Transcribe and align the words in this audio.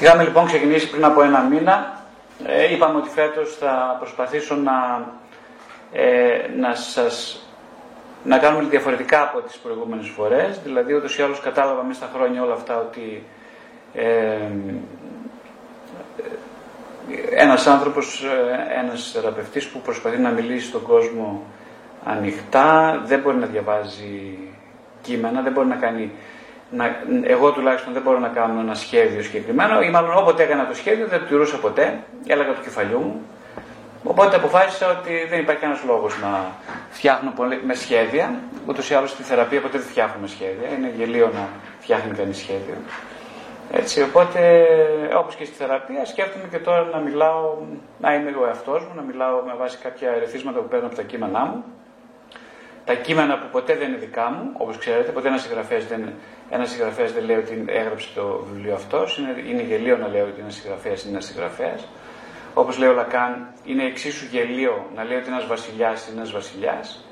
Είχαμε 0.00 0.22
λοιπόν 0.22 0.46
ξεκινήσει 0.46 0.90
πριν 0.90 1.04
από 1.04 1.22
ένα 1.22 1.40
μήνα. 1.40 2.02
Ε, 2.46 2.72
είπαμε 2.72 2.98
ότι 2.98 3.08
φέτος 3.08 3.56
θα 3.56 3.96
προσπαθήσω 3.98 4.54
να, 4.54 5.08
ε, 5.92 6.48
να 6.56 6.74
σας 6.74 7.38
να 8.24 8.38
κάνουμε 8.38 8.68
διαφορετικά 8.68 9.22
από 9.22 9.40
τις 9.40 9.56
προηγούμενες 9.56 10.08
φορές. 10.08 10.60
Δηλαδή, 10.64 10.94
ούτως 10.94 11.18
ή 11.18 11.22
άλλως 11.22 11.40
κατάλαβα 11.40 11.82
μέσα 11.82 11.98
στα 12.04 12.10
χρόνια 12.14 12.42
όλα 12.42 12.54
αυτά 12.54 12.76
ότι 12.78 13.24
ε, 13.94 14.36
ένας 17.30 17.66
άνθρωπος, 17.66 18.24
ε, 18.24 18.78
ένας 18.80 19.10
θεραπευτής 19.14 19.66
που 19.66 19.80
προσπαθεί 19.80 20.18
να 20.18 20.30
μιλήσει 20.30 20.66
στον 20.66 20.82
κόσμο 20.82 21.42
ανοιχτά, 22.04 23.02
δεν 23.06 23.20
μπορεί 23.20 23.36
να 23.36 23.46
διαβάζει 23.46 24.38
κείμενα, 25.02 25.40
δεν 25.42 25.52
μπορεί 25.52 25.66
να 25.66 25.76
κάνει 25.76 26.10
να, 26.70 26.96
εγώ 27.22 27.50
τουλάχιστον 27.50 27.92
δεν 27.92 28.02
μπορώ 28.02 28.18
να 28.18 28.28
κάνω 28.28 28.60
ένα 28.60 28.74
σχέδιο 28.74 29.22
συγκεκριμένο 29.22 29.82
ή 29.82 29.90
μάλλον 29.90 30.16
όποτε 30.16 30.42
έκανα 30.42 30.66
το 30.66 30.74
σχέδιο 30.74 31.06
δεν 31.06 31.18
το 31.18 31.24
τηρούσα 31.24 31.56
ποτέ, 31.56 31.98
έλεγα 32.26 32.52
του 32.52 32.62
κεφαλιού 32.62 32.98
μου. 32.98 33.20
Οπότε 34.06 34.36
αποφάσισα 34.36 34.98
ότι 34.98 35.26
δεν 35.28 35.38
υπάρχει 35.38 35.60
κανένας 35.60 35.84
λόγος 35.84 36.18
να 36.22 36.46
φτιάχνω 36.90 37.32
πολύ, 37.36 37.60
με 37.64 37.74
σχέδια. 37.74 38.34
Ούτως 38.66 38.90
ή 38.90 38.94
άλλως 38.94 39.10
στη 39.10 39.22
θεραπεία 39.22 39.60
ποτέ 39.60 39.78
δεν 39.78 39.86
φτιάχνουμε 39.86 40.26
σχέδια. 40.26 40.68
Είναι 40.78 40.92
γελίο 40.96 41.30
να 41.34 41.48
φτιάχνει 41.80 42.16
κανείς 42.16 42.36
σχέδιο. 42.36 42.74
Έτσι, 43.72 44.02
οπότε, 44.02 44.66
όπως 45.16 45.34
και 45.34 45.44
στη 45.44 45.54
θεραπεία, 45.54 46.04
σκέφτομαι 46.04 46.44
και 46.50 46.58
τώρα 46.58 46.82
να 46.92 46.98
μιλάω, 46.98 47.56
να 48.00 48.14
είμαι 48.14 48.30
ο 48.40 48.46
εαυτός 48.46 48.82
μου, 48.82 48.92
να 48.94 49.02
μιλάω 49.02 49.42
με 49.46 49.54
βάση 49.58 49.78
κάποια 49.82 50.10
ερεθίσματα 50.10 50.58
που 50.58 50.68
παίρνω 50.68 50.86
από 50.86 50.96
τα 50.96 51.02
κείμενά 51.02 51.44
μου. 51.44 51.64
Τα 52.84 52.94
κείμενα 52.94 53.38
που 53.38 53.46
ποτέ 53.52 53.76
δεν 53.76 53.88
είναι 53.88 53.96
δικά 53.96 54.30
μου, 54.30 54.50
όπως 54.56 54.78
ξέρετε, 54.78 55.10
ποτέ 55.10 55.28
ένας 55.28 55.42
συγγραφέας 55.42 55.86
δεν, 55.86 56.12
ένας 56.50 56.70
συγγραφέας 56.70 57.12
δεν 57.12 57.24
λέει 57.24 57.36
ότι 57.36 57.64
έγραψε 57.66 58.08
το 58.14 58.46
βιβλίο 58.52 58.74
αυτός. 58.74 59.18
Είναι, 59.18 59.34
είναι 59.48 59.62
γελίο 59.62 59.96
να 59.96 60.08
λέει 60.08 60.20
ότι 60.20 60.40
ένας 60.40 60.54
συγγραφέας 60.54 61.02
είναι 61.02 61.12
ένας 61.12 61.24
συγγραφέας. 61.24 61.88
Όπως 62.54 62.78
λέει 62.78 62.88
ο 62.88 62.92
Λακάν, 62.92 63.46
είναι 63.64 63.84
εξίσου 63.84 64.26
γελίο 64.30 64.86
να 64.94 65.04
λέει 65.04 65.16
ότι 65.16 65.28
ένας 65.28 65.46
βασιλιάς 65.46 66.08
είναι 66.08 66.16
ένας 66.16 66.32
βασιλιάς, 66.32 67.04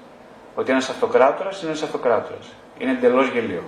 ότι 0.54 0.70
ένας 0.70 0.88
αυτοκράτορας 0.88 1.60
είναι 1.60 1.70
ένας 1.70 1.82
αυτοκράτορας. 1.82 2.52
Είναι 2.78 2.90
εντελώς 2.90 3.28
γελίο. 3.28 3.62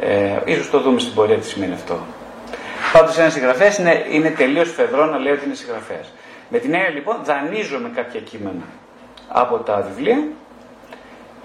Ε, 0.00 0.38
ίσως 0.44 0.70
το 0.70 0.80
δούμε 0.80 1.00
στην 1.00 1.14
πορεία 1.14 1.38
τι 1.38 1.46
σημαίνει 1.46 1.72
αυτό. 1.72 1.98
Πάντως 2.92 3.18
ένας 3.18 3.32
συγγραφέας 3.32 3.78
είναι, 3.78 4.04
είναι 4.10 4.30
τελείως 4.30 4.72
φεδρό 4.72 5.04
να 5.06 5.18
λέει 5.18 5.32
ότι 5.32 5.44
είναι 5.44 5.54
συγγραφέας. 5.54 6.12
Με 6.48 6.58
την 6.58 6.74
έννοια 6.74 6.88
λοιπόν 6.88 7.16
δανείζομαι 7.24 7.90
κάποια 7.94 8.20
κείμενα 8.20 8.62
από 9.28 9.56
τα 9.56 9.80
βιβλία, 9.80 10.28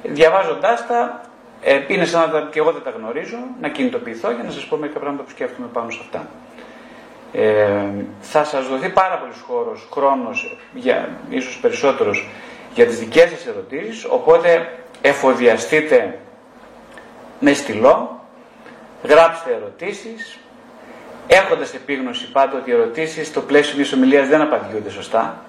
διαβάζοντάς 0.03 0.87
τα, 0.87 1.21
ε, 1.61 1.79
είναι 1.87 2.05
σαν 2.05 2.21
να 2.21 2.29
τα 2.29 2.47
και 2.51 2.59
εγώ 2.59 2.71
δεν 2.71 2.81
τα 2.83 2.89
γνωρίζω, 2.89 3.37
να 3.61 3.69
κινητοποιηθώ 3.69 4.31
για 4.31 4.43
να 4.43 4.51
σας 4.51 4.65
πω 4.65 4.77
μερικά 4.77 4.99
πράγματα 4.99 5.23
που 5.23 5.29
σκέφτομαι 5.29 5.67
πάνω 5.73 5.89
σε 5.89 5.99
αυτά. 6.01 6.27
Ε, 7.33 8.05
θα 8.21 8.43
σας 8.43 8.67
δοθεί 8.67 8.89
πάρα 8.89 9.17
πολύς 9.17 9.41
χώρος, 9.47 9.87
χρόνος, 9.91 10.57
για, 10.73 11.09
ίσως 11.29 11.57
περισσότερος, 11.57 12.29
για 12.73 12.85
τις 12.85 12.99
δικές 12.99 13.29
σας 13.29 13.45
ερωτήσεις, 13.45 14.05
οπότε 14.09 14.79
εφοδιαστείτε 15.01 16.19
με 17.39 17.53
στυλό, 17.53 18.25
γράψτε 19.03 19.53
ερωτήσεις, 19.53 20.39
έχοντας 21.27 21.73
επίγνωση 21.73 22.31
πάντα 22.31 22.57
ότι 22.57 22.69
οι 22.69 22.73
ερωτήσεις 22.73 23.27
στο 23.27 23.41
πλαίσιο 23.41 23.75
μιας 23.75 23.93
ομιλίας 23.93 24.27
δεν 24.27 24.41
απαντιούνται 24.41 24.89
σωστά. 24.89 25.41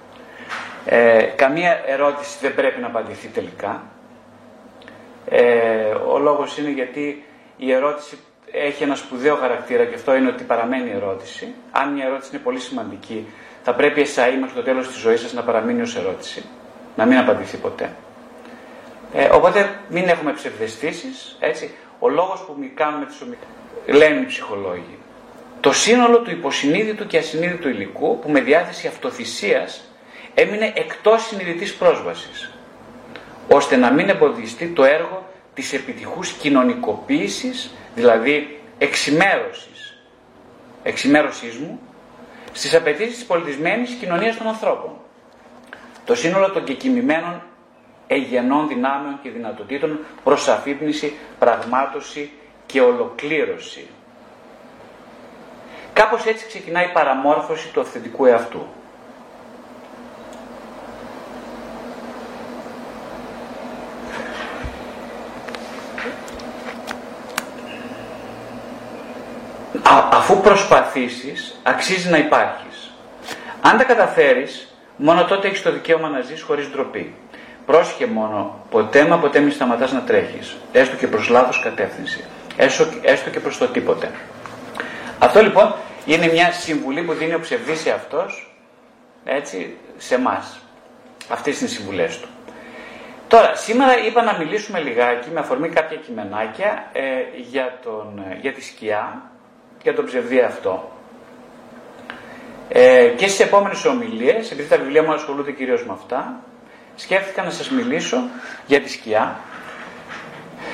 Ε, 0.86 1.22
καμία 1.22 1.82
ερώτηση 1.86 2.38
δεν 2.40 2.54
πρέπει 2.54 2.80
να 2.80 2.86
απαντηθεί 2.86 3.28
τελικά. 3.28 3.82
Ε, 5.30 5.90
ο 6.08 6.18
λόγος 6.18 6.58
είναι 6.58 6.70
γιατί 6.70 7.24
η 7.56 7.72
ερώτηση 7.72 8.18
έχει 8.52 8.82
ένα 8.82 8.94
σπουδαίο 8.94 9.34
χαρακτήρα 9.36 9.84
και 9.84 9.94
αυτό 9.94 10.14
είναι 10.14 10.28
ότι 10.28 10.44
παραμένει 10.44 10.90
ερώτηση. 10.90 11.54
Αν 11.70 11.92
μια 11.92 12.04
ερώτηση 12.04 12.30
είναι 12.32 12.42
πολύ 12.42 12.58
σημαντική, 12.60 13.26
θα 13.62 13.74
πρέπει 13.74 14.00
εσά 14.00 14.22
μέχρι 14.40 14.54
το 14.54 14.62
τέλος 14.62 14.88
της 14.88 14.96
ζωής 14.96 15.20
σας 15.20 15.32
να 15.32 15.42
παραμείνει 15.42 15.80
ως 15.80 15.96
ερώτηση, 15.96 16.44
να 16.96 17.06
μην 17.06 17.18
απαντηθεί 17.18 17.56
ποτέ. 17.56 17.90
Ε, 19.14 19.28
οπότε 19.32 19.78
μην 19.88 20.08
έχουμε 20.08 20.32
ψευδεστήσεις. 20.32 21.36
Έτσι. 21.40 21.74
Ο 21.98 22.08
λόγος 22.08 22.40
που 22.40 22.56
μη 22.58 22.66
κάνουμε 22.66 23.06
τις 23.06 23.20
ομιλίε, 23.20 24.06
λένε 24.06 24.20
οι 24.20 24.24
ψυχολόγοι, 24.24 24.98
το 25.60 25.72
σύνολο 25.72 26.18
του 26.18 26.30
υποσυνείδητου 26.30 27.06
και 27.06 27.18
ασυνείδητου 27.18 27.68
υλικού 27.68 28.18
που 28.18 28.30
με 28.30 28.40
διάθεση 28.40 28.86
αυτοθυσίας 28.86 29.88
έμεινε 30.34 30.72
εκτός 30.74 31.26
συνειδητής 31.26 31.74
πρόσβασης, 31.74 32.47
ώστε 33.48 33.76
να 33.76 33.90
μην 33.92 34.08
εμποδιστεί 34.08 34.66
το 34.66 34.84
έργο 34.84 35.26
της 35.54 35.72
επιτυχούς 35.72 36.32
κοινωνικοποίησης 36.32 37.70
δηλαδή 37.94 38.60
εξημέρωσης, 38.78 39.98
εξημέρωσής 40.82 41.56
μου, 41.56 41.80
στις 42.52 42.74
απαιτήσεις 42.74 43.14
της 43.14 43.24
πολιτισμένης 43.24 43.90
κοινωνίας 43.94 44.36
των 44.36 44.46
ανθρώπων. 44.46 44.90
Το 46.04 46.14
σύνολο 46.14 46.50
των 46.50 46.64
κεκοιμημένων 46.64 47.42
εγενών 48.06 48.68
δυνάμεων 48.68 49.18
και 49.22 49.30
δυνατοτήτων 49.30 49.98
προς 50.24 50.48
αφύπνιση, 50.48 51.12
πραγμάτωση 51.38 52.30
και 52.66 52.80
ολοκλήρωση. 52.80 53.86
Κάπως 55.92 56.24
έτσι 56.26 56.46
ξεκινάει 56.46 56.84
η 56.84 56.92
παραμόρφωση 56.92 57.68
του 57.72 57.80
αυθεντικού 57.80 58.26
εαυτού. 58.26 58.66
Αφού 70.10 70.40
προσπαθήσεις, 70.40 71.60
αξίζει 71.62 72.08
να 72.10 72.18
υπάρχεις. 72.18 72.90
Αν 73.60 73.78
τα 73.78 73.84
καταφέρεις, 73.84 74.74
μόνο 74.96 75.24
τότε 75.24 75.46
έχεις 75.46 75.62
το 75.62 75.72
δικαίωμα 75.72 76.08
να 76.08 76.20
ζεις 76.20 76.42
χωρίς 76.42 76.70
ντροπή. 76.70 77.14
Πρόσχε 77.66 78.06
μόνο, 78.06 78.64
ποτέ 78.70 79.04
μα 79.06 79.18
ποτέ 79.18 79.40
μην 79.40 79.52
σταματάς 79.52 79.92
να 79.92 80.02
τρέχεις, 80.02 80.56
έστω 80.72 80.96
και 80.96 81.06
προς 81.06 81.28
λάθος 81.28 81.60
κατεύθυνση, 81.60 82.24
έστω, 82.56 82.84
έστω 83.02 83.30
και 83.30 83.40
προς 83.40 83.58
το 83.58 83.66
τίποτε. 83.66 84.10
Αυτό 85.18 85.42
λοιπόν 85.42 85.74
είναι 86.06 86.26
μια 86.26 86.52
συμβουλή 86.52 87.02
που 87.02 87.12
δίνει 87.12 87.34
ο 87.34 87.40
ψευδής 87.40 87.86
αυτός, 87.86 88.56
έτσι, 89.24 89.76
σε 89.96 90.14
εμάς. 90.14 90.58
Αυτές 91.28 91.60
είναι 91.60 91.70
οι 91.70 91.72
συμβουλές 91.72 92.18
του. 92.18 92.28
Τώρα, 93.28 93.54
σήμερα 93.54 94.04
είπα 94.06 94.22
να 94.22 94.38
μιλήσουμε 94.38 94.80
λιγάκι 94.80 95.30
με 95.30 95.40
αφορμή 95.40 95.68
κάποια 95.68 95.96
κειμενάκια 95.96 96.90
ε, 96.92 97.02
για, 97.50 97.78
τον, 97.82 98.24
για 98.40 98.52
τη 98.52 98.64
σκιά 98.64 99.30
για 99.82 99.94
τον 99.94 100.04
ψευδή 100.04 100.40
αυτό. 100.40 100.90
Ε, 102.68 103.06
και 103.16 103.28
στις 103.28 103.40
επόμενες 103.40 103.84
ομιλίες, 103.84 104.50
επειδή 104.50 104.68
τα 104.68 104.76
βιβλία 104.76 105.02
μου 105.02 105.12
ασχολούνται 105.12 105.52
κυρίως 105.52 105.84
με 105.86 105.92
αυτά, 105.92 106.40
σκέφτηκα 106.94 107.42
να 107.42 107.50
σας 107.50 107.70
μιλήσω 107.70 108.16
για 108.66 108.80
τη 108.80 108.90
σκιά. 108.90 109.36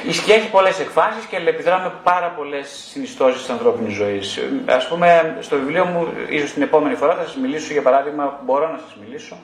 Η 0.07 0.13
σκιά 0.13 0.35
έχει 0.35 0.51
πολλές 0.51 0.81
εκφάνσεις 0.81 1.25
και 1.25 1.37
αλληλεπιδρά 1.37 1.79
με 1.79 1.93
πάρα 2.03 2.29
πολλές 2.29 2.87
συνιστώσεις 2.91 3.41
της 3.41 3.51
ανθρώπινης 3.51 3.95
ζωής. 3.95 4.39
Ας 4.67 4.89
πούμε, 4.89 5.37
στο 5.41 5.57
βιβλίο 5.57 5.85
μου, 5.85 6.09
ίσως 6.29 6.53
την 6.53 6.63
επόμενη 6.63 6.95
φορά, 6.95 7.15
θα 7.15 7.25
σας 7.25 7.37
μιλήσω, 7.37 7.73
για 7.73 7.83
παράδειγμα, 7.83 8.41
μπορώ 8.45 8.71
να 8.71 8.79
σας 8.79 8.97
μιλήσω, 9.01 9.37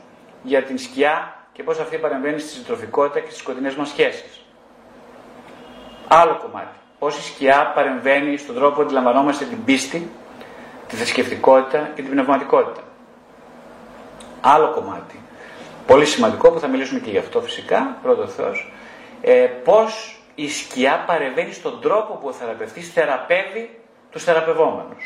για 0.42 0.62
την 0.62 0.78
σκιά 0.78 1.34
και 1.52 1.62
πώς 1.62 1.78
αυτή 1.78 1.96
παρεμβαίνει 1.96 2.38
στη 2.38 2.50
συντροφικότητα 2.50 3.20
και 3.20 3.26
στις 3.30 3.38
σκοτεινές 3.40 3.74
μας 3.74 3.88
σχέσεις. 3.88 4.44
Άλλο 6.08 6.38
κομμάτι 6.42 6.79
πώς 7.00 7.18
η 7.18 7.22
σκιά 7.22 7.72
παρεμβαίνει 7.74 8.36
στον 8.36 8.54
τρόπο 8.54 8.74
που 8.74 8.82
αντιλαμβανόμαστε 8.82 9.44
την 9.44 9.64
πίστη, 9.64 10.10
τη 10.88 10.96
θρησκευτικότητα 10.96 11.90
και 11.94 12.02
την 12.02 12.10
πνευματικότητα. 12.10 12.80
Άλλο 14.40 14.70
κομμάτι, 14.70 15.20
πολύ 15.86 16.06
σημαντικό 16.06 16.50
που 16.50 16.58
θα 16.58 16.66
μιλήσουμε 16.66 17.00
και 17.00 17.10
γι' 17.10 17.18
αυτό 17.18 17.40
φυσικά, 17.40 17.96
πρώτο 18.02 18.26
Θεός, 18.26 18.72
ε, 19.20 19.32
πώς 19.64 20.20
η 20.34 20.48
σκιά 20.48 21.04
παρεμβαίνει 21.06 21.52
στον 21.52 21.80
τρόπο 21.80 22.14
που 22.14 22.28
ο 22.28 22.32
θεραπευτής 22.32 22.92
θεραπεύει 22.92 23.80
τους 24.10 24.24
θεραπευόμενους. 24.24 25.04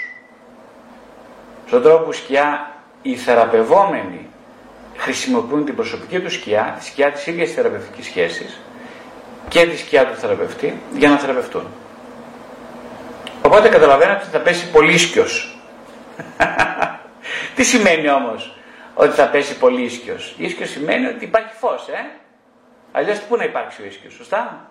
Στον 1.66 1.82
τρόπο 1.82 2.04
που 2.04 2.10
η 2.10 2.14
σκιά, 2.14 2.72
οι 3.02 3.16
θεραπευόμενοι 3.16 4.28
χρησιμοποιούν 4.96 5.64
την 5.64 5.74
προσωπική 5.74 6.20
τους 6.20 6.34
σκιά, 6.34 6.76
τη 6.78 6.84
σκιά 6.84 7.10
της 7.10 7.26
ίδιας 7.26 7.50
θεραπευτικής 7.50 8.04
σχέσης 8.04 8.60
και 9.48 9.66
τη 9.66 9.76
σκιά 9.76 10.06
του 10.06 10.14
θεραπευτή 10.14 10.80
για 10.96 11.08
να 11.08 11.16
θεραπευτούν. 11.16 11.66
Οπότε 13.44 13.68
καταλαβαίνετε 13.68 14.20
ότι 14.20 14.30
θα 14.30 14.38
πέσει 14.38 14.70
πολύ 14.70 14.92
ίσκιος. 14.92 15.58
Τι 17.54 17.64
σημαίνει 17.64 18.08
όμως 18.10 18.56
ότι 18.94 19.14
θα 19.14 19.26
πέσει 19.26 19.58
πολύ 19.58 19.82
ίσκιος. 19.82 20.34
Ίσκιος 20.38 20.70
σημαίνει 20.70 21.06
ότι 21.06 21.24
υπάρχει 21.24 21.54
φως, 21.54 21.88
ε; 21.88 22.10
Αλλιώς 22.92 23.20
πού 23.20 23.36
να 23.36 23.44
υπάρξει 23.44 23.82
ο 23.82 23.84
ίσκιος, 23.84 24.12
σωστά; 24.12 24.70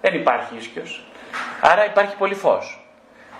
Δεν 0.00 0.14
υπάρχει 0.14 0.56
ίσκιος. 0.56 1.04
Άρα 1.60 1.84
υπάρχει 1.84 2.16
πολύ 2.16 2.34
φως. 2.34 2.86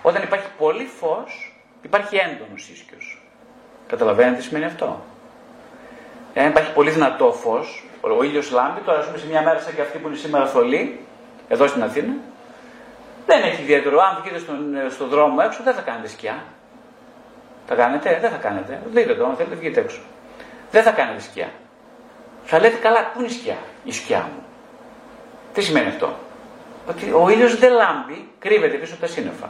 Όταν 0.01 0.23
υπάρχει 0.23 0.47
πολύ 0.57 0.85
φως, 0.99 1.55
υπάρχει 1.81 2.15
έντονος 2.15 2.69
ίσκιος. 2.69 3.21
Καταλαβαίνετε 3.87 4.37
τι 4.37 4.43
σημαίνει 4.43 4.65
αυτό; 4.65 5.03
Εάν 6.33 6.49
υπάρχει 6.49 6.71
πολύ 6.73 6.89
δυνατό 6.89 7.33
φως, 7.33 7.83
ο 8.01 8.23
ήλιος 8.23 8.51
λάμπει, 8.51 8.79
τώρα 8.79 9.01
ζούμε 9.01 9.17
σε 9.17 9.27
μια 9.27 9.41
μέρα 9.41 9.59
σαν 9.59 9.75
και 9.75 9.81
αυτή 9.81 9.97
που 9.97 10.07
είναι 10.07 10.17
σήμερα 10.17 10.47
θολή, 10.47 10.99
εδώ 11.47 11.67
στην 11.67 11.83
Αθήνα, 11.83 12.13
Δεν 13.25 13.43
έχει 13.43 13.61
ιδιαίτερο. 13.61 13.99
Αν 13.99 14.17
βγείτε 14.21 14.39
στον, 14.39 14.75
στον 14.89 15.07
δρόμο 15.07 15.41
έξω, 15.45 15.63
δεν 15.63 15.73
θα 15.73 15.81
κάνετε 15.81 16.07
σκιά. 16.07 16.43
Θα 17.67 17.75
κάνετε, 17.75 18.17
δεν 18.21 18.29
θα 18.31 18.37
κάνετε. 18.37 18.81
Δείτε 18.91 19.15
το, 19.15 19.25
αν 19.25 19.35
θέλετε, 19.35 19.55
βγείτε 19.55 19.79
έξω. 19.79 19.99
Δεν 20.71 20.83
θα 20.83 20.91
κάνετε 20.91 21.21
σκιά. 21.21 21.49
Θα 22.43 22.59
λέτε 22.59 22.77
καλά, 22.77 23.11
πού 23.13 23.19
είναι 23.19 23.27
η 23.27 23.31
σκιά, 23.33 23.57
η 23.83 23.91
σκιά 23.91 24.29
μου. 24.33 24.43
Τι 25.53 25.61
σημαίνει 25.61 25.87
αυτό; 25.87 26.13
Ότι 26.89 27.11
ο 27.11 27.29
ήλιος 27.29 27.57
δεν 27.57 27.71
λάμπει, 27.71 28.29
κρύβεται 28.39 28.77
πίσω 28.77 28.93
από 28.93 29.01
τα 29.01 29.07
σύννεφα. 29.07 29.49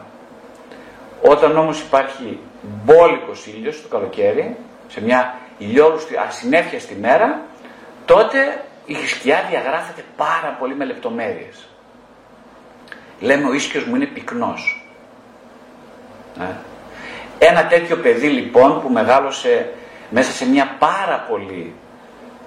Όταν 1.22 1.58
όμως 1.58 1.80
υπάρχει 1.80 2.40
μπόλικος 2.62 3.48
ήλιος 3.48 3.82
το 3.82 3.88
καλοκαίρι, 3.88 4.58
σε 4.88 5.02
μια 5.02 5.38
ηλιόλουστη 5.58 6.16
ασυνέφιαστη 6.18 6.96
μέρα, 6.96 7.42
τότε 8.06 8.64
η 8.86 8.96
σκιά 8.96 9.46
διαγράφεται 9.50 10.04
πάρα 10.18 10.58
πολύ 10.60 10.76
με 10.76 10.86
λεπτομέρειες. 10.86 11.68
Λέμε 13.22 13.48
ο 13.50 13.54
ίσκιος 13.54 13.84
μου 13.84 13.96
είναι 13.96 14.06
πυκνός. 14.06 14.86
Ε. 16.40 16.44
Ένα 17.46 17.68
τέτοιο 17.68 17.98
παιδί 17.98 18.28
λοιπόν 18.28 18.82
που 18.82 18.90
μεγάλωσε 18.90 19.70
μέσα 20.10 20.32
σε 20.32 20.50
μια 20.50 20.76
πάρα 20.80 21.26
πολύ 21.30 21.74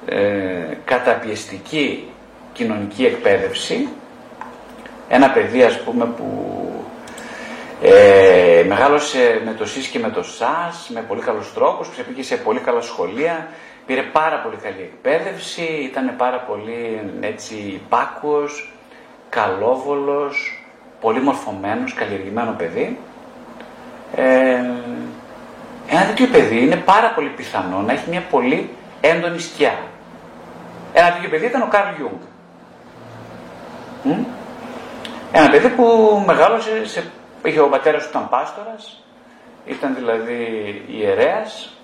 ε, 0.07 0.77
καταπιεστική 0.85 2.09
κοινωνική 2.53 3.05
εκπαίδευση, 3.05 3.89
ένα 5.09 5.31
παιδί 5.31 5.63
ας 5.63 5.81
πούμε 5.81 6.05
που 6.05 6.55
ε, 7.83 8.65
μεγάλωσε 8.67 9.43
με 9.45 9.53
το 9.53 9.67
ΣΥΣ 9.67 9.87
και 9.87 9.99
με 9.99 10.11
το 10.11 10.23
ΣΑΣ, 10.23 10.91
με 10.95 11.01
πολύ 11.01 11.21
καλούς 11.21 11.53
τρόπους, 11.53 11.91
ξεπήγε 11.91 12.23
σε 12.23 12.37
πολύ 12.37 12.61
καλά 12.61 12.81
σχολεία, 12.81 13.49
πήρε 13.87 14.03
πάρα 14.03 14.37
πολύ 14.37 14.57
καλή 14.57 14.81
εκπαίδευση, 14.81 15.63
ήταν 15.63 16.15
πάρα 16.17 16.39
πολύ 16.39 17.01
έτσι 17.21 17.55
υπάκουος, 17.55 18.73
καλόβολος, 19.29 20.64
πολύ 21.05 21.21
μορφωμένος, 21.21 21.95
καλλιεργημένο 21.95 22.53
παιδί. 22.59 22.99
Ε, 24.17 24.25
ένα 25.89 26.05
τέτοιο 26.07 26.27
παιδί 26.27 26.59
είναι 26.65 26.77
πάρα 26.77 27.09
πολύ 27.15 27.29
πιθανό 27.29 27.81
να 27.81 27.93
έχει 27.93 28.11
μια 28.11 28.23
πολύ 28.31 28.71
έντονη 29.01 29.39
σκιά. 29.39 29.79
Ένα 30.93 31.13
τέτοιο 31.13 31.29
παιδί 31.29 31.47
ήταν 31.47 31.63
ο 31.63 31.67
Καρλ 31.67 31.95
Γιούγκ. 31.97 32.21
Ένα 35.33 35.51
παιδί 35.51 35.69
που 35.69 35.85
μεγάλωσε, 36.27 36.87
σε, 36.87 37.05
είχε 37.45 37.61
ο 37.61 37.69
πατέρας 37.69 38.03
του 38.03 38.09
ήταν 38.11 38.29
πάστορας, 38.29 39.05
ήταν 39.67 39.95
δηλαδή 39.95 40.39
ιερέας, 40.87 41.77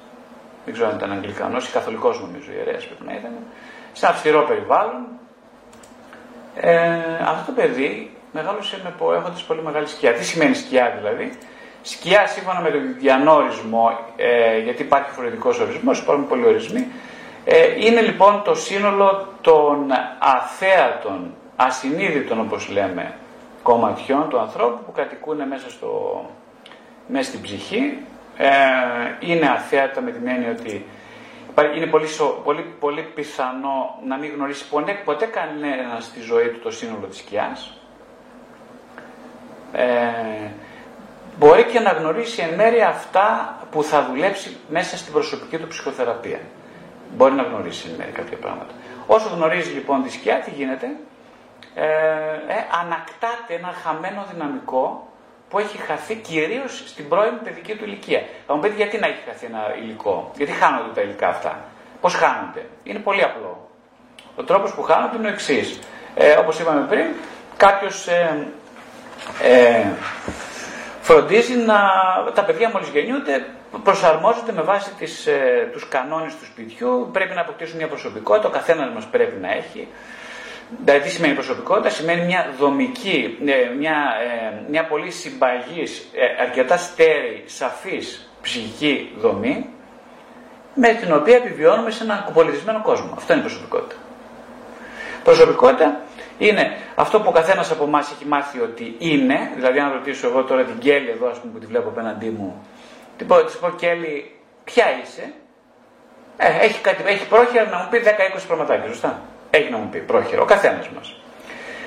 δεν 0.64 0.74
ξέρω 0.74 0.88
αν 0.88 0.96
ήταν 0.96 1.12
Αγγλικανός 1.12 1.68
ή 1.68 1.72
Καθολικός 1.72 2.20
νομίζω 2.20 2.52
ιερέας 2.52 2.86
πρέπει 2.86 3.04
να 3.04 3.12
ήταν, 3.12 3.32
σε 3.92 4.06
ένα 4.06 4.14
αυστηρό 4.14 4.42
περιβάλλον. 4.42 5.06
Ε, 6.54 6.98
αυτό 7.26 7.44
το 7.46 7.52
παιδί 7.52 8.14
μεγάλωσε 8.32 8.80
με, 8.82 9.16
έχοντας 9.16 9.42
πολύ 9.42 9.62
μεγάλη 9.62 9.86
σκιά. 9.86 10.12
Τι 10.12 10.24
σημαίνει 10.24 10.54
σκιά 10.54 10.94
δηλαδή, 10.98 11.38
Σκιά 11.82 12.26
σύμφωνα 12.26 12.60
με 12.60 12.70
τον 12.70 12.94
Διανό 12.98 13.34
ορισμό, 13.34 13.98
ε, 14.16 14.58
γιατί 14.58 14.82
υπάρχει 14.82 15.10
φορετικός 15.10 15.58
ορισμός, 15.58 15.98
υπάρχουν 15.98 16.26
πολλοί 16.26 16.46
ορισμοί, 16.46 16.86
ε, 17.44 17.86
είναι 17.86 18.00
λοιπόν 18.00 18.42
το 18.44 18.54
σύνολο 18.54 19.28
των 19.40 19.90
αθέατων, 20.18 21.34
ασυνείδητων 21.56 22.40
όπως 22.40 22.68
λέμε, 22.68 23.14
κομματιών 23.62 24.28
του 24.28 24.38
ανθρώπου 24.38 24.84
που 24.84 24.92
κατοικούν 24.92 25.48
μέσα, 25.48 25.70
στο, 25.70 26.24
μέσα 27.06 27.28
στην 27.28 27.40
ψυχή. 27.40 27.98
Ε, 28.36 28.48
είναι 29.20 29.48
αθέατα 29.48 30.00
με 30.00 30.10
την 30.10 30.28
έννοια 30.28 30.50
ότι 30.50 30.86
είναι 31.76 31.86
πολύ, 31.86 32.06
πολύ, 32.44 32.74
πολύ 32.80 33.02
πιθανό 33.14 33.98
να 34.06 34.16
μην 34.16 34.32
γνωρίσει 34.34 34.68
ποτέ, 34.68 34.92
ποτέ 35.04 35.26
κανένας 35.26 36.04
στη 36.04 36.20
ζωή 36.20 36.48
του 36.48 36.58
το 36.58 36.70
σύνολο 36.70 37.06
της 37.06 37.18
σκιάς. 37.18 37.79
Ε, 39.72 39.86
μπορεί 41.38 41.64
και 41.64 41.80
να 41.80 41.90
γνωρίσει 41.90 42.42
εν 42.42 42.54
μέρει 42.54 42.82
αυτά 42.82 43.56
που 43.70 43.82
θα 43.82 44.04
δουλέψει 44.10 44.56
μέσα 44.68 44.96
στην 44.96 45.12
προσωπική 45.12 45.58
του 45.58 45.66
ψυχοθεραπεία. 45.66 46.40
Μπορεί 47.16 47.34
να 47.34 47.42
γνωρίσει 47.42 47.88
εν 47.90 47.94
μέρει 47.98 48.10
κάποια 48.10 48.36
πράγματα. 48.36 48.72
Όσο 49.06 49.28
γνωρίζει 49.28 49.72
λοιπόν 49.72 50.02
τη 50.02 50.10
σκιά, 50.10 50.34
τι 50.34 50.50
γίνεται, 50.50 50.86
ε, 51.74 51.84
ε, 51.84 52.64
ανακτάται 52.82 53.54
ένα 53.54 53.72
χαμένο 53.82 54.26
δυναμικό 54.32 55.08
που 55.48 55.58
έχει 55.58 55.76
χαθεί 55.78 56.14
κυρίως 56.14 56.82
στην 56.86 57.08
πρώην 57.08 57.32
παιδική 57.44 57.76
του 57.76 57.84
ηλικία. 57.84 58.22
Θα 58.46 58.54
μου 58.54 58.60
πείτε 58.60 58.74
γιατί 58.74 58.98
να 58.98 59.06
έχει 59.06 59.22
χαθεί 59.26 59.46
ένα 59.46 59.76
υλικό, 59.82 60.30
γιατί 60.36 60.52
χάνονται 60.52 60.92
τα 60.94 61.00
υλικά 61.00 61.28
αυτά; 61.28 61.58
Πώς 62.00 62.14
χάνονται, 62.14 62.66
είναι 62.82 62.98
πολύ 62.98 63.22
απλό. 63.22 63.68
Ο 64.36 64.42
τρόπος 64.42 64.74
που 64.74 64.82
χάνονται 64.82 65.16
είναι 65.16 65.26
ο 65.26 65.30
εξής. 65.30 65.78
Ε, 66.14 66.36
Όπως 66.36 66.58
είπαμε 66.58 66.86
πριν, 66.88 67.06
κάποιος 67.56 68.06
ε, 68.06 68.46
ε, 69.42 69.86
φροντίζει 71.00 71.56
να 71.56 71.78
τα 72.34 72.44
παιδιά 72.44 72.70
μόλις 72.72 72.88
γεννιούνται 72.88 73.46
προσαρμόζονται 73.82 74.52
με 74.52 74.62
βάση 74.62 74.90
τις, 74.98 75.26
ε, 75.26 75.68
τους 75.72 75.88
κανόνες 75.88 76.36
του 76.36 76.44
σπιτιού, 76.44 77.08
πρέπει 77.12 77.34
να 77.34 77.40
αποκτήσουν 77.40 77.76
μια 77.76 77.88
προσωπικότητα, 77.88 78.48
ο 78.48 78.50
καθένας 78.50 78.92
μας 78.94 79.06
πρέπει 79.06 79.40
να 79.40 79.52
έχει. 79.52 79.88
Δηλαδή 80.84 81.00
τι 81.00 81.10
σημαίνει 81.10 81.34
προσωπικότητα, 81.34 81.88
σημαίνει 81.88 82.24
μια 82.24 82.52
δομική, 82.58 83.38
ε, 83.46 83.74
μια, 83.78 83.96
ε, 84.22 84.70
μια 84.70 84.84
πολύ 84.84 85.10
συμπαγής, 85.10 86.08
ε, 86.14 86.42
αρκετά 86.42 86.76
στέρη, 86.76 87.42
σαφής 87.46 88.30
ψυχική 88.42 89.12
δομή, 89.18 89.66
με 90.74 90.88
την 90.88 91.12
οποία 91.12 91.36
επιβιώνουμε 91.36 91.90
σε 91.90 92.04
έναν 92.04 92.30
πολιτισμένο 92.32 92.80
κόσμο. 92.82 93.14
Αυτό 93.16 93.32
είναι 93.32 93.42
προσωπικότητα. 93.42 94.00
Προσωπικότητα 95.24 96.00
είναι 96.40 96.76
αυτό 96.94 97.20
που 97.20 97.26
ο 97.28 97.32
καθένας 97.32 97.70
από 97.70 97.84
εμάς 97.84 98.10
έχει 98.10 98.24
μάθει 98.26 98.60
ότι 98.60 98.96
είναι, 98.98 99.50
δηλαδή 99.54 99.78
αν 99.78 99.92
ρωτήσω 99.92 100.28
εγώ 100.28 100.44
τώρα 100.44 100.64
την 100.64 100.78
Κέλλη 100.78 101.10
εδώ, 101.10 101.28
ας 101.28 101.38
πούμε, 101.38 101.52
που 101.52 101.58
τη 101.58 101.66
βλέπω 101.66 101.88
απέναντί 101.88 102.28
μου, 102.28 102.66
την 103.16 103.26
πω, 103.26 103.44
της 103.44 103.56
πω 103.56 103.70
Κέλλη, 103.70 104.34
ποια 104.64 104.84
είσαι, 105.02 105.32
ε, 106.36 106.64
έχει, 106.64 106.80
κάτι, 106.80 107.02
έχει 107.06 107.28
πρόχειρα 107.28 107.64
να 107.64 107.76
μου 107.76 107.86
πει 107.90 108.02
10-20 108.04 108.46
πραγματάκια, 108.46 108.88
σωστά; 108.88 109.20
Έχει 109.50 109.70
να 109.70 109.76
μου 109.76 109.88
πει 109.88 109.98
πρόχειρα, 109.98 110.42
ο 110.42 110.44
καθένας 110.44 110.88
μας. 110.88 111.20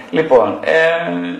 Λοιπόν, 0.09 0.59
ε, 0.63 1.39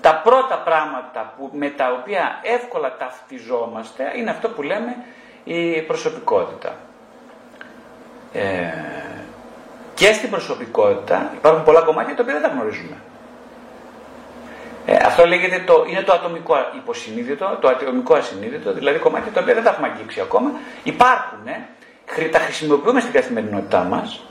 τα 0.00 0.20
πρώτα 0.24 0.62
πράγματα 0.64 1.34
που, 1.36 1.50
με 1.52 1.68
τα 1.68 1.98
οποία 2.00 2.38
εύκολα 2.42 2.96
ταυτιζόμαστε 2.96 4.12
είναι 4.16 4.30
αυτό 4.30 4.48
που 4.48 4.62
λέμε 4.62 4.96
η 5.44 5.80
προσωπικότητα. 5.80 6.76
Ε, 8.32 8.68
και 10.02 10.12
στην 10.12 10.30
προσωπικότητα 10.30 11.30
υπάρχουν 11.34 11.62
πολλά 11.64 11.80
κομμάτια 11.80 12.14
τα 12.14 12.22
οποία 12.22 12.34
δεν 12.34 12.42
τα 12.42 12.48
γνωρίζουμε. 12.48 12.96
Ε, 14.86 14.96
αυτό 15.04 15.26
λέγεται 15.26 15.62
το, 15.66 15.84
είναι 15.88 16.02
το 16.02 16.12
ατομικό 16.12 16.54
υποσυνείδητο, 16.76 17.58
το 17.60 17.68
ατομικό 17.68 18.14
ασυνείδητο, 18.14 18.72
δηλαδή 18.72 18.98
κομμάτια 18.98 19.32
τα 19.32 19.40
οποία 19.40 19.54
δεν 19.54 19.62
τα 19.62 19.70
έχουμε 19.70 19.88
αγγίξει 19.88 20.20
ακόμα. 20.20 20.50
Υπάρχουν, 20.82 21.46
ε, 22.16 22.28
τα 22.28 22.38
χρησιμοποιούμε 22.38 23.00
στην 23.00 23.12
καθημερινότητά 23.12 23.82
μας, 23.82 24.24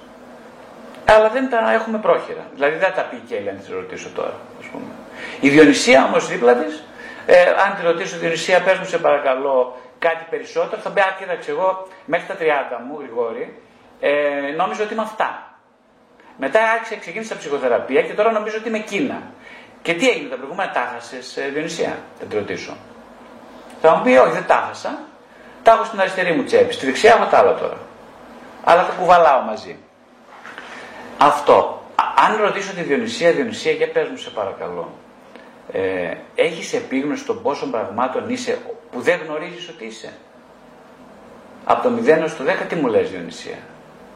αλλά 1.06 1.30
δεν 1.30 1.50
τα 1.50 1.72
έχουμε 1.74 1.98
πρόχειρα. 1.98 2.44
Δηλαδή 2.56 2.78
δεν 2.78 2.94
τα 2.96 3.02
πει 3.02 3.22
και 3.28 3.36
η 3.36 3.50
αν 3.50 3.58
τη 3.66 3.72
ρωτήσω 3.72 4.10
τώρα. 4.16 4.36
Ας 4.60 4.66
πούμε. 4.72 4.92
Η 5.40 5.50
Διονυσία 5.50 6.06
όμως 6.06 6.28
δίπλα 6.28 6.54
της, 6.54 6.84
ε, 7.26 7.42
αν 7.42 7.76
τη 7.78 7.82
ρωτήσω, 7.84 8.18
Διονυσία, 8.18 8.62
πες 8.62 8.78
μου 8.78 8.86
σε 8.86 8.98
παρακαλώ 8.98 9.78
κάτι 10.00 10.26
περισσότερο, 10.30 10.82
θα 10.82 10.90
πει, 10.90 11.00
Α, 11.00 11.16
κοίταξε, 11.20 11.52
εγώ 11.52 11.88
μέχρι 12.06 12.26
τα 12.28 12.36
30 12.36 12.80
μου, 12.88 12.98
Γρηγόρη, 13.00 13.60
ε, 14.00 14.12
νόμιζα 14.56 14.84
ότι 14.84 14.94
είμαι 14.94 15.02
αυτά. 15.02 15.51
Μετά 16.44 16.60
άρχισε, 16.72 16.96
ξεκίνησα 16.96 17.38
ψυχοθεραπεία 17.38 18.02
και 18.02 18.14
τώρα 18.14 18.32
νομίζω 18.32 18.58
ότι 18.58 18.68
είμαι 18.68 18.80
Κίνα. 18.80 19.22
Και 19.82 19.94
τι 19.94 20.10
έγινε 20.10 20.30
τα 20.30 20.36
προηγούμενα, 20.36 20.72
τα 20.72 20.92
χάσε, 20.94 21.50
Διονυσία, 21.54 21.98
θα 22.20 22.26
τη 22.26 22.36
ρωτήσω. 22.36 22.78
Θα 23.82 23.96
μου 23.96 24.04
πει, 24.04 24.10
Όχι, 24.16 24.32
δεν 24.32 24.46
τα 24.48 24.64
χάσα. 24.68 25.00
Τα 25.64 25.72
έχω 25.72 25.84
στην 25.84 26.00
αριστερή 26.00 26.34
μου 26.34 26.44
τσέπη. 26.44 26.74
Στη 26.74 26.86
δεξιά 26.86 27.14
έχω 27.14 27.26
τα 27.26 27.38
άλλα 27.38 27.56
τώρα. 27.56 27.78
Αλλά 28.64 28.86
τα 28.86 28.94
κουβαλάω 28.94 29.42
μαζί. 29.42 29.78
Αυτό. 31.18 31.82
Αν 32.28 32.38
ρωτήσω 32.42 32.74
τη 32.74 32.82
Διονυσία, 32.82 33.32
Διονυσία, 33.32 33.72
για 33.72 33.92
πες 33.92 34.08
μου 34.08 34.18
σε 34.18 34.30
παρακαλώ. 34.30 34.94
Ε, 35.72 36.14
έχεις 36.36 36.74
επίγνωση 36.74 37.26
των 37.26 37.42
πόσων 37.42 37.72
πραγμάτων 37.72 38.30
είσαι 38.30 38.58
που 38.92 39.02
δεν 39.02 39.20
γνωρίζεις 39.28 39.70
ότι 39.70 39.86
είσαι; 39.86 40.14
Από 41.66 41.82
το 41.84 41.96
0 42.04 42.08
έως 42.08 42.36
το 42.36 42.44
10 42.44 42.68
τι 42.68 42.76
μου 42.76 42.88
λες 42.88 43.10
Διονυσία; 43.10 43.58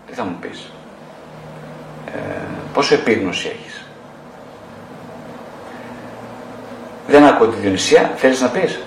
Τι 0.08 0.14
θα 0.14 0.24
μου 0.24 0.38
πεις; 0.42 0.72
Ε, 2.06 2.20
πόσο 2.74 2.94
επίγνωση 2.94 3.48
έχεις; 3.48 3.86
Δεν 7.08 7.24
ακούω 7.24 7.48
τη 7.48 7.56
Διονυσία, 7.56 8.12
θέλεις 8.16 8.42
να 8.42 8.50
πεις; 8.50 8.80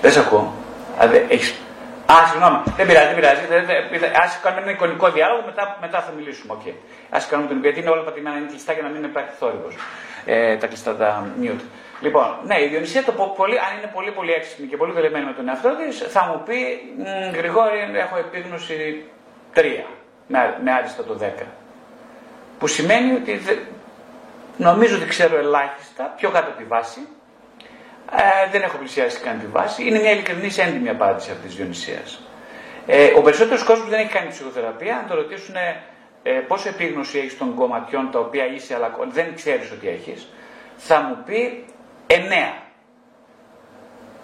Δεν 0.00 0.12
σε 0.12 0.18
ακούω. 0.18 0.52
έχεις... 1.28 1.54
Α, 2.12 2.14
συγγνώμη, 2.30 2.58
δεν 2.76 2.86
πειράζει, 2.86 3.06
δεν 3.06 3.16
πειράζει. 3.16 4.14
Α 4.14 4.26
κάνουμε 4.42 4.62
ένα 4.62 4.70
εικονικό 4.70 5.10
διάλογο, 5.10 5.42
μετά, 5.46 5.78
μετά 5.80 6.00
θα 6.00 6.12
μιλήσουμε. 6.16 6.54
Okay. 6.56 6.74
Α 7.16 7.18
κάνουμε 7.30 7.48
τον 7.48 7.60
γιατί 7.60 7.80
είναι 7.80 7.90
όλα 7.90 8.02
πατημένα, 8.02 8.36
είναι 8.36 8.46
κλειστά 8.46 8.72
για 8.72 8.82
να 8.82 8.88
μην 8.88 9.04
υπάρχει 9.04 9.32
θόρυβο. 9.38 9.68
Ε, 10.24 10.56
τα 10.56 10.66
κλειστά 10.66 10.96
τα 10.96 11.26
mute. 11.42 11.64
Λοιπόν, 12.00 12.28
ναι, 12.44 12.62
η 12.62 12.66
Διονυσία, 12.68 13.02
το 13.04 13.12
πολύ, 13.12 13.56
αν 13.58 13.70
είναι 13.78 13.90
πολύ 13.94 14.10
πολύ 14.10 14.32
έξυπνη 14.32 14.66
και 14.66 14.76
πολύ 14.76 14.92
δουλεμένη 14.92 15.24
με 15.24 15.32
τον 15.32 15.48
εαυτό 15.48 15.70
της, 15.80 16.04
θα 16.14 16.22
μου 16.28 16.42
πει 16.46 16.58
Γρηγόρη, 17.38 17.78
έχω 17.94 18.16
επίγνωση 18.16 19.04
3 19.54 19.60
με, 20.26 20.58
με 20.62 20.72
άριστα 20.72 21.04
το 21.04 21.18
10. 21.20 21.42
Που 22.58 22.66
σημαίνει 22.66 23.12
ότι 23.14 23.40
Νομίζω 24.56 24.96
ότι 24.96 25.06
ξέρω 25.06 25.38
ελάχιστα, 25.38 26.14
πιο 26.16 26.30
κάτω 26.30 26.48
από 26.48 26.58
τη 26.58 26.64
βάση. 26.64 27.00
Ε, 28.12 28.50
δεν 28.50 28.62
έχω 28.62 28.76
πλησιάσει 28.76 29.20
καν 29.20 29.38
τη 29.40 29.46
βάση. 29.46 29.86
Είναι 29.86 29.98
μια 29.98 30.10
ειλικρινή 30.10 30.50
έντιμη 30.56 30.88
απάντηση 30.88 31.30
αυτή 31.30 31.48
τη 31.48 31.54
Διονυσίας. 31.54 32.20
Ε, 32.86 33.12
ο 33.16 33.22
περισσότερος 33.22 33.62
κόσμος 33.62 33.88
δεν 33.88 34.00
έχει 34.00 34.12
κάνει 34.12 34.28
ψυχοθεραπεία. 34.28 34.96
Αν 34.96 35.06
το 35.06 35.14
ρωτήσουν 35.14 35.54
ε, 36.22 36.30
πόσο 36.30 36.68
επίγνωση 36.68 37.18
έχεις 37.18 37.38
των 37.38 37.54
κομματιών 37.54 38.10
τα 38.10 38.18
οποία 38.18 38.46
είσαι, 38.46 38.74
αλλά 38.74 38.94
δεν 39.08 39.34
ξέρεις 39.34 39.70
ότι 39.70 39.88
έχεις, 39.88 40.28
θα 40.76 41.00
μου 41.00 41.22
πει 41.26 41.64
9. 42.06 42.12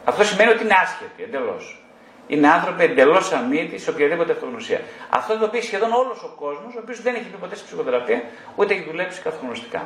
Αυτό 0.05 0.25
σημαίνει 0.25 0.51
ότι 0.51 0.63
είναι 0.63 0.75
άσχετη 0.83 1.23
εντελώς. 1.23 1.82
Είναι 2.27 2.49
άνθρωποι 2.49 2.85
εντελώς 2.85 3.33
αμύωτοι 3.33 3.79
σε 3.79 3.91
οποιαδήποτε 3.91 4.33
αυτογνωσία. 4.33 4.81
Αυτό 5.11 5.39
το 5.39 5.45
οποίο 5.45 5.63
σχεδόν 5.63 5.93
όλος 5.93 6.23
ο 6.23 6.33
κόσμος, 6.37 6.75
ο 6.75 6.79
οποίος 6.83 7.03
δεν 7.03 7.15
έχει 7.15 7.25
πει 7.25 7.37
ποτέ 7.37 7.57
σε 7.57 7.65
ψυχοθεραπεία, 7.65 8.23
ούτε 8.57 8.75
έχει 8.75 8.85
δουλέψει 8.91 9.21
καθογνωστικά. 9.21 9.83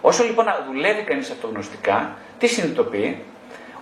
Όσο 0.00 0.24
λοιπόν 0.24 0.44
δουλεύει 0.72 1.02
κανείς 1.02 1.30
αυτογνωστικά, 1.30 2.12
τι 2.38 2.46
συνειδητοποιεί, 2.46 3.22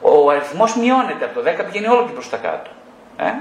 ο 0.01 0.31
αριθμός 0.31 0.77
μειώνεται 0.77 1.25
από 1.25 1.41
το 1.41 1.51
10 1.51 1.65
πηγαίνει 1.65 1.87
όλο 1.87 2.07
και 2.07 2.13
προς 2.13 2.29
τα 2.29 2.37
κάτω. 2.37 2.71
Ε; 3.17 3.33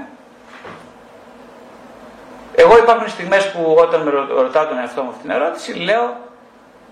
Εγώ 2.54 2.78
υπάρχουν 2.78 3.08
στιγμές 3.08 3.50
που 3.52 3.76
όταν 3.78 4.02
με 4.02 4.10
ρωτάω 4.42 4.66
τον 4.66 4.78
εαυτό 4.78 5.02
μου 5.02 5.08
αυτή 5.08 5.20
την 5.20 5.30
ερώτηση, 5.30 5.72
λέω 5.74 6.16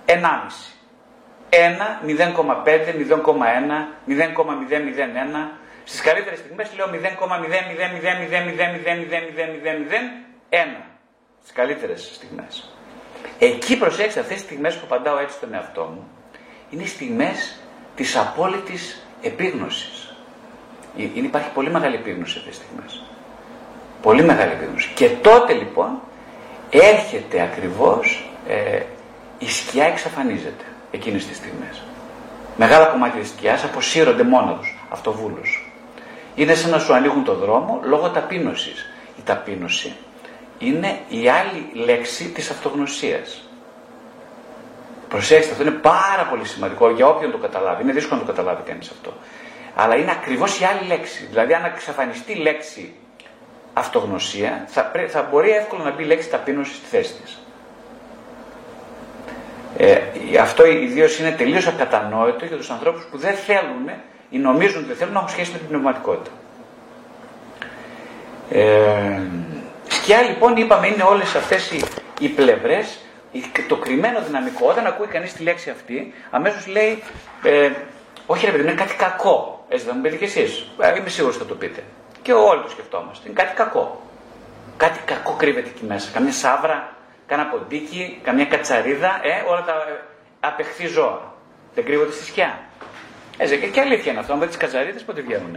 1,5. 0.06 0.76
1, 1.50 1.56
0,5, 2.06 2.92
0,1, 2.92 3.88
0,001. 4.06 5.50
Στις 5.88 6.00
καλύτερες 6.00 6.38
στιγμές 6.38 6.73
λέω 6.76 6.87
0,00000000001. 6.87 6.90
Στις 11.40 11.52
καλύτερες 11.55 12.11
στιγμές. 12.14 12.71
Εκεί 13.38 13.78
προσέξτε 13.78 14.21
αυτές 14.21 14.37
τις 14.37 14.45
στιγμές 14.45 14.75
που 14.75 14.87
απαντάω 14.90 15.19
έτσι 15.19 15.37
στον 15.37 15.55
εαυτό 15.55 15.83
μου, 15.83 16.09
είναι 16.71 16.85
στιγμές 16.85 17.61
της 17.95 18.16
απόλυτης 18.16 19.07
επίγνωσης. 19.23 20.14
Είναι, 20.97 21.26
υπάρχει 21.26 21.49
πολύ 21.55 21.71
μεγάλη 21.71 21.95
επίγνωση 21.95 22.38
αυτές 22.38 22.59
τις 22.59 22.66
στιγμές. 22.66 23.02
Πολύ 24.02 24.23
μεγάλη 24.23 24.52
επίγνωση. 24.52 24.90
Και 24.95 25.09
τότε 25.09 25.52
λοιπόν 25.52 26.00
έρχεται 26.71 27.40
ακριβώς 27.40 28.31
ε, 28.49 28.81
η 29.38 29.50
σκιά 29.50 29.85
εξαφανίζεται 29.85 30.64
εκείνες 30.90 31.26
τις 31.26 31.37
στιγμές. 31.37 31.83
Μεγάλα 32.57 32.87
κομμάτια 32.87 33.21
της 33.21 33.28
σκιάς 33.28 33.64
αποσύρονται 33.64 34.23
μόνο 34.23 34.55
τους, 34.55 34.78
αυτοβούλους. 34.88 35.65
Είναι 36.37 36.55
σαν 36.55 36.71
να 36.71 36.78
σου 36.78 36.95
ανοίγουν 36.95 37.25
το 37.25 37.35
δρόμο 37.35 37.81
λόγω 37.83 38.11
ταπείνωσης. 38.11 38.87
Η 39.19 39.23
ταπείνωση 39.25 39.97
είναι 40.59 40.99
η 41.09 41.28
άλλη 41.28 41.85
λέξη 41.85 42.25
της 42.28 42.50
αυτογνωσίας. 42.50 43.49
Προσέξτε, 45.09 45.50
αυτό 45.50 45.62
είναι 45.62 45.73
πάρα 45.73 46.26
πολύ 46.31 46.45
σημαντικό 46.45 46.90
για 46.90 47.07
όποιον 47.07 47.31
το 47.31 47.38
καταλάβει. 47.38 47.83
Είναι 47.83 47.93
δύσκολο 47.93 48.21
να 48.21 48.26
το 48.26 48.33
καταλάβει 48.33 48.62
κανείς 48.62 48.90
αυτό. 48.90 49.12
Αλλά 49.75 49.97
είναι 49.97 50.11
ακριβώς 50.11 50.61
η 50.61 50.64
άλλη 50.64 50.87
λέξη. 50.87 51.26
Δηλαδή 51.31 51.55
αν 51.55 51.64
εξαφανιστεί 51.64 52.33
η 52.33 52.37
λέξη 52.37 52.95
αυτογνωσία, 53.73 54.64
θα, 54.66 54.93
θα 55.09 55.28
μπορεί 55.31 55.50
εύκολα 55.50 55.85
να 55.85 55.90
μπει 55.90 56.02
η 56.02 56.07
λέξη 56.07 56.28
ταπείνωση 56.28 56.75
στη 56.75 56.87
θέση 56.87 57.14
της. 57.23 57.38
Ε, 59.76 59.99
αυτό 60.40 60.66
ιδίως 60.66 61.19
είναι 61.19 61.31
τελείως 61.31 61.66
ακατανόητο 61.66 62.45
για 62.45 62.57
τους 62.57 62.71
ανθρώπους 62.71 63.07
που 63.11 63.19
δεν 63.19 63.35
θέλουν 63.35 63.90
ή 64.30 64.38
νομίζουν 64.38 64.78
ότι 64.78 64.87
δεν 64.87 64.97
θέλουν 64.97 65.12
να 65.12 65.18
έχουν 65.18 65.30
σχέση 65.30 65.52
με 65.52 65.59
την 65.59 65.68
πνευματικότητα. 65.68 66.30
Ε, 68.50 69.21
σκιά 69.88 70.23
λοιπόν 70.23 70.56
είπαμε 70.56 70.87
είναι 70.87 71.02
όλες 71.02 71.35
αυτές 71.35 71.71
οι, 71.71 71.85
οι 72.21 72.28
πλευρές, 72.28 72.99
το 73.68 73.76
κρυμμένο 73.76 74.21
δυναμικό. 74.21 74.68
Όταν 74.68 74.87
ακούει 74.87 75.06
κανείς 75.06 75.33
τη 75.33 75.42
λέξη 75.42 75.71
αυτή, 75.71 76.14
αμέσως 76.30 76.66
λέει, 76.66 77.02
ε, 77.42 77.71
όχι 78.26 78.45
ρε 78.47 78.50
παιδί, 78.50 78.62
είναι 78.62 78.73
κάτι 78.73 78.95
κακό. 78.95 79.64
Έτσι 79.68 79.85
δεν 79.85 79.95
μου 79.97 80.02
πείτε 80.02 80.16
κι 80.16 80.25
εσείς. 80.25 80.71
Ε, 80.78 80.97
είμαι 80.99 81.09
σίγουρος 81.09 81.37
θα 81.37 81.45
το 81.45 81.54
πείτε. 81.54 81.83
Και 82.23 82.33
όλοι 82.33 82.62
το 82.62 82.71
σκεφτόμαστε. 82.71 83.28
Είναι 83.28 83.42
κάτι 83.42 83.54
κακό. 83.54 84.00
Κάτι 84.76 84.99
κακό 85.04 85.33
κρύβεται 85.33 85.68
εκεί 85.68 85.85
μέσα. 85.85 86.11
Καμιά 86.12 86.33
σάβρα, 86.33 86.97
κάνα 87.26 87.47
ποντίκι, 87.47 88.21
καμιά 88.23 88.45
κατσαρίδα, 88.45 89.21
ε, 89.23 89.50
όλα 89.50 89.64
τα 89.64 89.73
ε, 89.73 90.00
απεχθή 90.40 90.87
ζώα. 90.87 91.35
Δεν 91.75 91.85
κρύβονται 91.85 92.12
στη 92.12 92.25
σκιά. 92.25 92.59
Έτσι, 93.38 93.59
και, 93.59 93.66
και 93.66 93.81
αλήθεια 93.81 94.11
είναι 94.11 94.21
αυτό. 94.21 94.33
Αν 94.33 94.38
δείτε 94.38 94.50
τις 94.50 94.61
κατσαρίδε, 94.61 94.99
πότε 94.99 95.21
βγαίνουν. 95.21 95.57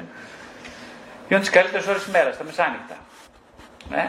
Βγαίνουν 1.26 1.44
τις 1.44 1.50
καλύτερες 1.50 1.88
ώρες 1.88 2.04
της 2.04 2.12
μέρας, 2.14 2.38
τα 2.38 2.44
μεσάνυχτα. 2.44 2.98
Ε; 3.94 4.06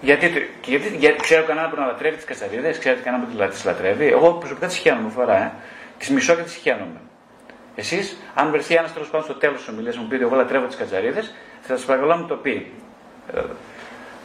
Γιατί, 0.00 0.50
γιατί, 0.64 0.96
γιατί, 0.96 1.20
ξέρω 1.20 1.44
κανένα 1.44 1.68
που 1.68 1.76
να 1.80 1.86
λατρεύει 1.86 2.16
τις 2.16 2.24
κατσαρίδε, 2.24 2.70
ξέρετε 2.70 3.02
κανένα 3.02 3.24
που 3.24 3.48
τις 3.48 3.64
λατρεύει. 3.64 4.06
Εγώ 4.06 4.32
προσωπικά 4.32 4.66
τις 4.66 4.76
χαίρομαι 4.76 5.10
φορά. 5.10 5.36
Ε. 5.36 5.52
Τις 5.98 6.08
μισώ 6.10 6.34
και 6.34 6.42
τις 6.42 6.54
χαίρομαι. 6.54 7.00
Εσείς, 7.74 8.16
αν 8.34 8.50
βρεθεί 8.50 8.74
ένας 8.74 8.92
τέλος 8.92 9.08
πάντων 9.08 9.26
στο 9.26 9.34
τέλος 9.34 9.58
της 9.58 9.68
ομιλίας 9.68 9.96
μου 9.96 10.06
πείτε, 10.06 10.24
Εγώ 10.24 10.36
λατρεύω 10.36 10.66
τις 10.66 10.76
κατσαρίδε, 10.76 11.20
θα 11.60 11.76
σας 11.76 11.84
παρακαλώ 11.84 12.14
να 12.14 12.20
μου 12.20 12.26
το 12.26 12.34
πει. 12.34 12.72
Ε, 13.34 13.40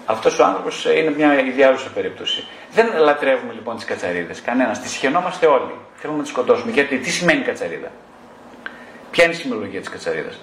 αυτός 0.05 0.39
ο 0.39 0.45
άνθρωπος 0.45 0.86
είναι 0.86 1.12
μια 1.12 1.39
ιδιάζουσα 1.39 1.89
περίπτωση. 1.89 2.48
Δεν 2.71 2.88
λατρεύουμε 2.98 3.53
λοιπόν 3.53 3.75
τις 3.75 3.86
κατσαρίδε. 3.86 4.33
Κανένας. 4.45 4.79
Τις 4.79 4.95
χαινόμαστε 4.95 5.45
όλοι. 5.45 5.75
Θέλουμε 5.95 6.17
να 6.17 6.24
τις 6.24 6.31
σκοτώσουμε. 6.31 6.71
Γιατί 6.71 6.98
τι 6.98 7.10
σημαίνει 7.10 7.41
κατσαρίδα. 7.41 7.91
Ποια 9.12 9.24
είναι 9.24 9.34
η 9.34 9.38
σημειολογία 9.38 9.80
της 9.80 9.89
κατσαρίδας; 9.89 10.39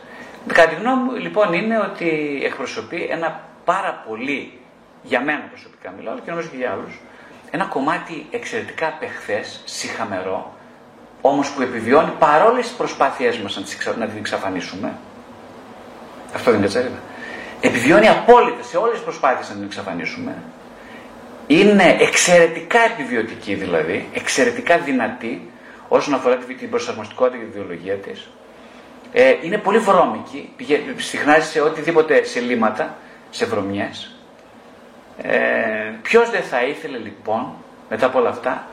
Κατά 0.46 0.68
τη 0.68 0.74
γνώμη 0.74 1.02
μου 1.02 1.16
λοιπόν 1.16 1.52
είναι 1.52 1.78
ότι 1.78 2.40
εκπροσωπεί 2.44 3.08
ένα 3.10 3.40
πάρα 3.64 4.04
πολύ, 4.08 4.58
για 5.02 5.20
μένα 5.20 5.44
προσωπικά 5.50 5.94
μιλάω, 5.98 6.14
και 6.14 6.30
νομίζω 6.30 6.48
και 6.48 6.56
για 6.56 6.70
άλλους, 6.72 7.00
ένα 7.50 7.64
κομμάτι 7.64 8.26
εξαιρετικά 8.30 8.86
απεχθές, 8.86 9.60
συχαμερό, 9.64 10.56
όμως 11.20 11.50
που 11.50 11.62
επιβιώνει 11.62 12.12
παρόλες 12.18 12.66
τις 12.66 12.76
προσπάθειές 12.76 13.38
μας 13.38 13.56
να 13.98 14.06
την 14.06 14.18
εξαφανίσουμε. 14.18 14.92
Αυτό 16.34 16.50
δεν 16.50 16.58
είναι 16.60 16.68
κατσαρίδα. 16.68 16.98
Επιβιώνει 17.60 18.08
απόλυτα 18.08 18.62
σε 18.62 18.76
όλες 18.76 18.94
τις 18.94 19.02
προσπάθειες 19.02 19.48
να 19.48 19.54
την 19.54 19.64
εξαφανίσουμε. 19.64 20.34
Είναι 21.46 21.96
εξαιρετικά 22.00 22.80
επιβιωτική 22.80 23.54
δηλαδή, 23.54 24.08
εξαιρετικά 24.14 24.78
δυνατή 24.78 25.50
όσον 25.88 26.14
αφορά 26.14 26.36
την 26.36 26.70
προσαρμοστικότητα 26.70 27.36
και 27.36 27.44
τη 27.44 27.50
βιολογία 27.58 27.94
της. 27.94 28.28
Ε, 29.12 29.36
είναι 29.42 29.58
πολύ 29.58 29.78
βρώμικη, 29.78 30.52
συχνάζει 30.96 31.50
σε 31.50 31.60
οτιδήποτε 31.60 32.24
σε 32.24 32.40
λίματα, 32.40 32.94
σε 33.30 33.46
βρωμιές. 33.46 34.16
Ε, 35.22 35.38
ποιος 36.02 36.30
δεν 36.30 36.42
θα 36.42 36.62
ήθελε 36.62 36.98
λοιπόν, 36.98 37.52
μετά 37.88 38.06
από 38.06 38.18
όλα 38.18 38.28
αυτά, 38.28 38.66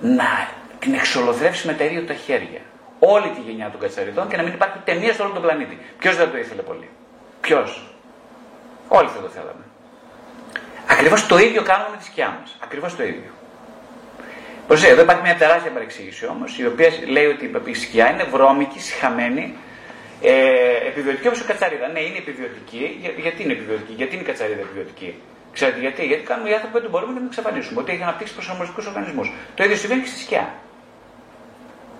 να 0.00 0.48
την 0.78 0.94
εξολοθρεύσει 0.94 1.66
με 1.66 1.72
τα 1.72 1.84
ίδια 1.84 2.06
τα 2.06 2.14
χέρια; 2.14 2.60
Όλη 2.98 3.28
τη 3.28 3.40
γενιά 3.40 3.70
των 3.70 3.80
κατσαριδών 3.80 4.28
και 4.28 4.36
να 4.36 4.42
μην 4.42 4.52
υπάρχει 4.52 4.78
ούτε 4.80 4.94
μία 4.94 5.12
σε 5.12 5.22
όλο 5.22 5.32
τον 5.32 5.42
πλανήτη. 5.42 5.78
Ποιος 5.98 6.16
δεν 6.16 6.30
το 6.30 6.38
ήθελε 6.38 6.62
πολύ; 6.62 6.88
Ποιος; 7.40 7.90
Όλοι 8.88 9.08
θα 9.08 9.20
το 9.20 9.28
θέλαμε. 9.28 9.64
Ακριβώς 10.86 11.26
το 11.26 11.38
ίδιο 11.38 11.62
κάνουμε 11.62 11.88
με 11.90 11.96
τη 11.96 12.04
σκιά 12.04 12.38
μας. 12.40 12.56
Ακριβώς 12.62 12.96
το 12.96 13.02
ίδιο. 13.02 13.30
Προσέξτε, 14.66 14.92
εδώ 14.92 15.02
υπάρχει 15.02 15.22
μια 15.22 15.36
τεράστια 15.36 15.70
παρεξήγηση 15.70 16.26
όμως, 16.26 16.58
η 16.58 16.66
οποία 16.66 16.88
λέει 17.08 17.26
ότι 17.26 17.50
η 17.64 17.74
σκιά 17.74 18.10
είναι 18.10 18.24
βρώμικη, 18.24 18.80
συχαμένη, 18.80 19.54
ε, 20.28 20.88
επιβιωτική 20.90 21.26
όπως 21.26 21.40
η 21.40 21.44
κατσαρίδα. 21.44 21.88
Ναι, 21.88 22.00
είναι 22.00 22.18
επιβιωτική. 22.18 22.98
Για, 23.00 23.10
γιατί 23.16 23.42
είναι 23.42 23.52
επιβιωτική, 23.52 23.92
γιατί 23.92 24.12
είναι 24.14 24.22
η 24.22 24.26
κατσαρίδα 24.26 24.60
επιβιωτική; 24.60 25.14
Ξέρετε 25.52 25.80
γιατί, 25.80 26.06
γιατί 26.06 26.22
κάνουμε 26.22 26.48
οι 26.50 26.54
άνθρωποι 26.54 26.80
που 26.80 26.88
μπορούμε 26.88 27.12
να 27.12 27.18
την 27.18 27.26
εξαφανίσουμε. 27.26 27.80
Ότι 27.80 27.92
έχει 27.92 28.02
αναπτύξει 28.02 28.34
προσαρμοστικούς 28.34 28.86
οργανισμούς. 28.86 29.32
Το 29.54 29.64
ίδιο 29.64 29.76
συμβαίνει 29.76 30.00
και 30.02 30.08
στη 30.08 30.18
σκιά. 30.18 30.54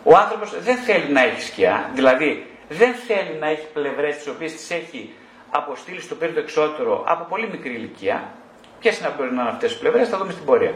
Ο 0.03 0.17
άνθρωπος 0.17 0.63
δεν 0.63 0.77
θέλει 0.77 1.09
να 1.13 1.21
έχει 1.21 1.43
σκιά, 1.43 1.91
δηλαδή 1.95 2.47
δεν 2.69 2.95
θέλει 2.95 3.37
να 3.41 3.49
έχει 3.49 3.67
πλευρές 3.73 4.17
τις 4.17 4.27
οποίες 4.27 4.53
τις 4.53 4.71
έχει 4.71 5.15
αποστείλει 5.51 6.01
στο 6.01 6.15
πύριτο 6.15 6.41
εξώτερο 6.41 7.05
από 7.07 7.25
πολύ 7.25 7.49
μικρή 7.49 7.75
ηλικία. 7.75 8.33
Ποιες 8.81 8.99
είναι 8.99 9.13
μπορεί 9.17 9.33
να 9.33 9.41
είναι 9.41 9.51
αυτές 9.51 9.71
τις 9.71 9.81
πλευρές, 9.81 10.09
θα 10.09 10.19
δούμε 10.19 10.33
στην 10.33 10.45
πορεία. 10.45 10.75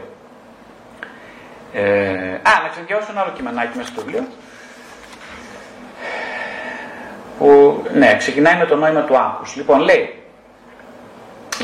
Ε, 1.73 2.33
α, 2.33 2.61
να 2.63 2.69
ξαναδιαβάσω 2.69 3.11
ένα 3.11 3.21
άλλο 3.21 3.31
κειμενάκι 3.31 3.77
μέσα 3.77 3.89
στο 3.89 4.01
βιβλίο. 4.01 4.27
Που, 7.41 7.83
ναι, 7.93 8.17
ξεκινάει 8.17 8.57
με 8.57 8.65
το 8.65 8.75
νόημα 8.75 9.01
του 9.01 9.17
άγχους. 9.17 9.55
Λοιπόν, 9.55 9.79
λέει, 9.79 10.15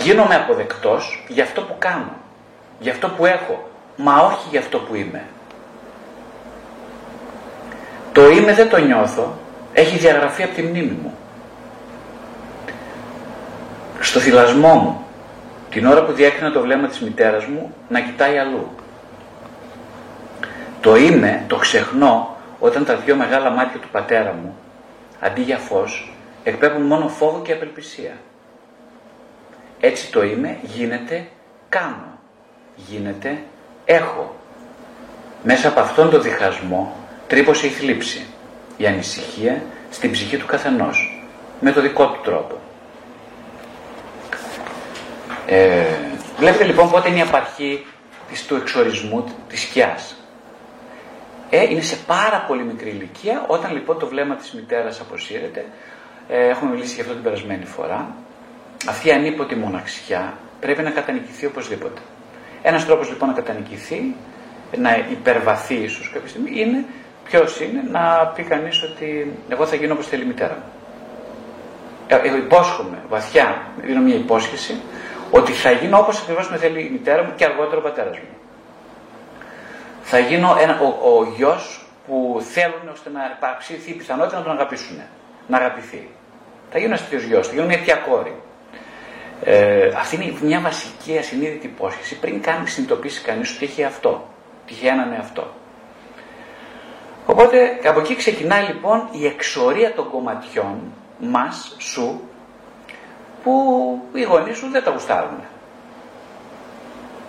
γίνομαι 0.01 0.35
αποδεκτός 0.35 1.25
για 1.27 1.43
αυτό 1.43 1.61
που 1.61 1.75
κάνω, 1.79 2.11
για 2.79 2.91
αυτό 2.91 3.09
που 3.09 3.25
έχω, 3.25 3.69
μα 3.95 4.19
όχι 4.19 4.47
για 4.49 4.59
αυτό 4.59 4.79
που 4.79 4.95
είμαι. 4.95 5.23
Το 8.11 8.29
είμαι 8.29 8.53
δεν 8.53 8.69
το 8.69 8.77
νιώθω, 8.77 9.33
έχει 9.73 9.97
διαγραφεί 9.97 10.43
από 10.43 10.53
τη 10.53 10.61
μνήμη 10.61 10.97
μου. 11.01 11.17
Στο 13.99 14.19
θυλασμό 14.19 14.73
μου, 14.73 15.05
την 15.69 15.85
ώρα 15.85 16.03
που 16.03 16.11
διέκρινα 16.11 16.51
το 16.51 16.61
βλέμμα 16.61 16.87
της 16.87 17.01
μητέρας 17.01 17.45
μου, 17.45 17.73
να 17.89 17.99
κοιτάει 17.99 18.37
αλλού. 18.37 18.69
Το 20.81 20.95
είμαι, 20.95 21.43
το 21.47 21.55
ξεχνώ, 21.55 22.35
όταν 22.59 22.85
τα 22.85 22.95
δυο 22.95 23.15
μεγάλα 23.15 23.49
μάτια 23.49 23.79
του 23.79 23.87
πατέρα 23.91 24.35
μου, 24.41 24.55
αντί 25.19 25.41
για 25.41 25.57
φως, 25.57 26.11
εκπέμπουν 26.43 26.81
μόνο 26.81 27.07
φόβο 27.07 27.41
και 27.41 27.53
απελπισία. 27.53 28.17
Έτσι 29.79 30.11
το 30.11 30.23
είμαι 30.23 30.57
γίνεται 30.61 31.27
κάνω, 31.69 32.19
γίνεται 32.75 33.37
έχω. 33.85 34.35
Μέσα 35.43 35.67
από 35.67 35.79
αυτόν 35.79 36.09
τον 36.09 36.21
διχασμό 36.21 36.95
τρύπωσε 37.27 37.67
η 37.67 37.69
θλίψη, 37.69 38.25
η 38.77 38.87
ανησυχία 38.87 39.61
στην 39.89 40.11
ψυχή 40.11 40.37
του 40.37 40.45
καθενός, 40.45 41.25
με 41.59 41.71
το 41.71 41.81
δικό 41.81 42.07
του 42.07 42.19
τρόπο. 42.23 42.55
Ε, 45.45 45.83
βλέπετε 46.37 46.63
λοιπόν 46.63 46.89
πότε 46.89 47.09
είναι 47.09 47.17
η 47.17 47.21
απαρχή 47.21 47.85
της, 48.29 48.45
του 48.45 48.55
εξορισμού 48.55 49.25
της 49.49 49.61
σκιάς. 49.61 50.15
Ε, 51.49 51.63
είναι 51.63 51.81
σε 51.81 51.97
πάρα 52.07 52.45
πολύ 52.47 52.63
μικρή 52.63 52.89
ηλικία, 52.89 53.43
όταν 53.47 53.73
λοιπόν 53.73 53.99
το 53.99 54.07
βλέμμα 54.07 54.35
της 54.35 54.53
μητέρας 54.53 54.99
αποσύρεται, 54.99 55.65
ε, 56.29 56.47
έχουμε 56.47 56.71
μιλήσει 56.71 56.93
για 56.93 57.03
αυτό 57.03 57.13
την 57.13 57.23
περασμένη 57.23 57.65
φορά, 57.65 58.15
αυτή 58.87 59.07
η 59.07 59.11
ανίποτη 59.11 59.55
μοναξιά 59.55 60.33
πρέπει 60.59 60.81
να 60.81 60.89
κατανικηθεί 60.91 61.45
οπωσδήποτε. 61.45 62.01
Ένας 62.61 62.85
τρόπος 62.85 63.09
λοιπόν 63.09 63.29
να 63.29 63.35
κατανικηθεί, 63.35 64.15
να 64.77 64.97
υπερβαθεί 65.11 65.75
ίσως 65.75 66.09
κάποια 66.13 66.29
στιγμή, 66.29 66.59
είναι 66.61 66.85
ποιος 67.25 67.59
είναι 67.59 67.83
να 67.91 68.31
πει 68.35 68.43
κανείς 68.43 68.83
ότι 68.83 69.33
εγώ 69.49 69.65
θα 69.65 69.75
γίνω 69.75 69.93
όπως 69.93 70.07
θέλει 70.07 70.23
η 70.23 70.25
μητέρα 70.25 70.53
μου. 70.53 70.71
Ε, 72.07 72.27
εγώ 72.27 72.37
υπόσχομαι 72.37 72.97
βαθιά, 73.09 73.61
δίνω 73.81 74.01
μια 74.01 74.15
υπόσχεση, 74.15 74.75
ότι 75.31 75.51
θα 75.51 75.71
γίνω 75.71 75.97
όπως 75.97 76.21
ακριβώς 76.21 76.49
με 76.49 76.57
θέλει 76.57 76.79
η 76.79 76.89
μητέρα 76.91 77.23
μου 77.23 77.33
και 77.35 77.45
αργότερα 77.45 77.77
ο 77.77 77.81
πατέρας 77.81 78.17
μου. 78.17 78.27
Θα 80.09 80.19
γίνω 80.19 80.55
ένα, 80.59 80.79
ο, 80.79 81.17
ο 81.17 81.23
γιος 81.35 81.85
που 82.07 82.41
θέλουν 82.53 82.89
ώστε 82.91 83.09
να 83.09 83.33
υπάρξει 83.37 83.81
η 83.85 83.91
πιθανότητα 83.91 84.37
να 84.37 84.43
τον 84.43 84.51
αγαπήσουν. 84.51 85.01
Να 85.47 85.57
αγαπηθεί. 85.57 86.09
Θα 86.71 86.77
γίνω 86.79 86.93
ένας 86.93 87.03
τέτοιος 87.03 87.23
γιος, 87.23 87.47
θα 87.47 87.53
γίνω 87.53 87.65
μια 87.65 87.77
τέτοια 87.77 87.95
κόρη. 87.95 88.35
Ε, 89.43 89.87
αυτή 89.97 90.15
είναι 90.15 90.33
μια 90.41 90.59
βασική 90.59 91.17
ασυνείδητη 91.17 91.65
υπόσχεση 91.65 92.19
πριν 92.19 92.41
καν 92.41 92.67
συνειδητοποιήσει 92.67 93.21
κανείς 93.21 93.55
ότι 93.55 93.65
έχει 93.65 93.83
αυτό. 93.83 94.27
Ότι 94.63 94.73
έχει 94.73 94.85
έναν 94.85 95.13
εαυτό. 95.13 95.53
Οπότε 97.25 97.79
από 97.87 97.99
εκεί 97.99 98.15
ξεκινάει 98.15 98.65
λοιπόν 98.65 99.07
η 99.11 99.25
εξορία 99.25 99.93
των 99.93 100.09
κομματιών 100.09 100.93
μας, 101.19 101.75
σου, 101.79 102.21
που 103.43 103.53
οι 104.13 104.21
γονείς 104.21 104.57
σου 104.57 104.69
δεν 104.69 104.83
τα 104.83 104.91
γουστάρουν. 104.91 105.39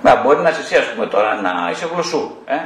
Μα 0.03 0.15
μπορεί 0.17 0.39
να 0.39 0.51
είσαι 0.51 0.61
εσύ, 0.61 0.77
ας 0.77 0.93
πούμε, 0.93 1.07
τώρα 1.07 1.41
να 1.41 1.71
είσαι 1.71 1.87
γλωσσού. 1.93 2.37
Ε; 2.45 2.57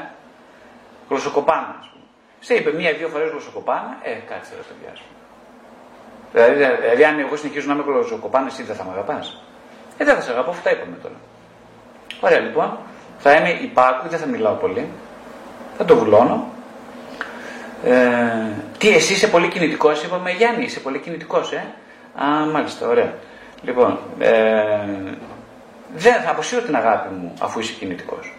Γλωσσοκοπάνα, 1.09 1.77
ας 1.81 1.89
πούμε. 1.93 2.05
Σε 2.41 2.55
είπε 2.55 2.73
μία-δύο 2.73 3.09
φορές 3.09 3.31
γλωσσοκοπάνα, 3.31 3.97
ε, 4.03 4.11
κάτσε 4.11 4.53
ρε 4.57 4.63
παιδιά, 4.69 4.93
πούμε. 4.93 5.21
Δηλαδή, 6.33 6.81
δηλαδή, 6.81 7.05
αν 7.05 7.19
εγώ 7.19 7.37
συνεχίζω 7.37 7.67
να 7.69 7.75
είμαι 7.75 7.83
γλωσσοκοπάνα, 7.87 8.47
εσύ 8.47 8.63
δεν 8.63 8.77
θα 8.77 8.85
με 8.85 8.91
αγαπάς. 8.93 9.43
Ε, 9.99 10.05
δεν 10.05 10.15
θα 10.15 10.21
σε 10.21 10.31
αγαπώ, 10.31 10.51
αυτά 10.51 10.71
είπαμε 10.73 10.97
τώρα. 11.03 11.15
Ωραία, 12.21 12.39
λοιπόν. 12.39 12.79
Θα 13.19 13.33
είμαι 13.33 13.51
υπάκου, 13.51 14.09
δεν 14.09 14.19
θα 14.19 14.27
μιλάω 14.27 14.55
πολύ. 14.55 14.89
Θα 15.79 15.85
το 15.85 15.97
βουλώνω. 15.97 16.47
Ε, 17.85 17.93
τι, 18.79 18.89
εσύ 18.89 19.13
είσαι 19.13 19.29
πολύ 19.29 19.49
κινητικός, 19.49 20.03
είπαμε, 20.03 20.31
Γιάννη, 20.31 20.65
είσαι 20.65 20.81
πολύ 20.81 20.99
κινητικός, 20.99 21.53
ε. 21.53 21.65
Α, 22.15 22.47
μάλιστα, 22.53 22.89
ωραία. 22.89 23.15
Λοιπόν, 23.63 23.99
ε, 24.19 24.31
δεν 25.95 26.23
θα 26.23 26.31
αποσύρω 26.31 26.63
την 26.63 26.77
αγάπη 26.77 27.15
μου 27.15 27.35
αφού 27.41 27.61
είσαι 27.61 27.73
κινητικός. 27.73 28.33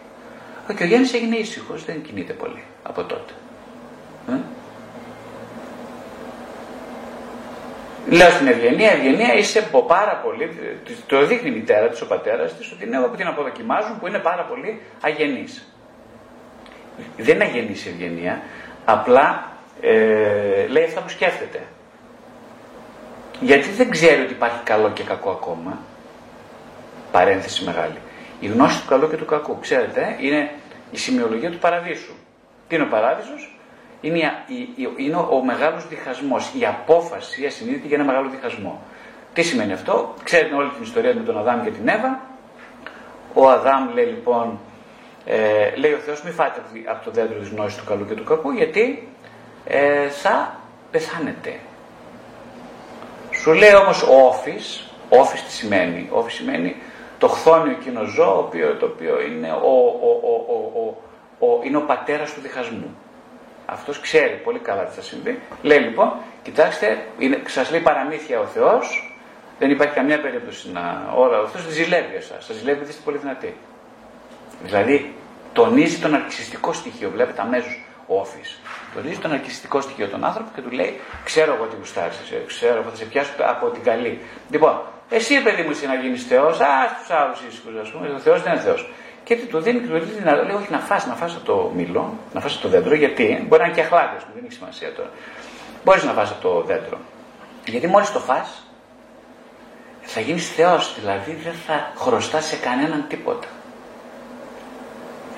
Και 0.78 0.84
ο 0.84 0.86
Γιάννης 0.86 1.14
έγινε 1.14 1.36
ήσυχος, 1.36 1.86
δεν 1.86 2.02
κινείται 2.02 2.34
πολύ 2.34 2.64
από 2.84 3.04
τότε. 3.04 3.34
Ε; 4.30 4.34
Λέω 8.08 8.30
στην 8.30 8.48
Ευγενία, 8.48 8.92
Ευγενία 8.92 9.34
είσαι 9.34 9.70
πάρα 9.88 10.16
πολύ, 10.16 10.50
το 11.08 11.26
δείχνει 11.26 11.50
η 11.50 11.54
μητέρα 11.54 11.88
της, 11.90 12.02
ο 12.02 12.08
πατέρας 12.08 12.58
της, 12.58 12.72
ότι 12.72 12.86
είναι 12.86 13.00
που 13.00 13.16
την 13.16 13.28
αποδοκιμάζουν 13.28 14.00
που 14.00 14.08
είναι 14.08 14.20
πάρα 14.20 14.44
πολύ 14.44 14.82
αγενή. 15.02 15.46
Δεν 17.18 17.36
είναι 17.36 17.44
αγενής 17.44 17.86
η 17.86 17.90
Ευγενία, 17.90 18.42
απλά 18.86 19.52
ε, 19.82 20.68
λέει 20.68 20.84
αυτά 20.84 21.02
που 21.02 21.10
σκέφτεται. 21.10 21.60
Γιατί 23.40 23.70
δεν 23.70 23.90
ξέρει 23.90 24.22
ότι 24.22 24.32
υπάρχει 24.32 24.64
καλό 24.64 24.90
και 24.90 25.04
κακό 25.04 25.30
ακόμα. 25.30 25.80
Παρένθεση 27.14 27.64
μεγάλη. 27.64 28.00
Η 28.40 28.48
γνώση 28.48 28.82
του 28.82 28.88
καλού 28.88 29.10
και 29.10 29.18
του 29.18 29.26
κακού, 29.26 29.60
ξέρετε, 29.60 30.16
είναι 30.20 30.50
η 30.92 30.98
σημειολογία 30.98 31.52
του 31.52 31.58
παραδείσου. 31.58 32.14
Τι 32.68 32.76
είναι 32.76 32.84
ο 32.84 32.88
παράδεισος; 32.88 33.58
Είναι, 34.02 34.20
είναι 34.98 35.16
ο, 35.16 35.28
ο 35.32 35.44
μεγάλος 35.44 35.88
διχασμός, 35.88 36.52
η 36.60 36.66
απόφαση 36.66 37.42
η 37.42 37.46
ασυνείδητη 37.46 37.88
για 37.88 37.98
ένα 37.98 38.06
μεγάλο 38.06 38.30
διχασμό. 38.30 38.82
Τι 39.34 39.42
σημαίνει 39.42 39.74
αυτό, 39.74 40.14
ξέρετε 40.24 40.56
όλη 40.56 40.70
την 40.70 40.84
ιστορία 40.84 41.14
με 41.14 41.22
τον 41.22 41.38
Αδάμ 41.38 41.64
και 41.64 41.70
την 41.70 41.88
Εύα. 41.88 42.22
Ο 43.34 43.50
Αδάμ 43.50 43.94
λέει 43.94 44.06
λοιπόν, 44.06 44.60
ε, 45.26 45.76
λέει 45.76 45.94
ο 45.94 45.98
Θεός 45.98 46.24
μη 46.24 46.32
φάτε 46.32 46.62
από 46.86 47.04
το 47.06 47.12
δέντρο 47.12 47.40
της 47.40 47.50
γνώσης 47.50 47.78
του 47.78 47.86
καλού 47.86 48.08
και 48.08 48.14
του 48.14 48.24
κακού 48.24 48.52
γιατί 48.52 49.08
ε, 49.66 50.08
θα 50.08 50.60
πεθάνετε. 50.92 51.60
Σου 53.32 53.54
λέει 53.54 53.76
όμως 53.76 54.04
όφης, 54.04 54.90
όφης 55.10 55.44
τι 55.44 55.52
σημαίνει, 55.52 56.10
όφης 56.12 56.34
σημαίνει 56.34 56.76
το 57.18 57.28
χθόνιο 57.28 57.72
εκείνο 57.72 58.04
ζώο 58.04 58.50
το 58.80 58.86
οποίο 58.86 59.22
είναι 59.22 59.52
ο, 59.52 59.76
ο, 60.02 60.34
ο, 60.80 60.98
ο, 61.48 61.60
είναι 61.64 61.78
ο 61.78 61.82
πατέρας 61.82 62.34
του 62.34 62.42
διχασμού. 62.42 62.96
Αυτός 63.66 64.00
ξέρει 64.00 64.34
πολύ 64.44 64.60
καλά 64.60 64.84
τι 64.84 64.96
θα 64.96 65.02
συμβεί. 65.02 65.40
Λέει 65.62 65.80
λοιπόν, 65.80 66.14
κοιτάξτε, 66.44 67.06
είναι, 67.20 67.42
σας 67.48 67.72
λέει 67.72 67.80
παραμύθια 67.80 68.40
ο 68.40 68.46
Θεός, 68.46 69.16
δεν 69.60 69.72
υπάρχει 69.72 69.94
καμιά 69.94 70.22
περίπτωση 70.22 70.72
να... 70.72 71.14
Ώρα, 71.16 71.40
ο 71.40 71.48
Θεός 71.48 71.66
ζηλεύει 71.70 72.16
εσάς, 72.16 72.46
σας 72.46 72.56
ζηλεύει 72.56 72.90
είστε 72.90 73.02
πολύ 73.06 73.18
δυνατοί. 73.18 73.54
Δηλαδή, 74.64 75.14
τονίζει 75.54 75.98
τον 76.00 76.14
αρκισιστικό 76.14 76.74
στοιχείο, 76.74 77.10
βλέπετε 77.10 77.42
αμέσως 77.42 77.84
όφης. 78.08 78.60
Τονίζει 78.94 79.18
τον 79.18 79.32
αρκισιστικό 79.32 79.82
στοιχείο 79.82 80.08
τον 80.08 80.24
άνθρωπο 80.24 80.50
και 80.56 80.62
του 80.62 80.72
λέει: 80.72 81.00
Ξέρω 81.24 81.54
εγώ 81.54 81.66
τι 81.66 81.76
γουστάρεις, 81.76 82.18
ξέρω, 82.48 82.80
εγώ 82.80 82.90
θα 82.90 82.96
σε 82.96 83.06
πιάσω 83.06 83.32
από 83.40 83.70
την 83.70 83.84
καλή. 83.84 84.20
Λοιπόν, 84.50 84.82
εσύ 85.16 85.42
παιδί 85.42 85.62
μου 85.62 85.72
είσαι 85.72 85.88
να 85.88 85.96
γίνεις 85.96 86.24
Θεός, 86.24 86.60
ας 86.60 86.90
τους 87.00 87.10
άλλους 87.10 87.40
ήσυχους, 87.48 87.74
ας 87.82 87.90
πούμε, 87.92 88.08
ο 88.08 88.20
Θεός 88.20 88.42
δεν 88.42 88.54
είναι 88.54 88.62
Θεός. 88.62 88.92
Και 89.24 89.36
τι 89.36 89.46
του 89.46 89.60
δίνει, 89.60 89.80
του 89.80 90.00
δίνει 90.00 90.24
να 90.24 90.36
λέει: 90.36 90.56
Όχι, 90.56 90.72
να 90.72 90.80
φας, 90.80 91.06
να 91.06 91.14
φας 91.14 91.36
από 91.36 91.46
το 91.46 91.72
μήλο, 91.76 92.18
να 92.34 92.40
φας 92.42 92.54
από 92.54 92.62
το 92.62 92.70
δέντρο, 92.70 92.96
γιατί 92.96 93.46
μπορεί 93.48 93.62
να 93.62 93.68
είναι 93.68 93.76
και 93.76 93.82
αχλάδες, 93.82 94.22
δεν 94.34 94.44
έχει 94.46 94.54
σημασία 94.54 94.94
τώρα. 94.94 95.10
Μπορείς 95.84 96.04
να 96.04 96.12
φας 96.12 96.32
από 96.32 96.42
το 96.42 96.62
δέντρο. 96.62 96.98
Γιατί 97.66 97.88
μόλις 97.88 98.12
το 98.12 98.20
φας, 98.20 98.68
θα 100.02 100.20
γίνεις 100.20 100.50
Θεός, 100.50 100.96
δηλαδή 101.00 101.38
δεν 101.44 101.54
θα 101.68 101.92
χρωστάς 101.96 102.46
σε 102.46 102.56
κανέναν 102.56 103.06
τίποτα. 103.10 103.48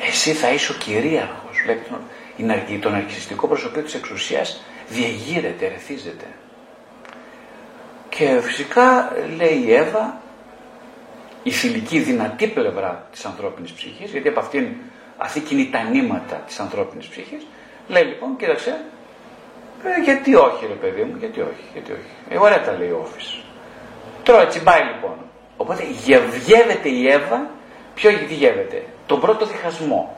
Εσύ 0.08 0.34
θα 0.34 0.50
είσαι 0.52 0.72
ο 0.72 0.76
κυρίαρχος, 0.76 1.62
βλέπεις 1.66 1.88
τον, 1.88 2.82
τον 2.82 2.96
αρχιστικό 2.96 3.48
προσωπείο 3.48 3.82
της 3.82 3.94
εξουσίας 3.94 4.62
διεγείρεται, 4.88 5.66
ερεθίζεται. 5.66 6.26
Και 8.18 8.40
φυσικά 8.42 9.12
λέει 9.38 9.64
η 9.66 9.74
Εύα, 9.74 10.22
η 11.44 11.52
θηλυκή 11.52 12.00
δυνατή 12.00 12.48
πλευρά 12.48 13.08
της 13.12 13.26
ανθρώπινης 13.26 13.72
ψυχής, 13.72 14.12
γιατί 14.12 14.28
από 14.28 14.40
αυτήν 14.40 14.68
αυτή 15.18 15.44
είναι 15.52 15.64
τα 15.72 15.84
νήματα 15.84 16.36
της 16.36 16.60
ανθρώπινης 16.60 17.08
ψυχής, 17.08 17.46
λέει 17.88 18.04
λοιπόν, 18.04 18.36
κοίταξε, 18.38 18.82
ε, 19.84 20.02
γιατί 20.04 20.36
όχι 20.36 20.66
ρε 20.66 20.74
παιδί 20.74 21.04
μου, 21.04 21.16
γιατί 21.20 21.42
όχι, 21.42 21.64
γιατί 21.74 21.92
όχι. 21.92 22.12
Ε, 22.30 22.38
ωραία 22.38 22.62
τα 22.62 22.72
λέει 22.72 22.90
ο 22.90 23.02
Όφης. 23.04 23.44
Τώρα 24.24 24.48
τσιμπάει 24.48 24.84
λοιπόν. 24.84 25.16
Οπότε 25.58 25.84
γεύεται 26.46 26.90
η 26.90 27.08
Εύα, 27.08 27.50
ποιο 27.96 28.10
τι 28.28 28.34
γεύεται, 28.34 28.84
τον 29.06 29.20
πρώτο 29.20 29.46
διχασμό. 29.46 30.18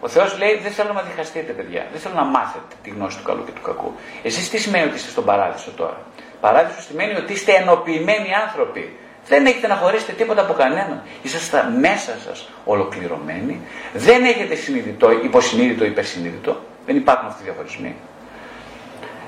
Ο 0.00 0.08
Θεός 0.08 0.38
λέει: 0.38 0.58
Δεν 0.62 0.72
θέλω 0.72 0.92
να 0.92 1.02
διχαστείτε, 1.02 1.52
παιδιά. 1.52 1.86
Δεν 1.92 2.00
θέλω 2.00 2.14
να 2.14 2.24
μάθετε 2.24 2.74
τη 2.82 2.90
γνώση 2.90 3.16
του 3.18 3.22
καλού 3.22 3.44
και 3.44 3.50
του 3.50 3.62
κακού. 3.62 3.92
Εσείς 4.22 4.50
τι 4.50 4.58
σημαίνει 4.58 4.84
ότι 4.84 4.94
είστε 4.94 5.10
στον 5.10 5.24
παράδεισο 5.24 5.70
τώρα; 5.76 6.00
Παράδεισος 6.44 6.84
σημαίνει 6.84 7.14
ότι 7.14 7.32
είστε 7.32 7.52
ενοποιημένοι 7.52 8.34
άνθρωποι. 8.46 8.96
Δεν 9.28 9.46
έχετε 9.46 9.66
να 9.66 9.74
χωρίσετε 9.74 10.12
τίποτα 10.12 10.40
από 10.40 10.52
κανέναν. 10.52 11.02
Είσαστε 11.22 11.68
μέσα 11.80 12.12
σας 12.24 12.48
ολοκληρωμένοι. 12.64 13.60
Δεν 13.92 14.24
έχετε 14.24 14.54
συνειδητό, 14.54 15.10
υποσυνείδητο, 15.10 15.84
υπερσυνείδητο. 15.84 16.60
Δεν 16.86 16.96
υπάρχουν 16.96 17.28
αυτοί 17.28 17.42
οι 17.42 17.44
διαχωρισμοί. 17.44 17.94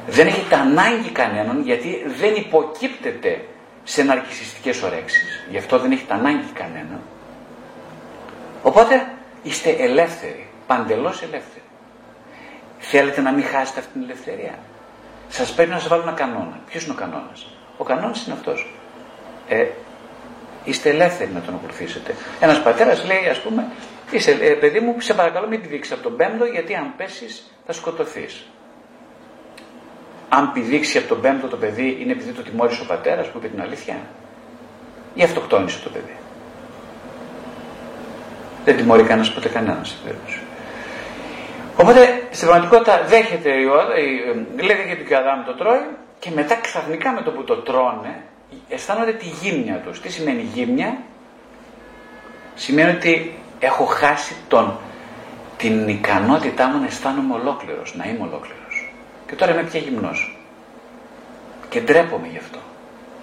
Δεν 0.06 0.26
έχετε 0.26 0.54
ανάγκη 0.54 1.10
κανέναν 1.10 1.62
γιατί 1.64 2.04
δεν 2.20 2.34
υποκύπτεται 2.34 3.44
σε 3.84 4.02
ναρκισιστικές 4.02 4.82
ορέξεις. 4.82 5.46
Γι' 5.50 5.58
αυτό 5.58 5.78
δεν 5.78 5.92
έχετε 5.92 6.14
ανάγκη 6.14 6.50
κανέναν. 6.54 7.00
Οπότε 8.62 9.06
είστε 9.42 9.70
ελεύθεροι. 9.70 10.46
Παντελώς 10.66 11.22
ελεύθεροι. 11.22 11.64
Θέλετε 12.78 13.20
να 13.20 13.32
μην 13.32 13.44
χάσετε 13.44 13.80
αυτή 13.80 13.92
την 13.92 14.02
ελευθερία; 14.02 14.58
Σας 15.36 15.52
πρέπει 15.52 15.70
να 15.70 15.78
σας 15.78 15.88
βάλω 15.88 16.02
ένα 16.02 16.12
κανόνα. 16.12 16.60
Ποιος 16.66 16.84
είναι 16.84 16.92
ο 16.92 16.96
κανόνας; 16.96 17.46
Ο 17.76 17.84
κανόνας 17.84 18.26
είναι 18.26 18.34
αυτός. 18.34 18.74
Ε, 19.48 19.66
είστε 20.64 20.88
ελεύθεροι 20.88 21.30
να 21.30 21.40
τον 21.40 21.54
ακολουθήσετε. 21.54 22.14
Ένας 22.40 22.62
πατέρας 22.62 23.04
λέει, 23.04 23.28
ας 23.30 23.40
πούμε, 23.40 23.66
είσαι, 24.10 24.30
ε, 24.30 24.50
παιδί 24.50 24.80
μου, 24.80 25.00
σε 25.00 25.14
παρακαλώ 25.14 25.48
μην 25.48 25.60
πηδήξει 25.60 25.92
από 25.92 26.02
τον 26.02 26.16
πέμπτο, 26.16 26.44
γιατί 26.44 26.74
αν 26.74 26.92
πέσεις 26.96 27.50
θα 27.66 27.72
σκοτωθείς. 27.72 28.46
Αν 30.28 30.52
πηδήξει 30.52 30.98
από 30.98 31.08
τον 31.08 31.20
πέμπτο 31.20 31.46
το 31.46 31.56
παιδί, 31.56 31.98
είναι 32.00 32.12
επειδή 32.12 32.32
το 32.32 32.42
τιμώρησε 32.42 32.82
ο 32.82 32.86
πατέρας 32.86 33.26
που 33.26 33.38
είπε 33.38 33.48
την 33.48 33.60
αλήθεια, 33.60 33.96
ή 35.14 35.22
αυτοκτόνησε 35.22 35.80
το 35.82 35.90
παιδί; 35.90 36.16
Δεν 38.64 38.76
τιμωρεί 38.76 39.02
κανένας 39.02 39.32
ποτέ 39.32 39.48
κανένας 39.48 39.96
Οπότε 41.76 42.22
στην 42.30 42.46
πραγματικότητα 42.48 43.02
δέχεται 43.06 43.50
η, 43.50 43.62
η, 44.56 44.62
λέει 44.62 44.76
δέχεται 44.76 45.02
και 45.02 45.14
ο 45.14 45.18
Αδάμ 45.18 45.44
το 45.44 45.54
τρώει 45.54 45.80
και 46.18 46.30
μετά 46.34 46.54
ξαφνικά 46.54 47.12
με 47.12 47.22
το 47.22 47.30
που 47.30 47.44
το 47.44 47.56
τρώνε 47.56 48.22
αισθάνονται 48.68 49.12
τη 49.12 49.26
γύμνια 49.26 49.76
τους. 49.84 50.00
Τι 50.00 50.08
σημαίνει 50.08 50.42
γύμνια; 50.42 50.96
Σημαίνει 52.54 52.90
ότι 52.90 53.34
έχω 53.58 53.84
χάσει 53.84 54.34
τον, 54.48 54.78
την 55.56 55.88
ικανότητά 55.88 56.68
μου 56.68 56.78
να 56.80 56.86
αισθάνομαι 56.86 57.34
ολόκληρος, 57.34 57.94
να 57.96 58.04
είμαι 58.04 58.22
ολόκληρος. 58.22 58.92
Και 59.26 59.34
τώρα 59.34 59.52
είμαι 59.52 59.62
πια 59.62 59.80
γυμνός. 59.80 60.38
Και 61.68 61.80
ντρέπομαι 61.80 62.26
γι' 62.26 62.38
αυτό. 62.38 62.58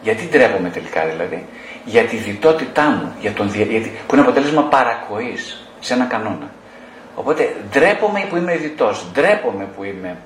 Γιατί 0.02 0.28
ντρέπομαι 0.28 0.70
τελικά 0.70 1.06
δηλαδή; 1.06 1.46
Για 1.86 2.04
τη 2.04 2.16
διτότητά 2.16 2.84
μου, 2.84 3.16
για 3.20 3.32
τον, 3.32 3.48
γιατί, 3.48 3.92
που 4.08 4.16
είναι 4.16 4.24
αποτέλεσμα 4.24 4.64
παρακοής 4.64 5.70
σε 5.80 5.94
ένα 5.94 6.06
κανόνα. 6.06 6.50
Οπότε 7.22 7.56
ντρέπομαι 7.70 8.26
που 8.30 8.36
είμαι 8.36 8.56
διτός, 8.56 9.06
ντρέπομαι 9.12 9.68
που 9.76 9.84
είμαι 9.84 10.18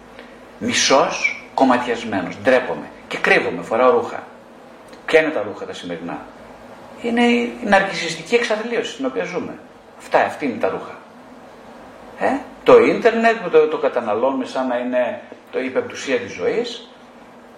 μισός 0.60 1.46
κομματιασμένος, 1.54 2.38
ντρέπομαι 2.44 2.86
και 3.08 3.18
κρύβομαι, 3.18 3.62
φοράω 3.62 3.92
ρούχα. 3.92 4.24
Ποια 5.06 5.22
είναι 5.22 5.30
τα 5.30 5.42
ρούχα 5.42 5.66
τα 5.66 5.74
σημερινά; 5.74 6.18
Είναι 7.02 7.24
η 7.24 7.58
ναρκισιστική 7.64 8.36
εξαθλίωση 8.36 8.92
στην 8.92 9.06
οποία 9.06 9.24
ζούμε. 9.24 9.54
Αυτά, 9.98 10.20
αυτή 10.20 10.46
είναι 10.46 10.58
τα 10.60 10.70
ρούχα. 10.70 10.96
Ε; 12.20 12.38
Το 12.64 12.78
ίντερνετ 12.78 13.36
που 13.36 13.50
το, 13.50 13.68
το 13.68 13.78
καταναλώνουμε 13.78 14.46
σαν 14.46 14.68
να 14.68 14.78
είναι 14.78 15.22
το 15.52 15.60
υπεπτουσία 15.60 16.18
της 16.18 16.34
ζωής. 16.34 16.90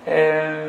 Ε, 0.05 0.67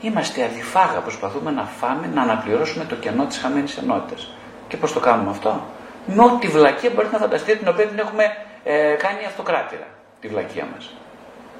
είμαστε 0.00 0.44
αδιφάγα, 0.44 0.98
προσπαθούμε 0.98 1.50
να 1.50 1.62
φάμε, 1.62 2.10
να 2.14 2.22
αναπληρώσουμε 2.22 2.84
το 2.84 2.94
κενό 2.94 3.24
της 3.24 3.38
χαμένης 3.38 3.76
ενότητας. 3.76 4.32
Και 4.68 4.76
πώς 4.76 4.92
το 4.92 5.00
κάνουμε 5.00 5.30
αυτό; 5.30 5.60
Με 6.06 6.22
ό,τι 6.24 6.48
βλακία 6.48 6.90
μπορείτε 6.90 7.12
να 7.12 7.20
φανταστείτε 7.20 7.58
την 7.58 7.68
οποία 7.68 7.86
την 7.86 7.98
έχουμε 7.98 8.24
ε, 8.64 8.94
κάνει 8.98 9.24
αυτοκράτηρα, 9.26 9.86
τη 10.20 10.28
βλακία 10.28 10.66
μας. 10.74 10.90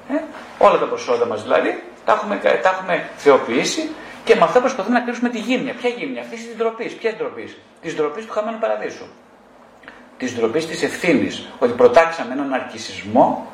Ε; 0.09 0.21
Όλα 0.57 0.77
τα 0.77 0.85
προσόντα 0.85 1.25
μας 1.25 1.43
δηλαδή 1.43 1.83
τα 2.05 2.13
έχουμε, 2.13 2.35
τα 2.37 2.69
έχουμε 2.69 3.09
θεοποιήσει 3.17 3.89
και 4.23 4.35
με 4.35 4.43
αυτά 4.43 4.59
προσπαθούμε 4.59 4.99
να 4.99 5.05
κρύψουμε 5.05 5.29
τη 5.29 5.39
γύμνια. 5.39 5.73
Ποια 5.73 5.89
γύμνια, 5.89 6.21
αυτής 6.21 6.45
της 6.45 6.55
ντροπής. 6.55 6.93
Ποια 6.93 7.13
ντροπής, 7.17 7.57
της 7.81 7.95
ντροπής 7.95 8.25
του 8.25 8.31
χαμένου 8.31 8.57
παραδείσου. 8.57 9.05
Της 10.17 10.35
ντροπής 10.35 10.67
της 10.67 10.83
ευθύνης. 10.83 11.47
Ότι 11.59 11.73
προτάξαμε 11.73 12.33
έναν 12.33 12.53
αρκισισμό 12.53 13.51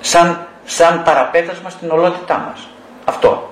σαν, 0.00 0.46
σαν 0.64 1.02
παραπέτασμα 1.02 1.70
στην 1.70 1.90
ολότητά 1.90 2.38
μας. 2.38 2.68
Αυτό. 3.04 3.50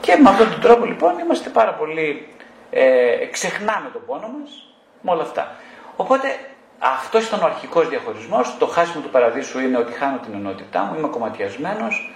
Και 0.00 0.16
με 0.16 0.28
αυτόν 0.28 0.50
τον 0.50 0.60
τρόπο 0.60 0.84
λοιπόν 0.84 1.18
είμαστε 1.18 1.48
πάρα 1.48 1.72
πολύ. 1.72 2.28
Ε, 2.70 3.26
ξεχνάμε 3.30 3.88
τον 3.92 4.02
πόνο 4.06 4.28
μας 4.40 4.65
με 5.06 5.12
όλα 5.12 5.22
αυτά. 5.22 5.54
Οπότε 5.96 6.38
αυτός 6.78 7.26
ήταν 7.26 7.40
ο 7.40 7.44
αρχικός 7.44 7.88
διαχωρισμός. 7.88 8.56
Το 8.58 8.66
χάσιμο 8.66 9.02
του 9.02 9.10
παραδείσου 9.10 9.58
είναι 9.60 9.78
ότι 9.78 9.92
χάνω 9.92 10.18
την 10.18 10.34
ενότητά 10.34 10.80
μου, 10.80 10.98
είμαι 10.98 11.08
κομματιασμένος. 11.08 12.14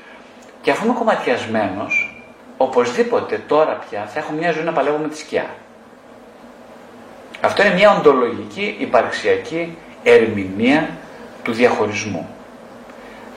Και 0.63 0.71
αφού 0.71 0.85
είμαι 0.85 0.95
κομματιασμένος, 0.95 2.23
οπωσδήποτε 2.57 3.43
τώρα 3.47 3.73
πια 3.73 4.07
θα 4.07 4.19
έχω 4.19 4.33
μια 4.33 4.53
ζωή 4.53 4.65
να 4.65 4.73
παλεύω 4.73 4.97
με 4.97 5.09
τη 5.09 5.19
σκιά. 5.19 5.47
Αυτό 7.41 7.65
είναι 7.65 7.75
μια 7.75 7.97
οντολογική 7.97 8.77
υπαρξιακή 8.79 9.77
ερμηνεία 10.03 10.89
του 11.43 11.53
διαχωρισμού. 11.53 12.29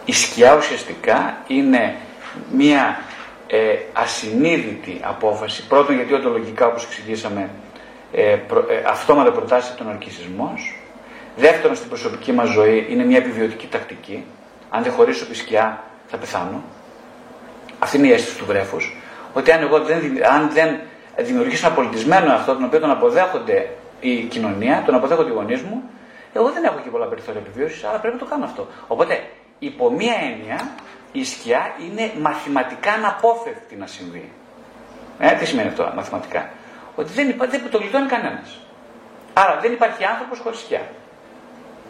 Η 0.06 0.14
σκιά 0.14 0.56
ουσιαστικά 0.56 1.38
είναι 1.48 1.96
μια 2.52 3.00
ε, 3.48 3.76
ασυνείδητη 3.94 5.00
απόφαση, 5.04 5.68
πρώτον 5.68 5.96
γιατί 5.96 6.14
οντολογικά 6.14 6.68
όπως 6.68 6.84
εξηγήσαμε 6.84 7.50
ε, 8.14 8.36
προ, 8.48 8.60
ε, 8.70 8.84
αυτόματα 8.88 9.32
προτάσει 9.32 9.76
τον 9.76 9.90
αρκισισμός, 9.90 10.76
δεύτερον 11.36 11.76
στην 11.76 11.90
προσωπική 11.90 12.32
μας 12.32 12.50
ζωή 12.50 12.88
είναι 12.90 13.04
μια 13.04 13.18
επιβιωτική 13.18 13.68
τακτική, 13.68 14.26
αν 14.70 14.84
δεν 14.84 14.92
χωρίσω 14.92 15.26
τη 15.26 15.36
σκιά 15.36 15.84
θα 16.08 16.18
πεθάνω, 16.18 16.64
αυτή 17.80 17.98
είναι 17.98 18.08
η 18.08 18.12
αίσθηση 18.12 18.38
του 18.38 18.46
βρέφους, 18.46 18.98
ότι 19.34 19.52
αν 19.52 19.62
εγώ 19.62 19.80
δεν, 19.80 20.02
αν 20.34 20.50
δεν 20.52 20.80
δημιουργήσω 21.18 21.66
ένα 21.66 21.76
πολιτισμένο 21.76 22.34
αυτό, 22.34 22.54
τον 22.54 22.64
οποίο 22.64 22.80
τον 22.80 22.92
αποδέχονται 22.92 23.70
η 24.00 24.22
κοινωνία, 24.22 24.84
τον 24.86 24.96
αποδέχονται 24.96 25.30
οι 25.30 25.34
γονείς 25.34 25.62
μου, 25.62 25.84
εγώ 26.34 26.52
δεν 26.52 26.64
έχω 26.64 26.80
και 26.84 26.90
πολλά 26.90 27.06
περιθώρια 27.06 27.42
επιβίωσης, 27.42 27.84
αλλά 27.84 28.00
πρέπει 28.00 28.16
να 28.16 28.20
το 28.20 28.26
κάνω 28.30 28.46
αυτό. 28.46 28.68
Οπότε, 28.88 29.24
υπό 29.60 29.92
μία 29.92 30.14
έννοια, 30.32 30.72
η 31.12 31.24
σκιά 31.24 31.74
είναι 31.88 32.12
μαθηματικά 32.22 32.92
αναπόφευκτη 32.92 33.76
να 33.76 33.88
συμβεί. 33.88 34.32
Ε, 35.20 35.32
τι 35.32 35.46
σημαίνει 35.46 35.68
αυτό 35.68 35.92
μαθηματικά; 35.96 36.50
Ότι 36.96 37.14
δεν, 37.14 37.30
υπάρχει, 37.30 37.58
δεν 37.58 37.70
το 37.70 37.78
γλιτώνει 37.78 38.08
κανένας. 38.08 38.58
Άρα 39.34 39.60
δεν 39.62 39.72
υπάρχει 39.72 40.06
άνθρωπος 40.06 40.40
χωρίς 40.40 40.60
σκιά. 40.60 40.82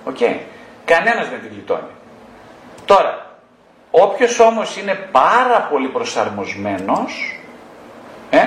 OK. 0.05 0.17
Okay. 0.19 0.37
Κανένας 0.85 1.29
δεν 1.29 1.39
την 1.39 1.49
γλιτώνει. 1.51 1.91
Τώρα, 2.85 3.33
Όποιος 3.95 4.39
όμως 4.39 4.77
είναι 4.77 4.93
πάρα 5.11 5.61
πολύ 5.71 5.87
προσαρμοσμένος, 5.87 7.39
ε, 8.29 8.39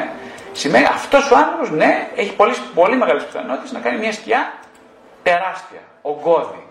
σημαίνει 0.52 0.84
αυτός 0.84 1.30
ο 1.30 1.36
άνθρωπος, 1.36 1.70
ναι, 1.70 2.08
έχει 2.14 2.32
πολύ, 2.32 2.54
πολύ 2.74 2.96
μεγάλες 2.96 3.24
πιθανότητες 3.24 3.72
να 3.72 3.80
κάνει 3.80 3.98
μια 3.98 4.12
σκιά 4.12 4.52
τεράστια, 5.22 5.80
ογκώδη 6.02 6.66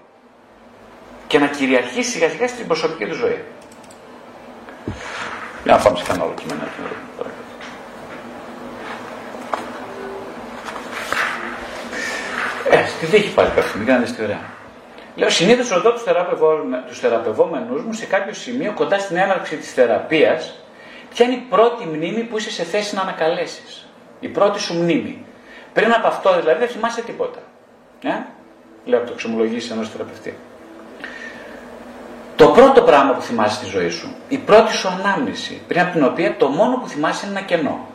και 1.27 1.39
να 1.39 1.47
κυριαρχήσει 1.47 2.09
σιγά 2.09 2.29
σιγά 2.29 2.47
στην 2.47 2.67
προσωπική 2.67 3.05
του 3.05 3.15
ζωή. 3.15 3.43
Για 5.63 5.75
να 5.75 5.77
πάμε 5.77 5.97
σε 5.97 6.03
κανένα 6.03 6.25
άλλο 6.25 6.33
κείμενο. 6.33 6.61
Ε, 12.69 12.87
στη 12.87 13.05
δίχη 13.05 13.33
πάλι 13.33 13.49
κάτι, 13.55 13.77
μην 13.77 13.87
κάνετε 13.87 14.23
ωραία. 14.23 14.41
Λέω 15.15 15.29
συνήθως 15.29 15.69
ρωτώ 15.69 15.91
τους 16.87 16.99
θεραπευόμενους 16.99 17.83
μου 17.83 17.93
σε 17.93 18.05
κάποιο 18.05 18.33
σημείο 18.33 18.71
κοντά 18.75 18.99
στην 18.99 19.17
έναρξη 19.17 19.55
της 19.55 19.73
θεραπείας, 19.73 20.55
ποια 21.13 21.25
είναι 21.25 21.35
η 21.35 21.45
πρώτη 21.49 21.85
μνήμη 21.85 22.21
που 22.23 22.37
είσαι 22.37 22.51
σε 22.51 22.63
θέση 22.63 22.95
να 22.95 23.01
ανακαλέσεις. 23.01 23.87
Η 24.19 24.27
πρώτη 24.27 24.59
σου 24.59 24.73
μνήμη. 24.73 25.25
Πριν 25.73 25.93
από 25.93 26.07
αυτό 26.07 26.39
δηλαδή 26.39 26.59
δεν 26.59 26.67
θυμάσαι 26.67 27.01
τίποτα. 27.01 27.39
Ε; 28.03 28.09
Λέω 28.85 28.99
από 28.99 29.09
το 29.09 29.15
ξεμολογήσει 29.15 29.71
ενός 29.71 29.89
θεραπευτή. 29.89 30.37
Το 32.35 32.47
πρώτο 32.47 32.81
πράγμα 32.81 33.13
που 33.13 33.21
θυμάσαι 33.21 33.55
στη 33.55 33.65
ζωή 33.65 33.89
σου, 33.89 34.15
η 34.29 34.37
πρώτη 34.37 34.73
σου 34.73 34.87
ανάμνηση, 34.87 35.61
πριν 35.67 35.79
από 35.81 35.91
την 35.91 36.03
οποία 36.03 36.35
το 36.37 36.47
μόνο 36.47 36.77
που 36.77 36.87
θυμάσαι 36.87 37.25
είναι 37.25 37.37
ένα 37.37 37.47
κενό. 37.47 37.87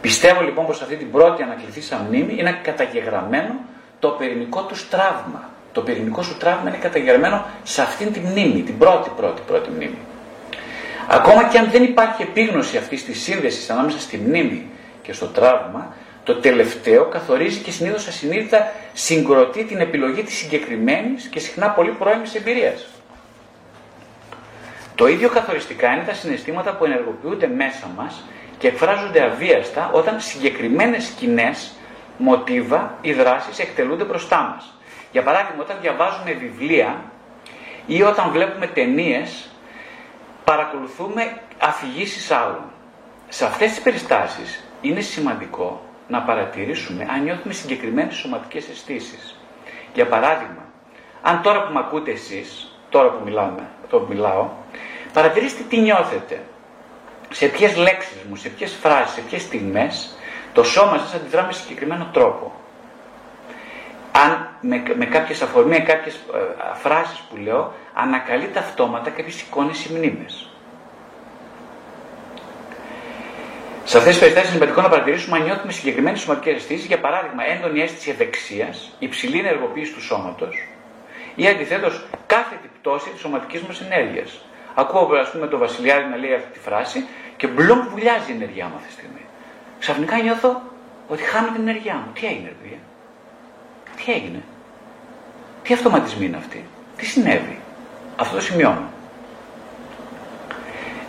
Πιστεύω 0.00 0.40
λοιπόν 0.40 0.66
πως 0.66 0.82
αυτή 0.82 0.96
την 0.96 1.10
πρώτη 1.10 1.42
ανακληθήσα 1.42 1.96
μνήμη 2.08 2.34
είναι 2.38 2.58
καταγεγραμμένο 2.62 3.54
το 3.98 4.08
πυρηνικό 4.08 4.62
τους 4.62 4.88
τραύμα 4.88 5.50
το 5.76 5.82
πυρηνικό 5.82 6.22
σου 6.22 6.36
τραύμα 6.36 6.68
είναι 6.68 6.78
καταγερμένο 6.78 7.44
σε 7.62 7.82
αυτήν 7.82 8.12
τη 8.12 8.20
μνήμη, 8.20 8.62
την 8.62 8.78
πρώτη 8.78 9.10
πρώτη 9.16 9.42
πρώτη 9.46 9.70
μνήμη. 9.70 9.98
Ακόμα 11.08 11.48
και 11.48 11.58
αν 11.58 11.70
δεν 11.70 11.82
υπάρχει 11.82 12.22
επίγνωση 12.22 12.76
αυτής 12.76 13.04
της 13.04 13.22
σύνδεσης 13.22 13.70
ανάμεσα 13.70 14.00
στη 14.00 14.16
μνήμη 14.16 14.68
και 15.02 15.12
στο 15.12 15.26
τραύμα, 15.26 15.94
το 16.24 16.34
τελευταίο 16.34 17.04
καθορίζει 17.04 17.58
και 17.60 17.70
συνήθως 17.70 18.06
ασυνείδητα 18.06 18.72
συγκροτεί 18.92 19.64
την 19.64 19.80
επιλογή 19.80 20.22
της 20.22 20.34
συγκεκριμένης 20.36 21.26
και 21.26 21.40
συχνά 21.40 21.68
πολύ 21.70 21.90
πρώιμης 21.90 22.34
εμπειρίας. 22.34 22.86
Το 24.94 25.06
ίδιο 25.06 25.28
καθοριστικά 25.28 25.92
είναι 25.92 26.04
τα 26.06 26.14
συναισθήματα 26.14 26.72
που 26.72 26.84
ενεργοποιούνται 26.84 27.46
μέσα 27.46 27.86
μας 27.96 28.24
και 28.58 28.68
εκφράζονται 28.68 29.22
αβίαστα 29.22 29.90
όταν 29.92 30.20
συγκεκριμένες 30.20 31.04
σκηνές, 31.04 31.72
μοτίβα 32.18 32.98
ή 33.00 33.12
δράσεις 33.12 33.58
εκτελούνται 33.58 34.04
μπροστά 34.04 34.52
μας. 34.54 34.74
Για 35.12 35.22
παράδειγμα, 35.22 35.62
όταν 35.62 35.76
διαβάζουμε 35.80 36.32
βιβλία 36.32 37.02
ή 37.86 38.02
όταν 38.02 38.30
βλέπουμε 38.30 38.66
ταινίες, 38.66 39.48
παρακολουθούμε 40.44 41.40
αφηγήσεις 41.58 42.30
άλλων. 42.30 42.64
Σε 43.28 43.44
αυτές 43.44 43.70
τις 43.70 43.80
περιστάσεις 43.80 44.64
είναι 44.80 45.00
σημαντικό 45.00 45.80
να 46.08 46.22
παρατηρήσουμε 46.22 47.06
αν 47.10 47.22
νιώθουμε 47.22 47.54
συγκεκριμένες 47.54 48.14
σωματικές 48.14 48.68
αισθήσεις. 48.68 49.36
Για 49.94 50.06
παράδειγμα, 50.06 50.64
αν 51.22 51.42
τώρα 51.42 51.66
που 51.66 51.72
με 51.72 51.78
ακούτε 51.78 52.10
εσείς, 52.10 52.78
τώρα 52.90 53.08
που, 53.08 53.24
μιλάμε, 53.24 53.68
τώρα 53.90 54.04
που 54.04 54.12
μιλάω, 54.12 54.48
παρατηρήστε 55.12 55.62
τι 55.68 55.80
νιώθετε. 55.80 56.42
Σε 57.30 57.46
ποιες 57.46 57.76
λέξεις 57.76 58.22
μου, 58.28 58.36
σε 58.36 58.48
ποιες 58.48 58.72
φράσεις, 58.82 59.14
σε 59.14 59.20
ποιες 59.20 59.42
στιγμές 59.42 60.16
το 60.52 60.64
σώμα 60.64 60.98
σας 60.98 61.14
αντιδρά 61.14 61.44
με 61.46 61.52
συγκεκριμένο 61.52 62.08
τρόπο 62.12 62.52
αν 64.24 64.48
με, 64.60 64.82
με 64.96 65.04
κάποιες 65.04 65.42
αφορμίες, 65.42 65.82
κάποιες 65.86 66.14
ε, 66.14 66.18
φράσεις 66.74 67.18
που 67.18 67.36
λέω, 67.36 67.74
ανακαλείται 67.94 68.58
αυτόματα 68.58 69.10
κάποιες 69.10 69.40
εικόνες 69.40 69.84
ή 69.84 69.92
μνήμες. 69.92 70.50
Σε 73.84 73.96
αυτές 73.96 74.12
τις 74.12 74.20
περιστάσει 74.20 74.46
είναι 74.46 74.54
σημαντικό 74.54 74.80
να 74.82 74.88
παρατηρήσουμε 74.88 75.36
αν 75.36 75.42
νιώθουμε 75.44 75.72
συγκεκριμένες 75.72 76.20
σωματικές 76.20 76.54
αισθήσεις, 76.56 76.86
για 76.86 77.00
παράδειγμα 77.00 77.42
έντονη 77.44 77.80
αίσθηση 77.80 78.10
ευεξίας, 78.10 78.96
υψηλή 78.98 79.38
ενεργοποίηση 79.38 79.92
του 79.92 80.02
σώματος 80.02 80.68
ή 81.34 81.48
αντιθέτως 81.48 82.04
κάθετη 82.26 82.70
πτώση 82.80 83.10
της 83.10 83.20
σωματικής 83.20 83.60
μας 83.60 83.80
ενέργειας. 83.80 84.44
Ακούω, 84.78 85.16
ας 85.20 85.30
πούμε, 85.30 85.46
τον 85.46 85.58
Βασιλιάδη 85.58 86.08
να 86.10 86.16
λέει 86.16 86.34
αυτή 86.34 86.50
τη 86.52 86.58
φράση 86.58 87.06
και 87.36 87.46
μπλοκ 87.46 87.88
βουλιάζει 87.88 88.32
η 88.32 88.34
ενέργειά 88.34 88.66
μου 88.66 88.72
αυτή 88.76 88.86
τη 88.86 88.92
στιγμή. 88.92 89.24
Ξαφνικά 89.78 90.16
νιώθω 90.16 90.62
ότι 91.08 91.22
χάνω 91.22 91.46
την 91.46 91.68
ενέργειά 91.68 91.94
μου. 91.94 92.12
Τι 92.14 92.26
έγινε, 92.26 92.52
παιδιά; 92.62 92.78
Τι 93.96 94.12
έγινε; 94.12 94.42
Τι 95.62 95.74
αυτοματισμοί 95.74 96.24
είναι 96.24 96.36
αυτοί; 96.36 96.64
Τι 96.96 97.06
συνέβη; 97.06 97.58
Αυτό 98.16 98.34
το 98.34 98.40
σημειώνω. 98.40 98.90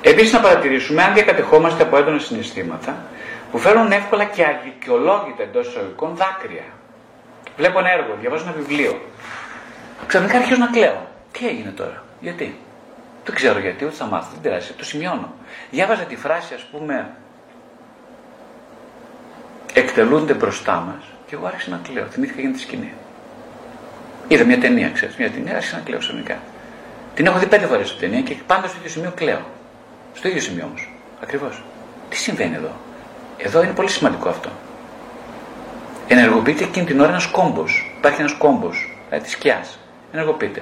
Επίσης 0.02 0.34
να 0.34 0.40
παρατηρήσουμε 0.40 1.04
αν 1.04 1.14
διακατεχόμαστε 1.14 1.84
από 1.84 1.98
έντονα 1.98 2.20
συναισθήματα 2.20 3.06
που 3.52 3.58
φέρνουν 3.58 3.92
εύκολα 3.92 4.24
και 4.24 4.46
αδικαιολόγητα 4.46 5.44
εντός 5.44 5.68
εισαγωγικών 5.68 6.16
δάκρυα. 6.16 6.64
Βλέπω 7.58 7.80
ένα 7.80 7.92
έργο, 7.92 8.18
διαβάζω 8.20 8.44
ένα 8.44 8.54
βιβλίο. 8.54 9.02
Ξαφνικά 10.08 10.38
αρχίζω 10.38 10.60
να 10.60 10.68
κλαίω. 10.68 11.08
Τι 11.32 11.48
έγινε 11.48 11.70
τώρα, 11.70 12.04
γιατί; 12.20 12.58
Δεν 13.28 13.36
ξέρω 13.36 13.60
γιατί, 13.60 13.86
ούτε 13.86 13.96
θα 13.96 14.06
μάθω, 14.06 14.30
δεν 14.32 14.42
πειράζει, 14.42 14.72
το 14.72 14.86
σημειώνω. 14.86 15.34
Διάβαζα 15.72 16.04
τη 16.04 16.16
φράση, 16.16 16.54
ας 16.54 16.62
πούμε, 16.62 17.10
εκτελούνται 19.74 20.34
μπροστά 20.34 20.74
μας 20.74 21.04
και 21.28 21.36
εγώ 21.36 21.46
άρχισα 21.46 21.70
να 21.70 21.80
κλαίω. 21.84 22.06
Θυμήθηκα 22.06 22.42
για 22.42 22.52
τη 22.52 22.60
σκηνή. 22.60 22.94
Είδα 24.28 24.44
μια 24.44 24.60
ταινία, 24.60 24.90
ξέρεις, 24.90 25.16
μια 25.16 25.32
ταινία, 25.32 25.56
άρχισα 25.56 25.76
να 25.76 25.82
κλαίω 25.82 26.00
ξαφνικά. 26.00 26.38
Την 27.14 27.26
έχω 27.26 27.40
δει 27.40 27.46
πέντε 27.46 27.66
φορές 27.66 27.90
την 27.90 28.00
ταινία 28.00 28.22
και 28.22 28.36
πάντα 28.48 28.68
στο 28.68 28.78
ίδιο 28.78 28.90
σημείο 28.90 29.12
κλαίω. 29.16 29.42
Στο 30.14 30.28
ίδιο 30.28 30.42
σημείο 30.42 30.66
όμως. 30.66 30.94
Ακριβώς. 31.22 31.64
Τι 32.10 32.16
συμβαίνει 32.16 32.56
εδώ; 32.56 32.72
Εδώ 33.38 33.64
είναι 33.64 33.74
πολύ 33.74 33.90
σημαντικό 33.90 34.30
αυτό. 34.30 34.50
Ενεργοποιείται 36.08 36.64
εκείνη 36.64 36.86
την 36.86 37.00
ώρα 37.00 37.10
ένας 37.10 37.28
κόμπος. 37.28 37.94
Υπάρχει 37.98 38.20
ένας 38.20 38.34
κόμπος 38.34 38.98
δηλαδή 39.06 39.24
της 39.24 39.34
σκιάς. 39.34 39.80
Ενεργοποιείται. 40.12 40.62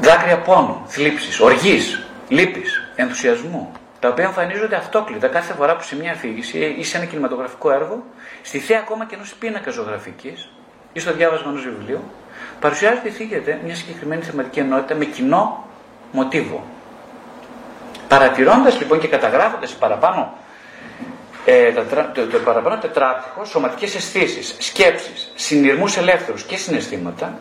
Δάκρυα 0.00 0.38
πόνου, 0.38 0.82
θλίψης, 0.86 1.40
οργής, 1.40 2.02
λύπης, 2.28 2.90
ενθουσιασμού, 2.96 3.72
τα 4.00 4.08
οποία 4.08 4.24
εμφανίζονται 4.24 4.76
αυτόκλητα 4.76 5.28
κάθε 5.28 5.52
φορά 5.52 5.76
που 5.76 5.82
σε 5.82 5.96
μια 5.96 6.12
αφήγηση 6.12 6.74
ή 6.78 6.84
σε 6.84 6.96
ένα 6.96 7.06
κινηματογραφικό 7.06 7.70
έργο, 7.70 8.04
στη 8.42 8.58
θέα 8.58 8.78
ακόμα 8.78 9.04
και 9.04 9.14
ενός 9.14 9.34
πίνακας 9.34 9.74
ζωγραφικής 9.74 10.48
ή 10.92 11.00
στο 11.00 11.12
διάβασμα 11.12 11.50
ενός 11.50 11.62
βιβλίου, 11.62 12.02
παρουσιάζεται 12.60 13.08
ή 13.08 13.10
θίγεται 13.10 13.60
μια 13.64 13.74
συγκεκριμένη 13.74 14.22
θεματική 14.22 14.58
ενότητα 14.58 14.94
με 14.94 15.04
κοινό 15.04 15.66
μοτίβο. 16.12 16.64
Παρατηρώντας 18.08 18.78
λοιπόν 18.78 18.98
και 18.98 19.08
καταγράφοντας 19.08 19.72
παραπάνω 19.72 20.32
ε, 21.44 21.72
το, 21.72 21.82
το, 22.14 22.26
το 22.26 22.38
παραπάνω 22.38 22.78
τετράπτυχο, 22.78 23.44
σωματικές 23.44 23.94
αισθήσεις, 23.94 24.54
σκέψεις, 24.58 25.32
συνειρμούς 25.34 25.96
ελεύθερους 25.96 26.42
και 26.42 26.56
συναισθήματα, 26.56 27.38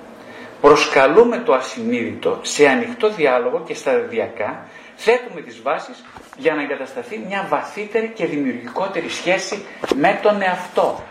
προσκαλούμε 0.62 1.38
το 1.38 1.54
ασυνείδητο 1.54 2.40
σε 2.42 2.68
ανοιχτό 2.68 3.10
διάλογο 3.10 3.64
και 3.66 3.74
σταδιακά 3.74 4.66
θέτουμε 4.96 5.42
τις 5.42 5.62
βάσεις 5.62 6.04
για 6.38 6.56
να 6.56 6.62
εγκατασταθεί 6.62 7.24
μια 7.28 7.46
βαθύτερη 7.50 8.12
και 8.16 8.26
δημιουργικότερη 8.26 9.10
σχέση 9.10 9.66
με 9.96 10.20
τον 10.22 10.42
εαυτό. 10.42 11.04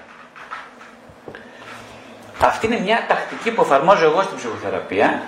Αυτή 2.41 2.67
είναι 2.67 2.81
μια 2.81 3.05
τακτική 3.09 3.51
που 3.51 3.63
εφαρμόζω 3.63 4.05
εγώ 4.05 4.23
στην 4.23 4.37
ψυχοθεραπεία, 4.37 5.23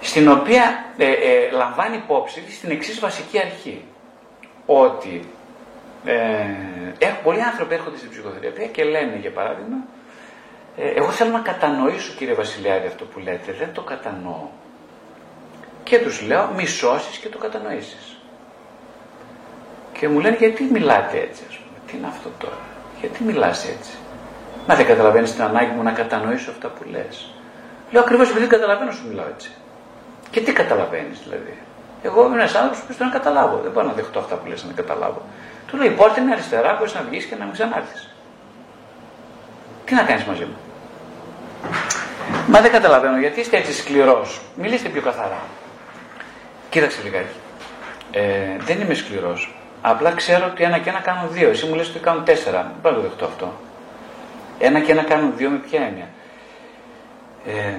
στην 0.00 0.28
οποία 0.28 0.84
ε, 0.96 1.10
ε, 1.10 1.50
λαμβάνει 1.50 1.96
υπόψη 1.96 2.42
στην 2.50 2.70
εξής 2.70 3.00
βασική 3.00 3.38
αρχή. 3.38 3.84
Ότι 4.66 5.24
ε, 6.04 7.08
πολλοί 7.22 7.42
άνθρωποι 7.42 7.74
έρχονται 7.74 7.96
στην 7.96 8.10
ψυχοθεραπεία 8.10 8.66
και 8.66 8.84
λένε, 8.84 9.16
για 9.20 9.30
παράδειγμα, 9.30 9.76
ε, 9.76 9.95
εγώ 10.76 11.10
θέλω 11.10 11.30
να 11.30 11.38
κατανοήσω 11.38 12.12
κύριε 12.16 12.34
Βασιλιάδη 12.34 12.86
αυτό 12.86 13.04
που 13.04 13.18
λέτε, 13.18 13.52
δεν 13.52 13.72
το 13.72 13.82
κατανοώ. 13.82 14.48
Και 15.84 15.98
τους 15.98 16.22
λέω 16.22 16.50
μη 16.56 16.66
σώσεις 16.66 17.16
και 17.16 17.28
το 17.28 17.38
κατανοήσεις. 17.38 18.16
Και 19.92 20.08
μου 20.08 20.20
λένε 20.20 20.36
γιατί 20.36 20.68
μιλάτε 20.72 21.18
έτσι 21.18 21.44
ας 21.48 21.56
πούμε, 21.56 21.78
τι 21.86 21.96
είναι 21.96 22.06
αυτό 22.06 22.28
τώρα, 22.38 22.58
γιατί 23.00 23.22
μιλάς 23.22 23.68
έτσι; 23.68 23.92
Μα 24.66 24.74
δεν 24.74 24.86
καταλαβαίνεις 24.86 25.32
την 25.32 25.42
ανάγκη 25.42 25.70
μου 25.70 25.82
να 25.82 25.92
κατανοήσω 25.92 26.50
αυτά 26.50 26.68
που 26.68 26.84
λες. 26.90 27.30
Λέω 27.90 28.02
ακριβώς 28.02 28.28
επειδή 28.28 28.46
δεν 28.46 28.58
καταλαβαίνω 28.58 28.90
σου 28.90 29.06
μιλάω 29.08 29.26
έτσι. 29.34 29.50
Και 30.30 30.40
τι 30.40 30.52
καταλαβαίνεις 30.52 31.18
δηλαδή; 31.22 31.58
Εγώ 32.02 32.26
είμαι 32.26 32.34
ένας 32.34 32.54
άνθρωπος 32.54 32.80
που 32.80 32.92
θέλω 32.92 33.08
να 33.08 33.18
καταλάβω. 33.18 33.56
Δεν 33.62 33.70
μπορώ 33.70 33.86
να 33.86 33.92
δεχτώ 33.92 34.18
αυτά 34.18 34.34
που 34.36 34.46
λες 34.48 34.64
να 34.64 34.72
καταλάβω. 34.72 35.22
Του 35.66 35.76
λέει: 35.76 35.88
Η 35.88 35.90
πόρτα 35.90 36.20
είναι 36.20 36.32
αριστερά, 36.32 36.74
μπορείς 36.78 36.94
να 36.94 37.02
βγεις 37.02 37.24
και 37.24 37.36
να 37.36 37.44
μην 37.44 37.52
ξανάρθεις. 37.52 38.14
Τι 39.84 39.94
να 39.94 40.02
κάνεις 40.02 40.24
μαζί 40.24 40.44
μου; 40.44 40.56
Μα 42.46 42.60
δεν 42.60 42.70
καταλαβαίνω 42.70 43.18
γιατί 43.18 43.40
είστε 43.40 43.56
έτσι 43.56 43.72
σκληρός. 43.72 44.40
Μιλήστε 44.56 44.88
πιο 44.88 45.02
καθαρά. 45.02 45.40
Κοίταξε 46.70 47.00
λιγάκι. 47.04 47.36
Ε, 48.10 48.22
δεν 48.58 48.80
είμαι 48.80 48.94
σκληρός. 48.94 49.54
Απλά 49.80 50.12
ξέρω 50.12 50.46
ότι 50.46 50.62
ένα 50.62 50.78
και 50.78 50.90
ένα 50.90 51.00
κάνουν 51.00 51.32
δύο. 51.32 51.48
Εσύ 51.48 51.66
μου 51.66 51.74
λες 51.74 51.88
ότι 51.88 51.98
κάνουν 51.98 52.24
τέσσερα. 52.24 52.62
Δεν 52.62 52.74
μπορώ 52.82 52.96
να 52.96 53.02
το 53.02 53.08
δεχτώ 53.08 53.24
αυτό. 53.24 53.52
Ένα 54.58 54.80
και 54.80 54.92
ένα 54.92 55.02
κάνουν 55.02 55.32
δύο 55.36 55.50
με 55.50 55.56
ποια 55.56 55.80
έννοια. 55.80 56.08
Ε, 57.46 57.78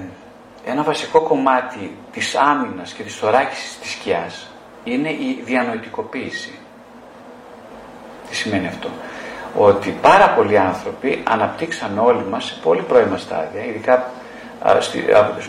ένα 0.66 0.84
βασικό 0.84 1.22
κομμάτι 1.22 1.98
της 2.12 2.36
άμυνας 2.36 2.92
και 2.92 3.04
της 3.04 3.16
θωράκισης 3.16 3.80
της 3.80 3.92
σκιάς 3.92 4.48
είναι 4.84 5.10
η 5.10 5.42
διανοητικοποίηση. 5.46 6.60
Τι 8.30 8.36
σημαίνει 8.36 8.68
αυτό; 8.68 8.90
Ότι 9.58 9.98
πάρα 10.02 10.30
πολλοί 10.30 10.58
άνθρωποι 10.58 11.24
αναπτύξαμε 11.28 12.00
όλοι 12.00 12.24
μας 12.30 12.46
σε 12.46 12.56
πολύ 12.64 12.82
πρώιμα 12.82 13.18
στάδια, 13.18 13.66
ειδικά 13.66 14.12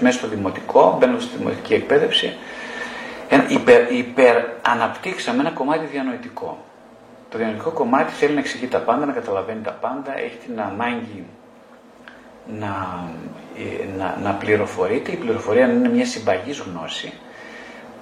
μέσα 0.01 0.19
στο 0.19 0.29
δημοτικό, 0.29 0.97
μπαίνοντα 1.01 1.21
στη 1.21 1.37
δημοτική 1.37 1.75
εκπαίδευση, 1.75 2.37
υπερ, 3.49 3.93
υπεραναπτύξαμε 3.93 5.41
ένα 5.41 5.51
κομμάτι 5.51 5.87
διανοητικό. 5.87 6.59
Το 7.31 7.39
διανοητικό 7.39 7.71
κομμάτι 7.71 8.13
θέλει 8.13 8.33
να 8.35 8.41
εξηγεί 8.41 8.67
τα 8.67 8.79
πάντα, 8.79 9.07
να 9.07 9.13
καταλαβαίνει 9.13 9.63
τα 9.63 9.71
πάντα, 9.73 10.19
έχει 10.19 10.37
την 10.47 10.61
ανάγκη 10.61 11.25
να, 12.59 13.05
ε, 13.57 13.97
να, 13.99 14.19
να 14.23 14.33
πληροφορείται. 14.35 15.13
Η 15.13 15.17
πληροφορία 15.17 15.67
είναι 15.67 15.89
μια 15.89 16.07
συμπαγής 16.07 16.59
γνώση 16.59 17.13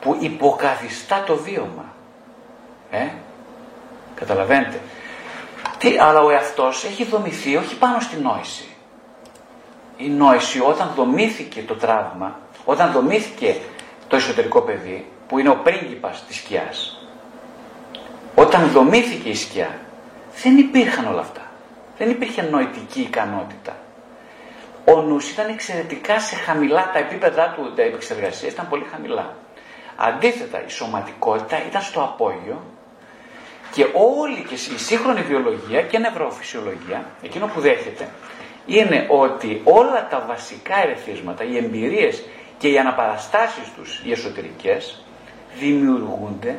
που 0.01 0.17
υποκαθιστά 0.21 1.23
το 1.27 1.37
βίωμα. 1.37 1.85
Ε; 2.91 3.07
Καταλαβαίνετε. 4.15 4.81
Τι, 5.79 5.99
αλλά 5.99 6.21
ο 6.23 6.31
εαυτός 6.31 6.85
έχει 6.85 7.05
δομηθεί 7.05 7.57
όχι 7.57 7.77
πάνω 7.79 8.01
στη 8.01 8.17
νόηση. 8.17 8.66
Η 9.97 10.09
νόηση 10.09 10.61
όταν 10.61 10.93
δομήθηκε 10.97 11.63
το 11.63 11.75
τραύμα, 11.75 12.39
όταν 12.65 12.93
δομήθηκε 12.93 13.57
το 14.09 14.17
εσωτερικό 14.17 14.61
παιδί, 14.61 15.07
που 15.29 15.39
είναι 15.39 15.49
ο 15.49 15.57
πρίγκιπας 15.57 16.25
της 16.27 16.37
σκιάς, 16.37 17.01
όταν 18.35 18.69
δομήθηκε 18.69 19.29
η 19.29 19.35
σκιά, 19.35 19.79
δεν 20.43 20.59
υπήρχαν 20.59 21.07
όλα 21.07 21.21
αυτά. 21.21 21.41
Δεν 21.99 22.11
υπήρχε 22.11 22.43
νοητική 22.43 23.01
ικανότητα. 23.01 23.77
Ο 24.85 25.03
νους 25.03 25.31
ήταν 25.31 25.49
εξαιρετικά 25.49 26.21
σε 26.21 26.35
χαμηλά, 26.37 26.91
τα 26.93 26.99
επίπεδα 26.99 27.55
του 27.57 27.73
επεξεργασίας 27.77 28.53
ήταν 28.53 28.69
πολύ 28.69 28.87
χαμηλά. 28.93 29.35
Αντίθετα, 29.97 30.65
η 30.67 30.71
σωματικότητα 30.71 31.67
ήταν 31.69 31.83
στο 31.83 32.01
απόγειο 32.01 32.63
και 33.73 33.87
όλη 33.93 34.45
και 34.49 34.55
η 34.55 34.79
σύγχρονη 34.79 35.21
βιολογία 35.21 35.83
και 35.83 35.99
νευροφυσιολογία, 35.99 37.05
εκείνο 37.23 37.47
που 37.47 37.61
δέχεται, 37.61 38.09
είναι 38.67 39.07
ότι 39.09 39.61
όλα 39.65 40.07
τα 40.11 40.25
βασικά 40.29 40.83
ερεθίσματα, 40.83 41.45
οι 41.45 41.57
εμπειρίες 41.57 42.23
και 42.59 42.69
οι 42.69 42.79
αναπαραστάσεις 42.79 43.73
τους, 43.77 44.03
οι 44.05 44.13
εσωτερικές, 44.13 45.03
δημιουργούνται 45.59 46.59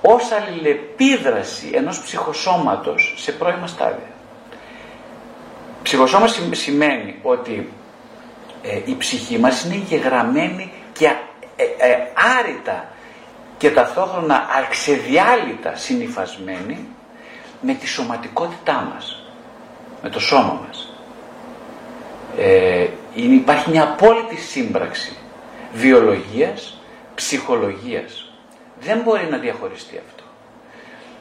ως 0.00 0.30
αλληλεπίδραση 0.32 1.70
ενός 1.74 2.00
ψυχοσώματος 2.02 3.14
σε 3.16 3.32
πρώιμα 3.32 3.66
στάδια. 3.66 4.10
Ψυχοσώμα 5.82 6.26
σημαίνει 6.50 7.18
ότι 7.22 7.72
ε, 8.62 8.80
η 8.84 8.96
ψυχή 8.96 9.38
μας 9.38 9.64
είναι 9.64 9.74
γεγραμμένη 9.74 10.72
και 10.92 11.06
ε, 11.56 11.62
ε, 11.62 11.96
άρρητα 12.38 12.88
και 13.58 13.70
ταυτόχρονα 13.70 14.46
αξεδιάλυτα 14.66 15.76
συνειφασμένη 15.76 16.88
με 17.60 17.74
τη 17.74 17.86
σωματικότητά 17.86 18.92
μας, 18.94 19.22
με 20.02 20.08
το 20.08 20.20
σώμα 20.20 20.62
μας. 20.66 20.85
Ε, 22.38 22.86
υπάρχει 23.14 23.70
μια 23.70 23.82
απόλυτη 23.82 24.36
σύμπραξη 24.36 25.16
βιολογίας, 25.72 26.80
ψυχολογίας. 27.14 28.32
Δεν 28.80 29.00
μπορεί 29.00 29.28
να 29.30 29.38
διαχωριστεί 29.38 30.00
αυτό. 30.06 30.22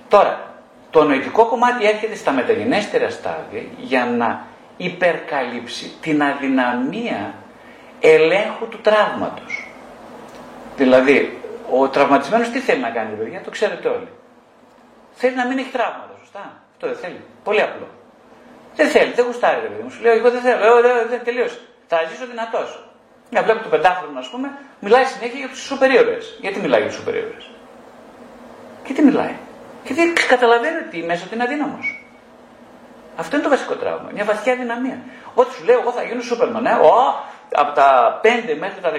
Τώρα, 0.10 0.54
το 0.90 1.04
νοητικό 1.04 1.46
κομμάτι 1.46 1.86
έρχεται 1.86 2.16
στα 2.16 2.32
μεταγενέστερα 2.32 3.10
στάδια 3.10 3.62
για 3.78 4.06
να 4.06 4.46
υπερκαλύψει 4.78 5.92
την 6.02 6.24
αδυναμία 6.24 7.34
ελέγχου 8.00 8.68
του 8.68 8.80
τραύματος. 8.82 9.68
Δηλαδή, 10.78 11.42
ο 11.72 11.90
τραυματισμένος 11.90 12.50
τι 12.50 12.60
θέλει 12.60 12.82
να 12.82 12.90
κάνει, 12.90 13.16
παιδιά, 13.16 13.42
το 13.42 13.50
ξέρετε 13.50 13.88
όλοι. 13.88 14.08
Θέλει 15.14 15.36
να 15.36 15.46
μην 15.46 15.58
έχει 15.58 15.70
τραύματα, 15.70 16.16
σωστά. 16.20 16.62
Αυτό 16.72 16.88
δεν 16.88 16.96
θέλει. 16.96 17.22
Πολύ 17.44 17.62
απλό. 17.62 17.88
Δεν 18.76 18.88
θέλει, 18.88 19.12
δεν 19.12 19.26
γουστάρει, 19.26 19.62
παιδί 19.62 19.82
μου. 19.84 19.90
Σου 19.90 20.02
λέω, 20.02 20.14
εγώ 20.14 20.30
δεν 20.32 20.42
θέλω, 20.42 20.66
εγώ 20.66 20.82
δεν, 20.82 20.94
δεν 21.10 21.24
τελείωσε. 21.24 21.60
Θα 21.88 21.98
ζήσω 22.10 22.26
δυνατός. 22.26 22.70
Μια 23.32 23.44
βλέπω 23.44 23.64
το 23.64 23.70
πεντάχρονο, 23.70 24.20
ας 24.20 24.28
πούμε, 24.28 24.58
μιλάει 24.80 25.06
συνέχεια 25.06 25.40
για 25.40 25.50
τους 25.50 25.62
σουπερίωρε. 25.62 26.18
Γιατί 26.40 26.60
μιλάει 26.60 26.80
για 26.80 26.90
τους 26.90 26.98
σουπερίωρε. 26.98 27.38
Και 28.84 28.94
τι 28.94 29.02
μιλάει; 29.02 29.36
Γιατί 29.84 30.14
καταλαβαίνει 30.28 30.78
ότι 30.88 31.04
μέσα 31.04 31.28
του 31.28 31.34
είναι 31.34 31.44
αδύναμος. 31.44 32.06
Αυτό 33.16 33.36
είναι 33.36 33.44
το 33.44 33.50
βασικό 33.50 33.76
τραύμα. 33.76 34.10
Μια 34.14 34.24
βαθιά 34.24 34.56
δυναμία. 34.56 35.00
Ό,τι 35.34 35.54
σου 35.54 35.64
λέω, 35.64 35.80
εγώ 35.80 35.92
θα 35.92 36.04
γίνω 36.04 36.22
Σούπερμαν. 36.22 36.66
Ε; 36.66 36.74
Ο, 36.74 36.94
από 37.52 37.72
τα 37.76 38.20
5 38.24 38.28
μέχρι 38.60 38.80
τα 38.82 38.92
15, 38.92 38.96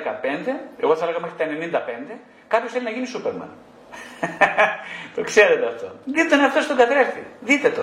εγώ 0.81 0.97
θα 0.97 1.05
έλεγα 1.05 1.21
μέχρι 1.21 1.37
τα 1.71 1.81
95, 2.15 2.17
κάποιος 2.49 2.73
θέλει 2.73 2.85
να 2.85 2.91
γίνει 2.91 3.07
Σούπερμαν. 3.07 3.51
το 5.15 5.23
ξέρετε 5.23 5.67
αυτό. 5.67 5.93
Δείτε 6.05 6.29
τον 6.29 6.41
εαυτό 6.41 6.61
στον 6.61 6.77
καθρέφτη. 6.77 7.27
Δείτε 7.41 7.69
το. 7.71 7.83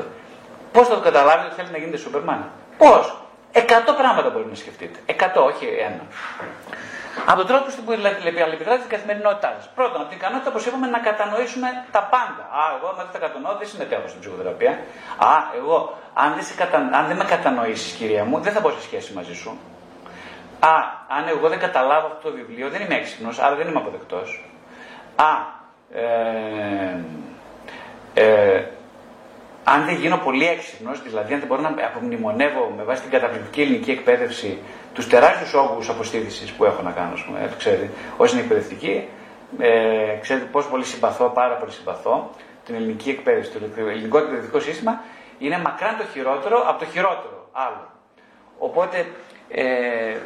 Πώς 0.73 0.88
θα 0.88 0.95
το 0.95 1.01
καταλάβετε 1.01 1.45
ότι 1.45 1.55
θέλει 1.55 1.71
να 1.71 1.77
γίνετε 1.77 1.97
Σούπερμαν; 1.97 2.49
Πώς; 2.77 3.17
Εκατό 3.55 3.93
πράγματα 3.93 4.29
μπορεί 4.29 4.45
να 4.49 4.55
σκεφτείτε. 4.55 4.99
Εκατό, 5.05 5.43
όχι 5.43 5.65
ένα. 5.65 6.03
Από 7.25 7.38
τον 7.38 7.47
τρόπο 7.47 7.65
που 7.86 7.91
αλληλεπιδρά 7.91 8.77
τη 8.77 8.88
καθημερινότητά 8.88 9.49
σα. 9.59 9.69
Πρώτον, 9.69 10.01
από 10.01 10.09
την 10.09 10.17
ικανότητα, 10.17 10.49
όπως 10.49 10.65
είπαμε, 10.65 10.88
να 10.88 10.99
κατανοήσουμε 10.99 11.67
τα 11.91 12.01
πάντα. 12.13 12.43
Α, 12.62 12.63
εγώ 12.77 12.88
άμα 12.91 13.03
δεν 13.03 13.12
τα 13.12 13.19
κατανοώ, 13.25 13.55
δεν 13.59 13.67
συμμετέχω 13.67 14.07
στην 14.07 14.19
ψυχοθεραπεία. 14.19 14.71
Α, 15.31 15.31
εγώ, 15.59 15.97
αν 16.13 16.29
δεν, 16.36 16.43
κατα... 16.55 16.77
αν 16.99 17.07
δεν 17.07 17.17
με 17.17 17.23
κατανοήσεις, 17.23 17.93
κυρία 17.93 18.23
μου, 18.23 18.39
δεν 18.39 18.53
θα 18.53 18.59
μπω 18.59 18.69
σε 18.69 18.81
σχέση 18.81 19.13
μαζί 19.13 19.33
σου. 19.33 19.49
Α, 20.59 20.73
αν 21.17 21.27
εγώ 21.27 21.49
δεν 21.49 21.59
καταλάβω 21.59 22.07
αυτό 22.07 22.29
το 22.29 22.36
βιβλίο, 22.36 22.69
δεν 22.69 22.81
είμαι 22.81 22.95
έξυπνος, 22.95 23.39
άρα 23.39 23.55
δεν 23.55 23.67
είμαι 23.67 23.79
αποδεκτός. 23.79 24.49
Α, 25.15 25.31
ε, 25.99 26.99
ε, 28.13 28.65
αν 29.63 29.86
δεν 29.86 29.95
γίνω 29.95 30.17
πολύ 30.17 30.47
έξυπνος, 30.47 31.04
δηλαδή 31.04 31.34
αν 31.34 31.39
δεν 31.39 31.47
μπορώ 31.47 31.62
να 31.62 31.69
απομνημονεύω 31.69 32.73
με 32.78 32.84
βάση 32.84 33.02
την 33.02 33.12
καταπληκτική 33.12 33.62
ελληνική 33.62 33.91
εκπαίδευση 33.91 34.58
τους 34.93 35.08
τεράστιους 35.08 35.54
όγκους 35.54 35.89
αποστήθηση 35.89 36.54
που 36.56 36.65
έχω 36.65 36.82
να 36.82 36.91
κάνω, 36.91 37.13
ας 37.13 37.23
πούμε, 37.23 37.39
ε, 37.43 37.47
το 37.47 37.56
ξέρετε, 37.58 37.89
όσοι 38.17 38.34
είναι 38.34 38.43
εκπαιδευτική, 38.43 39.08
ε, 39.60 40.17
ξέρετε 40.21 40.45
πόσο 40.45 40.69
πολύ 40.69 40.84
συμπαθώ, 40.84 41.30
πάρα 41.30 41.56
πολύ 41.56 41.71
συμπαθώ 41.71 42.30
την 42.65 42.76
ελληνική 42.76 43.10
εκπαίδευση. 43.10 43.52
Το 43.52 43.60
ελληνικό 43.89 44.17
εκπαιδευτικό 44.17 44.60
σύστημα 44.60 45.02
είναι 45.39 45.60
μακράν 45.60 45.97
το 45.97 46.04
χειρότερο 46.13 46.63
από 46.67 46.80
το 46.80 46.86
χειρότερο 46.86 47.49
άλλο. 47.52 47.89
Οπότε, 48.58 49.06
ε, 49.49 49.63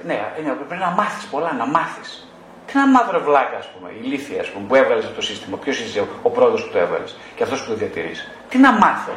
ναι, 0.06 0.32
πρέπει 0.68 0.82
να 0.82 0.90
μάθεις 0.90 1.26
πολλά, 1.26 1.54
να 1.54 1.66
μάθεις. 1.66 2.27
Τι 2.68 2.74
ένα 2.76 2.88
μαύρο 2.88 3.20
βλάκα, 3.20 3.58
ας 3.58 3.68
πούμε, 3.68 3.92
ηλίθεια, 4.02 4.42
ας 4.42 4.50
πούμε, 4.50 4.68
που 4.68 4.76
έβγαλες 4.76 5.04
αυτό 5.04 5.16
το 5.16 5.22
σύστημα. 5.22 5.58
Ποιος 5.58 5.80
είσαι 5.80 6.08
ο 6.22 6.30
πρόεδρο 6.30 6.62
που 6.64 6.70
το 6.72 6.78
έβγαλες 6.78 7.18
και 7.36 7.44
αυτός 7.44 7.64
που 7.64 7.70
το 7.70 7.76
διατηρείς. 7.76 8.28
Τι 8.50 8.58
να 8.58 8.72
μάθω. 8.72 9.12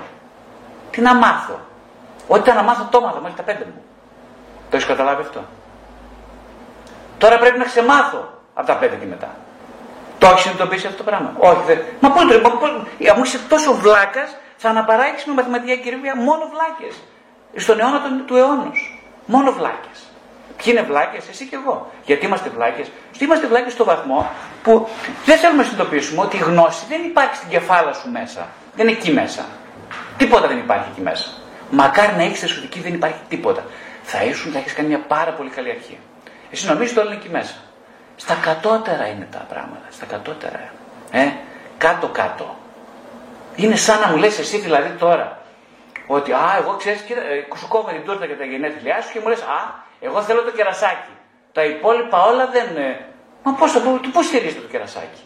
Τι 0.91 1.01
να 1.01 1.15
μάθω. 1.15 1.61
Ό,τι 2.29 2.41
ήταν 2.41 2.57
να 2.57 2.63
μάθω 2.63 2.89
το 2.91 2.99
έμαθα 3.03 3.21
μέχρι 3.21 3.37
τα 3.37 3.43
πέντε 3.43 3.65
μου. 3.65 3.83
Το 4.71 4.77
έχεις 4.77 4.87
καταλάβει 4.89 5.23
αυτό; 5.23 5.41
Τώρα 7.19 7.39
πρέπει 7.39 7.59
να 7.59 7.65
ξεμάθω 7.65 8.33
από 8.55 8.67
τα 8.67 8.77
πέντε 8.77 8.97
και 8.97 9.07
μετά. 9.07 9.37
Το 10.19 10.27
έχεις 10.27 10.41
συνειδητοποιήσει 10.41 10.87
αυτό 10.87 10.99
το 10.99 11.05
πράγμα; 11.05 11.33
Όχι, 11.39 11.63
δεν. 11.67 11.79
Μα 12.01 12.11
πού 12.11 12.19
το 12.29 12.41
μα, 12.49 13.15
μου 13.17 13.25
είσαι 13.25 13.39
τόσο 13.49 13.75
βλάκας, 13.75 14.37
θα 14.57 14.69
αναπαράγει 14.69 15.23
με 15.27 15.33
μαθηματική 15.33 15.73
ακρίβεια 15.73 16.17
μόνο 16.17 16.51
βλάκες. 16.53 17.03
Στον 17.57 17.81
αιώνα 17.81 18.01
του, 18.03 18.25
του 18.25 18.37
αιώνα. 18.37 18.71
Μόνο 19.27 19.53
βλάκες. 19.53 20.10
Ποιοι 20.63 20.73
είναι 20.77 20.87
βλάκες, 20.87 21.29
εσύ 21.29 21.45
και 21.47 21.57
εγώ. 21.57 21.91
Γιατί 22.05 22.27
είμαστε 22.27 22.49
βλάκες. 22.49 22.91
Είμαστε 23.19 23.47
βλάκες 23.47 23.73
στο 23.73 23.85
βαθμό 23.85 24.31
που 24.63 24.89
δεν 25.25 25.39
θέλουμε 25.39 25.63
να 25.63 25.69
συνειδητοποιήσουμε 25.69 26.21
ότι 26.23 26.37
η 26.37 26.41
γνώση 26.41 26.85
δεν 26.89 27.05
υπάρχει 27.05 27.35
στην 27.37 27.49
κεφάλα 27.49 27.93
σου 27.93 28.11
μέσα. 28.11 28.49
Δεν 28.77 28.89
είναι 28.89 28.97
εκεί 28.97 29.13
μέσα. 29.13 29.45
Τίποτα 30.17 30.47
δεν 30.49 30.59
υπάρχει 30.59 30.87
εκεί 30.93 31.01
μέσα. 31.01 31.29
Μακάρι 31.71 32.17
να 32.17 32.23
έχεις 32.23 32.43
ότι 32.43 32.65
εκεί 32.65 32.81
δεν 32.81 32.95
υπάρχει 32.95 33.21
τίποτα. 33.29 33.65
Θα 34.03 34.25
ήσουν, 34.25 34.53
θα 34.53 34.59
έχεις 34.59 34.73
κάνει 34.73 34.89
μια 34.89 35.01
πάρα 35.01 35.33
πολύ 35.33 35.51
καλή 35.51 35.71
αρχή. 35.71 35.99
Εσύ 36.51 36.67
νομίζεις 36.67 36.91
ότι 36.91 37.01
όλα 37.01 37.11
είναι 37.11 37.21
εκεί 37.21 37.31
μέσα. 37.31 37.55
Στα 38.17 38.35
κατώτερα 38.35 39.07
είναι 39.07 39.29
τα 39.31 39.47
πράγματα. 39.49 39.87
Στα 39.91 40.07
κατώτερα. 40.07 40.73
Ε, 41.11 41.27
κάτω-κάτω. 41.79 42.57
Είναι 43.57 43.77
σαν 43.77 44.01
να 44.01 44.09
μου 44.09 44.17
λες 44.17 44.39
εσύ 44.39 44.59
δηλαδή 44.59 44.91
τώρα 44.99 45.39
ότι 46.07 46.33
α, 46.33 46.57
εγώ 46.59 46.77
ξέρεις, 46.77 47.01
ε, 47.01 47.57
σου 47.57 47.69
κόβω 47.69 47.89
την 47.89 48.05
τούρτα 48.05 48.25
για 48.25 48.37
τα 48.37 48.45
γενέθλιά 48.45 49.03
σου 49.03 49.13
και 49.13 49.21
μου 49.21 49.29
λες, 49.29 49.41
Α, 49.41 49.89
εγώ 50.01 50.23
θέλω 50.23 50.43
το 50.43 50.51
κερασάκι. 50.51 51.13
Τα 51.53 51.65
υπόλοιπα 51.65 52.25
όλα 52.25 52.47
δεν. 52.47 52.69
Μα 53.43 53.53
πώς 53.53 53.73
το 53.73 53.81
πώς 54.13 54.27
στηρίζεται 54.27 54.61
το 54.61 54.69
κερασάκι; 54.69 55.23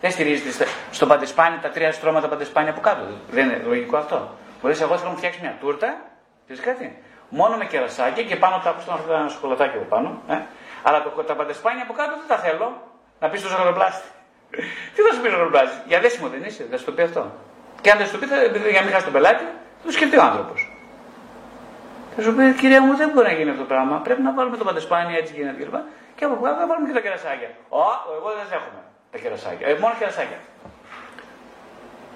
Δεν 0.00 0.10
στηρίζεται 0.10 0.66
στο 0.90 1.06
παντεσπάνι 1.06 1.58
τα 1.62 1.68
τρία 1.68 1.92
στρώματα 1.92 2.28
παντεσπάνι 2.28 2.68
από 2.68 2.80
κάτω. 2.80 3.02
Δεν 3.30 3.44
είναι 3.44 3.62
λογικό 3.66 3.96
αυτό. 3.96 4.16
Μου 4.62 4.68
λε, 4.68 4.74
εγώ 4.74 4.94
θέλω 4.94 5.04
να 5.04 5.10
μου 5.10 5.16
φτιάξεις 5.16 5.40
μια 5.40 5.56
τούρτα, 5.60 5.96
ξέρεις 6.44 6.62
κάτι; 6.62 7.02
Μόνο 7.28 7.56
με 7.56 7.64
κερασάκι 7.64 8.24
και 8.24 8.36
πάνω 8.36 8.60
τα 8.64 8.70
άκουσα 8.70 8.98
ένα 9.08 9.28
σοκολατάκι 9.28 9.76
από 9.76 9.86
πάνω. 9.86 10.22
Ε. 10.28 10.38
Αλλά 10.82 11.02
το, 11.02 11.10
τα 11.10 11.34
παντεσπάνια 11.34 11.82
από 11.82 11.92
κάτω 11.92 12.10
δεν 12.10 12.28
τα 12.28 12.38
θέλω. 12.38 12.82
Να 13.20 13.28
πεις 13.28 13.40
στο 13.40 13.48
ζαχαροπλάστη. 13.48 14.08
Τι 14.94 15.02
θα 15.02 15.14
σου 15.14 15.20
πει 15.20 15.28
ζαχαροπλάστη; 15.28 15.76
Για 15.86 16.00
δέσιμο 16.00 16.28
δεν 16.28 16.42
είσαι, 16.44 16.66
θα 16.70 16.76
σου 16.78 16.84
το 16.84 16.92
πει 16.92 17.02
αυτό. 17.02 17.32
Και 17.80 17.90
αν 17.90 17.98
δεν 17.98 18.06
σου 18.06 18.12
το 18.12 18.18
πει, 18.18 18.26
θα, 18.26 18.36
για 18.70 18.80
να 18.80 18.84
μην 18.84 18.92
χάσει 18.92 19.04
τον 19.04 19.12
πελάτη, 19.12 19.44
θα 19.80 19.84
το 19.84 19.92
σκεφτεί 19.92 20.16
ο 20.18 20.22
άνθρωπος. 20.22 20.65
Θα 22.16 22.22
σου 22.22 22.34
πει, 22.34 22.52
κυρία 22.60 22.82
μου, 22.82 22.96
δεν 22.96 23.08
μπορεί 23.10 23.26
να 23.26 23.32
γίνει 23.32 23.50
αυτό 23.50 23.62
το 23.62 23.68
πράγμα. 23.68 23.96
Πρέπει 23.96 24.22
να 24.22 24.32
βάλουμε 24.32 24.56
το 24.56 24.64
παντεσπάνι, 24.64 25.14
έτσι 25.16 25.32
γίνεται 25.36 25.62
κλπ. 25.62 25.74
Και 26.16 26.24
από 26.24 26.34
κάτω 26.42 26.56
θα 26.60 26.66
βάλουμε 26.66 26.88
και 26.88 26.94
τα 26.94 27.00
κερασάκια. 27.00 27.50
Ω, 27.68 27.84
εγώ 28.18 28.28
δεν 28.38 28.46
έχουμε 28.58 28.80
τα 29.12 29.18
κερασάκια. 29.18 29.66
Ε, 29.68 29.74
μόνο 29.82 29.94
κερασάκια. 29.98 30.38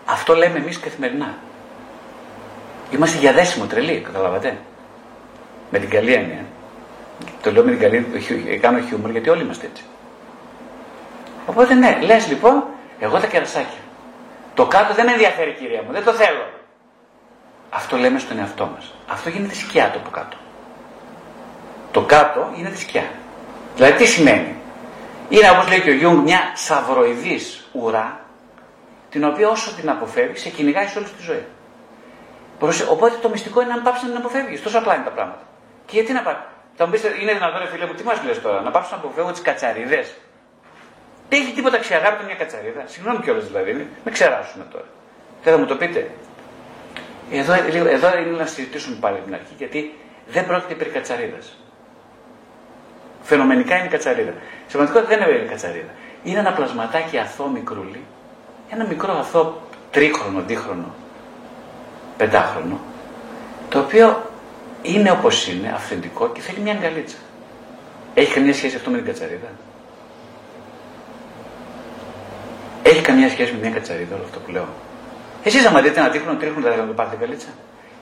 Αυτό 0.05 0.35
λέμε 0.35 0.59
εμείς 0.59 0.81
καθημερινά. 0.81 1.35
Είμαστε 2.91 3.19
για 3.19 3.33
δέσιμο 3.33 3.67
τρελή, 3.67 4.01
καταλάβατε. 4.01 4.59
Με 5.71 5.79
την 5.79 5.91
καλή 5.91 6.13
έννοια. 6.13 6.45
Το 7.43 7.53
λέω 7.53 7.65
με 7.65 7.71
την 7.71 7.81
καλή, 7.81 8.59
κάνω 8.63 8.81
χιούμορ 8.81 9.11
γιατί 9.11 9.29
όλοι 9.29 9.43
είμαστε 9.43 9.67
έτσι. 9.67 9.85
Οπότε 11.47 11.75
ναι, 11.75 11.99
λες 12.03 12.29
λοιπόν, 12.29 12.65
εγώ 13.01 13.19
τα 13.19 13.27
κερασάκια. 13.27 13.81
Το 14.55 14.67
κάτω 14.67 14.95
δεν 14.95 15.05
με 15.05 15.13
ενδιαφέρει 15.13 15.53
κυρία 15.53 15.83
μου, 15.83 15.93
δεν 15.93 16.05
το 16.05 16.13
θέλω. 16.13 16.60
Αυτό 17.71 17.97
λέμε 17.97 18.19
στον 18.19 18.39
εαυτό 18.39 18.67
μας. 18.75 18.95
Αυτό 19.09 19.29
γίνεται 19.29 19.55
σκιά 19.55 19.91
το 19.91 19.99
από 19.99 20.11
κάτω. 20.11 20.37
Το 21.91 22.01
κάτω 22.01 22.51
γίνεται 22.55 22.77
σκιά. 22.77 23.05
Δηλαδή 23.77 23.97
τι 23.97 24.07
σημαίνει; 24.07 24.57
Είναι 25.29 25.51
όπως 25.51 25.69
λέει 25.69 25.81
και 25.81 25.91
ο 25.91 25.95
Γιούγκ 25.95 26.23
μια 26.23 26.41
σαυροειδής 26.55 27.69
ουρά 27.73 28.21
την 29.11 29.25
οποία 29.25 29.49
όσο 29.49 29.75
την 29.75 29.91
αποφεύγει 29.91 30.37
σε 30.39 30.49
κυνηγάει 30.49 30.87
σε 30.87 30.99
όλη 30.99 31.07
τη 31.07 31.23
ζωή. 31.23 31.45
Οπότε 32.91 33.17
το 33.23 33.29
μυστικό 33.29 33.63
είναι 33.63 33.75
να 33.75 33.83
πάψεις 33.83 34.03
να 34.03 34.09
την 34.09 34.19
αποφεύγεις. 34.19 34.63
Τόσο 34.63 34.79
απλά 34.79 34.95
είναι 34.95 35.05
τα 35.05 35.11
πράγματα. 35.11 35.43
Και 35.87 35.97
γιατί 35.97 36.13
να 36.13 36.23
πάει. 36.23 36.37
Θα 36.77 36.87
μου 36.87 36.93
πείτε, 36.93 37.09
είναι 37.21 37.33
δυνατόν, 37.33 37.69
φίλε 37.69 37.87
μου, 37.87 37.95
τι 37.95 38.05
μας 38.05 38.23
λες 38.25 38.41
τώρα, 38.41 38.61
να 38.61 38.71
πάψω 38.71 38.89
να 38.95 38.97
αποφεύγω 39.03 39.31
τις 39.31 39.43
κατσαρίδες; 39.43 40.17
Δεν 41.29 41.41
έχει 41.43 41.53
τίποτα 41.53 41.79
ξεαγάπητο 41.79 42.25
μια 42.25 42.35
κατσαρίδα; 42.35 42.83
Συγγνώμη 42.87 43.19
κιόλας 43.23 43.47
δηλαδή, 43.47 43.89
με 44.05 44.11
ξεράσουμε 44.11 44.65
τώρα. 44.73 44.85
Δεν 45.43 45.53
θα 45.53 45.59
μου 45.59 45.67
το 45.67 45.77
πείτε; 45.77 46.11
Εδώ, 47.33 47.53
εδώ 47.89 48.19
είναι 48.19 48.37
να 48.37 48.47
συζητήσουμε 48.47 48.97
πάλι 49.01 49.19
την 49.25 49.35
αρχή, 49.35 49.55
γιατί 49.59 49.95
δεν 50.29 50.47
πρόκειται 50.47 50.75
περί 50.75 50.91
κατσαρίδας. 50.91 51.57
Φαινομενικά 53.23 53.77
είναι 53.79 53.89
κατσαρίδα. 53.89 54.33
Σε 54.67 54.77
πραγματικότητα 54.77 55.27
δεν 55.27 55.35
είναι 55.35 55.49
κατσαρίδα. 55.49 55.91
Είναι 56.25 56.39
ένα 56.39 56.53
πλασματάκι 56.53 57.19
αθώο 57.19 57.49
μικρούλι, 57.49 58.01
ένα 58.71 58.87
μικρό 58.87 59.13
αθώο 59.13 59.61
τρίχρονο, 59.91 60.43
δίχρονο, 60.47 60.95
πεντάχρονο, 62.17 62.81
το 63.69 63.79
οποίο 63.79 64.31
είναι 64.83 65.11
όπως 65.11 65.49
είναι, 65.49 65.73
αυθεντικό 65.75 66.31
και 66.31 66.41
θέλει 66.41 66.59
μια 66.59 66.73
αγκαλίτσα. 66.73 67.17
Έχει 68.15 68.35
καμία 68.35 68.55
σχέση 68.55 68.77
αυτό 68.77 68.91
με 68.91 68.97
την 68.97 69.07
κατσαρίδα; 69.07 69.49
Έχει 72.83 73.01
καμία 73.03 73.29
σχέση 73.29 73.53
με 73.53 73.59
μια 73.59 73.71
κατσαρίδα 73.71 74.15
όλο 74.15 74.25
αυτό 74.25 74.39
που 74.39 74.51
λέω; 74.51 74.69
Εσείς, 75.43 75.67
άμα 75.67 75.81
δείτε 75.81 76.01
ένα 76.01 76.11
τείχνο, 76.11 76.37
τρίχνο, 76.37 76.55
θα 76.55 76.63
θέλετε 76.63 76.81
να 76.81 76.87
το 76.87 76.95
πάρετε 76.95 77.17
καλίτσα. 77.17 77.49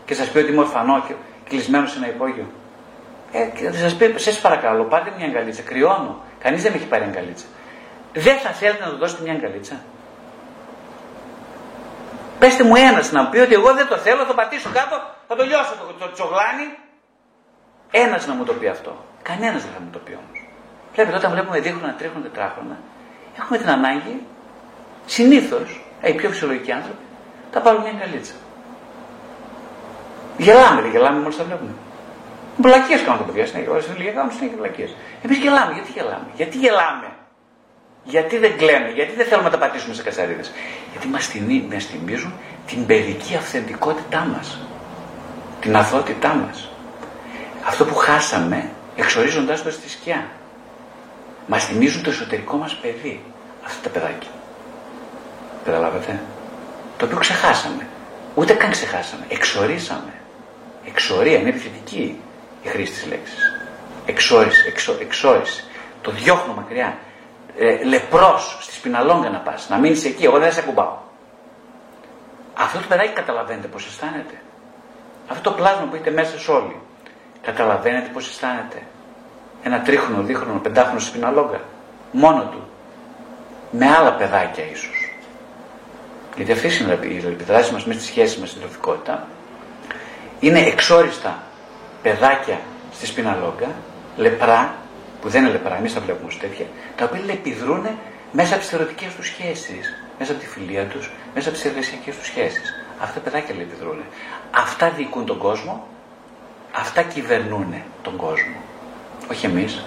Και 0.04 0.14
σας 0.14 0.28
πει 0.28 0.38
ότι 0.38 0.52
είμαι 0.52 0.60
ορφανό 0.60 1.04
και 1.06 1.14
κλεισμένος 1.48 1.90
σε 1.90 1.98
ένα 1.98 2.08
υπόγειο. 2.08 2.46
Ε, 3.32 3.44
και 3.44 3.70
θα 3.70 3.78
σας 3.78 3.94
πει, 3.94 4.14
σας 4.16 4.40
παρακαλώ, 4.40 4.84
πάρτε 4.84 5.12
μια 5.16 5.26
αγκαλίτσα. 5.26 5.62
Κρυώνω. 5.62 6.22
Κανείς 6.38 6.62
δεν 6.62 6.72
με 6.72 6.78
έχει 6.78 6.86
πάρει 6.86 7.04
αγκαλίτσα. 7.04 7.44
Δεν 8.12 8.36
θα 8.38 8.50
θέλετε 8.50 8.84
να 8.84 8.90
του 8.90 8.96
δώσετε 8.96 9.22
μια 9.22 9.32
αγκαλίτσα. 9.32 9.80
Πετε 12.38 12.64
μου 12.64 12.76
ένας 12.76 13.12
να 13.12 13.26
πει 13.28 13.38
ότι 13.38 13.54
εγώ 13.54 13.74
δεν 13.74 13.86
το 13.88 13.96
θέλω, 13.96 14.20
θα 14.20 14.26
το 14.26 14.34
πατήσω 14.34 14.70
κάτω, 14.72 14.96
θα 15.28 15.36
το 15.36 15.44
λιώσω 15.44 15.74
το, 15.78 16.06
το 16.06 16.12
τσογλάνι. 16.12 16.66
Ένας 17.90 18.26
να 18.26 18.34
μου 18.34 18.44
το 18.44 18.52
πει 18.52 18.68
αυτό. 18.68 19.04
Κανένας 19.22 19.62
δεν 19.62 19.72
θα 19.74 19.80
μου 19.80 19.90
το 19.92 19.98
πει 19.98 20.12
όμως. 20.12 20.38
Βλέπετε 20.94 21.16
όταν 21.16 21.30
βλέπουμε 21.30 21.60
δίχρονα, 21.60 21.94
τρίχρονα, 21.94 22.24
τετράχρονα, 22.24 22.76
έχουμε 23.38 23.58
την 23.58 23.68
ανάγκη 23.68 24.22
συνήθως, 25.06 25.84
οι 26.02 26.12
πιο 26.12 26.28
φυσιολογικοί 26.28 26.72
άνθρωποι, 26.72 27.02
θα 27.52 27.60
πάρουν 27.60 27.80
μια 27.80 27.90
αγκαλίτσα. 27.90 28.34
Γελάμε, 30.38 30.80
δεν 30.82 30.90
γελάμε 30.90 31.20
μόλις 31.20 31.36
τα 31.36 31.44
βλέπουμε. 31.44 31.70
Βλακίε 32.56 32.98
κάνουν 32.98 33.18
τα 33.18 33.24
παιδιά 33.24 33.46
συνέχεια. 33.46 33.72
Όσοι 33.72 33.90
λίγα 33.96 34.10
κάνουν 34.10 34.32
συνέχεια 34.32 34.56
βλακίε. 34.56 34.88
Εμείς 35.22 35.38
γελάμε. 35.38 35.72
Γιατί 35.72 35.90
γελάμε. 35.92 36.26
Γιατί 36.34 36.56
γελάμε; 36.58 37.08
Γιατί 38.04 38.38
δεν 38.38 38.56
κλαίμε, 38.56 38.90
γιατί 38.90 39.12
δεν 39.14 39.26
θέλουμε 39.26 39.48
να 39.48 39.54
τα 39.54 39.58
πατήσουμε 39.58 39.94
σε 39.94 40.02
κατσαρίδε. 40.02 40.44
Γιατί 40.90 41.06
μας 41.08 41.26
θυμίζουν 41.86 42.32
την 42.66 42.86
παιδική 42.86 43.34
αυθεντικότητά 43.36 44.20
μας. 44.32 44.58
Την 45.60 45.76
αθότητά 45.76 46.34
μας. 46.34 46.68
Αυτό 47.66 47.84
που 47.84 47.94
χάσαμε 47.94 48.70
εξορίζοντάς 48.96 49.62
το 49.62 49.70
στη 49.70 49.88
σκιά. 49.88 50.26
Μας 51.46 51.64
θυμίζουν 51.66 52.02
το 52.02 52.10
εσωτερικό 52.10 52.56
μας 52.56 52.74
παιδί. 52.74 53.24
Αυτά 53.64 53.80
τα 53.82 53.88
παιδάκια. 53.88 54.30
Καταλάβατε; 55.64 56.20
Το 56.98 57.04
οποίο 57.04 57.18
ξεχάσαμε. 57.18 57.86
Ούτε 58.34 58.52
καν 58.52 58.70
ξεχάσαμε. 58.70 59.24
Εξορίσαμε. 59.28 60.12
Εξορία, 60.84 61.38
είναι 61.38 61.48
επιθετική 61.48 62.20
η 62.62 62.68
χρήση 62.68 62.92
της 62.92 63.06
λέξης. 63.06 63.52
Εξόριση, 64.06 64.64
εξο, 64.68 64.96
εξόριση. 65.00 65.64
Το 66.02 66.10
διώχνω 66.10 66.54
μακριά. 66.54 66.98
Ε, 67.58 67.84
λεπρός 67.84 68.58
στη 68.60 68.74
σπιναλόγκα 68.74 69.28
να 69.30 69.38
πας, 69.38 69.68
να 69.68 69.76
μείνεις 69.76 70.04
εκεί, 70.04 70.24
εγώ 70.24 70.38
δεν 70.38 70.52
σε 70.52 70.60
ακουμπάω. 70.60 70.96
Αυτό 72.54 72.78
το 72.78 72.84
παιδάκι 72.88 73.12
καταλαβαίνετε 73.12 73.66
πώς 73.66 73.86
αισθάνεται. 73.86 74.34
Αυτό 75.28 75.50
το 75.50 75.56
πλάσμα 75.56 75.86
που 75.86 75.94
έχετε 75.94 76.10
μέσα 76.10 76.38
σε 76.38 76.50
όλοι. 76.50 76.76
Καταλαβαίνετε 77.42 78.10
πώς 78.12 78.28
αισθάνεται. 78.28 78.82
Ένα 79.62 79.80
τρίχρονο, 79.80 80.22
δίχρονο, 80.22 80.58
πεντάχρονο 80.58 81.00
σπιναλόγκα. 81.00 81.60
Μόνο 82.12 82.42
του. 82.42 82.68
Με 83.70 83.86
άλλα 83.90 84.12
παιδάκια 84.12 84.64
ίσως. 84.70 84.97
Γιατί 86.38 86.52
αυτή 86.52 86.82
είναι 86.82 86.98
η 87.02 87.26
επιδράση 87.26 87.72
μας 87.72 87.84
με 87.84 87.94
στη 87.94 88.02
σχέση 88.02 88.40
μας 88.40 88.48
στην 88.48 88.60
τροφικότητα. 88.60 89.26
Είναι 90.40 90.60
εξόριστα 90.60 91.42
παιδάκια 92.02 92.60
στη 92.92 93.06
σπιναλόγκα, 93.06 93.68
λεπρά, 94.16 94.74
που 95.20 95.28
δεν 95.28 95.42
είναι 95.42 95.50
λεπρά, 95.50 95.76
εμείς 95.76 95.94
τα 95.94 96.00
βλέπουμε 96.00 96.26
ως 96.26 96.38
τέτοια, 96.38 96.66
τα 96.96 97.04
οποία 97.04 97.20
επιδρούν 97.32 97.86
μέσα 98.32 98.52
από 98.52 98.62
τις 98.62 98.70
θεωρητικές 98.70 99.14
τους 99.14 99.26
σχέσεις, 99.26 99.94
μέσα 100.18 100.32
από 100.32 100.40
τη 100.40 100.46
φιλία 100.46 100.86
τους, 100.86 101.10
μέσα 101.34 101.48
από 101.48 101.58
τις 101.58 101.66
εργασιακές 101.66 102.16
τους 102.16 102.26
σχέσεις. 102.26 102.74
Αυτά 103.00 103.14
τα 103.14 103.30
παιδάκια 103.30 103.54
επιδρούν. 103.60 104.02
Αυτά 104.50 104.90
διοικούν 104.90 105.26
τον 105.26 105.38
κόσμο, 105.38 105.86
αυτά 106.72 107.02
κυβερνούν 107.02 107.74
τον 108.02 108.16
κόσμο. 108.16 108.56
Όχι 109.30 109.46
εμείς. 109.46 109.82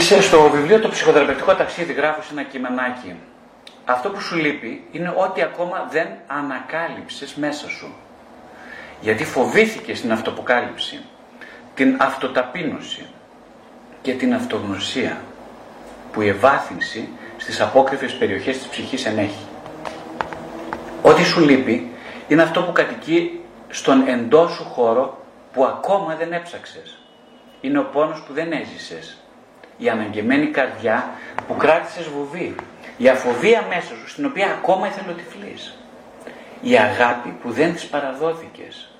Στο 0.00 0.50
βιβλίο 0.50 0.80
το 0.80 0.88
ψυχοθεραπευτικό 0.88 1.54
ταξίδι 1.54 1.92
γράφω 1.92 2.22
σε 2.22 2.28
ένα 2.32 2.42
κειμενάκι. 2.42 3.14
Αυτό 3.84 4.10
που 4.10 4.20
σου 4.20 4.36
λείπει 4.36 4.84
είναι 4.92 5.14
ότι 5.16 5.42
ακόμα 5.42 5.88
δεν 5.90 6.06
ανακάλυψες 6.26 7.34
μέσα 7.34 7.68
σου. 7.68 7.94
Γιατί 9.00 9.24
φοβήθηκες 9.24 10.00
την 10.00 10.12
αυτοποκάλυψη, 10.12 11.00
την 11.74 11.96
αυτοταπείνωση 12.00 13.06
και 14.02 14.12
την 14.12 14.34
αυτογνωσία 14.34 15.20
που 16.12 16.20
η 16.20 16.28
ευάθυνση 16.28 17.08
στις 17.36 17.60
απόκρυφες 17.60 18.12
περιοχές 18.12 18.58
της 18.58 18.66
ψυχής 18.66 19.06
ενέχει. 19.06 19.46
Ό,τι 21.02 21.24
σου 21.24 21.40
λείπει 21.40 21.90
είναι 22.28 22.42
αυτό 22.42 22.62
που 22.62 22.72
κατοικεί 22.72 23.40
στον 23.68 24.08
εντός 24.08 24.52
σου 24.52 24.64
χώρο 24.64 25.24
που 25.52 25.64
ακόμα 25.64 26.14
δεν 26.14 26.32
έψαξες. 26.32 26.98
Είναι 27.60 27.78
ο 27.78 27.84
πόνος 27.84 28.22
που 28.22 28.32
δεν 28.32 28.52
έζησες. 28.52 29.20
Η 29.78 29.88
αναγκεμένη 29.88 30.46
καρδιά 30.46 31.10
που 31.46 31.56
κράτησες 31.56 32.08
βουβή. 32.08 32.54
Η 32.96 33.08
αφοβία 33.08 33.64
μέσα 33.68 33.94
σου 34.00 34.08
στην 34.08 34.24
οποία 34.24 34.46
ακόμα 34.46 34.86
εθελοτυφλείς. 34.86 35.78
Η 36.60 36.76
αγάπη 36.76 37.28
που 37.42 37.50
δεν 37.50 37.72
της 37.72 37.84
παραδόθηκες. 37.84 38.90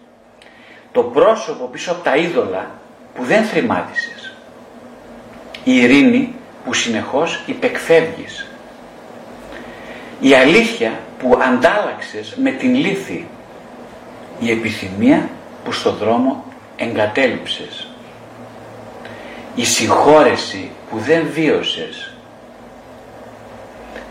Το 0.93 1.03
πρόσωπο 1.03 1.65
πίσω 1.65 1.93
από 1.93 2.03
τα 2.03 2.17
είδωλα 2.17 2.71
που 3.15 3.25
δεν 3.25 3.45
θρημάτισες. 3.45 4.33
Η 5.65 5.77
ειρήνη 5.77 6.35
που 6.65 6.73
συνεχώς 6.73 7.43
υπεκφεύγεις. 7.47 8.47
Η 10.21 10.35
αλήθεια 10.35 10.93
που 11.19 11.39
αντάλλαξες 11.43 12.35
με 12.43 12.51
την 12.51 12.75
λύθη. 12.75 13.27
Η 14.41 14.51
επιθυμία 14.51 15.29
που 15.65 15.73
στο 15.73 15.93
δρόμο 15.93 16.45
εγκατέλειψες. 16.77 17.89
Η 19.57 19.65
συγχώρεση 19.65 20.71
που 20.91 20.99
δεν 20.99 21.27
βίωσες. 21.33 22.15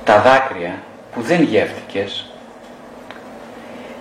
Τα 0.03 0.21
δάκρυα 0.21 0.83
που 1.13 1.21
δεν 1.21 1.41
γεύτηκες. 1.43 2.29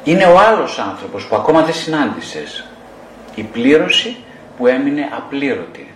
Είναι 0.04 0.24
ο 0.24 0.38
άλλος 0.38 0.78
άνθρωπος 0.78 1.26
που 1.26 1.36
ακόμα 1.36 1.62
δεν 1.62 1.74
συνάντησες. 1.74 2.66
Η 3.34 3.42
πλήρωση 3.42 4.16
που 4.56 4.66
έμεινε 4.66 5.08
απλήρωτη. 5.16 5.94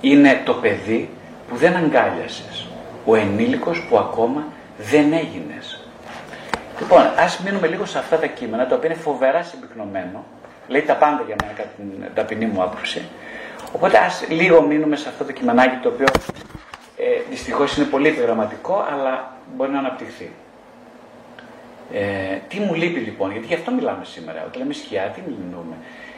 Είναι 0.00 0.42
το 0.44 0.52
παιδί 0.54 1.10
που 1.48 1.56
δεν 1.56 1.76
αγκάλιασες. 1.76 2.66
Ο 3.04 3.14
ενήλικος 3.14 3.86
που 3.88 3.98
ακόμα 3.98 4.44
δεν 4.78 5.12
έγινες. 5.12 5.80
Λοιπόν, 6.78 7.10
ας 7.16 7.38
μείνουμε 7.38 7.66
λίγο 7.66 7.84
σε 7.84 7.98
αυτά 7.98 8.16
τα 8.18 8.26
κείμενα, 8.26 8.66
τα 8.66 8.76
οποία 8.76 8.90
είναι 8.90 8.98
φοβερά 8.98 9.42
συμπυκνωμένο. 9.42 10.24
Λέει 10.68 10.82
τα 10.82 10.94
πάντα 10.94 11.22
για 11.26 11.36
μένα 11.42 11.52
κατά 11.52 11.68
την 11.76 12.14
ταπεινή 12.14 12.46
μου 12.46 12.62
άποψη. 12.62 13.02
Οπότε 13.74 13.98
ας 13.98 14.24
λίγο 14.28 14.62
μείνουμε 14.62 14.96
σε 14.96 15.08
αυτό 15.08 15.24
το 15.24 15.32
κειμενάκι 15.32 15.76
το 15.82 15.88
οποίο 15.88 16.06
ε, 16.96 17.04
δυστυχώς 17.30 17.76
είναι 17.76 17.86
πολύ 17.86 18.08
επιγραμματικό, 18.08 18.86
αλλά 18.92 19.32
μπορεί 19.56 19.70
να 19.70 19.78
αναπτυχθεί. 19.78 20.30
Ε, 21.92 22.36
τι 22.48 22.60
μου 22.60 22.74
λείπει 22.74 23.00
λοιπόν, 23.00 23.32
γιατί 23.32 23.46
γι' 23.46 23.54
αυτό 23.54 23.70
μιλάμε 23.70 24.04
σήμερα. 24.04 24.44
Όταν 24.46 24.62
λέμε 24.62 24.74
σκιά, 24.74 25.02
τι 25.02 25.20
μιλούμε. 25.20 25.74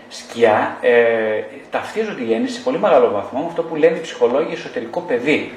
Σκιά 0.08 0.76
ε, 0.80 1.42
ταυτίζονται 1.70 2.22
οι 2.22 2.32
έννοιες 2.32 2.52
σε 2.52 2.60
πολύ 2.60 2.78
μεγάλο 2.78 3.10
βαθμό 3.10 3.40
με 3.40 3.46
αυτό 3.46 3.62
που 3.62 3.76
λένε 3.76 3.96
οι 3.96 4.00
ψυχολόγοι 4.00 4.52
εσωτερικό 4.52 5.00
παιδί. 5.00 5.52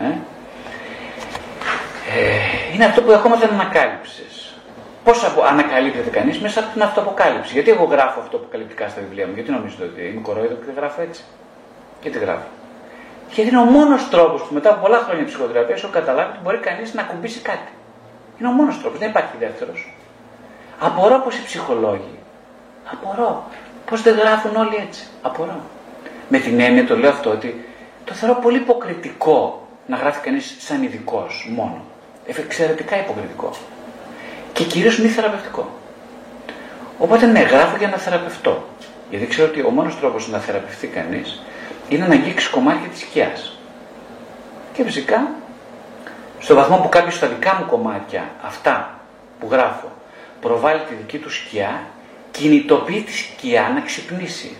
Ε; 0.00 0.04
Ε, 0.04 0.12
είναι 2.74 2.84
αυτό 2.84 3.02
που 3.02 3.12
ακόμα 3.12 3.36
δεν 3.36 3.48
ανακάλυψες. 3.48 4.27
Πώς 5.08 5.24
ανακαλύπτεται 5.50 6.10
κανείς 6.10 6.38
μέσα 6.40 6.60
από 6.60 6.72
την 6.72 6.82
αυτοαποκάλυψη. 6.82 7.52
Γιατί 7.52 7.70
εγώ 7.70 7.84
γράφω 7.84 8.20
αυτοαποκαλυπτικά 8.20 8.88
στα 8.88 9.00
βιβλία 9.00 9.26
μου, 9.26 9.32
γιατί 9.34 9.50
νομίζετε 9.50 9.84
ότι 9.84 10.00
είμαι 10.00 10.20
κορόιδο 10.20 10.54
και 10.54 10.64
δεν 10.64 10.74
γράφω 10.76 11.00
έτσι; 11.00 11.22
Γιατί 12.02 12.18
γράφω; 12.18 12.46
Γιατί 13.32 13.50
είναι 13.50 13.60
ο 13.60 13.64
μόνος 13.64 14.08
τρόπος 14.08 14.42
που 14.42 14.54
μετά 14.54 14.70
από 14.70 14.80
πολλά 14.80 14.98
χρόνια 14.98 15.24
ψυχοθεραπείας 15.24 15.82
έχω 15.82 15.92
καταλάβει 15.92 16.30
ότι 16.30 16.38
μπορεί 16.42 16.58
κανείς 16.58 16.94
να 16.94 17.02
κουμπίσει 17.02 17.40
κάτι. 17.40 17.72
Είναι 18.38 18.48
ο 18.48 18.52
μόνος 18.52 18.80
τρόπος, 18.80 18.98
δεν 18.98 19.08
υπάρχει 19.08 19.36
δεύτερος. 19.38 19.94
Απορώ 20.78 21.20
πως 21.24 21.36
οι 21.36 21.44
ψυχολόγοι, 21.44 22.18
απορώ 22.92 23.44
πώ 23.90 23.96
δεν 23.96 24.14
γράφουν 24.18 24.56
όλοι 24.56 24.76
έτσι. 24.86 25.06
Απορώ. 25.22 25.60
Με 26.28 26.38
την 26.38 26.60
έννοια 26.60 26.86
το 26.86 26.96
λέω 26.96 27.10
αυτό 27.10 27.30
ότι 27.30 27.68
το 28.04 28.14
θεωρώ 28.14 28.34
πολύ 28.40 28.56
υποκριτικό 28.56 29.68
να 29.86 29.96
γράφει 29.96 30.20
κανείς 30.20 30.56
σαν 30.58 30.82
ειδικός 30.82 31.50
μόνο. 31.54 31.80
Εξαιρετικά 32.26 32.98
υποκριτικό. 32.98 33.50
Και 34.58 34.64
κυρίως 34.64 34.98
μη 34.98 35.08
θεραπευτικό. 35.08 35.70
Οπότε 36.98 37.26
ναι, 37.26 37.40
γράφω 37.40 37.76
για 37.76 37.88
να 37.88 37.96
θεραπευτώ. 37.96 38.68
Γιατί 39.10 39.26
ξέρω 39.26 39.48
ότι 39.48 39.60
ο 39.60 39.70
μόνος 39.70 39.98
τρόπος 39.98 40.28
να 40.28 40.38
θεραπευτεί 40.38 40.86
κανείς 40.86 41.42
είναι 41.88 42.06
να 42.06 42.14
αγγίξει 42.14 42.50
κομμάτια 42.50 42.88
της 42.88 43.00
σκιάς. 43.00 43.58
Και 44.72 44.84
φυσικά, 44.84 45.30
στο 46.38 46.54
βαθμό 46.54 46.76
που 46.76 46.88
κάποιος 46.88 47.14
στα 47.14 47.26
δικά 47.26 47.54
μου 47.54 47.66
κομμάτια, 47.66 48.30
αυτά 48.42 49.00
που 49.40 49.48
γράφω, 49.50 49.92
προβάλλει 50.40 50.80
τη 50.88 50.94
δική 50.94 51.18
του 51.18 51.30
σκιά, 51.30 51.82
κινητοποιεί 52.30 53.02
τη 53.02 53.12
σκιά 53.12 53.70
να 53.74 53.80
ξυπνήσει. 53.80 54.56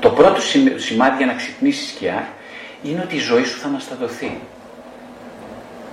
Το 0.00 0.10
πρώτο 0.10 0.40
σημάδι 0.76 1.16
για 1.16 1.26
να 1.26 1.34
ξυπνήσει 1.34 1.84
η 1.84 1.88
σκιά 1.88 2.28
είναι 2.82 3.00
ότι 3.04 3.14
η 3.14 3.18
ζωή 3.18 3.44
σου 3.44 3.58
θα 3.58 3.66
αναστατωθεί. 3.66 4.40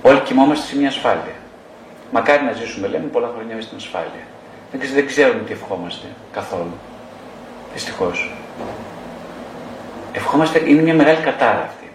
Όλοι 0.02 0.20
κοιμόμαστε 0.20 0.66
σε 0.66 0.76
μια 0.76 0.88
ασφάλεια. 0.88 1.40
Μακάρι 2.14 2.44
να 2.44 2.52
ζήσουμε, 2.52 2.88
λέμε, 2.88 3.06
πολλά 3.06 3.30
χρόνια 3.34 3.54
μέσα 3.54 3.66
στην 3.66 3.78
ασφάλεια. 3.78 4.24
Δεν, 4.72 4.80
δεν 4.94 5.06
ξέρουμε 5.06 5.42
τι 5.42 5.52
ευχόμαστε 5.52 6.06
καθόλου. 6.32 6.76
Δυστυχώς. 7.72 8.34
Ευχόμαστε, 10.12 10.62
είναι 10.70 10.82
μια 10.82 10.94
μεγάλη 10.94 11.18
κατάρα 11.18 11.62
αυτή. 11.62 11.90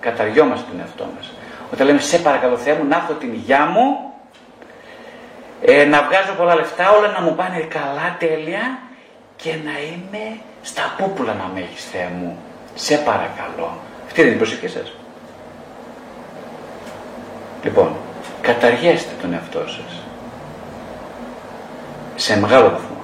Καταριόμαστε 0.00 0.64
τον 0.70 0.80
εαυτό 0.80 1.08
μας. 1.16 1.32
Όταν 1.72 1.86
λέμε 1.86 2.00
σε 2.00 2.18
παρακαλώ 2.18 2.56
Θεέ 2.56 2.74
μου 2.74 2.84
να 2.88 2.96
έχω 2.96 3.12
την 3.12 3.32
υγειά 3.32 3.66
μου, 3.66 4.12
ε, 5.60 5.84
να 5.84 6.02
βγάζω 6.02 6.32
πολλά 6.36 6.54
λεφτά, 6.54 6.90
όλα 6.90 7.08
να 7.08 7.20
μου 7.20 7.34
πάνε 7.34 7.58
καλά, 7.58 8.16
τέλεια 8.18 8.78
και 9.36 9.50
να 9.50 9.70
είμαι 9.70 10.38
στα 10.62 10.94
πούπουλα 10.98 11.34
να 11.34 11.50
με 11.54 11.60
έχει 11.60 11.88
Θεέ 11.92 12.08
μου. 12.18 12.38
Σε 12.74 12.96
παρακαλώ. 12.96 13.78
Αυτή 14.06 14.20
είναι 14.20 14.30
η 14.30 14.34
προσοχή 14.34 14.68
σας. 14.68 14.92
Λοιπόν, 17.62 17.96
καταργέστε 18.46 19.12
τον 19.20 19.32
εαυτό 19.32 19.58
σας. 19.58 20.02
Σε 22.14 22.38
μεγάλο 22.38 22.68
βαθμό. 22.68 22.96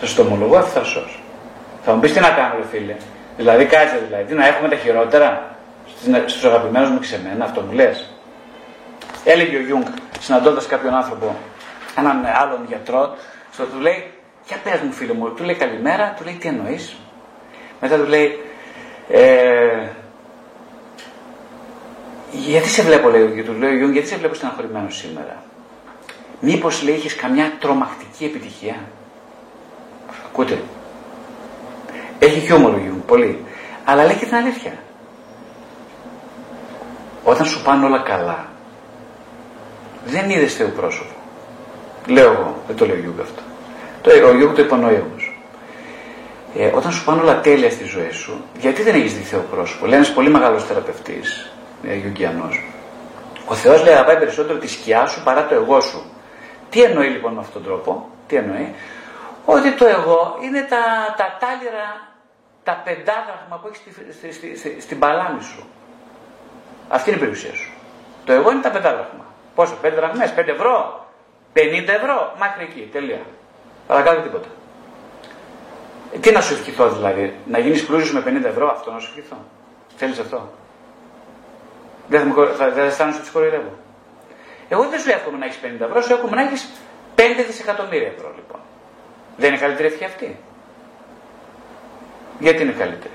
Θα 0.00 0.06
σου 0.06 0.16
το 0.16 0.22
ομολογώ 0.22 0.56
ευθαρσώ. 0.58 1.04
Θα 1.84 1.92
μου 1.92 2.00
πεις 2.00 2.12
τι 2.12 2.20
να 2.20 2.30
κάνω 2.30 2.54
ρε 2.56 2.64
φίλε. 2.70 2.96
Δηλαδή 3.36 3.64
κάτσε 3.64 4.02
δηλαδή, 4.06 4.24
τι 4.24 4.34
να 4.34 4.46
έχουμε 4.46 4.68
τα 4.68 4.76
χειρότερα 4.76 5.56
στους 6.26 6.44
αγαπημένους 6.44 6.90
μου 6.90 6.98
και 6.98 7.06
σε 7.06 7.20
μένα, 7.24 7.44
αυτό 7.44 7.60
μου 7.60 7.72
λες. 7.72 8.10
Έλεγε 9.24 9.56
ο 9.56 9.60
Γιούγκ, 9.60 9.86
συναντώντας 10.20 10.66
κάποιον 10.66 10.94
άνθρωπο, 10.94 11.36
έναν 11.98 12.26
άλλον 12.42 12.64
γιατρό, 12.68 13.16
στο 13.52 13.64
του 13.64 13.80
λέει, 13.80 14.10
για 14.46 14.56
πες 14.64 14.80
μου 14.80 14.92
φίλε 14.92 15.12
μου, 15.12 15.34
του 15.34 15.44
λέει 15.44 15.54
καλημέρα, 15.54 16.14
του 16.16 16.24
λέει 16.24 16.34
τι 16.34 16.48
εννοείς. 16.48 16.96
Μετά 17.80 17.96
του 17.96 18.06
λέει, 18.08 18.40
ε, 19.08 19.86
γιατί 22.32 22.68
σε 22.68 22.82
βλέπω, 22.82 23.08
λέει, 23.08 23.32
και 23.34 23.42
του 23.42 23.52
λέει 23.52 23.82
ο 23.82 23.90
γιατί 23.90 24.08
σε 24.08 24.16
βλέπω 24.16 24.34
στεναχωρημένο 24.34 24.90
σήμερα; 24.90 25.42
Μήπως 26.40 26.82
λέει 26.82 26.94
έχεις 26.94 27.14
καμιά 27.14 27.52
τρομακτική 27.60 28.24
επιτυχία; 28.24 28.76
Ακούτε. 30.26 30.62
Έχει 32.18 32.40
χιούμορ 32.40 32.74
ο 32.74 32.78
Γιούγκ, 32.78 33.00
πολύ. 33.06 33.44
Αλλά 33.84 34.04
λέει 34.04 34.14
και 34.14 34.26
την 34.26 34.34
αλήθεια. 34.34 34.72
όταν 37.24 37.46
σου 37.46 37.62
πάνε 37.62 37.84
όλα 37.84 37.98
καλά, 37.98 38.46
δεν 40.06 40.30
είδες 40.30 40.54
Θεό 40.54 40.68
πρόσωπο. 40.68 41.14
Λέω 42.06 42.32
εγώ, 42.32 42.62
δεν 42.66 42.76
το 42.76 42.86
λέω 42.86 42.96
Γιούγκ 42.96 43.20
αυτό. 43.20 43.42
Το, 44.02 44.28
ο 44.28 44.36
Γιούγκ 44.36 44.54
το 44.54 44.62
υπονοεί 44.62 45.02
όμως. 45.10 45.36
Ε, 46.56 46.70
όταν 46.74 46.92
σου 46.92 47.04
πάνε 47.04 47.20
όλα 47.20 47.40
τέλεια 47.40 47.70
στη 47.70 47.84
ζωή 47.84 48.10
σου, 48.10 48.44
γιατί 48.60 48.82
δεν 48.82 48.94
έχεις 48.94 49.14
δει 49.14 49.22
Θεό 49.22 49.44
πρόσωπο; 49.50 49.86
Λέει 49.86 49.96
ένας 49.96 50.12
πολύ 50.12 50.30
μεγάλος 50.30 50.64
θεραπευτής, 50.64 51.52
ε, 51.88 51.94
Γιουγκιανό. 51.94 52.48
Ο 53.46 53.54
Θεός 53.54 53.82
λέει 53.82 53.94
αγαπάει 53.94 54.16
περισσότερο 54.16 54.58
τη 54.58 54.68
σκιά 54.68 55.06
σου 55.06 55.22
παρά 55.22 55.46
το 55.46 55.54
εγώ 55.54 55.80
σου. 55.80 56.02
Τι 56.70 56.82
εννοεί 56.82 57.08
λοιπόν 57.08 57.32
με 57.32 57.40
αυτόν 57.40 57.62
τον 57.62 57.72
τρόπο, 57.72 58.10
τι 58.26 58.36
εννοεί, 58.36 58.74
ότι 59.44 59.72
το 59.72 59.86
εγώ 59.86 60.36
είναι 60.42 60.60
τα, 60.60 60.84
τα 61.16 61.36
τάλιρα, 61.40 62.08
τα 62.62 62.82
πεντάδραχμα 62.84 63.56
που 63.62 63.66
έχεις 63.66 63.80
στη, 64.16 64.32
στη, 64.32 64.56
στη, 64.56 64.80
στην 64.80 64.98
παλάμη 64.98 65.42
σου. 65.42 65.66
Αυτή 66.88 67.08
είναι 67.08 67.18
η 67.18 67.20
περιουσία 67.20 67.54
σου. 67.54 67.72
Το 68.24 68.32
εγώ 68.32 68.50
είναι 68.50 68.60
τα 68.60 68.70
πεντάδραχμα. 68.70 69.24
Πόσο, 69.54 69.74
πέντε 69.80 69.96
δραχμές, 69.96 70.32
πέντε 70.32 70.52
ευρώ, 70.52 71.06
50 71.54 71.60
ευρώ, 71.88 72.34
μέχρι 72.38 72.62
εκεί, 72.62 72.88
τελεία. 72.92 73.20
Παρακάτω 73.86 74.20
τίποτα. 74.20 74.48
Ε, 76.14 76.18
τι 76.18 76.32
να 76.32 76.40
σου 76.40 76.54
ευχηθώ 76.54 76.88
δηλαδή, 76.88 77.34
να 77.46 77.58
γίνεις 77.58 77.86
πλούσιος 77.86 78.12
με 78.12 78.22
50 78.26 78.44
ευρώ, 78.44 78.70
αυτό 78.70 78.90
να 78.90 78.98
σου 78.98 79.12
ευχηθώ. 79.16 79.36
Θέλεις 79.96 80.18
αυτό; 80.18 80.50
Δεν 82.08 82.32
θα, 82.32 82.46
θα, 82.56 82.72
θα 82.72 82.80
αισθάνεσαι 82.80 83.20
ότι 83.20 83.30
κοροϊδεύω. 83.30 83.72
Εγώ 84.68 84.88
δεν 84.88 85.00
σου 85.00 85.10
εύχομαι 85.10 85.38
να 85.38 85.44
έχεις 85.44 85.58
50 85.62 85.80
ευρώ, 85.80 86.00
σου 86.02 86.12
εύχομαι 86.12 86.36
να 86.36 86.42
έχεις 86.42 86.70
5 87.16 87.20
δισεκατομμύρια 87.46 88.12
ευρώ 88.16 88.32
λοιπόν. 88.36 88.60
Δεν 89.36 89.48
είναι 89.48 89.58
καλύτερη 89.58 89.88
ευχή 89.88 90.04
αυτή. 90.04 90.38
Γιατί 92.38 92.62
είναι 92.62 92.72
καλύτερη; 92.72 93.14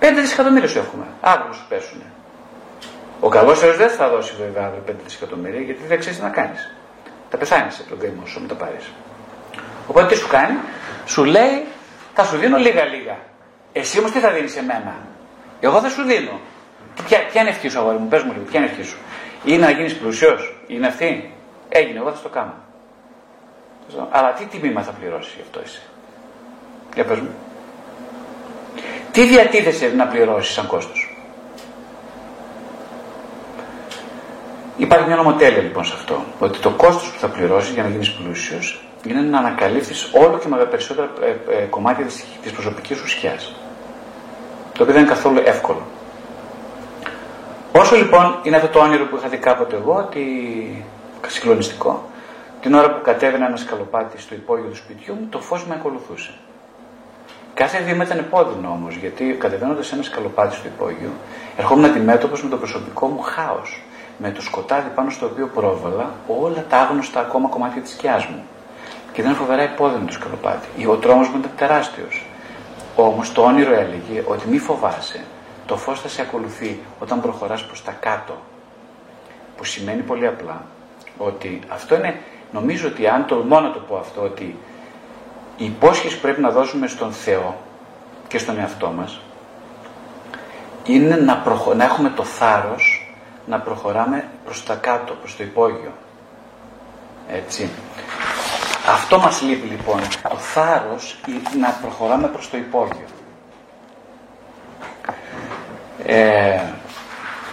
5 0.00 0.12
δισεκατομμύρια 0.14 0.68
σου 0.68 0.78
εύχομαι. 0.78 1.06
Αύριο 1.20 1.52
σου 1.52 1.66
πέσουν. 1.68 2.02
Ο 3.20 3.28
καλός 3.28 3.58
Θεός 3.58 3.76
δεν 3.76 3.90
θα 3.90 4.08
δώσει 4.08 4.34
βέβαια 4.38 4.66
αύριο 4.66 4.82
5 4.88 4.92
δισεκατομμύρια 5.04 5.60
γιατί 5.60 5.82
δεν 5.86 5.98
ξέρεις 5.98 6.18
τι 6.18 6.24
να 6.24 6.30
κάνεις. 6.30 6.74
Θα 7.30 7.36
πεθάνεις 7.36 7.80
από 7.80 7.88
τον 7.88 7.98
καημό 7.98 8.26
σου, 8.26 8.38
μην 8.38 8.48
τα 8.48 8.54
πάρεις. 8.54 8.90
Οπότε 9.88 10.06
τι 10.06 10.14
σου 10.14 10.28
κάνει, 10.28 10.58
σου 11.06 11.24
λέει 11.24 11.66
θα 12.14 12.24
σου 12.24 12.36
δίνω 12.36 12.56
λίγα 12.56 12.84
λίγα. 12.84 13.16
Εσύ 13.72 13.98
όμως 13.98 14.10
τι 14.10 14.18
θα 14.18 14.30
δίνεις 14.30 14.52
σε 14.52 14.62
μένα; 14.62 14.96
Εγώ 15.60 15.80
δεν 15.80 15.90
σου 15.90 16.02
δίνω. 16.02 16.40
Ποια, 17.06 17.26
ποια 17.26 17.40
είναι 17.40 17.50
ευχή 17.50 17.68
σου, 17.68 17.78
αγόρι 17.78 17.98
μου, 17.98 18.08
πες 18.08 18.22
μου 18.22 18.32
λίγο, 18.32 18.44
ποια 18.44 18.60
είναι 18.60 18.68
ευχή 18.68 18.82
σου. 18.82 18.96
Είναι 19.44 19.66
να 19.66 19.70
γίνεις 19.70 19.96
πλουσιό, 19.96 20.38
είναι 20.66 20.86
αυτή; 20.86 21.32
Έγινε, 21.68 21.98
εγώ 21.98 22.10
θα 22.12 22.22
το 22.22 22.28
κάνω. 22.28 22.54
Αλλά 24.10 24.32
τι 24.32 24.44
τιμήμα 24.44 24.82
θα 24.82 24.90
πληρώσει 24.90 25.32
γι' 25.36 25.42
αυτό 25.42 25.60
εσύ; 25.64 25.82
Για 26.94 27.04
πες 27.04 27.18
μου. 27.18 27.34
Τι 29.12 29.26
διατίθεσαι 29.26 29.92
να 29.96 30.06
πληρώσεις 30.06 30.54
σαν 30.54 30.66
κόστος; 30.66 31.14
Υπάρχει 34.76 35.06
μια 35.06 35.16
νομοτέλεια 35.16 35.62
λοιπόν 35.62 35.84
σε 35.84 35.92
αυτό. 35.96 36.24
Ότι 36.38 36.58
το 36.58 36.70
κόστος 36.70 37.10
που 37.10 37.18
θα 37.18 37.28
πληρώσεις 37.28 37.74
για 37.74 37.82
να 37.82 37.88
γίνεις 37.88 38.12
πλούσιος 38.12 38.84
είναι 39.06 39.20
να 39.20 39.38
ανακαλύψεις 39.38 40.10
όλο 40.12 40.38
και 40.38 40.48
με 40.48 40.56
περισσότερα 40.56 41.10
ε, 41.22 41.54
ε, 41.56 41.64
κομμάτια 41.64 42.04
της, 42.04 42.24
της 42.42 42.52
προσωπικής 42.52 42.96
σου 42.96 43.08
σκιάς. 43.08 43.54
Το 44.74 44.82
οποίο 44.82 44.94
δεν 44.94 45.02
είναι 45.02 45.12
καθόλου 45.12 45.42
εύκολο. 45.44 45.82
Όσο 47.76 47.96
λοιπόν 47.96 48.38
είναι 48.42 48.56
αυτό 48.56 48.68
το 48.68 48.78
όνειρο 48.78 49.04
που 49.06 49.16
είχα 49.16 49.28
δει 49.28 49.36
κάποτε 49.36 49.76
εγώ, 49.76 49.94
ότι 49.94 50.22
συγκλονιστικό, 51.26 52.04
την 52.60 52.74
ώρα 52.74 52.90
που 52.90 53.00
κατέβαινα 53.02 53.46
ένα 53.46 53.56
σκαλοπάτι 53.56 54.20
στο 54.20 54.34
υπόγειο 54.34 54.68
του 54.68 54.76
σπιτιού 54.76 55.14
μου, 55.14 55.26
το 55.30 55.40
φως 55.40 55.66
με 55.66 55.74
ακολουθούσε. 55.74 56.30
Κάθε 57.54 57.82
βήμα 57.82 58.04
ήταν 58.04 58.18
επώδυνο 58.18 58.68
όμως, 58.68 58.94
γιατί 58.94 59.24
κατεβαίνοντας 59.24 59.92
ένα 59.92 60.02
σκαλοπάτι 60.02 60.54
στο 60.54 60.66
υπόγειο, 60.66 61.10
ερχόμουν 61.56 61.84
αντιμέτωπος 61.84 62.42
με 62.42 62.50
το 62.50 62.56
προσωπικό 62.56 63.06
μου 63.06 63.20
χάος. 63.20 63.82
Με 64.18 64.30
το 64.30 64.42
σκοτάδι 64.42 64.88
πάνω 64.94 65.10
στο 65.10 65.26
οποίο 65.26 65.50
πρόβαλα 65.54 66.10
όλα 66.26 66.64
τα 66.68 66.76
άγνωστα 66.78 67.20
ακόμα 67.20 67.48
κομμάτια 67.48 67.82
της 67.82 67.92
σκιάς 67.92 68.26
μου. 68.26 68.42
Και 69.12 69.20
ήταν 69.20 69.34
φοβερά 69.34 69.62
επώδυνο 69.62 70.04
το 70.06 70.12
σκαλοπάτι. 70.12 70.86
Ο 70.86 70.96
τρόμος 70.96 71.28
μου 71.28 71.38
ήταν 71.38 71.50
τεράστιος. 71.56 72.24
Όμως 72.96 73.32
το 73.32 73.42
όνειρο 73.42 73.72
έλεγε 73.72 74.22
ότι 74.26 74.48
μη 74.48 74.58
φοβάσαι, 74.58 75.20
το 75.66 75.76
φως 75.76 76.00
θα 76.00 76.08
σε 76.08 76.22
ακολουθεί 76.22 76.80
όταν 77.00 77.20
προχωράς 77.20 77.64
προς 77.64 77.82
τα 77.84 77.92
κάτω. 77.92 78.36
Που 79.56 79.64
σημαίνει 79.64 80.02
πολύ 80.02 80.26
απλά 80.26 80.64
ότι 81.18 81.60
αυτό 81.68 81.94
είναι, 81.94 82.20
νομίζω 82.52 82.88
ότι 82.88 83.06
αν 83.06 83.26
τολμώ 83.26 83.60
να 83.60 83.72
το 83.72 83.78
πω 83.78 83.96
αυτό, 83.96 84.22
ότι 84.22 84.56
η 85.56 85.64
υπόσχεση 85.64 86.14
που 86.14 86.20
πρέπει 86.20 86.40
να 86.40 86.50
δώσουμε 86.50 86.86
στον 86.86 87.12
Θεό 87.12 87.56
και 88.28 88.38
στον 88.38 88.58
εαυτό 88.58 88.90
μας 88.90 89.20
είναι 90.84 91.16
να, 91.16 91.36
προχω... 91.36 91.74
να 91.74 91.84
έχουμε 91.84 92.10
το 92.10 92.24
θάρρος 92.24 93.14
να 93.46 93.58
προχωράμε 93.58 94.28
προς 94.44 94.64
τα 94.64 94.74
κάτω, 94.74 95.14
προς 95.14 95.36
το 95.36 95.42
υπόγειο. 95.42 95.92
Έτσι. 97.28 97.70
Αυτό 98.88 99.18
μας 99.18 99.42
λείπει 99.42 99.66
λοιπόν, 99.66 100.00
το 100.28 100.36
θάρρος 100.36 101.16
να 101.60 101.70
προχωράμε 101.70 102.28
προς 102.28 102.50
το 102.50 102.56
υπόγειο. 102.56 103.06
Ε, 106.06 106.60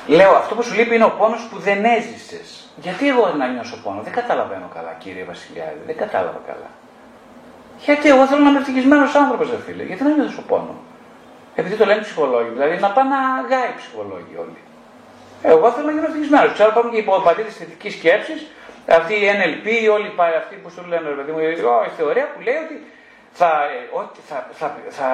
λέω, 0.07 0.31
αυτό 0.35 0.55
που 0.55 0.63
σου 0.63 0.73
λείπει 0.73 0.95
είναι 0.95 1.03
ο 1.03 1.09
πόνος 1.09 1.47
που 1.49 1.57
δεν 1.59 1.85
έζησες. 1.85 2.69
Γιατί 2.75 3.09
εγώ 3.09 3.33
να 3.37 3.47
νιώσω 3.47 3.77
πόνο, 3.83 4.01
δεν 4.01 4.13
καταλαβαίνω 4.13 4.69
καλά 4.75 4.95
κύριε 4.97 5.23
Βασιλιάδη, 5.23 5.79
δεν 5.85 5.97
κατάλαβα 5.97 6.39
καλά. 6.47 6.69
Γιατί 7.85 8.09
εγώ 8.09 8.25
θέλω 8.25 8.43
να 8.43 8.49
είμαι 8.49 8.59
ευτυχισμένος 8.59 9.15
άνθρωπος, 9.15 9.49
δεν 9.49 9.59
φίλε. 9.65 9.83
Γιατί 9.83 10.03
να 10.03 10.09
νιώσω 10.09 10.41
πόνο; 10.41 10.75
Επειδή 11.55 11.75
το 11.75 11.85
λένε 11.85 12.01
ψυχολόγοι, 12.01 12.49
δηλαδή 12.49 12.77
να 12.79 12.89
πάνε 12.91 13.09
να 13.09 13.21
γάει 13.49 13.69
οι 13.69 13.77
ψυχολόγοι 13.77 14.35
όλοι. 14.45 14.61
Εγώ 15.43 15.71
θέλω 15.71 15.85
να 15.85 15.91
γίνω 15.91 16.05
ευτυχισμένος. 16.05 16.53
Ξέρω 16.53 16.69
υπάρχουν 16.69 16.91
και 16.91 16.97
υποπατήτε 16.97 17.49
θετικής 17.49 17.93
σκέψης, 17.93 18.39
αυτή 18.97 19.13
η 19.13 19.25
NLP, 19.37 19.67
όλοι 19.95 20.07
οι 20.07 20.37
αυτοί 20.41 20.55
που 20.61 20.69
σου 20.69 20.83
λένε, 20.91 21.07
ρε 21.09 21.15
παιδί 21.17 21.31
μου, 21.31 21.39
η 21.39 21.93
θεωρία 21.97 22.25
που 22.31 22.39
λέει 22.45 22.57
ότι 22.65 22.75
θα, 23.39 23.49
ε, 23.75 23.97
ότι 24.01 24.19
θα, 24.29 24.37
θα, 24.59 24.67
θα, 24.97 25.07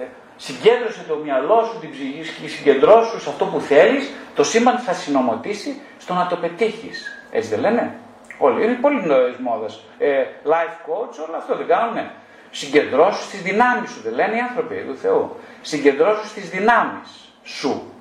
ε, 0.00 0.06
συγκέντρωσε 0.46 1.04
το 1.08 1.16
μυαλό 1.24 1.64
σου, 1.64 1.78
την 1.80 1.90
ψυχή 1.90 2.42
και 2.42 2.48
συγκεντρώσου 2.48 3.20
σε 3.20 3.28
αυτό 3.28 3.44
που 3.44 3.60
θέλεις, 3.60 4.10
το 4.34 4.44
σύμπαν 4.44 4.78
θα 4.78 4.92
συνομωτήσει 4.92 5.80
στο 5.98 6.14
να 6.14 6.26
το 6.26 6.36
πετύχεις. 6.36 6.98
Έτσι 7.30 7.48
δεν 7.48 7.60
λένε; 7.60 7.98
Όλοι. 8.38 8.64
Είναι 8.64 8.74
πολύ 8.74 9.06
νέες 9.06 9.36
μόδες. 9.36 9.80
Ε, 9.98 10.24
life 10.44 10.76
coach, 10.86 11.14
όλο 11.28 11.36
αυτό 11.36 11.56
δεν 11.56 11.66
κάνουνε. 11.66 12.10
Συγκεντρώσου 12.50 13.22
στις 13.22 13.42
δυνάμεις 13.42 13.90
σου, 13.90 14.00
δεν 14.02 14.14
λένε 14.14 14.36
οι 14.36 14.40
άνθρωποι 14.40 14.84
του 14.88 14.96
Θεού. 14.96 15.36
Συγκεντρώσου 15.62 16.26
στις 16.26 16.50
δυνάμεις 16.50 17.08
σου. 17.44 17.92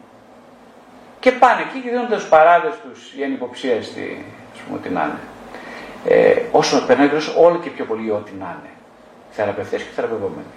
Και 1.19 1.31
πάνε 1.31 1.61
εκεί 1.61 1.79
και 1.79 1.89
δίνουν 1.89 2.07
τους 2.07 2.27
παράδες 2.27 2.73
τους 2.83 3.13
για 3.15 3.25
ανυποψία 3.25 3.83
στη, 3.83 4.25
ας 4.53 4.59
πούμε, 4.59 4.79
τι 4.79 4.89
να 4.89 5.01
είναι. 5.03 5.19
Ε, 6.07 6.41
όσο 6.51 6.85
περνάει 6.85 7.09
όλο 7.37 7.57
και 7.59 7.69
πιο 7.69 7.85
πολύ 7.85 8.11
ό,τι 8.11 8.31
να 8.39 8.57
είναι. 8.59 8.73
Θεραπευτές 9.31 9.81
και 9.81 9.89
θεραπευόμενοι. 9.95 10.53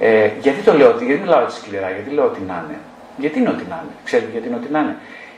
Ε, 0.00 0.30
γιατί 0.40 0.60
το 0.60 0.72
λέω, 0.72 0.90
γιατί 0.90 1.20
μιλάω 1.20 1.40
έτσι 1.40 1.60
σκληρά, 1.60 1.90
γιατί 1.90 2.10
λέω 2.10 2.24
ότι 2.24 2.40
να 2.40 2.64
είναι. 2.66 2.78
Γιατί 3.16 3.38
είναι 3.38 3.48
ότι 3.48 3.64
να 3.68 3.80
είναι. 3.82 3.94
Ξέρετε 4.04 4.30
γιατί 4.30 4.46
είναι 4.46 4.56
ότι 4.56 4.68
να 4.70 4.78
είναι. 4.78 4.96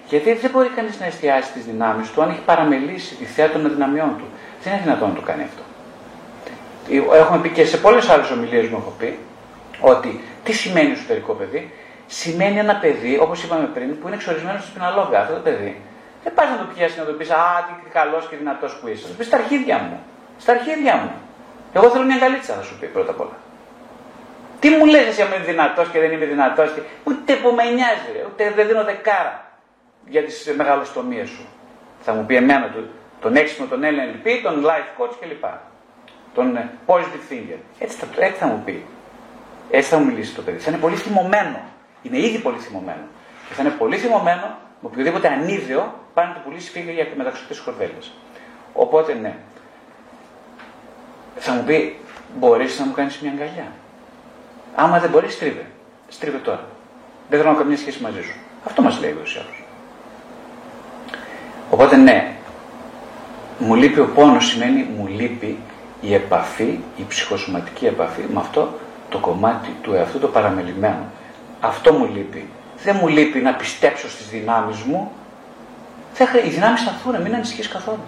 Γιατί 0.08 0.32
δεν 0.32 0.50
μπορεί 0.50 0.68
κανείς 0.68 1.00
να 1.00 1.06
εστιάσει 1.06 1.52
τις 1.52 1.64
δυνάμεις 1.64 2.10
του 2.10 2.22
αν 2.22 2.30
έχει 2.30 2.40
παραμελήσει 2.44 3.14
τη 3.14 3.24
θέα 3.24 3.50
των 3.50 3.66
αδυναμιών 3.66 4.14
του. 4.18 4.24
Δεν 4.62 4.72
είναι 4.72 4.82
δυνατόν 4.82 5.08
να 5.08 5.14
το 5.14 5.20
κάνει 5.20 5.42
αυτό. 5.42 5.62
Έχουμε 7.14 7.38
πει 7.38 7.48
και 7.48 7.64
σε 7.64 7.76
πολλές 7.76 8.08
άλλες 8.08 8.30
ομιλίες 8.30 8.68
μου 8.68 8.76
έχω 8.76 8.92
πει 8.98 9.18
ότι 9.80 10.20
τι 10.44 10.52
σημαίνει 10.52 10.90
εσωτερικό 10.90 11.32
παιδί. 11.32 11.72
Σημαίνει 12.06 12.58
ένα 12.58 12.76
παιδί, 12.76 13.18
όπως 13.20 13.42
είπαμε 13.42 13.66
πριν, 13.74 13.98
που 13.98 14.06
είναι 14.06 14.16
εξορισμένος 14.16 14.64
στην 14.64 14.82
αλόγα. 14.82 15.20
Αυτό 15.20 15.34
το 15.34 15.40
παιδί. 15.40 15.80
Δεν 16.22 16.34
πας 16.34 16.48
να 16.50 16.56
το 16.56 16.64
πιάσεις 16.74 16.96
να 16.96 17.04
το 17.04 17.12
πεις 17.12 17.30
Α, 17.30 17.36
τι 17.66 17.90
καλός 17.90 18.26
και 18.28 18.36
δυνατός 18.36 18.76
που 18.80 18.88
είσαι. 18.88 19.06
Θα 19.06 19.14
πεις 19.18 19.26
στα 19.26 19.36
αρχίδια 19.36 19.78
μου. 19.78 19.98
Στα 20.38 20.52
αρχίδια 20.52 20.94
μου. 20.96 21.10
Εγώ 21.72 21.88
θέλω 21.88 22.04
μια 22.04 22.18
καλίτσα, 22.18 22.54
θα 22.54 22.62
σου 22.62 22.76
πει 22.80 22.86
πρώτα 22.86 23.10
απ' 23.10 23.20
όλα. 23.20 23.36
Τι 24.66 24.72
μου 24.72 24.86
λες 24.86 25.06
εσύ 25.06 25.22
είμαι 25.22 25.44
δυνατός 25.46 25.88
και 25.88 25.98
δεν 25.98 26.12
είμαι 26.12 26.24
δυνατός, 26.24 26.72
και 26.72 26.80
ούτε 27.04 27.34
που 27.34 27.50
με 27.50 27.64
νοιάζει, 27.64 28.10
ούτε 28.26 28.52
δεν 28.56 28.66
δίνω 28.66 28.84
δεκάρα 28.84 29.50
για 30.06 30.22
τις 30.24 30.54
μεγαλοστομίες 30.56 31.28
σου. 31.28 31.46
Θα 32.00 32.12
μου 32.12 32.26
πει 32.26 32.36
εμένα 32.36 32.70
τον, 32.70 32.88
τον 33.20 33.36
έξυπνο, 33.36 33.66
τον 33.66 33.80
LNLP, 33.82 34.26
τον 34.42 34.64
life 34.64 35.02
coach 35.02 35.14
κλπ. 35.20 35.44
Τον 36.34 36.56
ε, 36.56 36.70
positive 36.86 37.32
thinker. 37.32 37.58
Έτσι 37.78 37.96
θα, 37.96 38.06
έτσι 38.18 38.38
θα 38.38 38.46
μου 38.46 38.62
πει. 38.64 38.84
Έτσι 39.70 39.90
θα 39.90 39.98
μου 39.98 40.04
μιλήσει 40.04 40.34
το 40.34 40.42
παιδί. 40.42 40.58
Θα 40.58 40.70
είναι 40.70 40.80
πολύ 40.80 40.96
θυμωμένο. 40.96 41.60
Είναι 42.02 42.18
ήδη 42.18 42.38
πολύ 42.38 42.58
θυμωμένο. 42.58 43.04
Και 43.48 43.54
θα 43.54 43.62
είναι 43.62 43.72
πολύ 43.78 43.96
θυμωμένο 43.96 44.58
με 44.80 44.88
οποιοδήποτε 44.88 45.28
ανίδεο 45.28 45.94
πάνε 46.14 46.28
να 46.28 46.34
το 46.34 46.40
πουλήσει 46.44 46.70
φύγει 46.70 46.90
για 46.90 47.06
μεταξωτέ 47.16 47.54
κορδέλε. 47.64 48.00
Οπότε 48.72 49.14
ναι. 49.14 49.36
Θα 51.36 51.52
μου 51.52 51.64
πει, 51.64 51.96
μπορείς 52.38 52.78
να 52.78 52.86
μου 52.86 52.92
κάνεις 52.92 53.18
μια 53.20 53.30
αγκαλιά. 53.30 53.72
Άμα 54.76 54.98
δεν 54.98 55.10
μπορείς, 55.10 55.32
στρίβε. 55.32 55.66
Στρίβε 56.08 56.38
τώρα. 56.38 56.64
Δεν 57.30 57.38
θέλω 57.38 57.52
να 57.52 57.58
καμία 57.58 57.76
σχέση 57.76 58.02
μαζί 58.02 58.22
σου. 58.22 58.34
Αυτό 58.64 58.82
μας 58.82 59.00
λέει 59.00 59.10
ο 59.10 59.18
Ιωσήφ. 59.18 59.42
Οπότε 61.70 61.96
ναι, 61.96 62.32
μου 63.58 63.74
λείπει 63.74 64.00
ο 64.00 64.08
πόνος 64.14 64.46
σημαίνει 64.46 64.88
μου 64.96 65.06
λείπει 65.06 65.58
η 66.00 66.14
επαφή, 66.14 66.80
η 66.96 67.04
ψυχοσωματική 67.08 67.86
επαφή 67.86 68.22
με 68.32 68.40
αυτό 68.40 68.78
το 69.08 69.18
κομμάτι 69.18 69.68
του 69.82 69.94
εαυτού 69.94 70.18
το 70.18 70.26
παραμελημένο. 70.26 71.04
Αυτό 71.60 71.92
μου 71.92 72.10
λείπει 72.14 72.48
δεν 72.82 72.96
μου 73.00 73.08
λείπει 73.08 73.38
να 73.40 73.54
πιστέψω 73.54 74.10
στις 74.10 74.28
δυνάμεις 74.28 74.80
μου. 74.80 75.12
οι 76.44 76.48
δυνάμεις 76.48 76.82
θα 76.82 76.90
έρθουν, 76.90 77.22
μην 77.22 77.34
ανησυχείς 77.34 77.68
καθόλου. 77.68 78.04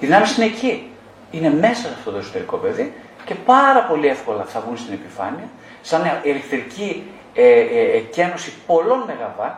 Οι 0.00 0.06
δυνάμεις 0.06 0.36
είναι 0.36 0.46
εκεί. 0.46 0.90
Είναι 1.30 1.50
μέσα 1.50 1.74
σε 1.74 1.94
αυτό 1.98 2.10
το 2.10 2.18
εσωτερικό 2.18 2.56
παιδί 2.56 2.92
και 3.24 3.34
πάρα 3.34 3.82
πολύ 3.82 4.06
εύκολα 4.06 4.44
θα 4.44 4.60
βγουν 4.60 4.76
στην 4.76 4.92
επιφάνεια, 4.92 5.48
σαν 5.82 6.20
ηλεκτρική 6.22 7.10
ε, 7.34 7.42
ε, 7.42 7.96
εκένωση 7.96 8.52
πολλών 8.66 9.04
μεγαβάτ. 9.06 9.54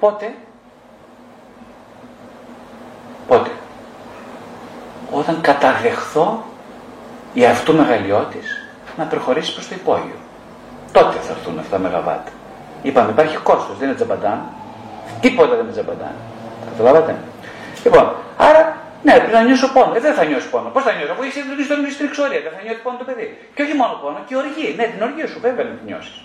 Πότε, 0.00 0.34
πότε, 3.26 3.50
όταν 5.10 5.40
καταδεχθώ 5.40 6.44
η 7.32 7.44
αυτού 7.44 7.74
μεγαλειώτης 7.74 8.68
να 8.96 9.04
προχωρήσει 9.04 9.54
προς 9.54 9.68
το 9.68 9.74
υπόγειο. 9.74 10.16
Τότε 10.92 11.16
θα 11.16 11.32
έρθουν 11.32 11.58
αυτά 11.58 11.76
τα 11.76 11.82
μεγαβάτ. 11.82 12.26
Είπαμε, 12.82 13.10
υπάρχει 13.10 13.36
κόστος, 13.36 13.78
δεν 13.78 13.86
είναι 13.86 13.96
τζαμπαντάν. 13.96 14.42
Τίποτα 15.20 15.54
δεν 15.54 15.64
είναι 15.64 15.72
τζαμπαντάν. 15.72 16.12
Καταλάβατε; 16.70 17.16
Λοιπόν, 17.84 18.12
άρα, 18.36 18.69
ναι, 19.02 19.12
πρέπει 19.20 19.32
να 19.32 19.42
νιώσω 19.42 19.68
πόνο. 19.72 19.92
Ε, 19.96 20.00
δεν 20.06 20.14
θα 20.14 20.24
νιώσει 20.24 20.48
πόνο. 20.50 20.68
Πώς 20.74 20.82
θα 20.86 20.92
νιώσω, 20.92 21.12
αφού 21.12 21.22
είσαι 21.22 21.40
στην 21.96 22.06
εξορία, 22.06 22.40
δεν 22.46 22.52
θα 22.56 22.60
νιώσει 22.64 22.80
πόνο 22.84 22.96
το 23.02 23.04
παιδί. 23.04 23.26
Και 23.54 23.62
όχι 23.62 23.74
μόνο 23.80 23.92
πόνο, 24.02 24.18
και 24.26 24.36
οργή. 24.42 24.68
Ναι, 24.78 24.84
την 24.92 25.00
οργή 25.06 25.24
σου 25.32 25.38
βέβαια 25.46 25.64
να 25.64 25.74
την 25.78 25.86
νιώσεις. 25.88 26.16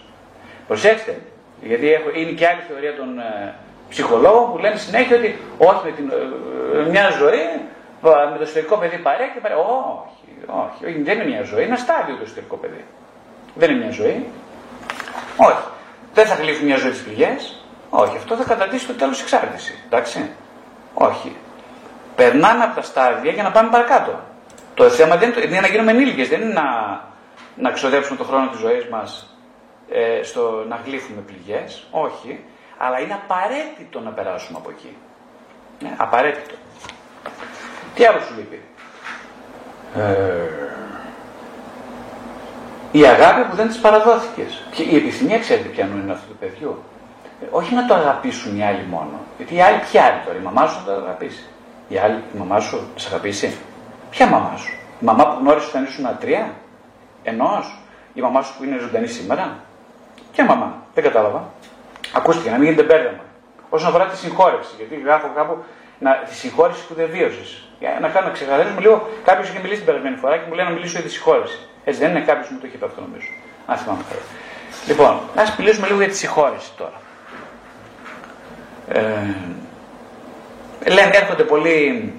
Προσέξτε, 0.68 1.14
γιατί 1.62 1.86
έχω, 1.98 2.10
είναι 2.20 2.34
και 2.40 2.46
άλλη 2.48 2.62
θεωρία 2.70 2.94
των 3.00 3.10
ε, 3.20 3.54
ψυχολόγων 3.90 4.46
που 4.52 4.58
λένε 4.64 4.78
συνέχεια 4.88 5.16
ότι 5.18 5.30
όχι 5.58 5.82
με 5.88 5.92
την, 5.98 6.06
ε, 6.10 6.90
μια 6.94 7.06
ζωή, 7.22 7.44
με 8.32 8.38
το 8.40 8.44
εσωτερικό 8.48 8.76
παιδί 8.82 8.98
παρέ 9.08 9.26
και 9.34 9.40
παρέ. 9.44 9.54
Όχι, 9.54 10.32
όχι, 10.64 10.80
όχι, 10.88 11.02
δεν 11.08 11.16
είναι 11.16 11.30
μια 11.34 11.44
ζωή, 11.52 11.62
είναι 11.64 11.74
ένα 11.76 11.84
στάδιο 11.86 12.16
το 12.20 12.24
εσωτερικό 12.28 12.56
παιδί. 12.56 12.84
Δεν 13.60 13.70
είναι 13.70 13.80
μια 13.84 13.92
ζωή. 13.92 14.18
Όχι. 15.50 15.66
Δεν 16.14 16.26
θα 16.26 16.36
γλύφει 16.36 16.64
μια 16.64 16.78
ζωή 16.78 16.92
τι 16.92 17.02
πληγές. 17.06 17.64
Όχι, 17.90 18.18
αυτό 18.18 18.36
θα 18.36 18.44
καταντήσει 18.44 18.86
το 18.88 18.94
τέλος 18.94 19.22
εξάρτησης. 19.22 19.84
Εντάξει. 19.86 20.30
Όχι. 20.94 21.36
Περνάμε 22.16 22.64
από 22.64 22.76
τα 22.76 22.82
στάδια 22.82 23.32
για 23.32 23.44
να 23.44 23.52
πάμε 23.52 23.70
παρακάτω. 23.70 24.20
Το 24.74 24.90
θέμα 24.90 25.16
δεν 25.16 25.34
είναι, 25.46 25.60
να 25.60 25.68
γίνουμε 25.68 25.92
ενήλικες, 25.92 26.28
δεν 26.30 26.42
είναι 26.42 26.54
να, 26.54 26.64
να 27.56 27.72
ξοδέψουμε 27.72 28.18
τον 28.18 28.26
χρόνο 28.26 28.48
της 28.48 28.60
ζωής 28.60 28.88
μας 28.90 29.36
ε, 29.90 30.24
στο 30.24 30.66
να 30.68 30.80
γλύφουμε 30.86 31.22
πληγές. 31.22 31.88
Όχι. 31.92 32.44
Αλλά 32.78 33.00
είναι 33.00 33.14
απαραίτητο 33.14 34.00
να 34.00 34.10
περάσουμε 34.10 34.58
από 34.62 34.70
εκεί. 34.70 34.98
Ναι, 35.80 35.94
απαραίτητο. 35.98 36.56
Τι 37.96 38.06
άλλο 38.06 38.20
σου 38.20 38.34
λείπει; 38.36 38.62
Ε, 39.96 40.66
η 42.92 43.06
αγάπη 43.06 43.50
που 43.50 43.56
δεν 43.56 43.68
της 43.68 43.78
παραδόθηκες. 43.78 44.64
Και 44.72 44.84
η 44.84 44.96
επιθυμία, 44.96 45.40
ξέρετε 45.40 45.68
ποια 45.68 45.86
είναι 45.86 46.12
αυτού 46.12 46.28
του 46.28 46.38
παιδιού. 46.38 46.84
Ε, 47.42 47.46
όχι 47.52 47.76
να 47.76 47.86
το 47.86 47.94
αγαπήσουν 47.94 48.58
οι 48.58 48.66
άλλοι 48.66 48.86
μόνο. 48.90 49.20
Γιατί 49.38 49.56
οι 49.56 49.62
άλλοι, 49.62 49.80
ποια 49.80 50.04
άλλη 50.04 50.22
τώρα, 50.26 50.38
η 50.38 50.42
μαμά 50.42 50.68
σου 50.68 50.78
θα 50.86 50.86
το 50.86 51.02
αγαπήσει. 51.02 51.44
Η 51.88 51.98
άλλη, 51.98 52.24
η 52.34 52.38
μαμά 52.38 52.60
σου 52.60 52.78
θα 52.94 53.00
σε 53.00 53.08
αγαπήσει; 53.08 53.58
Ποια 54.10 54.28
μαμά 54.28 54.58
σου; 54.58 54.74
Η 55.00 55.06
μαμά 55.06 55.28
που 55.28 55.40
γνώρισες 55.40 55.70
όταν 55.70 55.84
ήσουν 55.84 56.08
τρία. 56.20 56.54
Ενός; 57.24 57.78
Η 58.14 58.22
μαμά 58.22 58.42
σου 58.42 58.58
που 58.58 58.64
είναι 58.64 58.78
ζωντανή 58.78 59.08
σήμερα; 59.08 59.60
Ποια 60.32 60.46
μαμά; 60.46 60.84
Δεν 60.94 61.04
κατάλαβα. 61.04 61.50
Ακούστηκε, 62.14 62.50
να 62.50 62.58
μην 62.58 62.64
γίνεται 62.64 62.84
μπέρδεμα. 62.84 63.24
Όσον 63.70 63.88
αφορά 63.88 64.06
τη 64.06 64.18
συγχώρευση, 64.18 64.74
γιατί 64.78 64.96
γράφω 64.96 65.32
κάπου 65.36 65.64
να, 66.00 66.12
τη 66.30 66.36
συγχώρευση 66.36 66.88
που 66.88 66.94
δεν 66.94 67.10
βίωσες. 67.12 67.68
Για 67.80 67.98
να 68.02 68.10
κάνω 68.10 68.32
να 68.50 68.80
λίγο, 68.80 69.10
κάποιος 69.24 69.50
είχε 69.50 69.60
μιλήσει 69.60 69.78
την 69.78 69.86
περασμένη 69.86 70.16
φορά 70.16 70.38
και 70.38 70.44
μου 70.48 70.54
λέει 70.54 70.66
να 70.66 70.72
μιλήσω 70.72 70.92
για 70.92 71.02
τη 71.02 71.10
συγχώρευση. 71.10 71.58
Έτσι 71.84 72.00
δεν 72.00 72.10
είναι 72.10 72.20
κάποιος 72.20 72.48
που 72.48 72.54
μου 72.54 72.60
το 72.60 72.66
έχει 72.66 72.78
πει 72.78 72.86
αυτό 72.86 73.02
νομίζω. 73.02 73.28
Αν 73.66 73.78
θυμάμαι 73.78 74.04
καλά. 74.10 74.22
Λοιπόν, 74.88 75.20
ας 75.36 75.56
μιλήσουμε 75.58 75.88
λίγο 75.88 76.00
για 76.00 76.08
τη 76.08 76.16
συγχώρεση 76.16 76.72
τώρα. 76.78 77.02
Ε, 78.90 79.02
λένε, 80.88 81.12
έρχονται 81.14 81.44
πολλοί, 81.44 82.14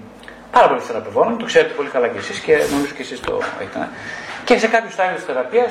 πάρα 0.51 0.69
πολλοί 0.69 0.81
θεραπευόμενοι, 0.81 1.37
το 1.37 1.45
ξέρετε 1.45 1.75
πολύ 1.75 1.89
καλά 1.89 2.09
κι 2.09 2.19
εσείς 2.19 2.39
και 2.39 2.53
νομίζω 2.71 2.95
κι 2.95 3.03
εσείς 3.03 3.21
το 3.21 3.43
έχετε. 3.61 3.89
Και 4.45 4.59
σε 4.59 4.69
κάποιους 4.69 4.93
στάδιο 4.93 5.17
τη 5.17 5.23
θεραπεία 5.23 5.67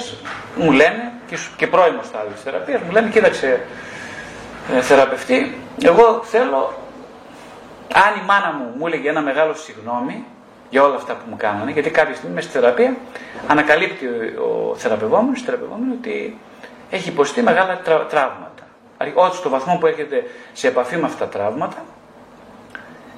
μου 0.56 0.72
λένε, 0.72 1.12
και, 1.28 1.38
και 1.58 1.68
πρώιμο 1.68 2.02
στάδιο 2.04 2.32
τη 2.36 2.42
θεραπεία, 2.42 2.82
μου 2.86 2.92
λένε, 2.92 3.10
κοίταξε, 3.10 3.62
ε, 4.76 4.82
θεραπευτή, 4.82 5.58
εγώ 5.84 6.22
θέλω, 6.24 6.74
αν 7.94 8.22
η 8.22 8.26
μάνα 8.26 8.52
μου 8.58 8.74
μου 8.78 8.88
έλεγε 8.88 9.10
ένα 9.10 9.22
μεγάλο 9.22 9.54
συγγνώμη, 9.54 10.26
για 10.70 10.84
όλα 10.84 10.96
αυτά 10.96 11.14
που 11.14 11.26
μου 11.30 11.36
κάνανε, 11.38 11.72
γιατί 11.72 11.90
κάποια 11.90 12.16
στιγμή 12.16 12.36
μέσα 12.36 12.50
στη 12.50 12.58
θεραπεία 12.58 12.96
ανακαλύπτει 13.48 14.06
ο 14.38 14.76
θεραπευόμενος, 14.76 15.44
ότι 16.00 16.38
έχει 16.90 17.10
υποστεί 17.10 17.42
μεγάλα 17.42 17.80
τρα, 17.84 18.06
τραύματα. 18.06 18.64
Ότι 19.16 19.36
στο 19.36 19.50
βαθμό 19.50 19.78
που 19.78 19.86
έρχεται 19.86 20.24
σε 20.54 20.68
επαφή 20.68 20.98
με 20.98 21.06
αυτά 21.06 21.28
τα 21.28 21.38
τραύματα, 21.38 21.78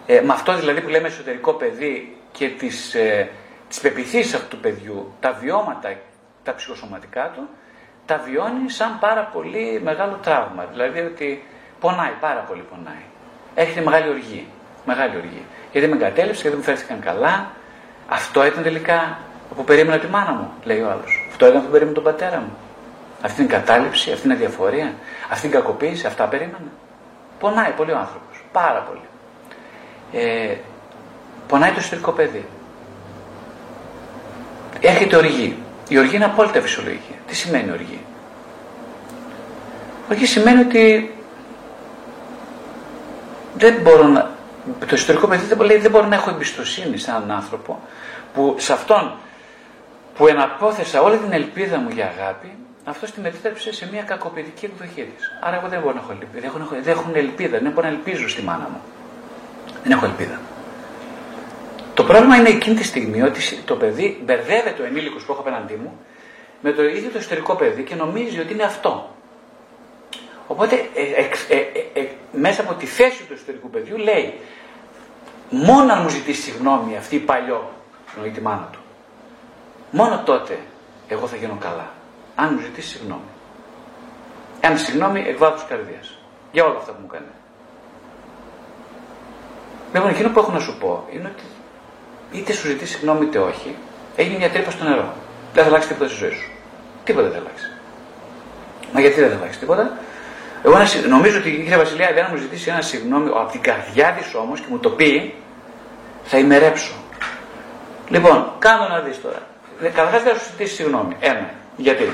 ε, 0.08 0.22
με 0.22 0.34
αυτό 0.34 0.58
δηλαδή 0.58 0.82
που 0.82 0.90
λέμε 0.90 1.08
εσωτερικό 1.08 1.54
παιδί 1.54 2.18
και 2.32 2.50
τις, 2.50 2.96
ε, 2.96 3.30
τις 3.70 3.80
πεπιθήσεις 3.80 4.34
αυτού 4.34 4.48
του 4.48 4.60
παιδιού, 4.62 5.14
τα 5.20 5.32
βιώματα, 5.32 5.96
τα 6.44 6.56
ψυχοσωματικά 6.56 7.32
του, 7.36 7.48
τα 8.06 8.18
βιώνει 8.18 8.70
σαν 8.70 8.98
πάρα 9.00 9.24
πολύ 9.34 9.82
μεγάλο 9.84 10.20
τραύμα. 10.22 10.66
Δηλαδή 10.72 11.00
ότι 11.00 11.44
πονάει, 11.80 12.12
πάρα 12.20 12.40
πολύ 12.40 12.62
πονάει. 12.70 13.04
Έρχεται 13.56 13.82
μεγάλη 13.82 14.10
οργή. 14.10 14.48
Μεγάλη 14.86 15.16
οργή. 15.16 15.46
Γιατί 15.72 15.88
με 15.88 15.96
εγκατέλειψε, 15.96 16.42
γιατί 16.42 16.58
μου 16.58 16.64
φέρθηκαν 16.64 17.00
καλά. 17.00 17.52
Αυτό 18.08 18.46
ήταν 18.46 18.64
τελικά 18.64 19.18
που 19.56 19.64
περίμενα 19.64 20.00
τη 20.00 20.08
μάνα 20.08 20.32
μου, 20.32 20.52
λέει 20.64 20.82
ο 20.82 20.90
άλλος. 20.90 21.28
Αυτό 21.30 21.48
ήταν 21.48 21.62
που 21.64 21.70
περίμενα 21.70 21.96
τον 21.96 22.04
πατέρα 22.04 22.40
μου. 22.40 22.58
Αυτή 23.22 23.42
είναι 23.42 23.52
η 23.52 23.56
κατάληψη, 23.56 24.12
αυτή 24.12 24.26
είναι 24.26 24.36
η 24.36 24.38
διαφορία, 24.38 24.94
αυτή 25.30 25.48
είναι 25.48 25.56
η 25.56 25.60
κακοποίηση, 25.60 26.08
αυτά 26.08 26.26
περίμενα. 26.26 26.72
Πονάει 27.40 27.72
πολύ 27.72 27.92
ο 27.92 27.98
άνθρωπος. 27.98 28.46
Πάρα 28.52 28.80
πολύ. 28.80 29.02
Ε, 30.12 30.56
πονάει 31.48 31.72
το 31.72 31.80
εσωτερικό 31.80 32.12
παιδί. 32.12 32.46
Έρχεται 34.80 35.16
οργή. 35.16 35.58
Η 35.88 35.98
οργή 35.98 36.16
είναι 36.16 36.26
απόλυτα 36.26 36.62
φυσιολογική. 36.62 37.16
Τι 37.28 37.36
σημαίνει 37.36 37.72
οργή. 37.72 38.00
Οργή 40.10 40.26
σημαίνει 40.26 40.62
ότι 40.62 41.16
δεν 43.58 43.76
μπορώ 43.82 44.08
να, 44.08 44.32
το 44.80 44.96
ιστορικό 44.96 45.28
παιδί 45.28 45.46
δεν, 45.46 45.60
λέει, 45.60 45.78
δεν 45.78 45.92
μπορώ 45.92 46.06
να 46.06 46.16
έχω 46.16 46.30
εμπιστοσύνη 46.30 46.98
σε 46.98 47.12
έναν 47.12 47.32
άνθρωπο 47.32 47.80
που 48.34 48.56
σε 48.58 48.74
αυτόν 48.74 49.14
που 50.18 50.28
εναπόθεσα 50.28 51.02
όλη 51.02 51.18
την 51.18 51.32
ελπίδα 51.34 51.78
μου 51.78 51.90
για 51.90 52.14
αγάπη, 52.18 52.52
αυτό 52.84 53.06
τη 53.12 53.20
μετέτρεψε 53.22 53.74
σε 53.74 53.88
μια 53.92 54.02
κακοποιητική 54.02 54.66
εκδοχή 54.66 55.02
τη. 55.02 55.24
Άρα 55.42 55.56
εγώ 55.56 55.68
δεν 55.68 55.80
μπορώ 55.80 55.94
να 55.94 56.00
έχω 56.00 56.12
ελπίδα. 56.12 56.32
Δεν 56.34 56.62
έχω, 56.62 56.76
δεν 56.82 56.94
έχω 56.94 57.12
ελπίδα. 57.14 57.60
Δεν 57.60 57.72
μπορώ 57.72 57.88
να 57.88 57.94
ελπίζω 57.94 58.30
στη 58.30 58.42
μάνα 58.42 58.70
μου. 58.72 58.82
Δεν 59.84 59.92
έχω 59.92 60.06
ελπίδα. 60.06 60.40
Το 61.94 62.04
πρόβλημα 62.04 62.36
είναι 62.36 62.50
εκείνη 62.50 62.76
τη 62.76 62.84
στιγμή 62.84 63.22
ότι 63.22 63.40
το 63.66 63.76
παιδί 63.76 64.22
μπερδεύεται 64.26 64.82
ο 64.82 64.86
ενήλικος 64.86 65.24
που 65.24 65.32
έχω 65.32 65.42
απέναντί 65.42 65.76
μου 65.76 66.00
με 66.62 66.72
το 66.72 66.84
ίδιο 66.84 67.10
το 67.10 67.20
ιστορικό 67.20 67.56
παιδί 67.56 67.84
και 67.84 67.96
νομίζει 67.96 68.40
ότι 68.40 68.54
είναι 68.54 68.64
αυτό. 68.64 69.10
Οπότε 70.48 70.76
ε, 70.76 71.56
ε, 71.56 72.00
ε, 72.00 72.08
μέσα 72.32 72.62
από 72.62 72.74
τη 72.74 72.86
θέση 72.86 73.24
του 73.24 73.34
ιστορικού 73.34 73.70
παιδιού 73.70 73.98
λέει 73.98 74.34
μόνο 75.50 75.94
αν 75.94 76.02
μου 76.02 76.10
ζητήσει 76.10 76.42
συγγνώμη 76.42 76.98
αυτή 76.98 77.16
η 77.16 77.20
παλιό, 77.20 77.70
εννοεί 78.16 78.32
τη 78.32 78.42
μάνα 78.42 78.70
του, 78.72 78.80
μόνο 79.92 80.22
τότε 80.26 80.60
εγώ 81.08 81.28
θα 81.28 81.36
γίνω 81.36 81.58
καλά. 81.60 81.92
Αν 82.36 82.54
μου 82.54 82.60
ζητήσει 82.60 82.88
συγγνώμη. 82.88 83.30
Ένα 84.60 84.76
συγγνώμη 84.76 85.20
εκ 85.28 85.38
βάθου 85.38 85.68
καρδίας. 85.68 86.18
Για 86.52 86.66
όλα 86.66 86.78
αυτά 86.78 86.92
που 86.92 87.02
μου 87.02 87.08
κάνει. 87.08 87.26
Λοιπόν, 89.94 90.10
εκείνο 90.10 90.30
που 90.30 90.40
έχω 90.40 90.52
να 90.52 90.60
σου 90.60 90.78
πω 90.80 91.08
είναι 91.12 91.32
ότι 91.36 91.44
είτε 92.40 92.54
σου 92.54 92.68
ζητήσει 92.68 92.94
συγγνώμη 92.94 93.26
είτε 93.26 93.40
όχι, 93.40 93.76
έγινε 94.16 94.38
μια 94.38 94.50
τρύπα 94.50 94.72
στο 94.72 94.84
νερό. 94.84 95.14
Δεν 95.54 95.64
θα 95.64 95.70
αλλάξει 95.70 95.88
τίποτα 95.88 96.10
στη 96.10 96.18
ζωή 96.18 96.32
σου. 96.32 96.52
Τίποτα 97.04 97.28
δεν 97.28 97.34
θα 97.34 97.44
αλλάξει. 97.44 97.66
Μα 98.94 99.00
γιατί 99.00 99.20
δεν 99.20 99.30
θα 99.30 99.36
αλλάξει 99.36 99.60
τίποτα, 99.60 99.98
εγώ 100.64 100.78
νομίζω 101.08 101.38
ότι 101.38 101.50
η 101.50 101.52
κυρία 101.52 101.78
Βασιλεία 101.78 102.12
δεν 102.14 102.26
μου 102.30 102.36
ζητήσει 102.36 102.70
ένα 102.70 102.82
συγγνώμη 102.82 103.30
από 103.30 103.52
την 103.52 103.62
καρδιά 103.62 104.16
της 104.18 104.34
όμως 104.34 104.60
και 104.60 104.66
μου 104.70 104.80
το 104.80 104.90
πει, 104.90 105.34
θα 106.24 106.38
ημερέψω. 106.38 106.94
Λοιπόν, 108.10 108.52
κάνω 108.60 108.88
να 108.88 109.00
δεις 109.00 109.22
τώρα. 109.22 109.42
Ε, 109.82 109.88
Καταρχάς 109.88 110.24
δεν 110.24 110.34
θα 110.34 110.40
σου 110.40 110.46
ζητήσει 110.52 110.76
συγγνώμη. 110.76 111.16
Ένα. 111.20 111.50
Γιατί; 111.76 112.12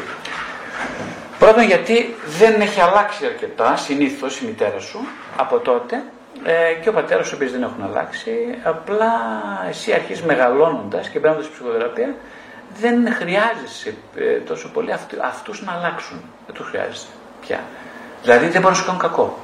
Πρώτον 1.40 1.64
γιατί 1.64 2.16
δεν 2.40 2.62
έχει 2.62 2.80
αλλάξει 2.80 3.26
αρκετά 3.26 3.76
συνήθως 3.76 4.40
η 4.40 4.46
μητέρα 4.46 4.80
σου 4.80 5.00
από 5.38 5.58
τότε 5.58 6.04
ε, 6.46 6.74
και 6.82 6.90
ο 6.90 6.94
πατέρας 6.94 7.28
σου 7.28 7.36
επίση 7.36 7.52
δεν 7.52 7.64
έχουν 7.64 7.84
αλλάξει. 7.84 8.32
Απλά 8.64 9.14
εσύ 9.70 9.94
αρχίζεις 9.94 10.24
μεγαλώνοντας 10.24 11.10
και 11.10 11.20
μπαίνοντας 11.20 11.46
στη 11.46 11.54
ψυχοθεραπεία 11.54 12.16
δεν 12.82 13.14
χρειάζεσαι 13.14 13.96
ε, 14.16 14.38
τόσο 14.38 14.70
πολύ 14.70 14.92
αυτούς 15.24 15.62
να 15.62 15.72
αλλάξουν. 15.72 16.22
Δεν 16.46 16.56
τους 16.56 16.68
χρειάζεσαι 16.68 17.08
πια. 17.42 17.60
Δηλαδή 18.22 18.48
δεν 18.48 18.62
μπορούν 18.62 18.78
να 18.78 18.84
σου 18.84 18.86
κάνουν 18.86 19.02
κακό. 19.02 19.38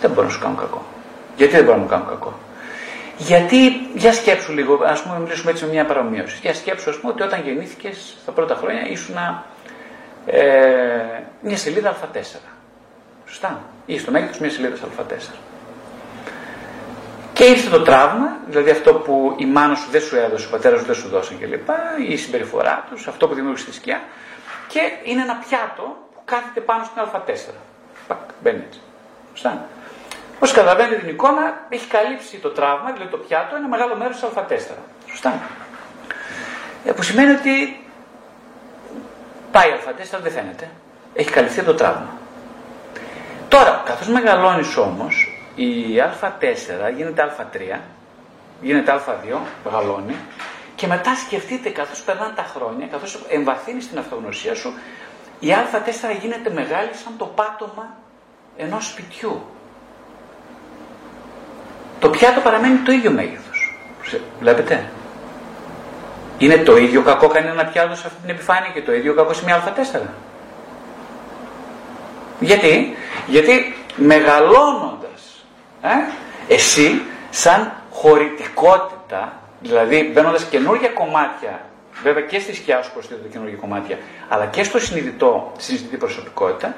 Δεν 0.00 0.10
μπορούν 0.10 0.24
να 0.24 0.30
σου 0.30 0.40
κάνουν 0.40 0.56
κακό. 0.56 0.84
Γιατί 1.36 1.52
δεν 1.56 1.64
μπορούν 1.64 1.78
να 1.78 1.84
μου 1.84 1.90
κάνουν 1.90 2.08
κακό; 2.08 2.38
Γιατί, 3.16 3.68
για 3.94 4.12
σκέψου 4.12 4.52
λίγο, 4.52 4.80
ας 4.84 5.02
πούμε, 5.02 5.18
μιλήσουμε 5.18 5.50
έτσι 5.50 5.64
με 5.64 5.70
μια 5.70 5.84
παρομοίωση. 5.84 6.38
Για 6.42 6.54
σκέψου, 6.54 6.90
ας 6.90 6.96
πούμε, 6.96 7.12
ότι 7.12 7.22
όταν 7.22 7.42
γεννήθηκες 7.44 8.16
στα 8.22 8.32
πρώτα 8.32 8.54
χρόνια 8.54 8.86
ήσουν 8.88 9.16
ε, 10.26 10.42
μια 11.40 11.56
σελίδα 11.56 11.94
Α4 11.94 12.38
Σωστά. 13.26 13.60
Ή 13.86 13.98
στο 13.98 14.10
μέγεθος 14.10 14.38
μια 14.38 14.50
σελίδα 14.50 14.76
Α4. 14.76 15.51
Και 17.42 17.48
ήρθε 17.48 17.70
το 17.70 17.82
τραύμα, 17.82 18.36
δηλαδή 18.46 18.70
αυτό 18.70 18.94
που 18.94 19.34
η 19.38 19.46
μάνα 19.46 19.74
σου 19.74 19.90
δεν 19.90 20.00
σου 20.00 20.16
έδωσε, 20.16 20.46
ο 20.46 20.50
πατέρας 20.50 20.80
σου 20.80 20.86
δεν 20.86 20.94
σου 20.94 21.08
δώσε 21.08 21.34
κλπ. 21.34 21.68
Η 22.08 22.16
συμπεριφορά 22.16 22.86
τους, 22.90 23.06
αυτό 23.06 23.28
που 23.28 23.34
δημιούργησε 23.34 23.66
τη 23.66 23.74
σκιά. 23.74 24.00
Και 24.68 24.80
είναι 25.04 25.22
ένα 25.22 25.42
πιάτο 25.48 25.82
που 26.14 26.20
κάθεται 26.24 26.60
πάνω 26.60 26.84
στην 26.84 27.02
Α4. 27.02 27.52
Πακ, 28.06 28.18
μπαίνει 28.42 28.62
έτσι. 28.66 28.80
Σωστά. 29.32 29.64
Όπω 30.36 30.46
καταλαβαίνετε 30.46 30.94
την 30.94 31.08
εικόνα, 31.08 31.66
έχει 31.68 31.86
καλύψει 31.86 32.36
το 32.36 32.48
τραύμα, 32.48 32.90
δηλαδή 32.92 33.10
το 33.10 33.16
πιάτο, 33.16 33.56
ένα 33.56 33.68
μεγάλο 33.68 33.96
μέρος 33.96 34.20
της 34.20 34.28
Α4. 34.34 34.74
Σωστά. 35.10 35.40
Ε, 36.84 36.92
που 36.92 37.02
σημαίνει 37.02 37.30
ότι 37.30 37.84
πάει 39.52 39.70
Α4, 39.70 40.18
δεν 40.22 40.32
φαίνεται. 40.32 40.70
Έχει 41.14 41.30
καλυφθεί 41.30 41.62
το 41.62 41.74
τραύμα. 41.74 42.12
Τώρα, 43.48 43.82
καθώς 43.84 44.08
μεγαλώνεις 44.08 44.76
όμως, 44.76 45.41
η 45.54 45.70
Α4 46.20 46.96
γίνεται 46.96 47.34
Α3, 47.38 47.80
γίνεται 48.62 48.92
Α2, 48.92 49.36
μεγαλώνει, 49.64 50.16
και 50.74 50.86
μετά 50.86 51.14
σκεφτείτε 51.14 51.68
καθώς 51.68 52.02
περνάνε 52.02 52.32
τα 52.34 52.42
χρόνια, 52.42 52.86
καθώς 52.86 53.24
εμβαθύνεις 53.28 53.88
την 53.88 53.98
αυτογνωσία 53.98 54.54
σου, 54.54 54.72
η 55.38 55.48
Α4 55.48 56.20
γίνεται 56.20 56.50
μεγάλη 56.50 56.90
σαν 57.04 57.12
το 57.18 57.24
πάτωμα 57.24 57.96
ενός 58.56 58.86
σπιτιού. 58.86 59.42
Το 61.98 62.10
πιάτο 62.10 62.40
παραμένει 62.40 62.78
το 62.78 62.92
ίδιο 62.92 63.10
μέγεθος. 63.10 63.76
Βλέπετε; 64.40 64.90
Είναι 66.38 66.56
το 66.56 66.76
ίδιο 66.76 67.02
κακό 67.02 67.28
κάνει 67.28 67.48
ένα 67.48 67.64
πιάτο 67.64 67.94
σε 67.94 68.06
αυτή 68.06 68.20
την 68.20 68.30
επιφάνεια 68.30 68.70
και 68.74 68.82
το 68.82 68.92
ίδιο 68.92 69.14
κακό 69.14 69.32
σε 69.32 69.44
μια 69.44 69.64
Α4. 69.64 70.00
Γιατί, 72.40 72.96
γιατί 73.26 73.74
μεγαλώνοντας 73.96 75.01
ε, 75.82 75.88
εσύ 76.54 77.02
σαν 77.30 77.72
χωρητικότητα, 77.90 79.32
δηλαδή 79.60 80.10
μπαίνοντας 80.12 80.44
καινούργια 80.44 80.88
κομμάτια, 80.88 81.60
βέβαια 82.02 82.22
και 82.22 82.38
στη 82.38 82.54
σκιά 82.54 82.82
σου 82.82 82.92
προσθέτονται 82.92 83.28
καινούργια 83.28 83.56
κομμάτια, 83.56 83.98
αλλά 84.28 84.46
και 84.46 84.62
στο 84.62 84.78
συνειδητό, 84.78 85.52
στη 85.56 85.76
συνειδητή 85.76 85.96
προσωπικότητα, 85.96 86.74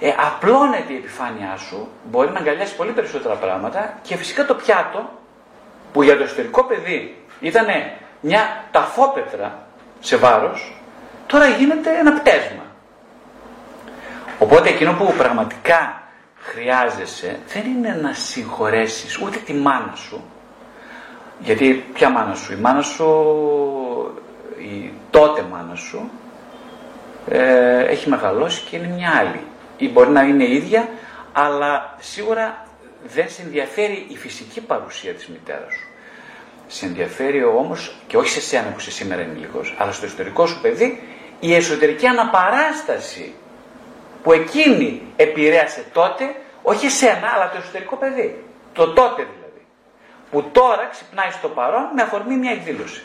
ε, 0.00 0.12
απλώνεται 0.26 0.92
η 0.92 0.96
επιφάνειά 0.96 1.56
σου, 1.56 1.88
μπορεί 2.04 2.30
να 2.30 2.38
αγκαλιάσει 2.38 2.76
πολύ 2.76 2.92
περισσότερα 2.92 3.34
πράγματα 3.34 3.98
και 4.02 4.16
φυσικά 4.16 4.44
το 4.44 4.54
πιάτο 4.54 5.10
που 5.92 6.02
για 6.02 6.16
το 6.16 6.22
εσωτερικό 6.22 6.64
παιδί 6.64 7.16
ήταν 7.40 7.66
μια 8.20 8.64
ταφόπετρα 8.70 9.66
σε 10.00 10.16
βάρος, 10.16 10.80
τώρα 11.26 11.46
γίνεται 11.46 11.98
ένα 11.98 12.12
πτέσμα. 12.12 12.64
Οπότε 14.38 14.68
εκείνο 14.68 14.92
που 14.92 15.14
πραγματικά 15.18 16.02
χρειάζεσαι 16.52 17.38
δεν 17.52 17.64
είναι 17.66 17.98
να 18.02 18.12
συγχωρέσεις 18.12 19.18
ούτε 19.18 19.38
τη 19.38 19.52
μάνα 19.52 19.94
σου, 19.94 20.24
γιατί 21.38 21.84
ποια 21.94 22.10
μάνα 22.10 22.34
σου, 22.34 22.52
η 22.52 22.56
μάνα 22.56 22.82
σου, 22.82 23.04
η 24.58 24.92
τότε 25.10 25.44
μάνα 25.50 25.74
σου, 25.74 26.10
ε, 27.28 27.84
έχει 27.84 28.08
μεγαλώσει 28.08 28.62
και 28.70 28.76
είναι 28.76 28.94
μια 28.94 29.10
άλλη 29.18 29.40
ή 29.76 29.88
μπορεί 29.88 30.10
να 30.10 30.22
είναι 30.22 30.44
ίδια, 30.50 30.88
αλλά 31.32 31.96
σίγουρα 32.00 32.66
δεν 33.14 33.30
σε 33.30 33.42
ενδιαφέρει 33.42 34.06
η 34.08 34.16
φυσική 34.16 34.60
παρουσία 34.60 35.12
της 35.12 35.26
μητέρας 35.26 35.72
σου. 35.74 35.88
Σε 36.66 36.86
ενδιαφέρει 36.86 37.44
όμως, 37.44 37.96
και 38.06 38.16
όχι 38.16 38.28
σε 38.28 38.40
σένα 38.40 38.68
που 38.68 38.78
είσαι 38.78 38.90
σήμερα 38.90 39.20
ενήλικος, 39.20 39.74
αλλά 39.78 39.92
στο 39.92 40.04
εσωτερικό 40.04 40.46
σου 40.46 40.60
παιδί, 40.60 41.02
η 41.40 41.54
εσωτερική 41.54 42.06
αναπαράσταση 42.06 43.34
που 44.26 44.32
εκείνη 44.32 45.02
επηρέασε 45.16 45.84
τότε, 45.92 46.24
όχι 46.62 46.86
εσένα, 46.86 47.28
αλλά 47.34 47.50
το 47.50 47.56
εσωτερικό 47.62 47.96
παιδί. 47.96 48.44
Το 48.72 48.92
τότε 48.92 49.26
δηλαδή. 49.34 49.66
Που 50.30 50.42
τώρα 50.52 50.88
ξυπνάει 50.90 51.30
στο 51.30 51.48
παρόν 51.48 51.88
με 51.94 52.02
αφορμή 52.02 52.36
μια 52.36 52.50
εκδήλωση. 52.50 53.02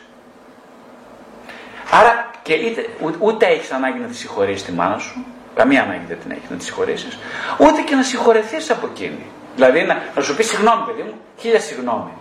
Άρα 1.92 2.30
και 2.42 2.54
είτε, 2.54 2.86
ούτε 3.20 3.46
έχεις 3.46 3.72
ανάγκη 3.72 4.00
να 4.00 4.08
τη 4.08 4.16
συγχωρήσεις 4.16 4.64
τη 4.66 4.72
μάνα 4.72 4.98
σου, 4.98 5.26
Καμία 5.56 5.82
ανάγκη 5.82 6.06
δεν 6.08 6.20
την 6.20 6.32
έχεις 6.32 6.50
να 6.50 6.56
τη 6.56 6.64
συγχωρήσεις. 6.64 7.18
Ούτε 7.58 7.82
και 7.82 7.96
να 7.96 8.04
συγχωρεθείς 8.04 8.70
από 8.70 8.88
εκείνη. 8.94 9.26
Δηλαδή 9.56 9.84
να, 9.84 10.02
να 10.16 10.22
σου 10.22 10.36
πει 10.36 10.44
συγγνώμη, 10.44 10.86
παιδί 10.86 11.02
μου, 11.02 11.14
χίλια 11.38 11.60
συγγνώμη. 11.60 12.12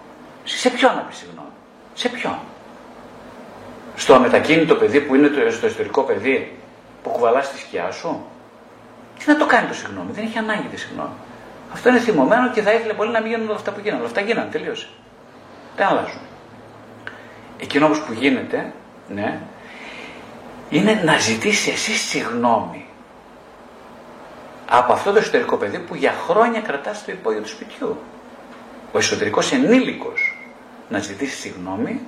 Σε 0.44 0.70
ποιον 0.70 0.94
να 0.94 1.00
πεις 1.00 1.16
συγγνώμη; 1.16 1.48
Σε 1.94 2.08
ποιον; 2.08 2.38
Στο 3.96 4.14
αμετακίνητο 4.14 4.74
παιδί 4.74 5.00
που 5.00 5.14
είναι 5.14 5.28
το, 5.28 5.50
στο 5.50 5.66
εσωτερικό 5.66 6.02
παιδί 6.02 6.56
που 7.02 7.10
κουβαλάς 7.10 7.46
στη 7.46 7.58
σκιά 7.58 7.90
σου; 7.90 8.26
Τι 9.20 9.30
να 9.30 9.36
το 9.36 9.46
κάνει 9.46 9.66
το 9.66 9.74
συγγνώμη. 9.74 10.12
Δεν 10.12 10.24
έχει 10.24 10.38
ανάγκη 10.38 10.68
τη 10.68 10.76
συγγνώμη. 10.76 11.14
Αυτό 11.72 11.88
είναι 11.88 11.98
θυμωμένο 11.98 12.50
και 12.50 12.62
θα 12.62 12.72
ήθελε 12.72 12.92
πολύ 12.92 13.10
να 13.10 13.20
μην 13.20 13.30
γίνουν 13.30 13.46
όλα 13.46 13.56
αυτά 13.56 13.70
που 13.70 13.80
γίνανε. 13.80 13.98
Αλλά 13.98 14.08
αυτά 14.08 14.20
γίνανε, 14.20 14.50
τελείωσε. 14.50 14.88
Δεν 15.76 15.86
αλλάζουν. 15.86 16.20
Εκείνο 17.58 17.84
όμως 17.84 18.00
που 18.00 18.12
γίνεται, 18.12 18.72
ναι, 19.08 19.40
είναι 20.70 21.02
να 21.04 21.18
ζητήσει 21.18 21.70
εσύ 21.70 21.92
συγγνώμη 21.92 22.86
από 24.70 24.92
αυτό 24.92 25.12
το 25.12 25.18
εσωτερικό 25.18 25.56
παιδί 25.56 25.78
που 25.78 25.94
για 25.94 26.12
χρόνια 26.12 26.60
κρατάς 26.60 26.98
στο 26.98 27.10
υπόγειο 27.10 27.40
του 27.40 27.48
σπιτιού. 27.48 27.98
Ο 28.92 28.98
εσωτερικός 28.98 29.52
ενήλικος 29.52 30.36
να 30.88 30.98
ζητήσει 30.98 31.36
συγγνώμη 31.36 32.00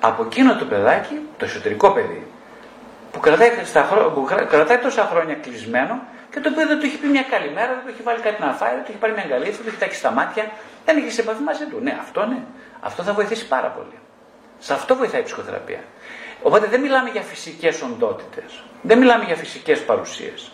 από 0.00 0.22
εκείνο 0.22 0.56
το 0.56 0.64
παιδάκι, 0.64 1.20
το 1.36 1.44
εσωτερικό 1.44 1.90
παιδί, 1.90 2.26
που 3.12 3.20
κρατάει, 3.20 3.50
στα, 3.64 4.10
που 4.14 4.28
κρατάει 4.48 4.78
τόσα 4.78 5.08
χρόνια 5.12 5.34
κλεισμένο 5.34 6.00
και 6.30 6.40
το 6.40 6.48
οποίο 6.52 6.66
δεν 6.66 6.78
του 6.78 6.86
έχει 6.86 6.98
πει 6.98 7.06
μια 7.06 7.22
καλημέρα, 7.22 7.70
δεν 7.76 7.82
του 7.84 7.90
έχει 7.94 8.02
βάλει 8.02 8.20
κάτι 8.20 8.42
να 8.42 8.52
φάει, 8.52 8.74
δεν 8.74 8.84
του 8.84 8.90
έχει 8.92 9.00
πάρει 9.02 9.12
μια 9.12 9.22
αγκαλίτσα, 9.22 9.56
δεν 9.56 9.62
του 9.62 9.68
έχει 9.68 9.82
τάξει 9.84 9.98
στα 9.98 10.10
μάτια, 10.10 10.44
δεν 10.84 10.96
έχει 10.96 11.10
σε 11.10 11.20
επαφή 11.20 11.42
μαζί 11.42 11.64
του. 11.70 11.78
Ναι, 11.82 11.96
αυτό 12.00 12.26
ναι. 12.26 12.40
Αυτό 12.80 13.02
θα 13.02 13.12
βοηθήσει 13.12 13.46
πάρα 13.46 13.68
πολύ. 13.68 13.98
Σε 14.58 14.72
αυτό 14.72 14.96
βοηθάει 14.96 15.20
η 15.20 15.24
ψυχοθεραπεία. 15.24 15.82
Οπότε 16.42 16.66
δεν 16.66 16.80
μιλάμε 16.80 17.10
για 17.10 17.22
φυσικές 17.22 17.82
οντότητες. 17.82 18.62
Δεν 18.82 18.98
μιλάμε 18.98 19.24
για 19.24 19.36
φυσικές 19.36 19.84
παρουσίες. 19.84 20.50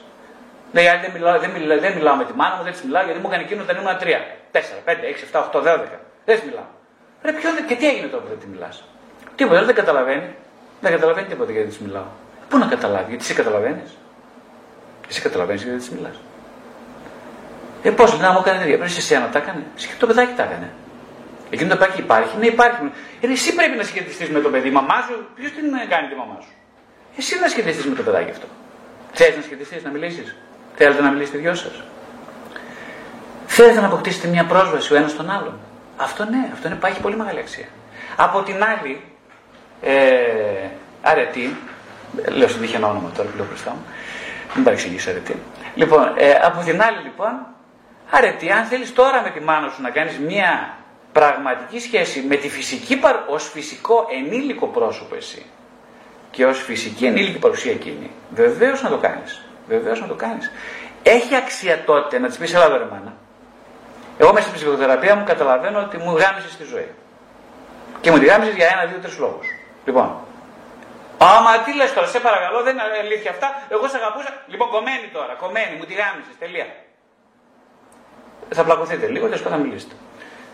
Λέει 0.73 0.89
άλλη 0.89 1.01
δεν 1.01 1.11
μιλάω, 1.11 1.39
δεν, 1.39 1.51
μιλάω, 1.51 1.79
δεν 1.79 1.93
μιλάω 1.93 2.17
με 2.17 2.25
τη 2.25 2.33
μάνα 2.33 2.57
μου, 2.57 2.63
δεν 2.63 2.73
της 2.73 2.83
μιλάω 2.83 3.05
γιατί 3.05 3.21
μου 3.21 3.29
έκανε 3.29 3.43
εκείνο 3.43 3.63
όταν 3.63 3.77
ήμουν 3.77 3.97
3, 4.01 4.05
4, 4.53 4.59
5, 4.85 4.97
6, 5.33 5.33
7, 5.33 5.45
8, 5.53 5.63
12. 5.63 5.79
Δεν 6.25 6.35
της 6.37 6.45
μιλάω. 6.49 6.69
Ρε 7.23 7.33
ποιο, 7.33 7.51
και 7.67 7.75
τι 7.75 7.89
έγινε 7.89 8.07
τώρα 8.07 8.23
που 8.23 8.29
δεν 8.29 8.39
τη 8.39 8.47
μιλάς; 8.47 8.85
Τίποτα, 9.37 9.65
δεν 9.65 9.75
καταλαβαίνει. 9.75 10.35
Δεν 10.81 10.93
καταλαβαίνει 10.93 11.27
τίποτα 11.27 11.53
γιατί 11.53 11.69
της 11.69 11.79
μιλάω. 11.79 12.11
Πού 12.49 12.59
να 12.59 12.67
καταλάβει, 12.67 13.09
γιατί 13.09 13.25
εσύ 13.25 13.35
καταλαβαίνεις; 13.35 13.97
Εσύ 15.09 15.21
καταλαβαίνεις 15.21 15.63
γιατί 15.63 15.79
της 15.79 15.91
μιλάς. 15.91 16.17
Ε, 17.83 17.91
πώς 17.91 18.19
να 18.19 18.33
μου 18.33 18.39
έκανε 18.39 18.59
τέτοια. 18.59 18.79
Πρέπει 18.79 18.93
εσύ 18.97 19.15
να 19.15 19.29
τα 19.29 19.39
έκανε. 19.39 19.63
Εσύ 19.77 19.97
το 19.99 20.07
παιδάκι 20.07 20.35
τα 20.35 20.43
έκανε. 20.43 20.71
Εκείνο 21.51 21.69
το 21.71 21.77
παιδάκι 21.77 22.01
υπάρχει, 22.01 22.37
ναι 22.39 22.47
υπάρχει. 22.47 22.91
Ε, 23.21 23.33
εσύ 23.33 23.55
πρέπει 23.55 23.77
να 23.77 23.83
σχετιστείς 23.83 24.29
με 24.29 24.41
το 24.41 24.49
παιδί. 24.49 24.69
Η 24.69 24.71
μαμά 24.71 25.05
σου, 25.07 25.27
ποιος 25.35 25.51
την 25.53 25.65
κάνει 25.89 26.09
τη 26.09 26.15
μαμά 26.15 26.39
σου; 26.41 26.53
Εσύ 27.17 27.39
να 27.41 27.49
σχετιστείς 27.49 27.85
με 27.85 27.95
το 27.95 28.03
παιδάκι 28.03 28.31
αυτό. 28.31 28.47
Θέλει 29.13 29.37
να 29.37 29.43
σχετιστείς, 29.43 29.83
να 29.85 29.91
μιλήσεις; 29.91 30.37
Θέλετε 30.77 31.03
να 31.03 31.11
μιλήσετε 31.11 31.39
δυο 31.39 31.55
σας; 31.55 31.83
Θέλετε 33.47 33.81
να 33.81 33.87
αποκτήσετε 33.87 34.29
μια 34.29 34.45
πρόσβαση 34.45 34.93
ο 34.93 34.97
ένας 34.97 35.11
στον 35.11 35.31
άλλον; 35.31 35.59
Αυτό 35.97 36.25
ναι, 36.25 36.51
αυτό 36.53 36.69
είναι, 36.69 36.79
έχει 36.85 37.01
πολύ 37.01 37.17
μεγάλη 37.17 37.39
αξία. 37.39 37.69
Από 38.17 38.43
την 38.43 38.57
άλλη, 38.63 39.01
ε, 39.83 40.69
αρετή, 41.03 41.57
λέω 42.29 42.49
στον 42.49 42.61
τύχη 42.61 42.77
ένα 42.77 42.89
όνομα 42.89 43.11
τώρα 43.17 43.29
που 43.29 43.37
λέω 43.37 43.47
μπροστά 43.47 43.71
μου, 43.71 43.85
μην 44.57 44.65
παρεξηγήσει 44.65 45.11
αρετή. 45.11 45.37
Λοιπόν, 45.75 46.13
ε, 46.17 46.31
από 46.31 46.65
την 46.65 46.83
άλλη 46.83 46.99
λοιπόν, 47.03 47.47
αρετή, 48.11 48.51
αν 48.51 48.65
θέλεις 48.65 48.93
τώρα 48.93 49.23
με 49.23 49.31
τη 49.31 49.41
μάνα 49.41 49.69
σου 49.69 49.83
να 49.83 49.91
κάνεις 49.91 50.19
μια 50.19 50.77
πραγματική 51.13 51.81
σχέση 51.81 52.25
με 52.29 52.37
τη 52.37 52.49
φυσική, 52.49 53.01
ως 53.29 53.51
φυσικό 53.51 54.07
ενήλικο 54.11 54.67
πρόσωπο 54.67 55.15
εσύ 55.15 55.47
και 56.31 56.47
ως 56.47 56.63
φυσική 56.63 57.07
ενήλικη 57.07 57.39
παρουσία 57.39 57.73
εκείνη, 57.73 58.11
βεβαίως 58.31 58.83
να 58.83 58.89
το 58.89 58.97
κάνεις. 58.97 59.41
Βεβαίως 59.69 60.01
να 60.01 60.07
το 60.07 60.15
κάνεις. 60.15 60.51
Έχει 61.03 61.35
αξία 61.35 61.85
τότε 61.85 62.19
να 62.19 62.29
της 62.29 62.37
πεις: 62.37 62.55
Ελλάδα, 62.55 62.77
ρε 62.77 62.85
μάνα. 62.85 63.13
Εγώ 64.19 64.33
μέσα 64.33 64.47
στην 64.47 64.59
ψυχοθεραπεία 64.59 65.15
μου 65.17 65.25
καταλαβαίνω 65.25 65.79
ότι 65.79 65.97
μου 65.97 66.17
γάμισες 66.17 66.57
τη 66.57 66.65
ζωή. 66.65 66.89
Και 68.01 68.11
μου 68.11 68.19
τη 68.19 68.25
γάμισες 68.25 68.55
για 68.55 68.67
ένα, 68.67 68.85
δύο, 68.87 68.99
τρεις 68.99 69.19
λόγους. 69.19 69.47
Λοιπόν, 69.85 70.17
Άμα 71.19 71.59
τι 71.65 71.75
λες 71.75 71.93
τώρα, 71.93 72.07
σε 72.07 72.21
παρακαλώ, 72.21 72.63
δεν 72.63 72.73
είναι 72.73 72.83
αλήθεια 73.01 73.31
αυτά. 73.31 73.63
Εγώ 73.69 73.89
σε 73.89 73.97
αγαπούσα. 73.97 74.43
Λοιπόν, 74.47 74.69
κομμένη 74.69 75.07
τώρα, 75.13 75.33
κομμένη, 75.35 75.77
μου 75.77 75.85
τη 75.85 75.95
γάμισες, 75.95 76.35
τελεία. 76.39 76.67
Θα 78.51 78.65
πλακωθείτε 78.65 79.07
λίγο 79.07 79.29
και 79.29 79.37
θα 79.37 79.57
μιλήσετε. 79.57 79.95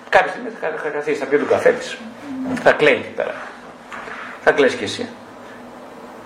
Κάποια 0.09 0.31
στιγμή 0.31 0.51
θα 0.51 0.89
καθίσεις, 0.91 1.19
θα 1.19 1.27
πει 1.27 1.39
τον 1.39 1.49
καφέ 1.49 1.73
της. 1.73 1.99
Θα 2.63 2.73
κλαίει 2.73 2.95
εκεί 2.95 3.15
πέρα. 3.19 3.35
Θα 4.45 4.53
κλαίσει 4.53 4.77
κι 4.77 4.85
εσύ. 4.85 5.09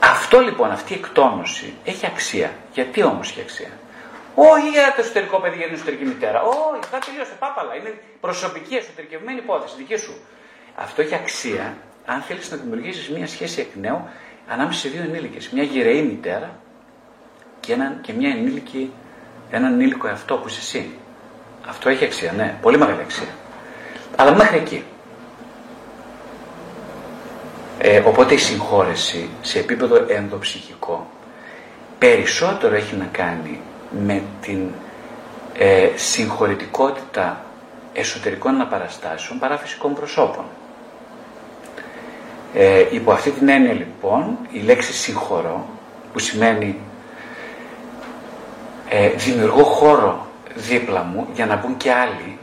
Αυτό 0.01 0.41
λοιπόν, 0.41 0.71
αυτή 0.71 0.93
η 0.93 0.97
εκτόνωση 0.97 1.75
έχει 1.85 2.07
αξία. 2.07 2.51
Γιατί 2.73 3.03
όμως 3.03 3.31
έχει 3.31 3.41
αξία; 3.41 3.71
Όχι 4.35 4.69
για 4.69 4.93
το 4.97 5.01
εσωτερικό 5.01 5.41
παιδί, 5.41 5.57
για 5.57 5.67
την 5.67 5.75
εσωτερική 5.75 6.05
μητέρα. 6.05 6.43
Όχι, 6.43 6.89
θα 6.91 6.99
τελείωσε 6.99 7.37
πάπαλα. 7.39 7.75
Είναι 7.75 8.01
προσωπική, 8.21 8.75
εσωτερικευμένη 8.75 9.39
υπόθεση, 9.39 9.75
δική 9.77 9.97
σου. 9.97 10.15
Αυτό 10.77 11.03
έχει 11.03 11.15
αξία 11.15 11.77
αν 12.07 12.21
θέλεις 12.21 12.51
να 12.51 12.57
δημιουργήσεις 12.57 13.09
μια 13.09 13.27
σχέση 13.27 13.61
εκ 13.61 13.75
νέου 13.75 14.09
ανάμεσα 14.49 14.79
σε 14.79 14.89
δύο 14.89 15.03
ενήλικες. 15.03 15.49
Μια 15.49 15.63
γυρεή 15.63 16.03
μητέρα 16.03 16.51
και, 17.61 17.73
ένα, 17.73 17.99
και 18.01 18.13
μια 18.13 18.31
ενήλικη 18.31 18.93
έναν 19.51 19.73
ενήλικο 19.73 20.09
εαυτό 20.09 20.37
που 20.37 20.49
είσαι 20.49 20.61
εσύ. 20.61 20.91
Αυτό 21.69 21.89
έχει 21.89 22.05
αξία, 22.05 22.33
ναι, 22.33 22.59
πολύ 22.61 22.79
μεγάλη 22.79 23.01
αξία. 23.01 23.29
Αλλά 24.17 24.35
μέχρι 24.35 24.57
εκεί. 24.57 24.85
Ε, 27.79 27.99
οπότε 27.99 28.35
η 28.35 28.39
συγχώρεση 28.39 29.29
σε 29.41 29.59
επίπεδο 29.59 30.05
ενδοψυχικό 30.09 31.07
περισσότερο 31.99 32.75
έχει 32.75 32.97
να 32.97 33.09
κάνει 33.13 33.61
με 34.05 34.23
την 34.41 34.69
ε, 35.59 35.89
συγχωρητικότητα 35.95 37.45
εσωτερικών 37.93 38.55
αναπαραστάσεων 38.55 39.39
παρά 39.39 39.57
φυσικών 39.57 39.95
προσώπων. 39.95 40.45
Ε, 42.55 42.85
υπό 42.91 43.13
αυτή 43.13 43.31
την 43.31 43.49
έννοια 43.49 43.73
λοιπόν 43.73 44.39
η 44.51 44.59
λέξη 44.59 44.93
συγχωρώ 44.93 45.67
που 46.13 46.19
σημαίνει 46.19 46.79
ε, 48.89 49.09
δημιουργώ 49.09 49.63
χώρο 49.63 50.27
δίπλα 50.55 51.03
μου 51.03 51.27
για 51.35 51.47
να 51.47 51.57
μπουν 51.57 51.77
και 51.77 51.93
άλλοι 51.93 52.39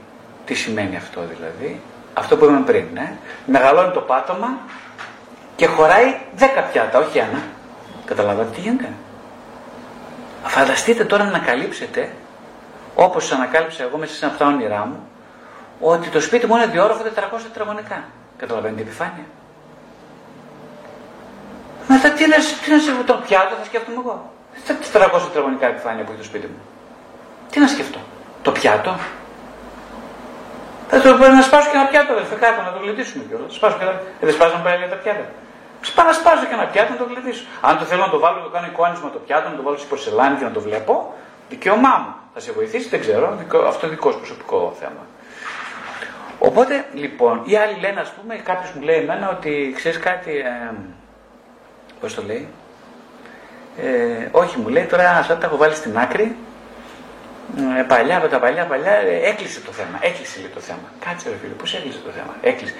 τι 0.45 0.54
σημαίνει 0.54 0.95
αυτό 0.95 1.22
δηλαδή. 1.22 1.82
Αυτό 2.14 2.38
που 2.38 2.43
είπαμε 2.43 2.66
πριν 2.66 2.86
ναι. 2.93 3.14
μεγαλώνει 3.45 3.93
το 3.93 3.99
πάτωμα 3.99 4.58
και 5.56 5.66
χωράει 5.66 6.16
δέκα 6.36 6.62
πιάτα 6.62 6.99
όχι 6.99 7.18
ένα. 7.18 7.41
Καταλαβαίνετε 8.06 8.56
τι 8.56 8.62
γίνεται. 8.62 8.89
Φανταστείτε 10.43 11.06
τώρα 11.06 11.24
να 11.24 11.30
ανακαλύψετε 11.30 12.10
όπως 12.95 13.32
ανακάλυψα 13.32 13.84
εγώ 13.84 13.97
μέσα 13.97 14.14
σε 14.14 14.26
αυτά 14.26 14.38
τα 14.38 14.51
όνειρά 14.51 14.86
μου 14.86 15.08
ότι 15.80 16.10
το 16.10 16.22
σπίτι 16.22 16.45
μου 16.45 16.56
είναι 16.56 16.66
διόροφο 16.66 17.04
400 17.04 17.08
τετραγωνικά. 17.43 18.04
Καταλαβαίνετε 18.38 18.82
την 18.82 18.88
επιφάνεια 18.88 19.26
μετά 21.88 22.07
τι 22.11 22.23
να, 22.27 22.38
τι 22.63 22.67
να 22.73 22.79
σκεφτώ, 22.84 23.03
το 23.13 23.15
πιάτο 23.25 23.53
θα 23.59 23.65
σκέφτομαι 23.69 23.97
εγώ. 24.03 24.15
Στα 24.63 24.73
400 25.17 25.21
τετραγωνικά 25.27 25.65
επιφάνεια 25.67 26.03
που 26.03 26.11
έχει 26.11 26.21
το 26.23 26.27
σπίτι 26.31 26.47
μου. 26.53 26.61
Τι 27.51 27.59
να 27.59 27.67
σκεφτώ, 27.67 27.99
το 28.41 28.51
πιάτο; 28.51 28.91
Θα 30.89 31.01
το 31.01 31.09
να 31.17 31.41
σπάσω 31.41 31.69
και 31.69 31.77
ένα 31.77 31.88
πιάτο, 31.91 32.13
δεν 32.13 32.25
θα 32.25 32.36
κάτω 32.36 32.61
να 32.61 32.71
το 32.75 32.79
γλεντήσουμε 32.84 33.23
κιόλας. 33.27 33.53
Σπάσω 33.53 33.75
και 33.77 33.84
ένα. 33.84 33.93
Ε, 34.21 34.25
δεν 34.27 34.34
σπάζω 34.34 34.55
πάλι 34.63 34.89
τα 34.93 34.95
πιάτα. 35.03 35.25
Σπάω 35.89 36.05
να 36.05 36.13
σπάσω 36.13 36.45
και 36.49 36.55
ένα 36.59 36.65
πιάτο 36.71 36.89
να 36.95 36.99
το 37.01 37.07
γλεντήσω. 37.11 37.43
Αν 37.61 37.77
το 37.79 37.86
θέλω 37.89 38.01
να 38.07 38.11
το 38.15 38.19
βάλω, 38.23 38.38
να 38.38 38.43
το 38.47 38.49
κάνω 38.55 38.67
εικόνισμα 38.71 39.09
το 39.09 39.19
πιάτο, 39.25 39.49
να 39.49 39.55
το 39.55 39.63
βάλω 39.65 39.77
σε 39.77 39.86
πορσελάνη 39.86 40.36
και 40.38 40.43
να 40.43 40.51
το 40.51 40.61
βλέπω, 40.67 41.13
δικαίωμά 41.49 41.95
μου. 42.01 42.13
Θα 42.34 42.39
σε 42.39 42.51
βοηθήσει, 42.51 42.88
δεν 42.89 42.99
ξέρω. 42.99 43.38
Αυτό 43.67 43.88
δικό 43.88 44.09
προσωπικό 44.09 44.75
θέμα. 44.79 45.03
Οπότε 46.39 46.86
λοιπόν, 46.93 47.41
οι 47.45 47.55
άλλοι 47.57 47.75
λένε, 47.79 47.99
ας 47.99 48.11
πούμε, 48.11 48.36
κάποιο 48.36 48.69
μου 48.75 48.81
λέει 48.81 48.97
εμένα 48.97 49.29
ότι 49.29 49.73
ξέρεις 49.75 49.99
κάτι, 49.99 50.31
ε, 50.38 50.75
Πώς 52.04 52.14
το 52.16 52.24
λέει; 52.26 52.47
Ε, 53.78 54.28
όχι 54.32 54.60
μου 54.60 54.68
λέει 54.68 54.84
τώρα 54.84 55.10
αυτά 55.10 55.38
τα 55.38 55.45
έχω 55.45 55.58
βάλει 55.58 55.76
στην 55.76 55.97
άκρη. 55.97 56.36
Ε, 57.80 57.82
παλιά 57.82 58.18
από 58.18 58.28
τα 58.28 58.39
παλιά 58.39 58.66
παλιά 58.66 58.91
ε, 58.91 59.30
έκλεισε 59.30 59.60
το 59.60 59.72
θέμα. 59.72 59.99
Έκλεισε 60.01 60.39
λέει 60.39 60.49
το 60.54 60.60
θέμα. 60.60 60.88
Κάτσε 61.06 61.30
ρε 61.30 61.36
φίλε, 61.41 61.54
πώς 61.54 61.74
έκλεισε 61.74 61.99
το 62.06 62.10
θέμα. 62.10 62.36
Έκλεισε. 62.41 62.74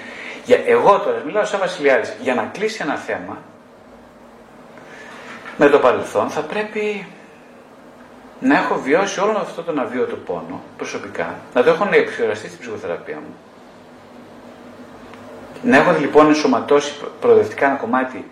Για, 0.44 0.58
εγώ 0.66 0.98
τώρα 0.98 1.22
μιλάω 1.26 1.44
σαν 1.44 1.60
Βασιλιάδης. 1.60 2.16
Για 2.20 2.34
να 2.34 2.42
κλείσει 2.42 2.78
ένα 2.82 2.96
θέμα 2.96 3.38
με 5.56 5.68
το 5.68 5.78
παρελθόν 5.78 6.30
θα 6.30 6.40
πρέπει 6.40 7.06
να 8.40 8.58
έχω 8.58 8.80
βιώσει 8.80 9.20
όλο 9.20 9.38
αυτό 9.38 9.62
τον 9.62 9.78
αβίωτο 9.78 10.16
πόνο 10.16 10.62
προσωπικά, 10.76 11.34
να 11.54 11.62
το 11.62 11.70
έχω 11.70 11.84
επεξεργαστεί 11.84 12.46
στην 12.46 12.60
ψυχοθεραπεία 12.60 13.16
μου. 13.16 13.34
Να 15.62 15.76
έχω 15.76 15.92
λοιπόν 16.00 16.26
ενσωματώσει 16.26 16.94
προοδευτικά 17.20 17.66
ένα 17.66 17.74
κομμάτι 17.76 18.24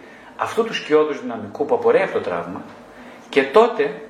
αυτού 0.42 0.64
του 0.64 0.74
σκιώδους 0.74 1.20
δυναμικού 1.20 1.64
που 1.64 1.74
απορρέει 1.74 2.02
από 2.02 2.12
το 2.12 2.20
τραύμα 2.20 2.62
και 3.28 3.42
τότε, 3.42 4.02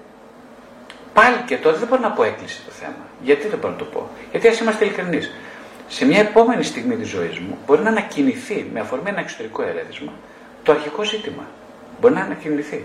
πάλι 1.13 1.37
και 1.47 1.57
τότε 1.57 1.79
δεν 1.79 1.89
μπορώ 1.89 2.01
να 2.01 2.11
πω 2.11 2.23
έκλεισε 2.25 2.63
το 2.67 2.71
θέμα. 2.71 3.05
Γιατί 3.23 3.49
δεν 3.49 3.59
μπορώ 3.59 3.73
να 3.73 3.79
το 3.79 3.85
πω. 3.85 4.09
Γιατί 4.31 4.49
ας 4.49 4.61
είμαστε 4.61 4.85
ειλικρινείς. 4.85 5.31
Σε 5.89 6.05
μια 6.05 6.19
επόμενη 6.19 6.63
στιγμή 6.63 6.97
της 6.97 7.09
ζωής 7.09 7.39
μου 7.39 7.59
μπορεί 7.67 7.83
να 7.83 7.89
ανακοινηθεί 7.89 8.71
με 8.73 8.81
αφορμή 8.81 9.09
ένα 9.09 9.21
εξωτερικό 9.21 9.63
ερέθισμα 9.63 10.13
το 10.63 10.73
αρχικό 10.73 11.05
ζήτημα. 11.05 11.43
Μπορεί 12.01 12.15
να 12.15 12.21
ανακοινηθεί. 12.21 12.85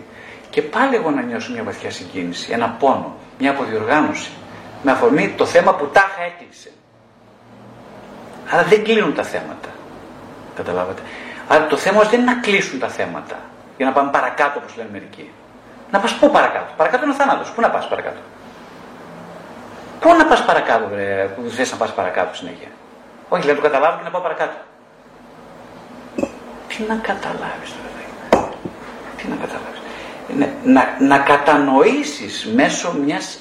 Και 0.50 0.62
πάλι 0.62 0.95
εγώ 0.95 1.12
να 1.12 1.22
νιώσω 1.22 1.52
μια 1.52 1.64
βαθιά 1.64 1.91
συγκίνηση, 1.91 2.52
ένα 2.52 2.70
πόνο, 2.70 3.16
μια 3.39 3.52
αποδιοργάνωση 3.52 4.32
με 4.84 4.91
αφορμή 4.91 5.34
το 5.38 5.45
θέμα 5.45 5.76
που 5.76 5.88
τάχα 5.88 6.22
έκλεισε. 6.22 6.72
Αλλά 8.50 8.64
δεν 8.64 8.84
κλείνουν 8.84 9.14
τα 9.14 9.24
θέματα. 9.24 9.70
Καταλάβατε. 10.56 11.02
Άρα 11.48 11.68
το 11.68 11.78
θέμα 11.78 12.04
δεν 12.04 12.22
είναι 12.22 12.32
να 12.32 12.39
κλείσουν 12.39 12.80
τα 12.80 12.88
θέματα 12.88 13.36
για 13.78 13.86
να 13.86 13.91
πάμε 13.91 14.12
παρακάτω 14.12 14.60
όπως 14.60 14.76
λένε 14.76 14.89
μερικοί. 14.91 15.32
Να 15.91 16.00
πας 16.00 16.14
πού 16.14 16.32
παρακάτω; 16.32 16.74
Παρακάτω 16.78 17.04
είναι 17.04 17.14
ο 17.14 17.16
θάνατος. 17.16 17.52
Πού 17.52 17.62
να 17.62 17.70
πας 17.70 17.88
παρακάτω; 17.88 18.20
Πού 20.00 20.16
να 20.18 20.26
πας 20.26 20.45
παρακάτω, 20.45 20.88
βρε, 20.88 21.30
που 21.36 21.50
θες 21.50 21.72
να 21.72 21.78
πας 21.78 21.93
παρακάτω 21.93 22.36
συνέχεια; 22.36 22.68
Όχι, 23.30 23.45
λέει 23.45 23.56
να 23.56 23.62
το 23.62 23.68
καταλάβω 23.68 23.98
και 23.98 24.04
να 24.04 24.10
πάω 24.10 24.22
παρακάτω. 24.22 24.56
Τι 26.68 26.84
να 26.88 26.95
καταλάβεις 26.95 27.72
τώρα, 27.72 28.50
Τι 29.18 29.28
να 29.28 29.36
καταλάβεις; 29.36 29.82
Ναι, 30.38 30.54
να, 30.64 30.95
να 31.00 31.18
κατανοήσεις 31.18 32.52
μέσω 32.56 32.93
μιας 33.06 33.39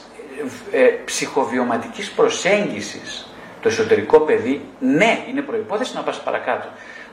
ε, 0.73 0.83
ε, 0.83 0.87
ψυχοβιωματικής 0.87 2.11
προσέγγισης 2.11 3.31
το 3.61 3.69
εσωτερικό 3.69 4.21
παιδί, 4.21 4.65
ναι, 4.79 5.19
είναι 5.29 5.41
προϋπόθεση 5.41 5.95
να 5.95 6.01
πας 6.01 6.21
παρακάτω. 6.21 6.67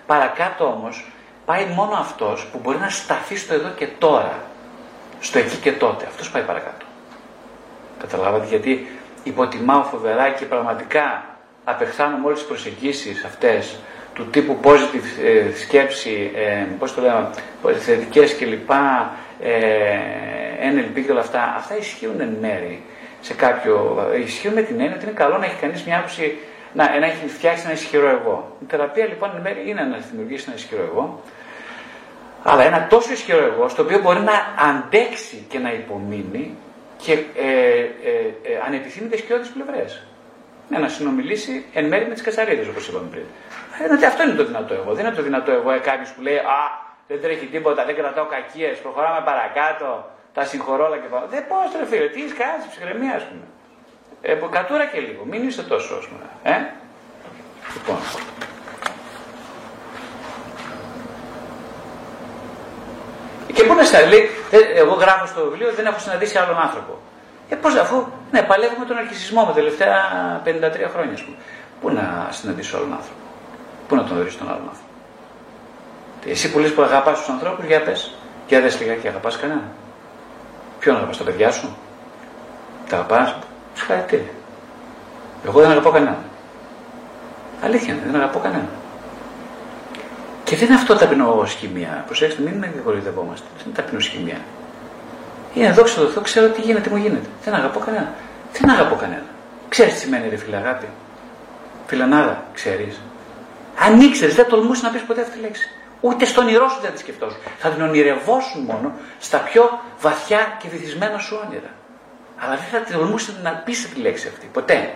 Παρακάτω 0.05 0.65
όμως 0.65 1.11
πάει 1.45 1.65
μόνο 1.65 1.95
αυτός 1.95 2.47
που 2.51 2.59
μπορεί 2.63 2.77
να 2.77 2.89
σταθεί 2.89 3.35
στο 3.35 3.53
εδώ 3.53 3.69
και 3.69 3.87
τώρα. 3.87 4.39
Στο 5.19 5.39
εκεί 5.39 5.55
και 5.55 5.71
τότε. 5.71 6.05
Αυτός 6.05 6.31
πάει 6.31 6.43
παρακάτω. 6.43 6.85
Καταλάβατε 7.99 8.45
γιατί 8.45 8.87
υποτιμάω 9.23 9.83
φοβερά 9.83 10.29
και 10.29 10.45
πραγματικά 10.45 11.25
απεχθάνω 11.63 12.19
όλες 12.25 12.37
τις 12.37 12.47
προσεγγίσεις 12.47 13.23
αυτές 13.23 13.79
του 14.13 14.25
τύπου 14.29 14.57
positive 14.63 15.23
ε, 15.23 15.55
σκέψη, 15.55 16.31
ε, 16.35 16.65
πώς 16.79 16.93
το 16.93 17.01
λέμε, 17.01 17.29
θετικές 17.79 18.35
κλπ, 18.35 18.69
ε, 19.41 19.97
NLP 20.73 21.03
και 21.05 21.11
όλα 21.11 21.19
αυτά, 21.19 21.53
αυτά 21.57 21.77
ισχύουν 21.77 22.21
εν 22.21 22.37
μέρη 22.41 22.83
σε 23.21 23.33
κάποιο, 23.33 24.07
ισχύουν 24.25 24.53
με 24.53 24.61
την 24.61 24.79
έννοια 24.79 24.95
ότι 24.95 25.05
είναι 25.05 25.13
καλό 25.13 25.37
να 25.37 25.45
έχει 25.45 25.55
κανείς 25.61 25.83
μια 25.83 25.97
άποψη 25.97 26.37
να, 26.73 26.99
να 26.99 27.05
έχει 27.05 27.27
φτιάξει 27.27 27.63
ένα 27.65 27.73
ισχυρό 27.73 28.09
εγώ. 28.09 28.57
Η 28.61 28.65
θεραπεία 28.69 29.05
λοιπόν 29.05 29.29
είναι 29.67 29.81
να 29.83 29.97
δημιουργήσει 29.97 30.43
ένα 30.47 30.55
ισχυρό 30.55 30.81
εγώ, 30.81 31.21
αλλά 32.43 32.63
ένα 32.63 32.87
τόσο 32.87 33.11
ισχυρό 33.11 33.43
εγώ, 33.43 33.69
στο 33.69 33.83
οποίο 33.83 33.99
μπορεί 33.99 34.19
να 34.19 34.33
αντέξει 34.69 35.45
και 35.49 35.59
να 35.59 35.73
υπομείνει 35.73 36.57
και 36.97 37.11
ε, 37.11 37.17
ε, 37.17 37.83
ε, 38.43 38.59
ανεπιθύμητες 38.65 39.21
και 39.21 39.33
όλες 39.33 39.47
πλευρές. 39.47 40.03
Ναι, 40.69 40.77
να 40.77 40.87
συνομιλήσει 40.87 41.65
εν 41.73 41.85
μέρη 41.85 42.05
με 42.07 42.13
τις 42.13 42.23
κατσαρίδες 42.23 42.67
όπως 42.67 42.87
είπαμε 42.87 43.07
πριν. 43.11 43.25
Ε, 44.01 44.05
αυτό 44.05 44.23
είναι 44.23 44.33
το 44.33 44.45
δυνατό 44.45 44.73
εγώ. 44.73 44.93
Δεν 44.93 45.05
είναι 45.05 45.15
το 45.15 45.21
δυνατό 45.21 45.51
εγώ 45.51 45.71
ε, 45.71 45.77
κάποιος 45.77 46.11
που 46.13 46.21
λέει 46.21 46.37
Α, 46.37 46.63
δεν 47.07 47.21
τρέχει 47.21 47.45
τίποτα, 47.45 47.85
δεν 47.85 47.95
κρατάω 47.95 48.25
κακίες, 48.25 48.77
προχωράμε 48.77 49.21
παρακάτω, 49.25 50.09
τα 50.33 50.43
συγχωρώ 50.45 50.85
όλα 50.85 50.97
και 50.97 51.07
πάω. 51.07 51.25
Δεν 51.29 51.47
πώς 51.47 51.71
τρε 51.73 51.85
φίλε, 51.85 52.07
τι 52.07 52.21
κάνει, 52.21 52.63
ψυχραιμία 52.69 53.15
ας 53.15 53.23
πούμε. 53.27 53.45
Ε, 54.25 54.33
κατούρα 54.51 54.85
και 54.85 54.99
λίγο, 54.99 55.25
μην 55.25 55.47
είστε 55.47 55.61
τόσο 55.61 55.97
όσο. 55.97 56.09
Ε; 56.43 56.55
Λοιπόν. 57.73 57.97
Και 63.53 63.63
πού 63.63 63.73
να 63.73 63.83
σα 63.83 64.05
λέει, 64.05 64.29
εγώ 64.75 64.93
γράφω 64.93 65.25
στο 65.25 65.43
βιβλίο, 65.43 65.73
δεν 65.73 65.85
έχω 65.85 65.99
συναντήσει 65.99 66.37
άλλον 66.37 66.57
άνθρωπο. 66.57 66.99
Ε, 67.49 67.55
πώς 67.55 67.75
αφού, 67.75 68.05
ναι, 68.31 68.41
παλεύω 68.41 68.75
με 68.79 68.85
τον 68.85 68.97
αρχισισμό 68.97 69.41
με 69.41 69.47
τα 69.47 69.53
τελευταία 69.53 69.95
53 70.45 70.49
χρόνια, 70.93 71.13
πούμε. 71.25 71.37
Πού 71.81 71.89
να 71.89 72.27
συναντήσω 72.31 72.77
άλλον 72.77 72.91
άνθρωπο. 72.91 73.19
Πού 73.87 73.95
να 73.95 74.03
τον 74.03 74.23
δεις 74.23 74.37
τον 74.37 74.47
άλλον 74.47 74.67
άνθρωπο. 74.71 74.89
Εσύ 76.25 76.51
που 76.51 76.59
λες 76.59 76.73
που 76.73 76.81
αγαπάς 76.81 77.19
τους 77.19 77.29
ανθρώπους, 77.29 77.65
για 77.65 77.81
πες. 77.81 78.13
Για 78.47 78.61
δες 78.61 78.79
λιγάκι, 78.79 79.07
αγαπάς 79.07 79.37
κανένα. 79.37 79.71
Ποιον 80.79 80.95
αγαπάς, 80.95 81.17
τα 81.17 81.23
παιδιά 81.23 81.51
σου; 81.51 81.77
Τα 82.89 82.95
αγαπάς, 82.95 83.35
Συγχαρητήρια. 83.73 84.31
Εγώ 85.45 85.61
δεν 85.61 85.71
αγαπώ 85.71 85.89
κανέναν. 85.89 86.17
Αλήθεια, 87.63 87.97
δεν 88.05 88.15
αγαπώ 88.15 88.39
κανέναν. 88.39 88.69
Και 90.43 90.55
δεν 90.55 90.65
είναι 90.65 90.75
αυτό 90.75 90.95
ταπεινοσχημία. 90.95 92.03
Προσέξτε, 92.05 92.41
μην 92.41 92.53
με 92.53 92.67
κοροϊδευόμαστε. 92.83 93.45
Δεν 93.57 93.65
είναι 93.65 93.75
ταπεινοσχημία. 93.75 94.37
Είναι 95.53 95.71
δόξα 95.71 96.01
τω 96.01 96.07
Θεώ, 96.07 96.23
ξέρω 96.23 96.47
τι 96.47 96.61
γίνεται, 96.61 96.89
μου 96.89 96.95
γίνεται. 96.95 97.27
Δεν 97.43 97.53
αγαπώ 97.53 97.79
κανέναν. 97.79 98.09
Δεν 98.53 98.69
αγαπώ 98.69 98.95
κανέναν. 98.95 99.25
Ξέρεις 99.69 99.93
τι 99.93 99.99
σημαίνει 99.99 100.29
ρε 100.29 100.35
φίλε 100.35 100.55
αγάπη. 100.55 100.87
Φιλανάδα, 101.87 102.43
ξέρεις. 102.53 102.99
Αν 103.79 104.01
ήξερες, 104.01 104.35
δεν 104.35 104.47
τολμούσες 104.47 104.83
να 104.83 104.89
πεις 104.89 105.01
ποτέ 105.01 105.21
αυτή 105.21 105.33
τη 105.33 105.39
λέξη. 105.39 105.69
Ούτε 106.01 106.25
στον 106.25 106.43
όνειρό 106.43 106.69
σου 106.69 106.79
δεν 106.81 106.91
τη 106.91 106.99
σκεφτόσουν. 106.99 107.39
Θα 107.59 107.69
την 107.69 107.81
ονειρευόσουν 107.81 108.61
μόνο 108.61 108.91
στα 109.19 109.37
πιο 109.37 109.79
βαθιά 110.01 110.57
και 110.61 110.67
βυθισμένα 110.69 111.17
σου 111.17 111.39
όνειρα. 111.45 111.69
Αλλά 112.37 112.55
δεν 112.55 112.81
θα 112.81 112.93
τολμούσε 112.97 113.33
να 113.43 113.51
πεις 113.51 113.89
τη 113.89 113.99
λέξη 113.99 114.27
αυτή. 114.27 114.49
Ποτέ. 114.53 114.93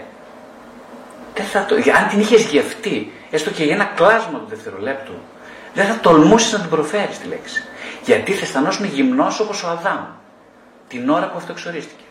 Δεν 1.34 1.46
θα 1.46 1.66
το, 1.66 1.76
αν 1.76 2.08
την 2.10 2.20
είχες 2.20 2.44
γευτεί, 2.46 3.12
έστω 3.32 3.50
και 3.50 3.64
για 3.64 3.74
ένα 3.74 3.86
κλάσμα 3.86 4.40
του 4.40 4.46
δευτερολέπτου, 4.48 5.14
δεν 5.74 5.86
θα 5.86 6.00
τολμούσες 6.00 6.52
να 6.52 6.60
την 6.60 6.70
προφέρεις 6.70 7.18
τη 7.18 7.28
λέξη. 7.28 7.64
Γιατί 8.04 8.32
θα 8.32 8.46
αισθανόσουν 8.46 8.86
γυμνός 8.86 9.40
όπως 9.40 9.64
ο 9.64 9.68
Αδάμ 9.68 10.06
την 10.88 11.10
ώρα 11.10 11.30
που 11.30 11.38
αυτό 11.38 11.52
εξορίστηκε. 11.52 12.04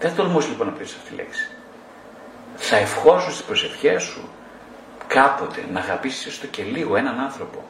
Δεν 0.00 0.14
τολμούσες 0.16 0.50
λοιπόν 0.50 0.66
να 0.66 0.72
πεις 0.72 0.94
αυτή 0.94 1.08
τη 1.08 1.14
λέξη. 1.14 1.50
Θα 2.56 2.76
ευχόσουν 2.76 3.32
στις 3.32 3.44
προσευχές 3.44 4.02
σου 4.02 4.28
κάποτε 5.06 5.64
να 5.72 5.80
αγαπήσεις 5.80 6.26
έστω 6.26 6.46
και 6.46 6.62
λίγο 6.62 6.96
έναν 6.96 7.20
άνθρωπο. 7.20 7.64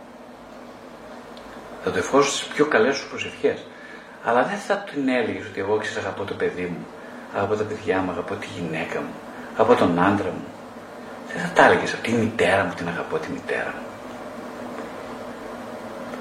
Θα 1.84 1.90
το 1.90 1.98
ευχόσουν 1.98 2.32
στις 2.32 2.46
πιο 2.46 2.66
καλές 2.66 2.96
σου 2.96 3.08
προσευχές. 3.08 3.66
Αλλά 4.24 4.42
δεν 4.42 4.58
θα 4.58 4.76
την 4.76 5.08
έλεγε 5.08 5.40
ότι 5.50 5.60
εγώ 5.60 5.76
ξέρω 5.76 6.00
αγαπώ 6.00 6.24
το 6.24 6.34
παιδί 6.34 6.62
μου, 6.62 6.86
αγαπώ 7.36 7.54
τα 7.54 7.64
παιδιά 7.64 7.98
μου, 7.98 8.10
αγαπώ 8.10 8.34
τη 8.34 8.46
γυναίκα 8.56 9.00
μου, 9.00 9.14
αγαπώ 9.54 9.74
τον 9.74 9.98
άντρα 9.98 10.30
μου. 10.36 10.46
Δεν 11.32 11.42
θα 11.42 11.48
τα 11.54 11.64
έλεγες 11.64 11.92
αυτή 11.92 12.10
η 12.10 12.14
μητέρα 12.14 12.64
μου 12.64 12.72
την 12.76 12.88
αγαπώ 12.88 13.16
τη 13.16 13.30
μητέρα 13.30 13.74
μου. 13.76 13.86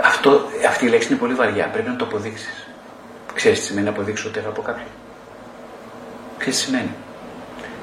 Αυτό, 0.02 0.42
αυτή 0.68 0.86
η 0.86 0.90
λέξη 0.90 1.08
είναι 1.08 1.18
πολύ 1.18 1.34
βαριά. 1.34 1.70
Πρέπει 1.70 1.90
να 1.90 1.96
το 1.96 2.06
αποδείξεις. 2.06 2.68
Ξέρεις 3.34 3.60
τι 3.60 3.66
σημαίνει 3.66 3.86
να 3.86 3.92
αποδείξω 3.92 4.28
ότι 4.30 4.40
αγαπώ 4.40 4.62
κάποιον; 4.62 4.88
Τι 6.38 6.52
σημαίνει; 6.52 6.92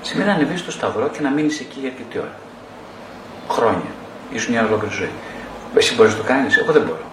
Σημαίνει 0.02 0.28
να 0.28 0.34
ανεβείς 0.34 0.60
στο 0.60 0.70
σταυρό 0.70 1.08
και 1.08 1.20
να 1.20 1.30
μείνεις 1.30 1.60
εκεί 1.60 1.80
για 1.80 1.88
αρκετή 1.90 2.18
ώρα. 2.18 2.36
Χρόνια. 3.48 3.90
Ήσουν 4.32 4.52
μια 4.52 4.66
ολόκληρη 4.66 4.94
ζωή. 4.94 5.10
Εσύ 5.74 5.94
μπορείς 5.94 6.12
να 6.12 6.18
το 6.18 6.24
κάνεις, 6.24 6.56
εγώ 6.56 6.72
δεν 6.72 6.82
μπορώ. 6.82 7.12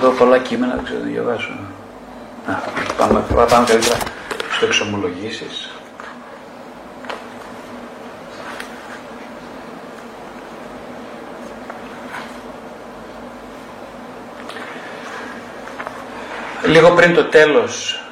εδώ 0.00 0.10
πολλά 0.10 0.38
κείμενα, 0.50 0.74
δεν 0.74 0.84
ξέρω 0.84 1.00
τι 1.00 1.08
διαβάσω. 1.08 1.50
Α, 2.46 2.52
πάμε, 2.96 3.24
πάμε 3.44 3.64
καλύτερα 3.66 3.96
στο 4.56 4.66
εξομολογήσεις. 4.66 5.70
Λίγο 16.66 16.90
πριν 16.90 17.14
το 17.14 17.24
τέλος 17.24 18.04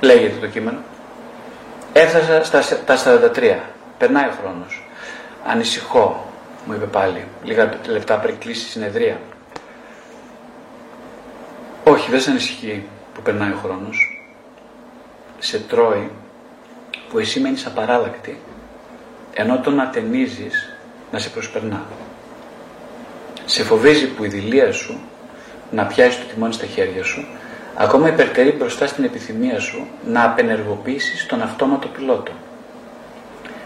λέγεται 0.00 0.36
το 0.40 0.46
κείμενο. 0.46 0.78
Έφτασα 1.92 2.44
στα 2.44 2.76
τα 2.84 2.96
43. 2.96 3.58
Περνάει 3.98 4.24
ο 4.24 4.32
χρόνος. 4.42 4.86
Ανησυχώ, 5.46 6.32
μου 6.66 6.74
είπε 6.74 6.84
πάλι, 6.84 7.26
λίγα 7.42 7.78
λεπτά 7.86 8.16
πριν 8.18 8.38
κλείσει 8.38 8.66
η 8.66 8.70
συνεδρία. 8.70 9.16
Όχι, 12.02 12.10
δεν 12.10 12.20
σε 12.20 12.30
ανησυχεί 12.30 12.82
που 13.14 13.22
περνάει 13.22 13.50
ο 13.50 13.58
χρόνος. 13.62 14.24
Σε 15.38 15.58
τρώει 15.58 16.10
που 17.10 17.18
εσύ 17.18 17.40
μένεις 17.40 17.66
απαράλλακτη, 17.66 18.38
ενώ 19.34 19.60
τον 19.60 19.80
ατενίζεις 19.80 20.76
να 21.12 21.18
σε 21.18 21.28
προσπερνά. 21.28 21.82
Σε 23.44 23.64
φοβίζει 23.64 24.06
που 24.08 24.24
η 24.24 24.28
δηλία 24.28 24.72
σου 24.72 25.00
να 25.70 25.84
πιάσει 25.84 26.18
το 26.18 26.24
τιμόνι 26.24 26.52
στα 26.52 26.66
χέρια 26.66 27.04
σου, 27.04 27.26
ακόμα 27.76 28.08
υπερτερεί 28.08 28.50
μπροστά 28.50 28.86
στην 28.86 29.04
επιθυμία 29.04 29.60
σου 29.60 29.86
να 30.06 30.24
απενεργοποιήσεις 30.24 31.26
τον 31.26 31.42
αυτόματο 31.42 31.88
πιλότο. 31.88 32.32